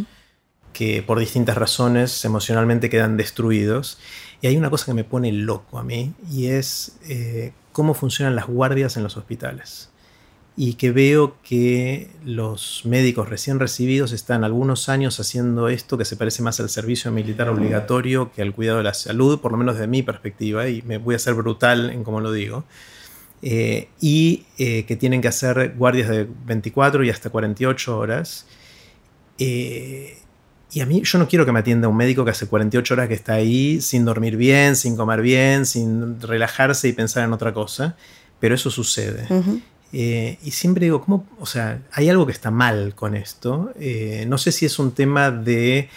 que 0.72 1.02
por 1.02 1.18
distintas 1.18 1.56
razones 1.56 2.24
emocionalmente 2.24 2.88
quedan 2.90 3.16
destruidos. 3.16 3.98
Y 4.40 4.46
hay 4.48 4.56
una 4.56 4.70
cosa 4.70 4.86
que 4.86 4.94
me 4.94 5.04
pone 5.04 5.32
loco 5.32 5.78
a 5.78 5.82
mí, 5.82 6.12
y 6.30 6.46
es 6.46 6.96
eh, 7.08 7.52
cómo 7.72 7.94
funcionan 7.94 8.36
las 8.36 8.46
guardias 8.46 8.96
en 8.96 9.02
los 9.02 9.16
hospitales. 9.16 9.90
Y 10.58 10.74
que 10.74 10.90
veo 10.90 11.36
que 11.42 12.08
los 12.24 12.82
médicos 12.86 13.28
recién 13.28 13.60
recibidos 13.60 14.12
están 14.12 14.42
algunos 14.42 14.88
años 14.88 15.20
haciendo 15.20 15.68
esto 15.68 15.98
que 15.98 16.06
se 16.06 16.16
parece 16.16 16.42
más 16.42 16.58
al 16.60 16.70
servicio 16.70 17.12
militar 17.12 17.50
obligatorio 17.50 18.32
que 18.32 18.40
al 18.40 18.54
cuidado 18.54 18.78
de 18.78 18.84
la 18.84 18.94
salud, 18.94 19.38
por 19.40 19.52
lo 19.52 19.58
menos 19.58 19.74
desde 19.74 19.86
mi 19.86 20.02
perspectiva, 20.02 20.66
y 20.68 20.80
me 20.82 20.96
voy 20.96 21.14
a 21.14 21.18
ser 21.18 21.34
brutal 21.34 21.90
en 21.90 22.04
cómo 22.04 22.20
lo 22.20 22.32
digo. 22.32 22.64
Eh, 23.42 23.88
y 24.00 24.46
eh, 24.58 24.84
que 24.86 24.96
tienen 24.96 25.20
que 25.20 25.28
hacer 25.28 25.74
guardias 25.76 26.08
de 26.08 26.26
24 26.46 27.04
y 27.04 27.10
hasta 27.10 27.28
48 27.30 27.98
horas. 27.98 28.46
Eh, 29.38 30.18
y 30.72 30.80
a 30.80 30.86
mí, 30.86 31.02
yo 31.04 31.18
no 31.18 31.28
quiero 31.28 31.46
que 31.46 31.52
me 31.52 31.60
atienda 31.60 31.88
un 31.88 31.96
médico 31.96 32.24
que 32.24 32.30
hace 32.30 32.46
48 32.46 32.94
horas 32.94 33.08
que 33.08 33.14
está 33.14 33.34
ahí 33.34 33.80
sin 33.80 34.04
dormir 34.04 34.36
bien, 34.36 34.74
sin 34.74 34.96
comer 34.96 35.20
bien, 35.20 35.64
sin 35.66 36.20
relajarse 36.20 36.88
y 36.88 36.92
pensar 36.92 37.24
en 37.24 37.32
otra 37.32 37.52
cosa, 37.54 37.96
pero 38.40 38.54
eso 38.54 38.70
sucede. 38.70 39.26
Ujú. 39.30 39.60
Eh, 39.92 40.38
y 40.44 40.50
siempre 40.50 40.84
digo, 40.84 41.02
¿cómo? 41.02 41.24
O 41.40 41.46
sea, 41.46 41.80
hay 41.92 42.08
algo 42.08 42.26
que 42.26 42.32
está 42.32 42.50
mal 42.50 42.94
con 42.94 43.14
esto. 43.14 43.72
Eh, 43.80 44.24
no 44.28 44.38
sé 44.38 44.52
si 44.52 44.66
es 44.66 44.78
un 44.78 44.92
tema 44.92 45.30
de 45.30 45.88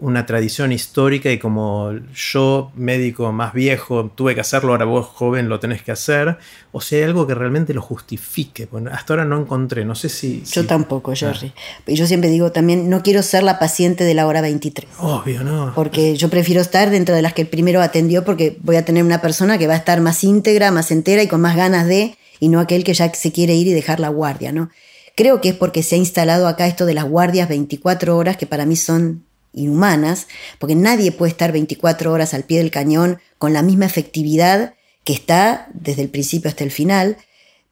una 0.00 0.24
tradición 0.24 0.72
histórica 0.72 1.30
y 1.30 1.38
como 1.38 1.92
yo, 2.14 2.72
médico 2.76 3.30
más 3.30 3.52
viejo, 3.52 4.10
tuve 4.14 4.34
que 4.34 4.40
hacerlo, 4.40 4.72
ahora 4.72 4.86
vos, 4.86 5.04
joven, 5.06 5.50
lo 5.50 5.60
tenés 5.60 5.82
que 5.82 5.92
hacer, 5.92 6.38
o 6.72 6.80
si 6.80 6.96
hay 6.96 7.02
algo 7.02 7.26
que 7.26 7.34
realmente 7.34 7.74
lo 7.74 7.82
justifique. 7.82 8.66
Bueno, 8.70 8.90
hasta 8.90 9.12
ahora 9.12 9.26
no 9.26 9.38
encontré, 9.38 9.84
no 9.84 9.94
sé 9.94 10.08
si... 10.08 10.42
Yo 10.50 10.62
si- 10.62 10.66
tampoco, 10.66 11.14
Jerry. 11.14 11.52
Y 11.86 11.94
yo 11.94 12.06
siempre 12.06 12.30
digo 12.30 12.52
también, 12.52 12.88
no 12.88 13.02
quiero 13.02 13.22
ser 13.22 13.42
la 13.42 13.58
paciente 13.58 14.02
de 14.04 14.14
la 14.14 14.26
hora 14.26 14.40
23. 14.40 14.88
Obvio, 14.98 15.44
¿no? 15.44 15.74
Porque 15.74 16.16
yo 16.16 16.30
prefiero 16.30 16.62
estar 16.62 16.88
dentro 16.88 17.14
de 17.14 17.20
las 17.20 17.34
que 17.34 17.42
el 17.42 17.48
primero 17.48 17.82
atendió 17.82 18.24
porque 18.24 18.56
voy 18.62 18.76
a 18.76 18.86
tener 18.86 19.04
una 19.04 19.20
persona 19.20 19.58
que 19.58 19.66
va 19.66 19.74
a 19.74 19.76
estar 19.78 20.00
más 20.00 20.24
íntegra, 20.24 20.70
más 20.70 20.90
entera 20.90 21.22
y 21.22 21.28
con 21.28 21.42
más 21.42 21.54
ganas 21.54 21.86
de, 21.86 22.16
y 22.42 22.48
no 22.48 22.58
aquel 22.58 22.82
que 22.82 22.92
ya 22.92 23.14
se 23.14 23.30
quiere 23.30 23.54
ir 23.54 23.68
y 23.68 23.72
dejar 23.72 24.00
la 24.00 24.08
guardia, 24.08 24.50
¿no? 24.50 24.68
Creo 25.14 25.40
que 25.40 25.50
es 25.50 25.54
porque 25.54 25.84
se 25.84 25.94
ha 25.94 25.98
instalado 25.98 26.48
acá 26.48 26.66
esto 26.66 26.86
de 26.86 26.92
las 26.92 27.04
guardias 27.04 27.48
24 27.48 28.16
horas, 28.16 28.36
que 28.36 28.46
para 28.46 28.66
mí 28.66 28.74
son 28.74 29.24
inhumanas, 29.52 30.26
porque 30.58 30.74
nadie 30.74 31.12
puede 31.12 31.30
estar 31.30 31.52
24 31.52 32.10
horas 32.10 32.34
al 32.34 32.42
pie 32.42 32.58
del 32.58 32.72
cañón 32.72 33.20
con 33.38 33.52
la 33.52 33.62
misma 33.62 33.86
efectividad 33.86 34.74
que 35.04 35.12
está 35.12 35.68
desde 35.72 36.02
el 36.02 36.08
principio 36.08 36.48
hasta 36.48 36.64
el 36.64 36.72
final, 36.72 37.16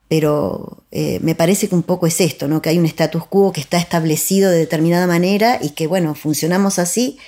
pero 0.07 0.85
eh, 0.91 1.19
me 1.21 1.35
parece 1.35 1.67
que 1.67 1.75
un 1.75 1.83
poco 1.83 2.07
es 2.07 2.21
esto, 2.21 2.47
¿no? 2.47 2.61
que 2.61 2.69
hay 2.69 2.79
un 2.79 2.85
status 2.85 3.25
quo 3.25 3.51
que 3.51 3.59
está 3.59 3.77
establecido 3.77 4.51
de 4.51 4.59
determinada 4.59 5.05
manera 5.05 5.59
y 5.61 5.71
que, 5.71 5.85
bueno, 5.85 6.15
funcionamos 6.15 6.79
así. 6.79 7.19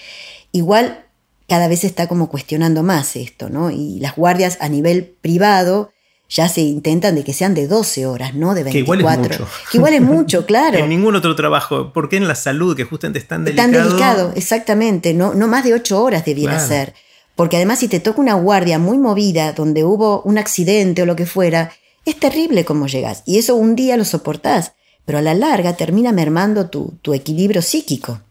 Igual 0.54 1.04
cada 1.50 1.68
vez 1.68 1.84
está 1.84 2.08
como 2.08 2.30
cuestionando 2.30 2.84
más 2.84 3.18
esto, 3.18 3.50
¿no? 3.50 3.70
Y 3.70 4.00
las 4.00 4.16
guardias 4.16 4.58
a 4.62 4.70
nivel 4.70 5.14
privado 5.20 5.93
ya 6.34 6.50
se 6.50 6.62
intentan 6.62 7.14
de 7.14 7.24
que 7.24 7.32
sean 7.32 7.54
de 7.54 7.68
12 7.68 8.08
horas, 8.08 8.34
no 8.34 8.56
de 8.56 8.64
Que 8.64 8.80
igual 8.80 9.02
es 9.02 9.06
24. 9.06 9.46
mucho. 9.46 9.52
Que 9.72 9.78
igual 9.78 9.94
es 9.94 10.02
mucho, 10.02 10.46
claro. 10.48 10.80
En 10.80 10.90
ningún 10.90 11.16
otro 11.16 11.36
trabajo, 11.36 11.92
porque 11.94 12.18
en 12.18 12.28
la 12.28 12.34
salud, 12.34 12.76
que 12.76 12.86
justamente 12.86 13.20
es 13.20 13.28
tan 13.28 13.46
delicado... 13.46 13.72
Tan 13.72 13.84
delicado, 13.84 14.34
exactamente. 14.36 15.14
No, 15.14 15.36
no 15.36 15.48
más 15.48 15.64
de 15.64 15.76
ocho 15.76 16.02
horas 16.02 16.26
debiera 16.26 16.54
Claro. 16.54 16.68
ser. 16.68 16.94
Porque 17.36 17.58
además 17.58 17.80
si 17.80 17.88
te 17.88 18.00
toca 18.00 18.20
una 18.20 18.34
guardia 18.34 18.80
muy 18.80 18.98
movida, 18.98 19.54
donde 19.54 19.84
hubo 19.84 20.22
un 20.24 20.40
accidente 20.40 21.04
o 21.04 21.06
lo 21.06 21.16
que 21.16 21.28
fuera, 21.28 21.72
es 22.06 22.20
terrible 22.20 22.66
cómo 22.66 22.88
llegas. 22.88 23.22
Y 23.26 23.38
eso 23.38 23.56
un 23.56 23.76
día 23.76 23.96
lo 23.96 24.06
soportás, 24.06 24.74
pero 25.06 25.20
a 25.20 25.22
la 25.22 25.36
larga 25.36 25.74
termina 25.74 26.12
mermando 26.12 26.70
tu, 26.70 26.94
tu 27.04 27.14
equilibrio 27.14 27.62
psíquico. 27.62 28.22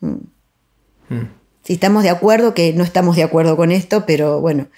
Mm. 0.00 0.14
Mm. 1.08 1.28
Si 1.64 1.72
estamos 1.72 2.04
de 2.04 2.10
acuerdo, 2.10 2.54
que 2.54 2.72
no 2.72 2.84
estamos 2.84 3.16
de 3.16 3.24
acuerdo 3.24 3.56
con 3.56 3.72
esto, 3.72 4.06
pero 4.06 4.40
bueno, 4.40 4.68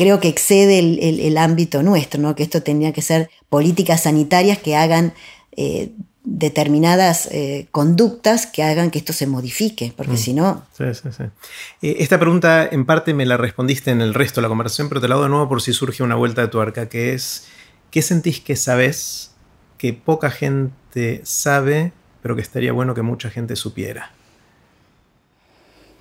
creo 0.00 0.18
que 0.18 0.28
excede 0.28 0.78
el, 0.78 0.98
el- 0.98 1.20
el 1.20 1.36
ámbito 1.36 1.82
nuestro, 1.82 2.18
¿no? 2.22 2.34
que 2.34 2.42
esto 2.42 2.62
tendría 2.62 2.92
que 2.92 3.02
ser 3.02 3.28
políticas 3.50 4.04
sanitarias 4.04 4.56
que 4.58 4.74
hagan 4.74 5.12
eh, 5.56 5.90
determinadas 6.24 7.26
eh, 7.32 7.66
conductas 7.70 8.46
que 8.46 8.62
hagan 8.62 8.90
que 8.90 8.98
esto 8.98 9.12
se 9.12 9.26
modifique, 9.26 9.92
porque 9.94 10.16
si 10.16 10.32
no, 10.32 10.64
Sí, 10.76 10.84
sí, 10.94 11.08
sí. 11.16 11.24
Eh, 11.82 11.96
esta 11.98 12.18
pregunta 12.18 12.66
en 12.70 12.86
parte 12.86 13.12
me 13.12 13.26
la 13.26 13.36
respondiste 13.36 13.90
en 13.90 14.00
el 14.00 14.14
resto 14.14 14.40
de 14.40 14.42
la 14.42 14.48
conversación, 14.48 14.88
pero 14.88 15.00
te 15.02 15.08
la 15.08 15.16
hago 15.16 15.24
de 15.24 15.30
nuevo 15.30 15.48
por 15.50 15.60
si 15.60 15.72
surge 15.74 16.02
una 16.02 16.14
vuelta 16.14 16.40
de 16.42 16.48
tuerca, 16.48 16.88
que 16.88 17.12
es, 17.14 17.46
¿qué 17.90 18.00
sentís 18.00 18.40
que 18.40 18.56
sabes 18.56 19.32
que 19.76 19.92
poca 19.92 20.30
gente 20.30 21.20
sabe, 21.24 21.92
pero 22.22 22.36
que 22.36 22.42
estaría 22.42 22.72
bueno 22.72 22.94
que 22.94 23.02
mucha 23.02 23.28
gente 23.28 23.54
supiera? 23.56 24.12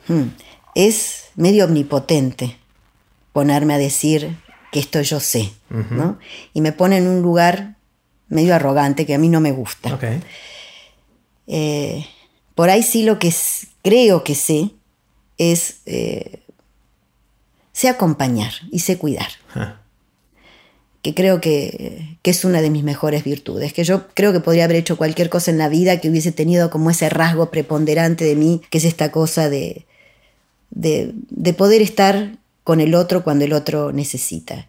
hmm, 0.07 0.27
es 0.75 1.25
medio 1.35 1.65
omnipotente 1.65 2.58
ponerme 3.33 3.73
a 3.73 3.77
decir 3.77 4.37
que 4.71 4.79
esto 4.79 5.01
yo 5.01 5.19
sé, 5.19 5.51
¿no? 5.69 6.19
Y 6.53 6.61
me 6.61 6.71
pone 6.71 6.97
en 6.97 7.07
un 7.07 7.21
lugar 7.21 7.75
medio 8.27 8.53
arrogante 8.55 9.05
que 9.05 9.15
a 9.15 9.17
mí 9.17 9.29
no 9.29 9.39
me 9.39 9.51
gusta. 9.51 9.89
Eh, 11.47 12.05
por 12.55 12.69
ahí 12.69 12.83
sí 12.83 13.03
lo 13.03 13.17
que 13.17 13.33
creo 13.83 14.23
que 14.23 14.35
sé 14.35 14.71
es 15.37 15.77
eh, 15.85 16.43
sé 17.71 17.89
acompañar 17.89 18.53
y 18.71 18.79
sé 18.79 18.97
cuidar, 18.97 19.29
Ah, 19.55 19.77
que 21.01 21.15
creo 21.15 21.39
que, 21.39 22.17
que 22.21 22.31
es 22.31 22.43
una 22.43 22.61
de 22.61 22.69
mis 22.69 22.83
mejores 22.83 23.23
virtudes, 23.23 23.71
que 23.71 23.85
yo 23.85 24.07
creo 24.13 24.33
que 24.33 24.41
podría 24.41 24.65
haber 24.65 24.75
hecho 24.75 24.97
cualquier 24.97 25.29
cosa 25.29 25.49
en 25.49 25.57
la 25.57 25.69
vida 25.69 26.01
que 26.01 26.09
hubiese 26.09 26.33
tenido 26.33 26.69
como 26.69 26.89
ese 26.89 27.09
rasgo 27.09 27.49
preponderante 27.49 28.25
de 28.25 28.35
mí, 28.35 28.61
que 28.69 28.79
es 28.79 28.83
esta 28.83 29.09
cosa 29.09 29.49
de, 29.49 29.85
de, 30.71 31.13
de 31.29 31.53
poder 31.53 31.81
estar 31.81 32.38
con 32.69 32.81
el 32.81 32.93
otro 32.93 33.23
cuando 33.23 33.45
el 33.45 33.53
otro 33.53 33.91
necesita. 33.91 34.67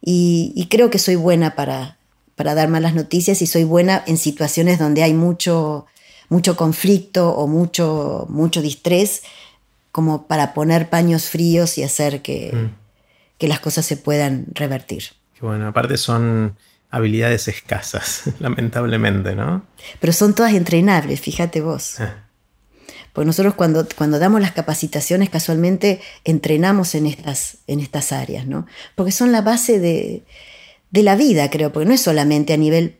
Y, 0.00 0.54
y 0.56 0.68
creo 0.68 0.88
que 0.88 0.98
soy 0.98 1.16
buena 1.16 1.54
para, 1.54 1.98
para 2.34 2.54
dar 2.54 2.68
malas 2.68 2.94
noticias 2.94 3.42
y 3.42 3.46
soy 3.46 3.64
buena 3.64 4.02
en 4.06 4.16
situaciones 4.16 4.78
donde 4.78 5.02
hay 5.02 5.12
mucho, 5.12 5.84
mucho 6.30 6.56
conflicto 6.56 7.28
o 7.28 7.46
mucho, 7.46 8.24
mucho 8.30 8.62
distrés, 8.62 9.22
como 9.90 10.26
para 10.26 10.54
poner 10.54 10.88
paños 10.88 11.26
fríos 11.28 11.76
y 11.76 11.82
hacer 11.82 12.22
que, 12.22 12.52
Mm. 12.54 12.70
que 13.36 13.48
las 13.48 13.60
cosas 13.60 13.84
se 13.84 13.98
puedan 13.98 14.46
revertir. 14.54 15.02
Qué 15.38 15.44
bueno, 15.44 15.68
aparte 15.68 15.98
son 15.98 16.56
habilidades 16.90 17.48
escasas, 17.48 18.22
lamentablemente, 18.40 19.34
¿no? 19.34 19.66
Pero 20.00 20.14
son 20.14 20.34
todas 20.34 20.54
entrenables, 20.54 21.20
fíjate 21.20 21.60
vos. 21.60 22.00
Ah. 22.00 22.14
Porque 23.12 23.26
nosotros 23.26 23.54
cuando, 23.54 23.86
cuando 23.96 24.18
damos 24.18 24.40
las 24.40 24.52
capacitaciones 24.52 25.28
casualmente 25.28 26.00
entrenamos 26.24 26.94
en 26.94 27.06
estas, 27.06 27.58
en 27.66 27.80
estas 27.80 28.12
áreas, 28.12 28.46
¿no? 28.46 28.66
Porque 28.94 29.12
son 29.12 29.32
la 29.32 29.42
base 29.42 29.78
de, 29.78 30.24
de 30.90 31.02
la 31.02 31.16
vida, 31.16 31.50
creo, 31.50 31.72
porque 31.72 31.88
no 31.88 31.94
es 31.94 32.00
solamente 32.00 32.52
a 32.52 32.56
nivel 32.56 32.96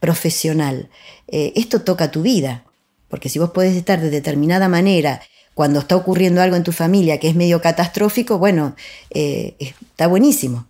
profesional. 0.00 0.88
Eh, 1.28 1.52
esto 1.56 1.82
toca 1.82 2.10
tu 2.10 2.22
vida, 2.22 2.64
porque 3.08 3.28
si 3.28 3.38
vos 3.38 3.50
podés 3.50 3.76
estar 3.76 4.00
de 4.00 4.10
determinada 4.10 4.68
manera 4.68 5.20
cuando 5.54 5.80
está 5.80 5.96
ocurriendo 5.96 6.40
algo 6.40 6.56
en 6.56 6.64
tu 6.64 6.72
familia 6.72 7.18
que 7.18 7.28
es 7.28 7.34
medio 7.34 7.60
catastrófico, 7.60 8.38
bueno, 8.38 8.74
eh, 9.10 9.54
está 9.58 10.06
buenísimo. 10.06 10.66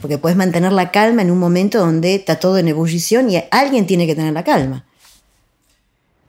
Porque 0.00 0.18
puedes 0.18 0.36
mantener 0.36 0.72
la 0.72 0.90
calma 0.90 1.22
en 1.22 1.30
un 1.30 1.38
momento 1.38 1.78
donde 1.78 2.16
está 2.16 2.38
todo 2.38 2.58
en 2.58 2.68
ebullición 2.68 3.30
y 3.30 3.42
alguien 3.50 3.86
tiene 3.86 4.06
que 4.06 4.14
tener 4.14 4.32
la 4.32 4.44
calma. 4.44 4.84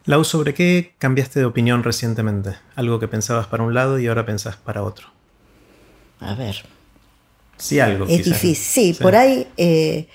Lau, 0.06 0.24
¿sobre 0.24 0.54
qué 0.54 0.94
cambiaste 0.98 1.40
de 1.40 1.46
opinión 1.46 1.84
recientemente? 1.84 2.56
Algo 2.76 3.00
que 3.00 3.08
pensabas 3.08 3.48
para 3.48 3.64
un 3.64 3.74
lado 3.74 4.00
y 4.00 4.08
ahora 4.08 4.26
pensás 4.26 4.56
para 4.56 4.84
otro. 4.84 5.08
A 6.20 6.36
ver. 6.36 6.64
Sí, 7.58 7.80
algo. 7.80 8.06
Es 8.06 8.26
difícil. 8.26 8.56
Sí, 8.56 8.98
por 9.00 9.16
ahí. 9.16 9.48
Eh, 9.58 10.08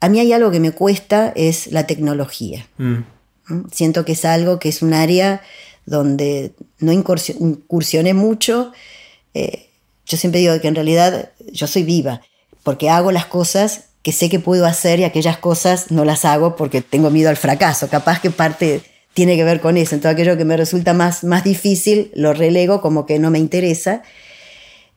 a 0.00 0.08
mí 0.08 0.20
hay 0.20 0.32
algo 0.32 0.50
que 0.50 0.60
me 0.60 0.72
cuesta, 0.72 1.32
es 1.34 1.68
la 1.68 1.86
tecnología. 1.86 2.66
Mm. 2.78 2.96
¿Mm? 3.48 3.64
Siento 3.72 4.04
que 4.04 4.12
es 4.12 4.24
algo 4.24 4.58
que 4.58 4.68
es 4.68 4.82
un 4.82 4.92
área 4.92 5.42
donde 5.86 6.52
no 6.78 6.92
incursioné 6.92 8.14
mucho. 8.14 8.72
Eh, 9.32 9.68
yo 10.06 10.16
siempre 10.16 10.40
digo 10.40 10.60
que 10.60 10.68
en 10.68 10.74
realidad 10.74 11.30
yo 11.52 11.66
soy 11.66 11.82
viva, 11.82 12.20
porque 12.62 12.90
hago 12.90 13.12
las 13.12 13.26
cosas 13.26 13.86
que 14.02 14.12
sé 14.12 14.28
que 14.28 14.38
puedo 14.38 14.66
hacer 14.66 15.00
y 15.00 15.04
aquellas 15.04 15.38
cosas 15.38 15.90
no 15.90 16.04
las 16.04 16.26
hago 16.26 16.56
porque 16.56 16.82
tengo 16.82 17.10
miedo 17.10 17.30
al 17.30 17.38
fracaso. 17.38 17.88
Capaz 17.88 18.20
que 18.20 18.30
parte 18.30 18.82
tiene 19.14 19.36
que 19.36 19.44
ver 19.44 19.60
con 19.60 19.76
eso. 19.76 19.94
Entonces 19.94 20.14
aquello 20.14 20.36
que 20.36 20.44
me 20.44 20.56
resulta 20.56 20.92
más, 20.92 21.24
más 21.24 21.44
difícil 21.44 22.10
lo 22.14 22.32
relego 22.32 22.80
como 22.80 23.06
que 23.06 23.18
no 23.18 23.30
me 23.30 23.38
interesa. 23.38 24.02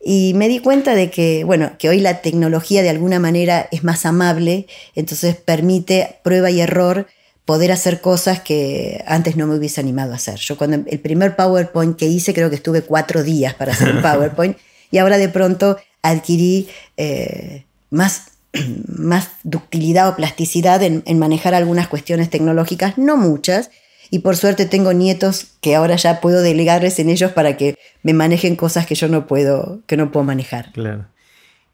Y 0.03 0.33
me 0.35 0.47
di 0.47 0.59
cuenta 0.59 0.95
de 0.95 1.09
que, 1.09 1.43
bueno, 1.43 1.71
que 1.77 1.89
hoy 1.89 1.99
la 1.99 2.21
tecnología 2.21 2.83
de 2.83 2.89
alguna 2.89 3.19
manera 3.19 3.67
es 3.71 3.83
más 3.83 4.05
amable, 4.05 4.67
entonces 4.95 5.35
permite 5.35 6.17
prueba 6.23 6.51
y 6.51 6.61
error 6.61 7.07
poder 7.45 7.71
hacer 7.71 8.01
cosas 8.01 8.41
que 8.41 9.03
antes 9.07 9.37
no 9.37 9.47
me 9.47 9.55
hubiese 9.55 9.81
animado 9.81 10.13
a 10.13 10.17
hacer. 10.17 10.35
Yo 10.35 10.57
cuando 10.57 10.83
el 10.85 10.99
primer 10.99 11.35
PowerPoint 11.35 11.97
que 11.97 12.05
hice 12.05 12.33
creo 12.33 12.49
que 12.49 12.57
estuve 12.57 12.81
cuatro 12.81 13.23
días 13.23 13.53
para 13.53 13.71
hacer 13.71 13.95
un 13.95 14.01
PowerPoint 14.01 14.57
y 14.91 14.97
ahora 14.97 15.17
de 15.17 15.29
pronto 15.29 15.77
adquirí 16.01 16.67
eh, 16.97 17.63
más 17.89 18.31
más 18.87 19.29
ductilidad 19.43 20.09
o 20.09 20.15
plasticidad 20.15 20.81
en, 20.83 21.19
manejar 21.19 21.53
algunas 21.53 21.87
cuestiones 21.87 22.29
tecnológicas, 22.29 22.97
no 22.97 23.17
muchas, 23.17 23.69
y 24.09 24.19
por 24.19 24.37
suerte 24.37 24.65
tengo 24.65 24.93
nietos 24.93 25.47
que 25.61 25.75
ahora 25.75 25.95
ya 25.95 26.21
puedo 26.21 26.41
delegarles 26.41 26.99
en 26.99 27.09
ellos 27.09 27.31
para 27.31 27.57
que 27.57 27.77
me 28.03 28.13
manejen 28.13 28.55
cosas 28.55 28.85
que 28.85 28.95
yo 28.95 29.07
no 29.07 29.27
puedo, 29.27 29.81
que 29.87 29.97
no 29.97 30.11
puedo 30.11 30.23
manejar. 30.23 30.71
Claro. 30.71 31.07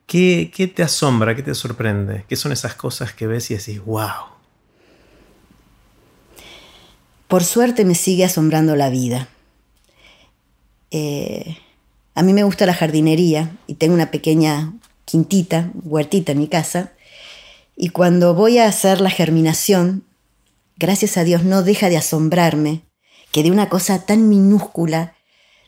¿Qué, 0.06 0.52
qué 0.54 0.68
te 0.68 0.84
asombra, 0.84 1.36
qué 1.36 1.44
te 1.44 1.56
sorprende? 1.56 2.26
¿Qué 2.28 2.36
son 2.36 2.52
esas 2.52 2.76
cosas 2.76 3.14
que 3.14 3.28
ves 3.28 3.50
y 3.52 3.56
decís, 3.56 3.84
wow? 3.84 4.34
Por 7.28 7.44
suerte 7.44 7.86
me 7.86 7.96
sigue 7.96 8.26
asombrando 8.26 8.76
la 8.76 8.90
vida. 8.90 9.28
Eh, 10.92 11.58
a 12.16 12.22
mí 12.22 12.34
me 12.34 12.44
gusta 12.44 12.66
la 12.66 12.74
jardinería 12.74 13.56
y 13.66 13.76
tengo 13.76 13.96
una 13.96 14.12
pequeña 14.12 14.74
quintita, 15.06 15.72
huertita 15.84 16.34
en 16.34 16.40
mi 16.40 16.48
casa. 16.48 16.92
Y 17.76 17.90
cuando 17.90 18.36
voy 18.36 18.60
a 18.60 18.68
hacer 18.68 19.02
la 19.02 19.10
germinación, 19.10 20.04
gracias 20.78 21.18
a 21.18 21.24
Dios 21.24 21.44
no 21.44 21.64
deja 21.64 21.90
de 21.90 21.98
asombrarme 21.98 22.82
que 23.32 23.44
de 23.44 23.52
una 23.52 23.70
cosa 23.70 24.06
tan 24.06 24.30
minúscula 24.30 25.16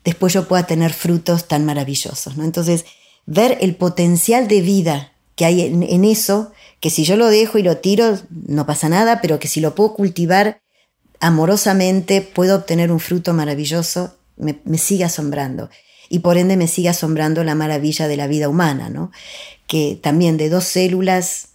después 0.04 0.34
yo 0.34 0.48
pueda 0.48 0.68
tener 0.68 0.94
frutos 0.94 1.48
tan 1.48 1.66
maravillosos. 1.66 2.38
¿no? 2.38 2.44
Entonces, 2.44 2.86
ver 3.26 3.58
el 3.62 3.76
potencial 3.76 4.48
de 4.48 4.62
vida 4.62 5.14
que 5.36 5.46
hay 5.46 5.62
en, 5.62 6.06
eso, 6.06 6.54
que 6.80 6.90
si 6.90 7.04
yo 7.04 7.18
lo 7.18 7.28
dejo 7.28 7.58
y 7.58 7.64
lo 7.64 7.78
tiro, 7.78 8.18
no 8.30 8.66
pasa 8.66 8.88
nada, 8.88 9.20
pero 9.20 9.40
que 9.40 9.50
si 9.50 9.60
lo 9.60 9.76
puedo 9.76 9.94
cultivar 9.94 10.62
amorosamente, 11.20 12.22
puedo 12.22 12.56
obtener 12.56 12.92
un 12.92 13.00
fruto 13.00 13.34
maravilloso, 13.34 14.16
me, 14.38 14.62
me 14.64 14.78
sigue 14.78 15.04
asombrando. 15.04 15.70
Y 16.08 16.20
por 16.20 16.38
ende 16.38 16.56
me 16.56 16.68
sigue 16.68 16.88
asombrando 16.88 17.44
la 17.44 17.56
maravilla 17.56 18.08
de 18.08 18.16
la 18.16 18.28
vida 18.28 18.48
humana, 18.48 18.90
¿no? 18.90 19.12
que 19.68 19.98
también 20.02 20.38
de 20.38 20.50
dos 20.50 20.66
células 20.66 21.50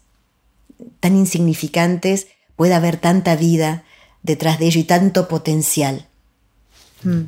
tan 1.00 1.16
insignificantes 1.16 2.26
puede 2.60 2.74
haber 2.74 2.98
tanta 2.98 3.36
vida 3.36 3.84
detrás 4.22 4.58
de 4.58 4.66
ello 4.66 4.80
y 4.80 4.84
tanto 4.84 5.28
potencial. 5.28 6.06
Mm. 7.02 7.22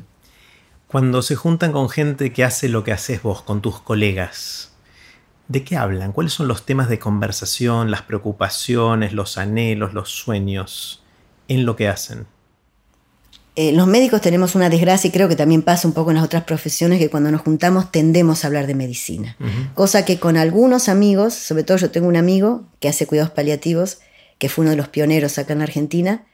Cuando 0.85 1.23
se 1.23 1.35
juntan 1.35 1.71
con 1.71 1.89
gente 1.89 2.31
que 2.31 2.43
hace 2.43 2.69
lo 2.69 2.83
que 2.83 2.91
haces 2.91 3.23
vos, 3.23 3.41
con 3.41 3.59
tus 3.59 3.81
colegas, 3.81 4.73
¿de 5.47 5.63
qué 5.63 5.75
hablan? 5.75 6.11
¿Cuáles 6.11 6.33
son 6.33 6.47
los 6.47 6.67
temas 6.67 6.87
de 6.87 6.99
conversación, 6.99 7.89
las 7.89 8.03
preocupaciones, 8.03 9.13
los 9.13 9.39
anhelos, 9.39 9.95
los 9.95 10.11
sueños 10.11 11.01
en 11.47 11.65
lo 11.65 11.75
que 11.75 11.87
hacen? 11.87 12.27
Eh, 13.55 13.71
los 13.71 13.87
médicos 13.87 14.21
tenemos 14.21 14.53
una 14.53 14.69
desgracia 14.69 15.07
y 15.07 15.11
creo 15.11 15.27
que 15.29 15.35
también 15.35 15.63
pasa 15.63 15.87
un 15.87 15.95
poco 15.95 16.11
en 16.11 16.17
las 16.17 16.25
otras 16.25 16.43
profesiones 16.43 16.99
que 16.99 17.09
cuando 17.09 17.31
nos 17.31 17.41
juntamos 17.41 17.91
tendemos 17.91 18.43
a 18.43 18.47
hablar 18.49 18.67
de 18.67 18.75
medicina. 18.75 19.35
Cosa 19.73 20.05
que 20.05 20.19
con 20.19 20.37
algunos 20.37 20.89
amigos, 20.89 21.33
sobre 21.33 21.63
todo 21.63 21.77
yo 21.77 21.89
tengo 21.89 22.07
un 22.07 22.17
amigo 22.17 22.65
que 22.79 22.87
hace 22.87 23.07
cuidados 23.07 23.31
paliativos, 23.31 23.97
que 24.37 24.49
fue 24.49 24.63
uno 24.63 24.71
de 24.71 24.77
los 24.77 24.89
pioneros 24.89 25.37
acá 25.37 25.53
en 25.53 25.61
Argentina, 25.61 26.25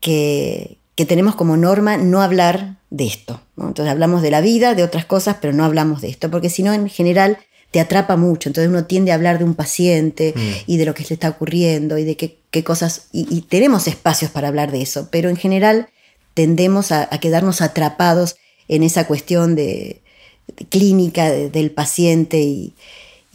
que, 0.00 0.78
tenemos 0.94 1.34
como 1.34 1.56
norma 1.56 1.96
no 1.96 2.22
hablar 2.22 2.76
de 2.90 3.06
esto. 3.06 3.40
Entonces 3.56 3.88
hablamos 3.88 4.22
de 4.22 4.30
la 4.30 4.40
vida, 4.40 4.74
de 4.74 4.84
otras 4.84 5.04
cosas, 5.04 5.36
pero 5.40 5.52
no 5.52 5.64
hablamos 5.64 6.00
de 6.00 6.08
esto, 6.08 6.30
porque 6.30 6.50
si 6.50 6.62
no, 6.62 6.72
en 6.72 6.88
general 6.88 7.38
te 7.70 7.80
atrapa 7.80 8.16
mucho. 8.16 8.48
Entonces 8.48 8.70
uno 8.70 8.84
tiende 8.84 9.10
a 9.10 9.16
hablar 9.16 9.38
de 9.38 9.44
un 9.44 9.54
paciente 9.54 10.32
mm. 10.36 10.70
y 10.70 10.76
de 10.76 10.84
lo 10.84 10.94
que 10.94 11.02
le 11.02 11.14
está 11.14 11.28
ocurriendo 11.30 11.98
y 11.98 12.04
de 12.04 12.16
qué, 12.16 12.64
cosas. 12.64 13.08
Y, 13.12 13.40
tenemos 13.42 13.88
espacios 13.88 14.30
para 14.30 14.48
hablar 14.48 14.70
de 14.70 14.82
eso, 14.82 15.08
pero 15.10 15.28
en 15.28 15.36
general 15.36 15.88
tendemos 16.34 16.92
a, 16.92 17.08
quedarnos 17.18 17.62
atrapados 17.62 18.36
en 18.68 18.84
esa 18.84 19.06
cuestión 19.06 19.56
de, 19.56 20.02
clínica 20.68 21.30
del 21.30 21.70
paciente 21.72 22.38
y, 22.38 22.74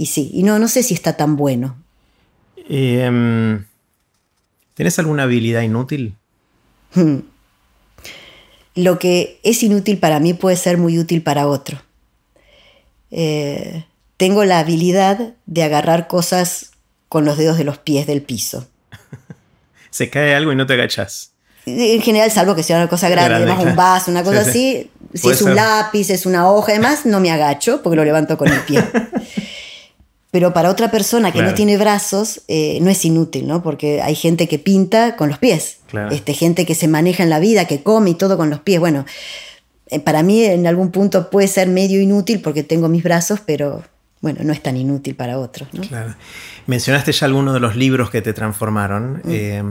sí, 0.05 0.31
y 0.33 0.43
no, 0.43 0.59
no 0.59 0.67
sé 0.67 0.83
si 0.83 0.93
está 0.93 1.17
tan 1.17 1.35
bueno. 1.35 1.75
Em, 2.69 3.65
¿Tienes 4.79 4.97
alguna 4.97 5.23
habilidad 5.23 5.59
inútil? 5.59 6.15
Hmm. 6.93 7.17
Lo 8.75 8.97
que 8.97 9.41
es 9.43 9.61
inútil 9.61 9.97
para 9.97 10.21
mí 10.21 10.33
puede 10.33 10.55
ser 10.55 10.77
muy 10.77 10.97
útil 10.97 11.21
para 11.21 11.47
otro. 11.47 11.81
Eh, 13.11 13.83
tengo 14.15 14.45
la 14.45 14.59
habilidad 14.59 15.33
de 15.45 15.63
agarrar 15.63 16.07
cosas 16.07 16.71
con 17.09 17.25
los 17.25 17.37
dedos 17.37 17.57
de 17.57 17.65
los 17.65 17.77
pies 17.77 18.07
del 18.07 18.21
piso. 18.21 18.69
Se 19.89 20.09
cae 20.09 20.33
algo 20.33 20.53
y 20.53 20.55
no 20.55 20.65
te 20.65 20.75
agachas. 20.75 21.33
En 21.65 22.01
general, 22.01 22.31
salvo 22.31 22.55
que 22.55 22.63
sea 22.63 22.77
una 22.77 22.87
cosa 22.87 23.09
grande, 23.09 23.35
además 23.35 23.65
un 23.65 23.75
vaso, 23.75 24.11
una 24.11 24.23
cosa 24.23 24.39
así. 24.39 24.89
Si 25.13 25.29
es 25.29 25.41
un 25.41 25.55
lápiz, 25.55 26.09
es 26.09 26.25
una 26.25 26.49
hoja, 26.49 26.71
además, 26.71 27.05
no 27.05 27.19
me 27.19 27.31
agacho 27.31 27.83
porque 27.83 27.97
lo 27.97 28.05
levanto 28.05 28.37
con 28.37 28.47
el 28.47 28.61
pie. 28.61 28.81
Pero 30.31 30.53
para 30.53 30.69
otra 30.69 30.91
persona 30.91 31.31
que 31.31 31.41
no 31.41 31.55
tiene 31.55 31.77
brazos, 31.77 32.41
eh, 32.47 32.77
no 32.81 32.91
es 32.91 33.03
inútil, 33.03 33.47
¿no? 33.47 33.63
Porque 33.63 34.01
hay 34.01 34.13
gente 34.13 34.47
que 34.47 34.59
pinta 34.59 35.15
con 35.15 35.29
los 35.29 35.39
pies. 35.39 35.79
Este, 36.11 36.33
gente 36.33 36.67
que 36.67 36.75
se 36.75 36.87
maneja 36.87 37.23
en 37.23 37.31
la 37.31 37.39
vida, 37.39 37.65
que 37.65 37.81
come 37.81 38.11
y 38.11 38.13
todo 38.13 38.37
con 38.37 38.51
los 38.51 38.59
pies. 38.59 38.79
Bueno, 38.79 39.05
eh, 39.87 39.99
para 39.99 40.21
mí 40.21 40.43
en 40.43 40.67
algún 40.67 40.91
punto 40.91 41.31
puede 41.31 41.47
ser 41.47 41.67
medio 41.67 41.99
inútil 41.99 42.41
porque 42.41 42.63
tengo 42.63 42.89
mis 42.89 43.01
brazos, 43.01 43.39
pero 43.43 43.83
bueno, 44.21 44.41
no 44.43 44.53
es 44.53 44.61
tan 44.61 44.77
inútil 44.77 45.15
para 45.15 45.39
otros. 45.39 45.67
¿no? 45.73 45.81
Claro. 45.81 46.13
Mencionaste 46.67 47.11
ya 47.11 47.25
algunos 47.25 47.55
de 47.55 47.59
los 47.59 47.75
libros 47.75 48.11
que 48.11 48.21
te 48.21 48.33
transformaron. 48.33 49.21
Mm. 49.23 49.31
Eh, 49.31 49.63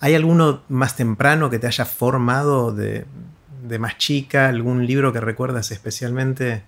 ¿Hay 0.00 0.14
alguno 0.14 0.62
más 0.68 0.94
temprano 0.94 1.48
que 1.48 1.58
te 1.58 1.68
haya 1.68 1.86
formado 1.86 2.72
de, 2.72 3.06
de 3.66 3.78
más 3.78 3.96
chica? 3.96 4.48
¿Algún 4.48 4.86
libro 4.86 5.10
que 5.12 5.20
recuerdas 5.20 5.70
especialmente? 5.70 6.64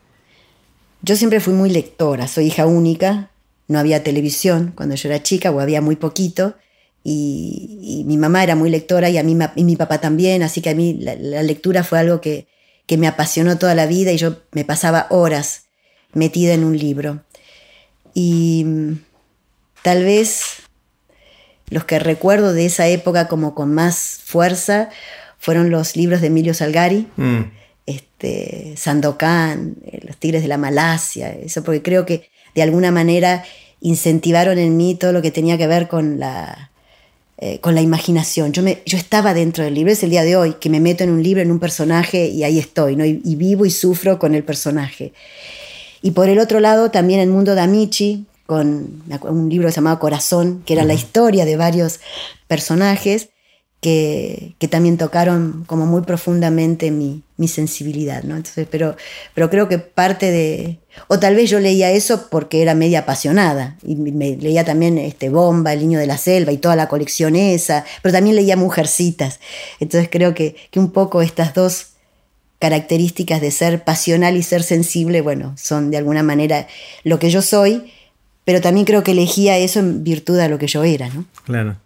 Yo 1.03 1.16
siempre 1.16 1.41
fui 1.41 1.53
muy 1.53 1.69
lectora, 1.69 2.27
soy 2.29 2.47
hija 2.47 2.65
única, 2.65 3.29
no 3.69 3.78
había 3.78 4.03
televisión 4.03 4.73
cuando 4.74 4.95
yo 4.95 5.09
era 5.09 5.23
chica 5.23 5.51
o 5.51 5.61
había 5.61 5.81
muy 5.81 5.97
poquito. 5.97 6.55
Y, 7.03 8.03
mi 8.07 8.16
mamá 8.16 8.43
era 8.43 8.57
muy 8.57 8.70
lectora 8.70 9.11
y, 9.11 9.19
a 9.19 9.23
mí, 9.23 9.36
y 9.57 9.65
mi 9.65 9.77
papá 9.77 10.01
también, 10.01 10.43
así 10.43 10.62
que 10.62 10.70
a 10.70 10.74
mí 10.74 10.95
la, 10.95 11.43
lectura 11.43 11.85
fue 11.85 11.99
algo 11.99 12.20
que, 12.20 12.49
que, 12.86 12.97
me 12.97 13.07
apasionó 13.07 13.59
toda 13.59 13.74
la 13.74 13.86
vida 13.86 14.12
y 14.12 14.16
yo 14.16 14.36
me 14.53 14.65
pasaba 14.65 15.07
horas 15.11 15.65
metida 16.15 16.55
en 16.55 16.65
un 16.65 16.78
libro. 16.78 17.23
Y 18.15 18.65
mm, 18.65 18.93
tal 19.82 20.05
vez 20.05 20.62
los 21.69 21.85
que 21.85 21.99
recuerdo 21.99 22.53
de 22.53 22.66
esa 22.66 22.86
época 22.89 23.28
como 23.28 23.55
con 23.55 23.74
más 23.74 24.20
fuerza 24.24 24.91
fueron 25.39 25.70
los 25.70 25.97
libros 25.97 26.20
de 26.20 26.28
Emilio 26.28 26.55
Salgari, 26.55 27.07
mm. 27.16 27.41
este, 27.86 28.74
Sandokan, 28.77 29.77
eh, 29.85 30.01
Los 30.07 30.16
Tigres 30.16 30.43
de 30.43 30.49
la 30.49 30.57
Malasia, 30.57 31.32
eso 31.32 31.62
porque 31.62 31.82
creo 31.82 32.07
que 32.07 32.31
de 32.55 32.63
alguna 32.63 32.91
manera 32.91 33.45
incentivaron 33.81 34.59
en 34.59 34.77
mí 34.77 34.95
todo 34.95 35.13
lo 35.13 35.23
que 35.23 35.31
tenía 35.31 35.59
que 35.59 35.67
ver 35.67 35.89
con 35.89 36.19
la, 36.19 36.71
eh, 37.37 37.59
con 37.61 37.75
la 37.75 37.83
imaginación. 37.83 38.53
Yo, 38.53 38.63
me, 38.63 38.83
yo 38.87 38.97
estaba 38.97 39.35
dentro 39.35 39.65
del 39.65 39.75
libro, 39.75 39.93
es 39.93 40.03
el 40.03 40.11
día 40.11 40.23
de 40.23 40.37
hoy, 40.37 40.55
que 40.55 40.71
me 40.71 40.81
meto 40.81 41.05
en 41.05 41.11
un 41.11 41.23
libro, 41.23 41.43
en 41.43 41.51
un 41.51 41.59
personaje 41.59 42.27
y 42.27 42.45
ahí 42.45 42.59
estoy, 42.59 42.97
¿no? 42.97 43.05
y, 43.05 43.35
vivo 43.37 43.67
y 43.67 43.71
sufro 43.71 44.19
con 44.19 44.35
el 44.35 44.45
personaje. 44.45 45.13
Y 46.01 46.13
por 46.13 46.29
el 46.29 46.39
otro 46.39 46.61
lado, 46.61 46.91
también 46.91 47.21
el 47.21 47.29
mundo 47.29 47.55
de 47.55 47.61
Amici, 47.61 48.27
con 48.47 49.03
un 49.23 49.49
libro 49.49 49.69
llamado 49.69 49.99
Corazón, 49.99 50.63
que 50.67 50.75
era 50.75 50.85
la 50.85 50.95
historia 50.95 51.45
de 51.45 51.57
varios 51.57 52.01
personajes 52.47 53.29
que, 53.85 54.69
también 54.70 54.97
tocaron 54.97 55.65
como 55.66 55.85
muy 55.85 56.01
profundamente 56.01 56.90
mi, 56.90 57.23
mi 57.36 57.48
sensibilidad, 57.48 58.23
¿no? 58.23 58.35
Entonces, 58.35 58.66
pero, 58.70 58.97
pero 59.35 59.51
creo 59.51 59.69
que 59.69 59.78
parte 59.78 60.31
de... 60.31 60.78
O 61.09 61.19
tal 61.19 61.36
vez 61.36 61.51
yo 61.51 61.61
leía 61.61 61.90
eso 61.90 62.28
porque 62.31 62.62
era 62.62 62.74
media 62.74 63.01
apasionada, 63.01 63.77
y 63.82 63.97
me 63.97 64.36
leía 64.36 64.65
también 64.65 64.97
este, 64.97 65.28
Bomba, 65.28 65.74
El 65.74 65.81
Niño 65.81 65.98
de 65.98 66.06
la 66.06 66.16
Selva 66.16 66.51
y 66.51 66.56
toda 66.56 66.77
la 66.77 66.89
colección 66.89 67.36
esa, 67.36 67.85
pero 68.01 68.15
también 68.15 68.36
leía 68.36 68.56
Mujercitas. 68.56 69.39
Entonces 69.81 70.09
creo 70.11 70.32
que, 70.32 70.56
que 70.70 70.81
un 70.81 70.90
poco 70.90 71.20
estas 71.20 71.52
dos 71.52 71.89
características 72.59 73.43
de 73.43 73.51
ser 73.51 73.85
pasional 73.85 74.35
y 74.39 74.43
ser 74.43 74.62
sensible, 74.62 75.20
bueno, 75.20 75.55
son 75.59 75.90
de 75.90 75.98
alguna 75.98 76.23
manera 76.23 76.66
lo 77.02 77.19
que 77.19 77.28
yo 77.28 77.43
soy, 77.43 77.93
pero 78.47 78.62
también 78.62 78.86
creo 78.86 79.02
que 79.02 79.12
elegía 79.12 79.59
eso 79.59 79.81
en 79.81 80.05
virtud 80.05 80.39
de 80.39 80.48
lo 80.48 80.56
que 80.56 80.69
yo 80.69 80.85
era, 80.85 81.11
¿no? 81.11 81.27
Claro. 81.44 81.77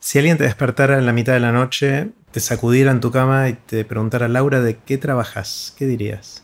Si 0.00 0.18
alguien 0.18 0.38
te 0.38 0.44
despertara 0.44 0.98
en 0.98 1.06
la 1.06 1.12
mitad 1.12 1.32
de 1.32 1.40
la 1.40 1.52
noche, 1.52 2.08
te 2.30 2.40
sacudiera 2.40 2.90
en 2.90 3.00
tu 3.00 3.10
cama 3.10 3.48
y 3.48 3.54
te 3.54 3.84
preguntara, 3.84 4.28
Laura, 4.28 4.60
¿de 4.60 4.76
qué 4.76 4.96
trabajas? 4.98 5.74
¿Qué 5.76 5.86
dirías? 5.86 6.42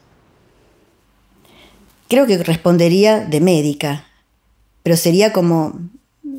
Creo 2.08 2.26
que 2.26 2.36
respondería 2.38 3.20
de 3.20 3.40
médica, 3.40 4.06
pero 4.82 4.96
sería 4.96 5.32
como 5.32 5.80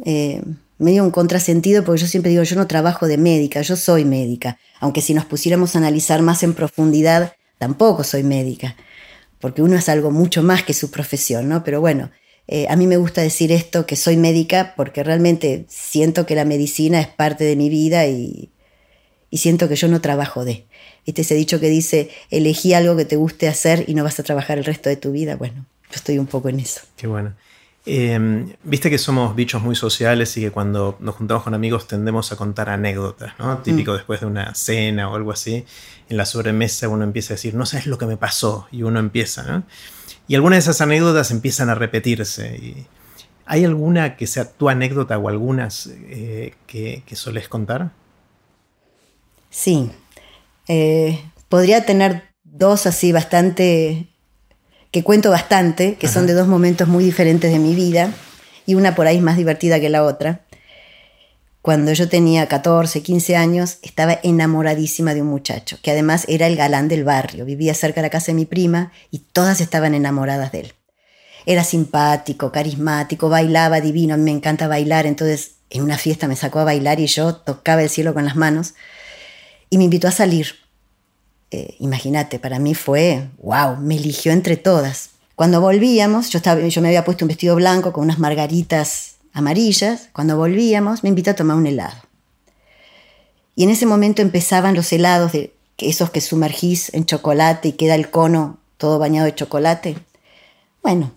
eh, 0.05 0.41
medio 0.77 1.03
un 1.03 1.11
contrasentido 1.11 1.83
porque 1.83 2.01
yo 2.01 2.07
siempre 2.07 2.31
digo, 2.31 2.43
yo 2.43 2.55
no 2.55 2.67
trabajo 2.67 3.07
de 3.07 3.17
médica, 3.17 3.61
yo 3.61 3.75
soy 3.75 4.05
médica, 4.05 4.57
aunque 4.79 5.01
si 5.01 5.13
nos 5.13 5.25
pusiéramos 5.25 5.75
a 5.75 5.79
analizar 5.79 6.21
más 6.21 6.43
en 6.43 6.53
profundidad, 6.53 7.33
tampoco 7.57 8.03
soy 8.03 8.23
médica, 8.23 8.75
porque 9.39 9.61
uno 9.61 9.75
es 9.75 9.89
algo 9.89 10.11
mucho 10.11 10.43
más 10.43 10.63
que 10.63 10.73
su 10.73 10.91
profesión, 10.91 11.47
¿no? 11.49 11.63
Pero 11.63 11.79
bueno, 11.81 12.11
eh, 12.47 12.67
a 12.69 12.75
mí 12.75 12.85
me 12.85 12.97
gusta 12.97 13.21
decir 13.21 13.51
esto, 13.51 13.85
que 13.85 13.95
soy 13.95 14.17
médica, 14.17 14.73
porque 14.75 15.03
realmente 15.03 15.65
siento 15.67 16.25
que 16.25 16.35
la 16.35 16.45
medicina 16.45 17.01
es 17.01 17.07
parte 17.07 17.43
de 17.43 17.55
mi 17.55 17.69
vida 17.69 18.05
y, 18.07 18.51
siento 19.31 19.67
que 19.67 19.75
yo 19.75 19.89
no 19.89 19.99
trabajo 19.99 20.45
de. 20.45 20.65
¿Viste 21.05 21.23
ese 21.23 21.35
dicho 21.35 21.59
que 21.59 21.69
dice, 21.69 22.09
elegí 22.31 22.73
algo 22.73 22.95
que 22.95 23.03
te 23.03 23.17
guste 23.17 23.49
hacer 23.49 23.83
y 23.85 23.93
no 23.93 24.03
vas 24.03 24.17
a 24.19 24.23
trabajar 24.23 24.57
el 24.57 24.63
resto 24.63 24.87
de 24.87 24.95
tu 24.95 25.11
vida? 25.11 25.35
Bueno, 25.35 25.65
yo 25.89 25.95
estoy 25.95 26.17
un 26.19 26.25
poco 26.25 26.47
en 26.47 26.61
eso. 26.61 26.81
Qué 26.95 27.05
bueno. 27.05 27.35
Em, 27.85 28.53
viste 28.63 28.89
que 28.89 28.97
somos 28.97 29.35
bichos 29.35 29.61
muy 29.61 29.75
sociales 29.75 30.35
y 30.37 30.41
que 30.41 30.51
cuando 30.51 30.97
nos 31.01 31.15
juntamos 31.15 31.43
con 31.43 31.53
amigos 31.53 31.85
tendemos 31.85 32.31
a 32.31 32.37
contar 32.37 32.69
anécdotas, 32.69 33.33
¿no? 33.37 33.57
Típico 33.59 33.91
mm. 33.91 33.95
después 33.95 34.21
de 34.21 34.25
una 34.25 34.55
cena 34.55 35.09
o 35.09 35.15
algo 35.15 35.31
así. 35.31 35.65
En 36.07 36.17
la 36.17 36.25
sobremesa 36.25 36.87
uno 36.87 37.03
empieza 37.03 37.33
a 37.33 37.35
decir, 37.35 37.55
no 37.55 37.65
sabes 37.65 37.87
lo 37.87 37.97
que 37.97 38.05
me 38.05 38.15
pasó. 38.15 38.67
Y 38.71 38.83
uno 38.83 38.99
empieza, 38.99 39.43
¿no? 39.43 39.63
Y 40.27 40.35
algunas 40.35 40.57
de 40.57 40.71
esas 40.71 40.81
anécdotas 40.81 41.31
empiezan 41.31 41.69
a 41.69 41.75
repetirse. 41.75 42.87
¿Hay 43.45 43.63
alguna 43.63 44.15
que 44.15 44.25
sea 44.25 44.51
tu 44.51 44.69
anécdota 44.69 45.17
o 45.17 45.29
algunas 45.29 45.87
eh, 46.09 46.53
que, 46.65 47.03
que 47.05 47.15
soles 47.15 47.47
contar? 47.47 47.91
Sí. 49.49 49.91
Eh, 50.67 51.21
podría 51.47 51.85
tener 51.85 52.23
dos 52.43 52.87
así 52.87 53.11
bastante, 53.11 54.07
que 54.91 55.03
cuento 55.03 55.29
bastante, 55.29 55.95
que 55.95 56.07
son 56.07 56.25
de 56.25 56.33
dos 56.33 56.47
momentos 56.47 56.87
muy 56.87 57.03
diferentes 57.03 57.51
de 57.51 57.59
mi 57.59 57.75
vida, 57.75 58.11
y 58.65 58.75
una 58.75 58.95
por 58.95 59.07
ahí 59.07 59.21
más 59.21 59.37
divertida 59.37 59.79
que 59.79 59.89
la 59.89 60.03
otra. 60.03 60.44
Cuando 61.65 61.93
yo 61.93 62.07
tenía 62.07 62.47
14, 62.47 63.01
15 63.01 63.35
años, 63.35 63.79
estaba 63.81 64.19
enamoradísima 64.21 65.15
de 65.15 65.23
un 65.23 65.29
muchacho, 65.29 65.79
que 65.81 65.89
además 65.89 66.25
era 66.27 66.45
el 66.45 66.55
galán 66.55 66.87
del 66.87 67.03
barrio. 67.03 67.43
Vivía 67.43 67.73
cerca 67.73 68.01
de 68.01 68.05
la 68.05 68.11
casa 68.11 68.27
de 68.27 68.35
mi 68.35 68.45
prima 68.45 68.91
y 69.09 69.17
todas 69.17 69.61
estaban 69.61 69.95
enamoradas 69.95 70.51
de 70.51 70.59
él. 70.59 70.73
Era 71.47 71.63
simpático, 71.63 72.51
carismático, 72.51 73.29
bailaba 73.29 73.81
divino, 73.81 74.15
me 74.15 74.29
encanta 74.29 74.67
bailar, 74.67 75.07
entonces 75.07 75.53
en 75.71 75.81
una 75.81 75.97
fiesta 75.97 76.27
me 76.27 76.35
sacó 76.35 76.59
a 76.59 76.65
bailar 76.65 76.99
y 76.99 77.07
yo 77.07 77.33
tocaba 77.33 77.81
el 77.81 77.89
cielo 77.89 78.13
con 78.13 78.25
las 78.25 78.35
manos 78.35 78.75
y 79.71 79.79
me 79.79 79.85
invitó 79.85 80.07
a 80.07 80.11
salir. 80.11 80.57
Eh, 81.49 81.77
imagínate, 81.79 82.37
para 82.37 82.59
mí 82.59 82.75
fue, 82.75 83.29
wow, 83.41 83.77
me 83.77 83.95
eligió 83.95 84.33
entre 84.33 84.55
todas. 84.55 85.09
Cuando 85.33 85.61
volvíamos, 85.61 86.29
yo 86.29 86.39
me 86.83 86.89
había 86.89 87.03
puesto 87.03 87.25
un 87.25 87.29
vestido 87.29 87.55
blanco 87.55 87.91
con 87.91 88.03
unas 88.03 88.19
margaritas 88.19 89.14
amarillas, 89.35 90.09
cuando 90.13 90.37
volvíamos, 90.37 91.03
me 91.03 91.09
invitó 91.09 91.31
a 91.31 91.35
tomar 91.35 91.57
un 91.57 91.67
helado. 91.67 91.97
Y 93.53 93.65
en 93.65 93.69
ese 93.69 93.85
momento 93.85 94.21
empezaban 94.21 94.75
los 94.75 94.91
helados, 94.91 95.33
de 95.33 95.53
esos 95.77 96.09
que 96.09 96.21
sumergís 96.21 96.93
en 96.93 97.05
chocolate 97.05 97.67
y 97.67 97.73
queda 97.73 97.95
el 97.95 98.09
cono 98.09 98.59
todo 98.77 98.97
bañado 98.97 99.25
de 99.25 99.35
chocolate. 99.35 99.97
Bueno, 100.81 101.11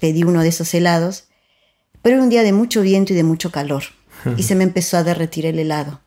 pedí 0.00 0.24
uno 0.24 0.40
de 0.40 0.48
esos 0.48 0.72
helados, 0.72 1.24
pero 2.00 2.16
era 2.16 2.24
un 2.24 2.30
día 2.30 2.42
de 2.42 2.54
mucho 2.54 2.80
viento 2.80 3.12
y 3.12 3.16
de 3.16 3.24
mucho 3.24 3.52
calor, 3.52 3.84
y 4.38 4.42
se 4.44 4.54
me 4.54 4.64
empezó 4.64 4.96
a 4.96 5.04
derretir 5.04 5.44
el 5.44 5.58
helado. 5.58 6.00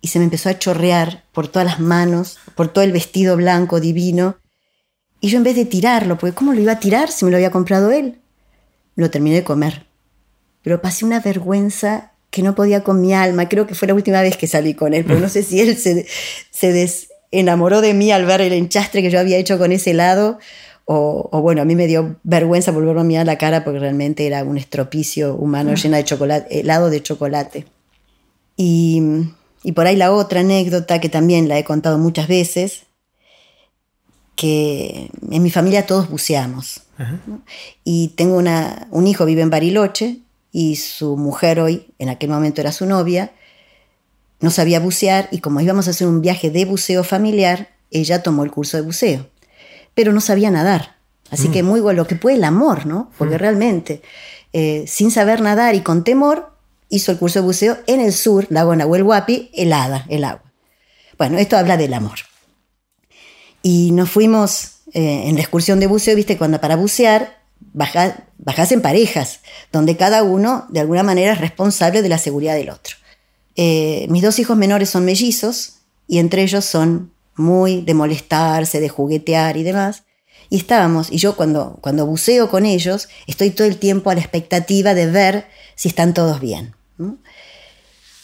Y 0.00 0.08
se 0.08 0.18
me 0.18 0.24
empezó 0.24 0.48
a 0.48 0.58
chorrear 0.58 1.24
por 1.32 1.48
todas 1.48 1.66
las 1.66 1.80
manos, 1.80 2.38
por 2.54 2.68
todo 2.68 2.82
el 2.82 2.92
vestido 2.92 3.36
blanco 3.36 3.78
divino. 3.78 4.38
Y 5.20 5.28
yo 5.28 5.36
en 5.36 5.44
vez 5.44 5.56
de 5.56 5.66
tirarlo, 5.66 6.16
porque 6.16 6.34
¿cómo 6.34 6.54
lo 6.54 6.60
iba 6.62 6.72
a 6.72 6.80
tirar 6.80 7.10
si 7.10 7.26
me 7.26 7.30
lo 7.30 7.36
había 7.36 7.50
comprado 7.50 7.90
él? 7.90 8.18
Lo 8.96 9.10
terminé 9.10 9.36
de 9.36 9.44
comer 9.44 9.89
pero 10.62 10.80
pasé 10.82 11.04
una 11.04 11.20
vergüenza 11.20 12.12
que 12.30 12.42
no 12.42 12.54
podía 12.54 12.82
con 12.82 13.00
mi 13.00 13.12
alma. 13.12 13.48
Creo 13.48 13.66
que 13.66 13.74
fue 13.74 13.88
la 13.88 13.94
última 13.94 14.22
vez 14.22 14.36
que 14.36 14.46
salí 14.46 14.74
con 14.74 14.94
él, 14.94 15.04
pero 15.04 15.20
no 15.20 15.28
sé 15.28 15.42
si 15.42 15.60
él 15.60 15.76
se, 15.76 16.06
se 16.50 17.08
enamoró 17.32 17.80
de 17.80 17.94
mí 17.94 18.10
al 18.12 18.24
ver 18.24 18.40
el 18.40 18.52
enchastre 18.52 19.02
que 19.02 19.10
yo 19.10 19.18
había 19.18 19.38
hecho 19.38 19.58
con 19.58 19.72
ese 19.72 19.90
helado. 19.90 20.38
O, 20.92 21.40
bueno, 21.40 21.62
a 21.62 21.64
mí 21.64 21.76
me 21.76 21.86
dio 21.86 22.16
vergüenza 22.24 22.72
volverlo 22.72 23.02
a 23.02 23.04
mirar 23.04 23.24
la 23.24 23.38
cara 23.38 23.62
porque 23.62 23.78
realmente 23.78 24.26
era 24.26 24.42
un 24.42 24.58
estropicio 24.58 25.36
humano 25.36 25.74
lleno 25.74 25.96
de 25.96 26.04
chocolate, 26.04 26.60
helado 26.60 26.90
de 26.90 27.00
chocolate. 27.00 27.66
Y, 28.56 29.00
y 29.62 29.70
por 29.70 29.86
ahí 29.86 29.94
la 29.94 30.12
otra 30.12 30.40
anécdota 30.40 31.00
que 31.00 31.08
también 31.08 31.48
la 31.48 31.58
he 31.60 31.64
contado 31.64 31.96
muchas 31.98 32.26
veces, 32.26 32.86
que 34.34 35.10
en 35.30 35.42
mi 35.42 35.50
familia 35.50 35.86
todos 35.86 36.10
buceamos. 36.10 36.82
Y 37.84 38.08
tengo 38.16 38.36
una, 38.36 38.88
un 38.90 39.06
hijo, 39.06 39.24
vive 39.24 39.42
en 39.42 39.50
Bariloche, 39.50 40.18
y 40.52 40.76
su 40.76 41.16
mujer 41.16 41.60
hoy, 41.60 41.92
en 41.98 42.08
aquel 42.08 42.30
momento 42.30 42.60
era 42.60 42.72
su 42.72 42.86
novia, 42.86 43.32
no 44.40 44.50
sabía 44.50 44.80
bucear 44.80 45.28
y 45.30 45.38
como 45.38 45.60
íbamos 45.60 45.86
a 45.86 45.90
hacer 45.90 46.06
un 46.06 46.20
viaje 46.20 46.50
de 46.50 46.64
buceo 46.64 47.04
familiar, 47.04 47.68
ella 47.90 48.22
tomó 48.22 48.44
el 48.44 48.50
curso 48.50 48.76
de 48.76 48.82
buceo, 48.82 49.28
pero 49.94 50.12
no 50.12 50.20
sabía 50.20 50.50
nadar. 50.50 50.96
Así 51.30 51.48
que 51.48 51.62
mm. 51.62 51.66
muy 51.66 51.80
bueno, 51.80 51.98
lo 51.98 52.06
que 52.06 52.16
puede 52.16 52.36
el 52.36 52.44
amor, 52.44 52.86
¿no? 52.86 53.10
Porque 53.18 53.36
mm. 53.36 53.38
realmente, 53.38 54.02
eh, 54.52 54.84
sin 54.88 55.10
saber 55.10 55.40
nadar 55.40 55.74
y 55.74 55.80
con 55.80 56.02
temor, 56.02 56.56
hizo 56.88 57.12
el 57.12 57.18
curso 57.18 57.40
de 57.40 57.46
buceo 57.46 57.78
en 57.86 58.00
el 58.00 58.12
sur, 58.12 58.46
lago 58.50 58.74
Nahuel 58.74 59.04
Huapi, 59.04 59.50
helada 59.54 60.06
el 60.08 60.24
agua. 60.24 60.50
Bueno, 61.16 61.38
esto 61.38 61.56
habla 61.56 61.76
del 61.76 61.94
amor. 61.94 62.18
Y 63.62 63.92
nos 63.92 64.10
fuimos 64.10 64.80
eh, 64.92 65.24
en 65.26 65.36
la 65.36 65.42
excursión 65.42 65.78
de 65.78 65.86
buceo, 65.86 66.16
viste, 66.16 66.38
cuando 66.38 66.60
para 66.60 66.76
bucear 66.76 67.39
bajas 67.72 68.72
en 68.72 68.82
parejas, 68.82 69.40
donde 69.72 69.96
cada 69.96 70.22
uno 70.22 70.66
de 70.70 70.80
alguna 70.80 71.02
manera 71.02 71.32
es 71.32 71.40
responsable 71.40 72.02
de 72.02 72.08
la 72.08 72.18
seguridad 72.18 72.54
del 72.54 72.70
otro. 72.70 72.96
Eh, 73.56 74.06
mis 74.08 74.22
dos 74.22 74.38
hijos 74.38 74.56
menores 74.56 74.90
son 74.90 75.04
mellizos 75.04 75.74
y 76.06 76.18
entre 76.18 76.42
ellos 76.42 76.64
son 76.64 77.12
muy 77.36 77.82
de 77.82 77.94
molestarse, 77.94 78.80
de 78.80 78.88
juguetear 78.88 79.56
y 79.56 79.62
demás. 79.62 80.04
Y 80.48 80.56
estábamos, 80.56 81.12
y 81.12 81.18
yo 81.18 81.36
cuando, 81.36 81.78
cuando 81.80 82.06
buceo 82.06 82.50
con 82.50 82.66
ellos, 82.66 83.08
estoy 83.26 83.50
todo 83.50 83.66
el 83.66 83.76
tiempo 83.76 84.10
a 84.10 84.14
la 84.14 84.20
expectativa 84.20 84.94
de 84.94 85.06
ver 85.06 85.46
si 85.76 85.88
están 85.88 86.12
todos 86.12 86.40
bien. 86.40 86.74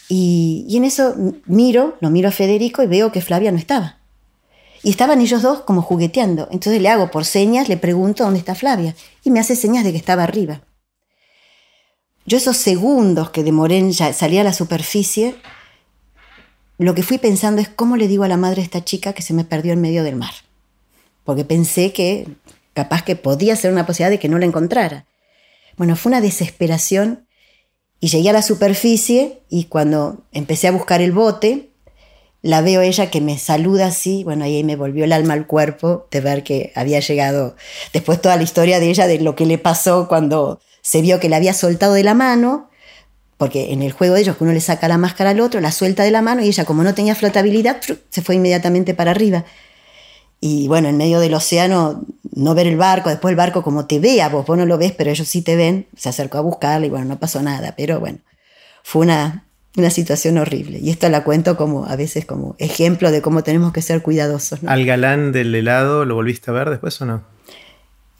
Y, 0.08 0.64
y 0.68 0.76
en 0.76 0.84
eso 0.84 1.14
miro, 1.46 1.96
lo 2.00 2.10
miro 2.10 2.28
a 2.28 2.32
Federico 2.32 2.82
y 2.82 2.86
veo 2.86 3.12
que 3.12 3.22
Flavia 3.22 3.52
no 3.52 3.58
estaba. 3.58 3.98
Y 4.82 4.90
estaban 4.90 5.20
ellos 5.20 5.42
dos 5.42 5.60
como 5.60 5.82
jugueteando. 5.82 6.48
Entonces 6.50 6.80
le 6.80 6.88
hago 6.88 7.10
por 7.10 7.24
señas, 7.24 7.68
le 7.68 7.76
pregunto 7.76 8.24
dónde 8.24 8.38
está 8.38 8.54
Flavia. 8.54 8.94
Y 9.24 9.30
me 9.30 9.40
hace 9.40 9.56
señas 9.56 9.84
de 9.84 9.92
que 9.92 9.98
estaba 9.98 10.22
arriba. 10.22 10.62
Yo 12.26 12.38
esos 12.38 12.56
segundos 12.56 13.30
que 13.30 13.44
demoré 13.44 13.78
en 13.78 13.94
salir 13.94 14.40
a 14.40 14.44
la 14.44 14.52
superficie, 14.52 15.36
lo 16.78 16.94
que 16.94 17.02
fui 17.02 17.18
pensando 17.18 17.62
es 17.62 17.68
cómo 17.68 17.96
le 17.96 18.08
digo 18.08 18.24
a 18.24 18.28
la 18.28 18.36
madre 18.36 18.56
de 18.56 18.62
esta 18.62 18.84
chica 18.84 19.12
que 19.12 19.22
se 19.22 19.32
me 19.32 19.44
perdió 19.44 19.72
en 19.72 19.80
medio 19.80 20.02
del 20.02 20.16
mar. 20.16 20.32
Porque 21.24 21.44
pensé 21.44 21.92
que 21.92 22.28
capaz 22.74 23.02
que 23.02 23.16
podía 23.16 23.56
ser 23.56 23.72
una 23.72 23.86
posibilidad 23.86 24.10
de 24.10 24.18
que 24.18 24.28
no 24.28 24.38
la 24.38 24.46
encontrara. 24.46 25.06
Bueno, 25.76 25.96
fue 25.96 26.10
una 26.10 26.20
desesperación 26.20 27.26
y 28.00 28.08
llegué 28.08 28.30
a 28.30 28.34
la 28.34 28.42
superficie 28.42 29.40
y 29.48 29.64
cuando 29.64 30.24
empecé 30.32 30.68
a 30.68 30.72
buscar 30.72 31.00
el 31.00 31.12
bote, 31.12 31.70
la 32.47 32.60
veo 32.60 32.81
ella 32.81 33.10
que 33.10 33.20
me 33.20 33.39
saluda 33.39 33.86
así, 33.89 34.23
bueno, 34.23 34.44
ahí 34.44 34.62
me 34.62 34.77
volvió 34.77 35.05
el 35.05 35.12
alma 35.12 35.35
al 35.35 35.48
cuerpo 35.48 36.06
de 36.12 36.20
ver 36.20 36.44
que 36.44 36.73
había 36.77 37.01
llegado, 37.01 37.56
después 37.93 38.20
toda 38.20 38.36
la 38.36 38.44
historia 38.44 38.78
de 38.78 38.89
ella, 38.89 39.09
de 39.09 39.18
lo 39.18 39.35
que 39.35 39.47
le 39.47 39.59
pasó 39.59 40.06
cuando 40.06 40.60
se 40.81 41.02
vio 41.02 41.18
que 41.18 41.28
la 41.28 41.39
había 41.39 41.52
soltado 41.55 41.94
de 41.94 42.05
la 42.05 42.14
mano, 42.14 42.70
porque 43.36 43.73
en 43.73 43.82
el 43.82 43.90
juego 43.90 44.14
de 44.14 44.20
ellos 44.20 44.36
que 44.36 44.44
uno 44.44 44.52
le 44.52 44.60
saca 44.60 44.86
la 44.86 44.97
máscara 44.97 45.31
al 45.31 45.40
otro, 45.40 45.60
la 45.60 45.73
suelta 45.73 46.05
de 46.05 46.12
la 46.12 46.23
mano 46.23 46.43
y 46.43 46.47
ella 46.47 46.64
como 46.64 46.85
no 46.85 46.94
tenía 46.94 47.16
flotabilidad, 47.16 47.81
se 48.09 48.23
fue 48.23 48.36
inmediatamente 48.36 48.94
para 48.94 49.10
arriba. 49.10 49.44
Y 50.40 50.68
bueno, 50.68 50.89
en 50.89 50.97
medio 50.97 51.18
del 51.18 51.35
océano, 51.35 52.05
no 52.31 52.55
ver 52.55 52.68
el 52.68 52.77
barco, 52.77 53.10
después 53.10 53.32
el 53.32 53.36
barco 53.36 53.64
como 53.64 53.86
te 53.86 53.98
ve 53.98 54.23
a 54.23 54.28
vos, 54.28 54.47
vos 54.47 54.56
no 54.56 54.66
lo 54.66 54.78
ves, 54.78 54.93
pero 54.93 55.10
ellos 55.10 55.27
sí 55.27 55.43
te 55.43 55.56
ven, 55.56 55.89
se 55.97 56.10
acercó 56.10 56.39
a 56.39 56.43
buscarla 56.43 56.86
y 56.86 56.90
bueno, 56.90 57.06
no 57.06 57.18
pasó 57.18 57.43
nada, 57.43 57.74
pero 57.77 57.98
bueno, 57.98 58.20
fue 58.85 59.02
una, 59.02 59.45
una 59.76 59.90
situación 59.90 60.38
horrible. 60.38 60.78
Y 60.82 60.90
esto 60.90 61.08
la 61.08 61.22
cuento 61.22 61.56
como 61.56 61.86
a 61.86 61.96
veces 61.96 62.24
como 62.24 62.56
ejemplo 62.58 63.10
de 63.10 63.22
cómo 63.22 63.42
tenemos 63.42 63.72
que 63.72 63.82
ser 63.82 64.02
cuidadosos. 64.02 64.60
¿Al 64.66 64.84
galán 64.84 65.32
del 65.32 65.54
helado 65.54 66.04
lo 66.04 66.14
volviste 66.14 66.50
a 66.50 66.54
ver 66.54 66.70
después 66.70 67.00
o 67.02 67.06
no? 67.06 67.22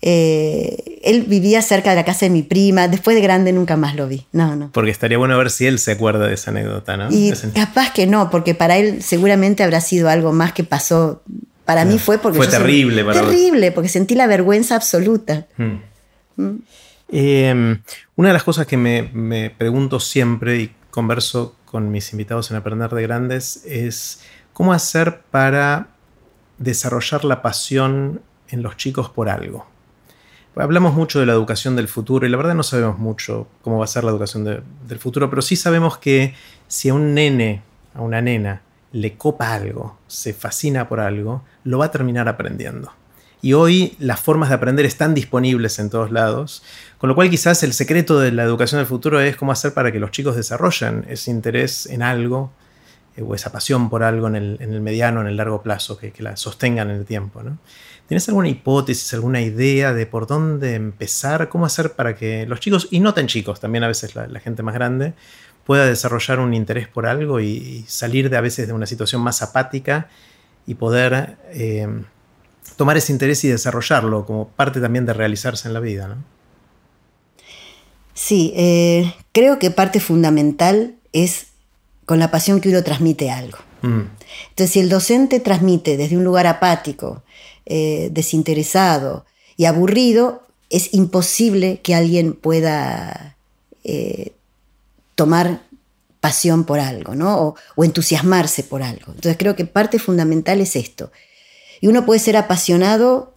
Eh, 0.03 1.01
él 1.03 1.23
vivía 1.23 1.63
cerca 1.63 1.91
de 1.91 1.97
la 1.97 2.05
casa 2.05 2.27
de 2.27 2.31
mi 2.31 2.43
prima. 2.43 2.89
Después 2.89 3.17
de 3.17 3.23
grande 3.23 3.53
nunca 3.53 3.77
más 3.77 3.97
lo 3.97 4.07
vi. 4.07 4.27
No, 4.33 4.55
no. 4.55 4.71
Porque 4.73 4.91
estaría 4.91 5.17
bueno 5.17 5.37
ver 5.39 5.51
si 5.51 5.67
él 5.67 5.79
se 5.79 5.93
acuerda 5.93 6.29
de 6.29 6.35
esa 6.35 6.51
anécdota, 6.51 6.97
¿no? 6.97 7.09
Y 7.11 7.33
capaz 7.55 7.93
que 7.93 8.07
no, 8.07 8.31
porque 8.31 8.55
para 8.55 8.77
él 8.77 9.03
seguramente 9.03 9.63
habrá 9.63 9.81
sido 9.81 10.09
algo 10.09 10.33
más 10.33 10.53
que 10.53 10.65
pasó. 10.65 11.23
Para 11.65 11.85
mí 11.85 11.99
fue 11.99 12.19
porque. 12.19 12.37
Fue 12.37 12.47
terrible 12.47 13.05
para 13.05 13.23
Terrible, 13.23 13.73
porque 13.73 13.89
sentí 13.89 14.15
la 14.15 14.27
vergüenza 14.27 14.77
absoluta. 14.77 15.47
Hmm. 15.57 15.81
Mm. 16.37 16.59
Em, 17.09 17.83
una 18.17 18.29
de 18.29 18.35
las 18.35 18.43
cosas 18.43 18.67
que 18.67 18.77
me, 18.77 19.11
me 19.13 19.51
pregunto 19.51 19.99
siempre 19.99 20.59
y 20.61 20.71
converso 20.97 21.55
con 21.67 21.91
mis 21.91 22.13
invitados 22.13 22.51
en 22.51 22.57
Aprender 22.57 22.89
de 22.89 23.03
Grandes 23.03 23.63
es 23.67 24.23
cómo 24.55 24.73
hacer 24.73 25.21
para 25.31 25.89
desarrollar 26.57 27.23
la 27.27 27.43
pasión 27.43 28.23
en 28.49 28.63
los 28.63 28.79
chicos 28.79 29.11
por 29.11 29.29
algo. 29.29 29.67
Hablamos 30.57 30.95
mucho 30.95 31.21
de 31.21 31.27
la 31.27 31.35
educación 31.35 31.77
del 31.77 31.87
futuro 31.87 32.27
y 32.27 32.31
la 32.31 32.39
verdad 32.39 32.55
no 32.55 32.63
sabemos 32.63 32.99
mucho 32.99 33.47
cómo 33.61 33.77
va 33.77 33.85
a 33.85 33.89
ser 33.89 34.05
la 34.05 34.11
educación 34.11 34.45
del 34.45 34.99
futuro, 34.99 35.29
pero 35.29 35.43
sí 35.43 35.55
sabemos 35.55 35.99
que 35.99 36.35
si 36.67 36.89
a 36.89 36.95
un 36.95 37.13
nene, 37.13 37.63
a 37.93 38.01
una 38.01 38.23
nena, 38.23 38.63
le 38.93 39.19
copa 39.19 39.53
algo, 39.53 39.99
se 40.07 40.33
fascina 40.33 40.89
por 40.89 41.01
algo, 41.01 41.45
lo 41.65 41.77
va 41.77 41.85
a 41.85 41.91
terminar 41.91 42.27
aprendiendo. 42.27 42.91
Y 43.43 43.53
hoy 43.53 43.97
las 43.99 44.21
formas 44.21 44.49
de 44.49 44.55
aprender 44.55 44.87
están 44.87 45.13
disponibles 45.13 45.79
en 45.79 45.91
todos 45.91 46.11
lados, 46.11 46.63
con 46.99 47.09
lo 47.09 47.15
cual 47.15 47.29
quizás 47.29 47.63
el 47.63 47.73
secreto 47.73 48.19
de 48.19 48.33
la 48.33 48.45
educación 48.45 48.79
del 48.79 48.87
futuro 48.87 49.21
es 49.21 49.37
cómo 49.37 49.53
hacer 49.53 49.75
para 49.75 49.93
que 49.93 50.01
los 50.01 50.11
chicos 50.11 50.37
desarrollen 50.37 51.05
ese 51.09 51.31
interés 51.31 51.87
en 51.87 52.03
algo 52.03 52.53
eh, 53.17 53.23
o 53.23 53.35
esa 53.35 53.53
pasión 53.53 53.91
por 53.91 54.03
algo 54.03 54.29
en 54.29 54.37
el, 54.37 54.81
mediano, 54.81 55.21
en 55.21 55.27
el 55.27 55.37
largo 55.37 55.63
plazo, 55.63 55.99
que, 55.99 56.13
la 56.19 56.37
sostengan 56.37 56.91
en 56.91 56.97
el 56.97 57.05
tiempo. 57.05 57.43
¿Tienes 58.07 58.29
alguna 58.29 58.49
hipótesis, 58.49 59.13
alguna 59.15 59.41
idea 59.41 59.93
de 59.93 60.07
por 60.07 60.27
dónde 60.27 60.75
empezar? 60.75 61.49
¿Cómo 61.49 61.67
hacer 61.67 61.93
para 61.93 62.15
que 62.15 62.47
los 62.47 62.61
chicos, 62.61 62.89
y 62.91 63.01
no 63.01 63.13
tan 63.13 63.27
chicos, 63.27 63.61
también 63.61 63.85
a 63.85 63.89
veces 63.89 64.15
la, 64.15 64.41
gente 64.41 64.63
más 64.63 64.75
grande, 64.75 65.15
pueda 65.65 65.85
desarrollar 65.85 66.39
un 66.39 66.55
interés 66.55 66.89
por 66.89 67.07
algo 67.07 67.41
y, 67.41 67.85
salir 67.89 68.31
de 68.31 68.37
a 68.37 68.41
veces 68.41 68.69
de 68.69 68.73
una 68.73 68.87
situación 68.87 69.21
más 69.21 69.43
apática 69.43 70.09
y 70.67 70.75
poder 70.75 71.37
eh, 71.51 71.89
tomar 72.77 72.97
ese 72.97 73.13
interés 73.13 73.45
y 73.45 73.49
desarrollarlo 73.49 74.25
como 74.25 74.49
parte 74.49 74.81
también 74.81 75.05
de 75.05 75.13
realizarse 75.13 75.69
en 75.69 75.75
la 75.75 75.81
vida? 75.81 76.09
¿no? 76.09 76.36
Sí, 78.17 78.55
eh, 78.57 79.15
creo 79.33 79.59
que 79.59 79.71
parte 79.71 80.01
fundamental 80.01 80.97
es 81.13 81.49
con 82.07 82.19
la 82.19 82.31
pasión 82.31 82.63
que 82.63 82.71
uno 82.71 82.83
transmite 82.83 83.31
algo. 83.31 83.59
Mm. 83.83 84.05
Entonces, 84.49 84.71
si 84.71 84.81
el 84.81 84.89
docente 84.89 85.39
transmite 85.39 85.99
desde 85.99 86.17
un 86.17 86.25
lugar 86.25 86.47
apático, 86.47 87.23
eh, 87.67 88.09
desinteresado 88.13 89.27
y 89.59 89.67
aburrido, 89.67 90.43
es 90.71 90.95
imposible 90.95 91.81
que 91.83 91.95
alguien 91.95 92.33
pueda 92.33 93.37
eh, 93.85 94.33
tomar 95.15 95.61
pasión 96.21 96.65
por 96.65 96.81
algo, 96.81 97.15
¿no? 97.15 97.55
O, 97.77 97.85
entusiasmarse 97.85 98.63
por 98.63 98.83
algo. 98.83 99.13
Entonces 99.13 99.37
creo 99.37 99.57
que 99.57 99.67
parte 99.67 99.99
fundamental 99.99 100.61
es 100.63 100.75
esto. 100.75 101.13
Y 101.83 101.89
uno 101.89 102.07
puede 102.07 102.19
ser 102.19 102.39
apasionado 102.39 103.35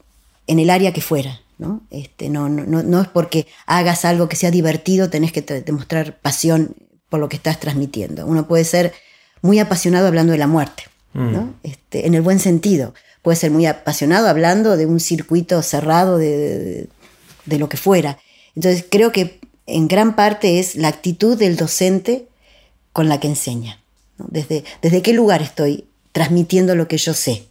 en 0.47 0.59
el 0.59 0.69
área 0.69 0.93
que 0.93 1.01
fuera, 1.01 1.41
¿no? 1.59 1.81
Este, 1.91 2.29
no, 2.29 2.49
no, 2.49 2.81
no 2.81 3.01
es 3.01 3.07
porque 3.07 3.45
hagas 3.67 4.05
algo 4.05 4.27
que 4.27 4.35
sea 4.35 4.49
divertido, 4.49 5.09
tenés 5.09 5.31
que 5.31 5.41
demostrar 5.41 6.19
pasión 6.19 6.75
por 7.09 7.19
lo 7.19 7.29
que 7.29 7.35
estás 7.35 7.59
transmitiendo. 7.59 8.25
Uno 8.25 8.47
puede 8.47 8.63
ser 8.63 8.93
muy 9.41 9.59
apasionado 9.59 10.07
hablando 10.07 10.31
de 10.31 10.39
la 10.39 10.47
muerte, 10.47 10.83
¿no? 11.13 11.43
Mm. 11.43 11.53
Este, 11.63 12.07
en 12.07 12.15
el 12.15 12.21
buen 12.21 12.39
sentido 12.39 12.93
puede 13.21 13.35
ser 13.35 13.51
muy 13.51 13.65
apasionado 13.65 14.27
hablando 14.27 14.77
de 14.77 14.85
un 14.85 14.99
circuito 14.99 15.61
cerrado 15.61 16.17
de, 16.17 16.87
lo 17.45 17.67
que 17.69 17.77
fuera. 17.77 18.17
Entonces 18.55 18.85
creo 18.89 19.11
que 19.11 19.39
en 19.65 19.87
gran 19.87 20.15
parte 20.15 20.59
es 20.59 20.75
la 20.75 20.87
actitud 20.87 21.37
del 21.37 21.57
docente 21.57 22.27
con 22.93 23.09
la 23.09 23.19
que 23.19 23.27
enseña. 23.27 23.81
Desde, 24.17 24.63
desde 24.81 25.01
qué 25.01 25.13
lugar 25.13 25.41
estoy 25.41 25.85
transmitiendo 26.11 26.75
lo 26.75 26.87
que 26.87 26.97
yo 26.97 27.13
sé. 27.13 27.48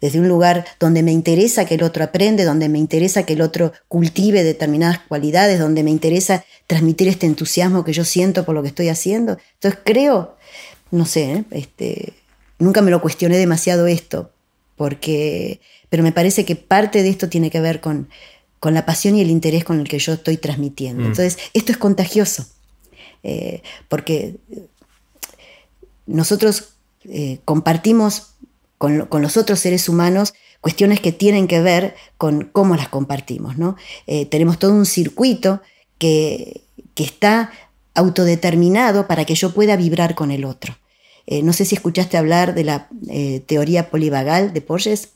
Desde 0.00 0.18
un 0.18 0.28
lugar 0.28 0.64
donde 0.78 1.02
me 1.02 1.12
interesa 1.12 1.64
que 1.66 1.74
el 1.74 1.82
otro 1.82 2.04
aprende, 2.04 2.44
donde 2.44 2.68
me 2.68 2.78
interesa 2.78 3.24
que 3.24 3.34
el 3.34 3.42
otro 3.42 3.72
cultive 3.88 4.42
determinadas 4.42 5.00
cualidades, 5.00 5.58
donde 5.58 5.82
me 5.82 5.90
interesa 5.90 6.44
transmitir 6.66 7.08
este 7.08 7.26
entusiasmo 7.26 7.84
que 7.84 7.92
yo 7.92 8.04
siento 8.04 8.44
por 8.44 8.54
lo 8.54 8.62
que 8.62 8.68
estoy 8.68 8.88
haciendo. 8.88 9.38
Entonces 9.54 9.80
creo, 9.84 10.36
no 10.90 11.04
sé, 11.04 11.32
¿eh? 11.32 11.44
este, 11.50 12.14
nunca 12.58 12.82
me 12.82 12.90
lo 12.90 13.02
cuestioné 13.02 13.36
demasiado 13.36 13.86
esto, 13.86 14.30
porque, 14.76 15.60
pero 15.88 16.02
me 16.02 16.12
parece 16.12 16.44
que 16.44 16.56
parte 16.56 17.02
de 17.02 17.10
esto 17.10 17.28
tiene 17.28 17.50
que 17.50 17.60
ver 17.60 17.80
con, 17.80 18.08
con 18.60 18.74
la 18.74 18.86
pasión 18.86 19.16
y 19.16 19.20
el 19.20 19.30
interés 19.30 19.64
con 19.64 19.80
el 19.80 19.88
que 19.88 19.98
yo 19.98 20.12
estoy 20.12 20.36
transmitiendo. 20.36 21.02
Mm. 21.02 21.06
Entonces, 21.06 21.38
esto 21.54 21.72
es 21.72 21.78
contagioso, 21.78 22.46
eh, 23.22 23.62
porque 23.88 24.36
nosotros 26.06 26.70
eh, 27.04 27.38
compartimos 27.44 28.29
con, 28.80 29.22
los 29.22 29.36
otros 29.36 29.60
seres 29.60 29.90
humanos 29.90 30.32
cuestiones 30.62 31.00
que 31.00 31.12
tienen 31.12 31.46
que 31.46 31.60
ver 31.60 31.94
con 32.16 32.44
cómo 32.44 32.76
las 32.76 32.88
compartimos. 32.88 33.58
¿no? 33.58 33.76
Eh, 34.06 34.24
tenemos 34.24 34.58
todo 34.58 34.72
un 34.72 34.86
circuito 34.86 35.60
que, 35.98 36.62
que, 36.94 37.04
está 37.04 37.52
autodeterminado 37.94 39.06
para 39.06 39.26
que 39.26 39.34
yo 39.34 39.52
pueda 39.52 39.76
vibrar 39.76 40.14
con 40.14 40.30
el 40.30 40.46
otro. 40.46 40.78
Eh, 41.26 41.42
no 41.42 41.52
sé 41.52 41.66
si 41.66 41.74
escuchaste 41.74 42.16
hablar 42.16 42.54
de 42.54 42.64
la 42.64 42.88
eh, 43.10 43.42
teoría 43.46 43.90
polivagal 43.90 44.54
de 44.54 44.62
Porges. 44.62 45.10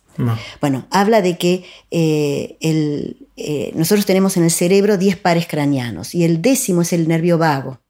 Bueno, 0.60 0.86
habla 0.90 1.22
de 1.22 1.38
que 1.38 1.64
eh, 1.90 3.72
nosotros 3.74 4.06
tenemos 4.06 4.36
en 4.36 4.44
el 4.44 4.52
cerebro 4.52 4.98
10 4.98 5.16
pares 5.16 5.48
craneanos 5.48 6.14
y 6.14 6.22
el 6.22 6.40
décimo 6.40 6.82
es 6.82 6.92
el 6.92 7.08
nervio 7.08 7.38
vago. 7.38 7.80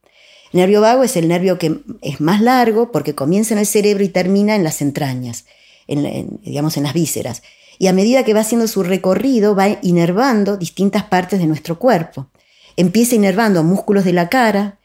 El 0.55 0.61
nervio 0.61 0.81
vago 0.81 1.03
es 1.03 1.17
el 1.17 1.27
nervio 1.27 1.59
que 1.59 1.81
es 2.01 2.21
más 2.21 2.41
largo 2.41 2.93
porque 2.93 3.17
comienza 3.17 3.55
en 3.55 3.59
el 3.59 3.67
cerebro 3.67 4.05
y 4.05 4.09
termina 4.09 4.55
en 4.55 4.63
las 4.63 4.81
entrañas, 4.81 5.47
digamos 5.87 6.77
en 6.77 6.83
las 6.83 6.93
vísceras. 6.93 7.43
Y 7.79 7.89
a 7.89 7.93
medida 7.93 8.25
que 8.25 8.35
va 8.35 8.41
haciendo 8.41 8.69
su 8.69 8.83
recorrido, 8.83 9.55
va 9.55 9.79
inervando 9.83 10.57
distintas 10.57 11.05
partes 11.05 11.41
de 11.41 11.47
nuestro 11.47 11.79
cuerpo. 11.79 12.29
Empieza 12.77 13.15
inervando 13.15 13.63
músculos 13.63 14.05
de 14.05 14.13
la 14.13 14.29
cara, 14.29 14.79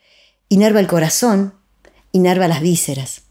inerva 0.49 0.79
el 0.79 0.87
corazón, 0.87 1.53
inerva 2.11 2.47
las 2.47 2.61
vísceras. 2.61 3.23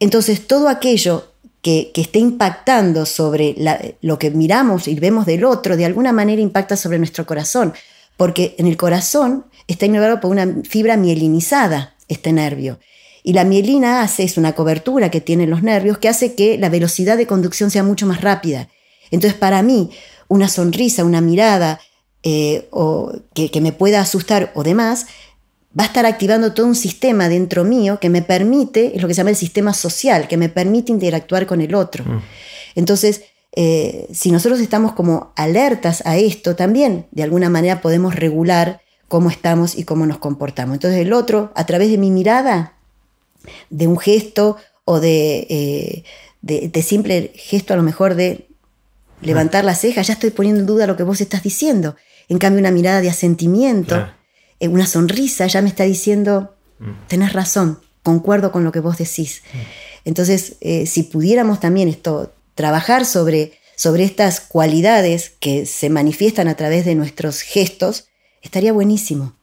Entonces, 0.00 0.46
todo 0.46 0.68
aquello 0.68 1.32
que, 1.62 1.92
esté 1.94 2.18
impactando 2.18 3.06
sobre 3.06 3.54
lo 4.00 4.18
que 4.18 4.30
miramos 4.30 4.88
y 4.88 4.94
vemos 4.96 5.26
del 5.26 5.44
otro, 5.44 5.76
de 5.76 5.84
alguna 5.84 6.12
manera 6.12 6.42
impacta 6.42 6.76
sobre 6.76 6.98
nuestro 6.98 7.24
corazón, 7.24 7.72
porque 8.16 8.54
en 8.58 8.66
el 8.66 8.76
corazón 8.76 9.46
está 9.68 9.86
inervado 9.86 10.20
por 10.20 10.30
una 10.30 10.62
fibra 10.64 10.96
mielinizada, 10.96 11.94
este 12.08 12.32
nervio. 12.32 12.78
Y 13.22 13.34
la 13.34 13.44
mielina 13.44 14.02
hace, 14.02 14.24
es 14.24 14.36
una 14.36 14.54
cobertura 14.54 15.10
que 15.10 15.20
tienen 15.20 15.50
los 15.50 15.62
nervios 15.62 15.98
que 15.98 16.08
hace 16.08 16.34
que 16.34 16.58
la 16.58 16.68
velocidad 16.68 17.16
de 17.16 17.26
conducción 17.26 17.70
sea 17.70 17.82
mucho 17.82 18.06
más 18.06 18.20
rápida. 18.20 18.68
Entonces, 19.10 19.38
para 19.38 19.62
mí, 19.62 19.90
una 20.28 20.48
sonrisa, 20.48 21.04
una 21.04 21.20
mirada 21.20 21.80
eh, 22.22 22.68
o 22.70 23.12
que, 23.34 23.50
que, 23.50 23.60
me 23.60 23.72
pueda 23.72 24.00
asustar 24.00 24.50
o 24.54 24.62
demás, 24.62 25.06
va 25.78 25.84
a 25.84 25.86
estar 25.86 26.06
activando 26.06 26.52
todo 26.52 26.66
un 26.66 26.74
sistema 26.74 27.28
dentro 27.28 27.64
mío 27.64 27.98
que 28.00 28.10
me 28.10 28.22
permite, 28.22 28.96
es 28.96 29.02
lo 29.02 29.08
que 29.08 29.14
se 29.14 29.18
llama 29.18 29.30
el 29.30 29.36
sistema 29.36 29.72
social, 29.72 30.28
que 30.28 30.36
me 30.36 30.48
permite 30.48 30.92
interactuar 30.92 31.46
con 31.46 31.60
el 31.60 31.74
otro. 31.74 32.04
Mm. 32.04 32.22
Entonces, 32.74 33.22
eh, 33.54 34.08
si 34.12 34.32
nosotros 34.32 34.60
estamos 34.60 34.92
como 34.92 35.32
alertas 35.36 36.02
a 36.06 36.16
esto, 36.16 36.56
también 36.56 37.06
de 37.10 37.22
alguna 37.22 37.50
manera 37.50 37.80
podemos 37.80 38.14
regular 38.14 38.80
cómo 39.08 39.28
estamos 39.28 39.76
y 39.76 39.84
cómo 39.84 40.06
nos 40.06 40.18
comportamos. 40.18 40.74
Entonces 40.74 41.00
el 41.00 41.12
otro, 41.12 41.52
a 41.54 41.66
través 41.66 41.90
de 41.90 41.98
mi 41.98 42.10
mirada, 42.10 42.76
de 43.70 43.86
un 43.86 43.98
gesto 43.98 44.56
o 44.84 45.00
de, 45.00 45.46
eh, 45.48 46.04
de, 46.40 46.82
simple 46.82 47.32
gesto 47.34 47.74
a 47.74 47.76
lo 47.76 47.82
mejor 47.82 48.14
de 48.14 48.48
levantar 49.20 49.64
la 49.64 49.74
ceja, 49.74 50.02
ya 50.02 50.14
estoy 50.14 50.30
poniendo 50.30 50.60
en 50.60 50.66
duda 50.66 50.86
lo 50.86 50.96
que 50.96 51.02
vos 51.02 51.20
estás 51.20 51.42
diciendo. 51.42 51.96
En 52.28 52.38
cambio, 52.38 52.60
una 52.60 52.70
mirada 52.70 53.00
de 53.00 53.10
asentimiento. 53.10 54.08
Eh, 54.58 54.68
una 54.68 54.86
sonrisa 54.86 55.46
ya 55.46 55.62
me 55.62 55.68
está 55.68 55.84
diciendo, 55.84 56.54
mm. 56.78 57.08
tenés 57.08 57.32
razón, 57.32 57.80
concuerdo 58.02 58.52
con 58.52 58.64
lo 58.64 58.72
que 58.72 58.80
vos 58.80 58.98
decís. 58.98 59.42
Mm. 59.52 59.58
Entonces, 60.04 60.56
eh, 60.60 60.86
si 60.86 61.04
pudiéramos 61.04 61.60
también 61.60 61.88
esto, 61.88 62.32
trabajar 62.54 63.06
sobre, 63.06 63.52
sobre 63.76 64.04
estas 64.04 64.40
cualidades 64.40 65.32
que 65.38 65.66
se 65.66 65.90
manifiestan 65.90 66.48
a 66.48 66.56
través 66.56 66.84
de 66.84 66.94
nuestros 66.94 67.40
gestos, 67.40 68.06
Estaría 68.42 68.72
buenísimo. 68.72 69.34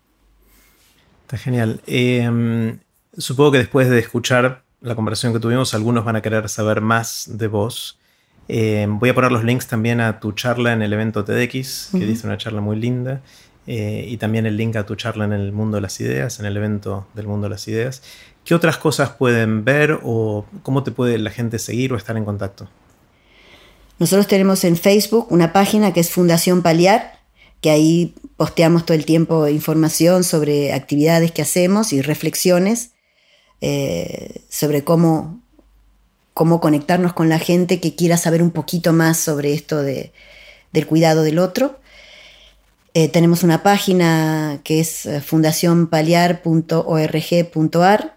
Está 1.22 1.38
genial. 1.38 1.82
Em, 1.88 2.80
supongo 3.18 3.52
que 3.52 3.58
después 3.60 3.90
de 3.90 4.00
escuchar 4.00 4.64
la 4.82 4.96
conversación 4.96 5.34
que 5.34 5.40
tuvimos, 5.40 5.74
algunos 5.74 6.06
van 6.06 6.16
a 6.16 6.22
querer 6.22 6.48
saber 6.50 6.82
más 6.82 7.26
de 7.34 7.48
vos. 7.48 8.00
Em, 8.48 8.98
voy 8.98 9.10
a 9.10 9.16
poner 9.16 9.32
los 9.32 9.44
links 9.44 9.68
también 9.68 10.00
a 10.02 10.20
tu 10.20 10.32
charla 10.32 10.74
en 10.74 10.82
el 10.82 10.94
evento 10.94 11.24
TEDx, 11.24 11.90
que 11.92 12.06
dice 12.06 12.26
una 12.26 12.38
charla 12.38 12.62
muy 12.62 12.78
linda, 12.78 13.22
eh, 13.68 14.06
y 14.08 14.18
también 14.18 14.46
el 14.46 14.58
link 14.58 14.76
a 14.76 14.86
tu 14.86 14.96
charla 14.96 15.26
en 15.26 15.34
el 15.34 15.52
mundo 15.52 15.76
de 15.76 15.82
las 15.82 16.00
ideas, 16.00 16.40
en 16.40 16.46
el 16.46 16.58
evento 16.58 17.08
del 17.14 17.28
mundo 17.28 17.46
de 17.46 17.52
las 17.52 17.68
ideas. 17.68 18.02
¿Qué 18.46 18.56
otras 18.56 18.78
cosas 18.78 19.12
pueden 19.12 19.64
ver 19.66 20.00
o 20.02 20.46
cómo 20.64 20.84
te 20.84 20.92
puede 20.92 21.18
la 21.20 21.30
gente 21.30 21.60
seguir 21.60 21.94
o 21.94 21.98
estar 21.98 22.18
en 22.18 22.26
contacto? 22.26 22.68
Nosotros 24.00 24.28
tenemos 24.28 24.64
en 24.64 24.78
Facebook 24.78 25.28
una 25.30 25.52
página 25.52 25.94
que 25.94 26.00
es 26.00 26.10
Fundación 26.10 26.62
Paliar, 26.62 27.20
que 27.62 27.70
ahí 27.70 28.16
posteamos 28.38 28.86
todo 28.86 28.96
el 28.96 29.06
tiempo 29.06 29.48
información 29.50 30.24
sobre 30.24 30.74
actividades 30.74 31.32
que 31.34 31.42
hacemos 31.42 31.92
y 31.92 32.02
reflexiones 32.02 32.94
eh, 33.62 34.42
sobre 34.50 34.84
cómo, 34.84 35.40
cómo 36.34 36.60
conectarnos 36.62 37.14
con 37.14 37.30
la 37.30 37.40
gente 37.40 37.80
que 37.80 37.96
quiera 37.96 38.18
saber 38.18 38.42
un 38.42 38.52
poquito 38.52 38.94
más 38.94 39.18
sobre 39.18 39.54
esto 39.54 39.82
de, 39.82 40.12
del 40.72 40.88
cuidado 40.88 41.24
del 41.24 41.40
otro. 41.40 41.80
Eh, 42.94 43.10
tenemos 43.10 43.44
una 43.44 43.64
página 43.64 44.62
que 44.64 44.80
es 44.80 45.06
eh, 45.06 45.22
fundacionpaliar.org.ar 45.22 48.16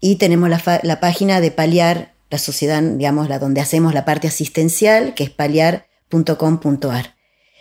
y 0.00 0.16
tenemos 0.16 0.48
la, 0.48 0.80
la, 0.82 1.00
página 1.00 1.40
de 1.40 1.52
Paliar, 1.52 2.12
la 2.28 2.38
sociedad, 2.38 2.82
digamos, 2.82 3.28
la 3.28 3.38
donde 3.38 3.60
hacemos 3.60 3.94
la 3.94 4.04
parte 4.04 4.26
asistencial, 4.26 5.14
que 5.14 5.22
es 5.24 5.30
paliar.com.ar 5.30 7.15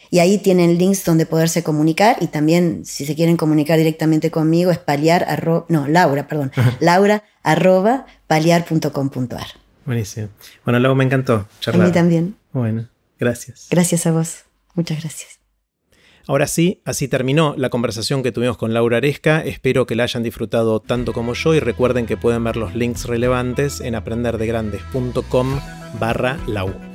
y 0.10 0.20
ahí 0.20 0.38
tienen 0.38 0.78
links 0.78 1.04
donde 1.06 1.26
poderse 1.26 1.64
comunicar 1.64 2.18
y 2.22 2.28
también 2.28 2.86
si 2.86 3.06
se 3.06 3.16
quieren 3.16 3.38
comunicar 3.38 3.78
directamente 3.78 4.32
conmigo 4.32 4.72
es 4.72 4.80
paliar 4.80 5.26
no, 5.70 5.88
Laura, 5.88 6.28
perdón, 6.28 6.52
laura 6.80 7.24
arroba 7.44 8.06
paliar.com.ar. 8.28 9.48
Buenísimo. 9.86 10.30
Bueno, 10.64 10.80
luego 10.80 10.96
me 10.96 11.04
encantó 11.04 11.48
charlar. 11.60 11.86
A 11.86 11.88
mí 11.88 11.94
también. 11.94 12.36
Bueno, 12.52 12.88
gracias. 13.20 13.68
Gracias 13.70 14.08
a 14.08 14.12
vos. 14.12 14.46
Muchas 14.74 15.02
gracias. 15.02 15.40
Ahora 16.28 16.48
sí, 16.48 16.82
así 16.86 17.08
terminó 17.08 17.54
la 17.56 17.70
conversación 17.70 18.24
que 18.24 18.32
tuvimos 18.32 18.58
con 18.58 18.74
Laura 18.74 18.98
Aresca. 18.98 19.42
Espero 19.42 19.86
que 19.86 19.96
la 19.96 20.04
hayan 20.04 20.24
disfrutado 20.24 20.80
tanto 20.80 21.14
como 21.14 21.34
yo 21.34 21.54
y 21.54 21.60
recuerden 21.60 22.08
que 22.08 22.18
pueden 22.18 22.44
ver 22.44 22.58
los 22.58 22.74
links 22.74 23.06
relevantes 23.06 23.80
en 23.80 23.94
aprenderdegrandes.com 23.94 25.60
barra 26.00 26.40
lau. 26.48 26.95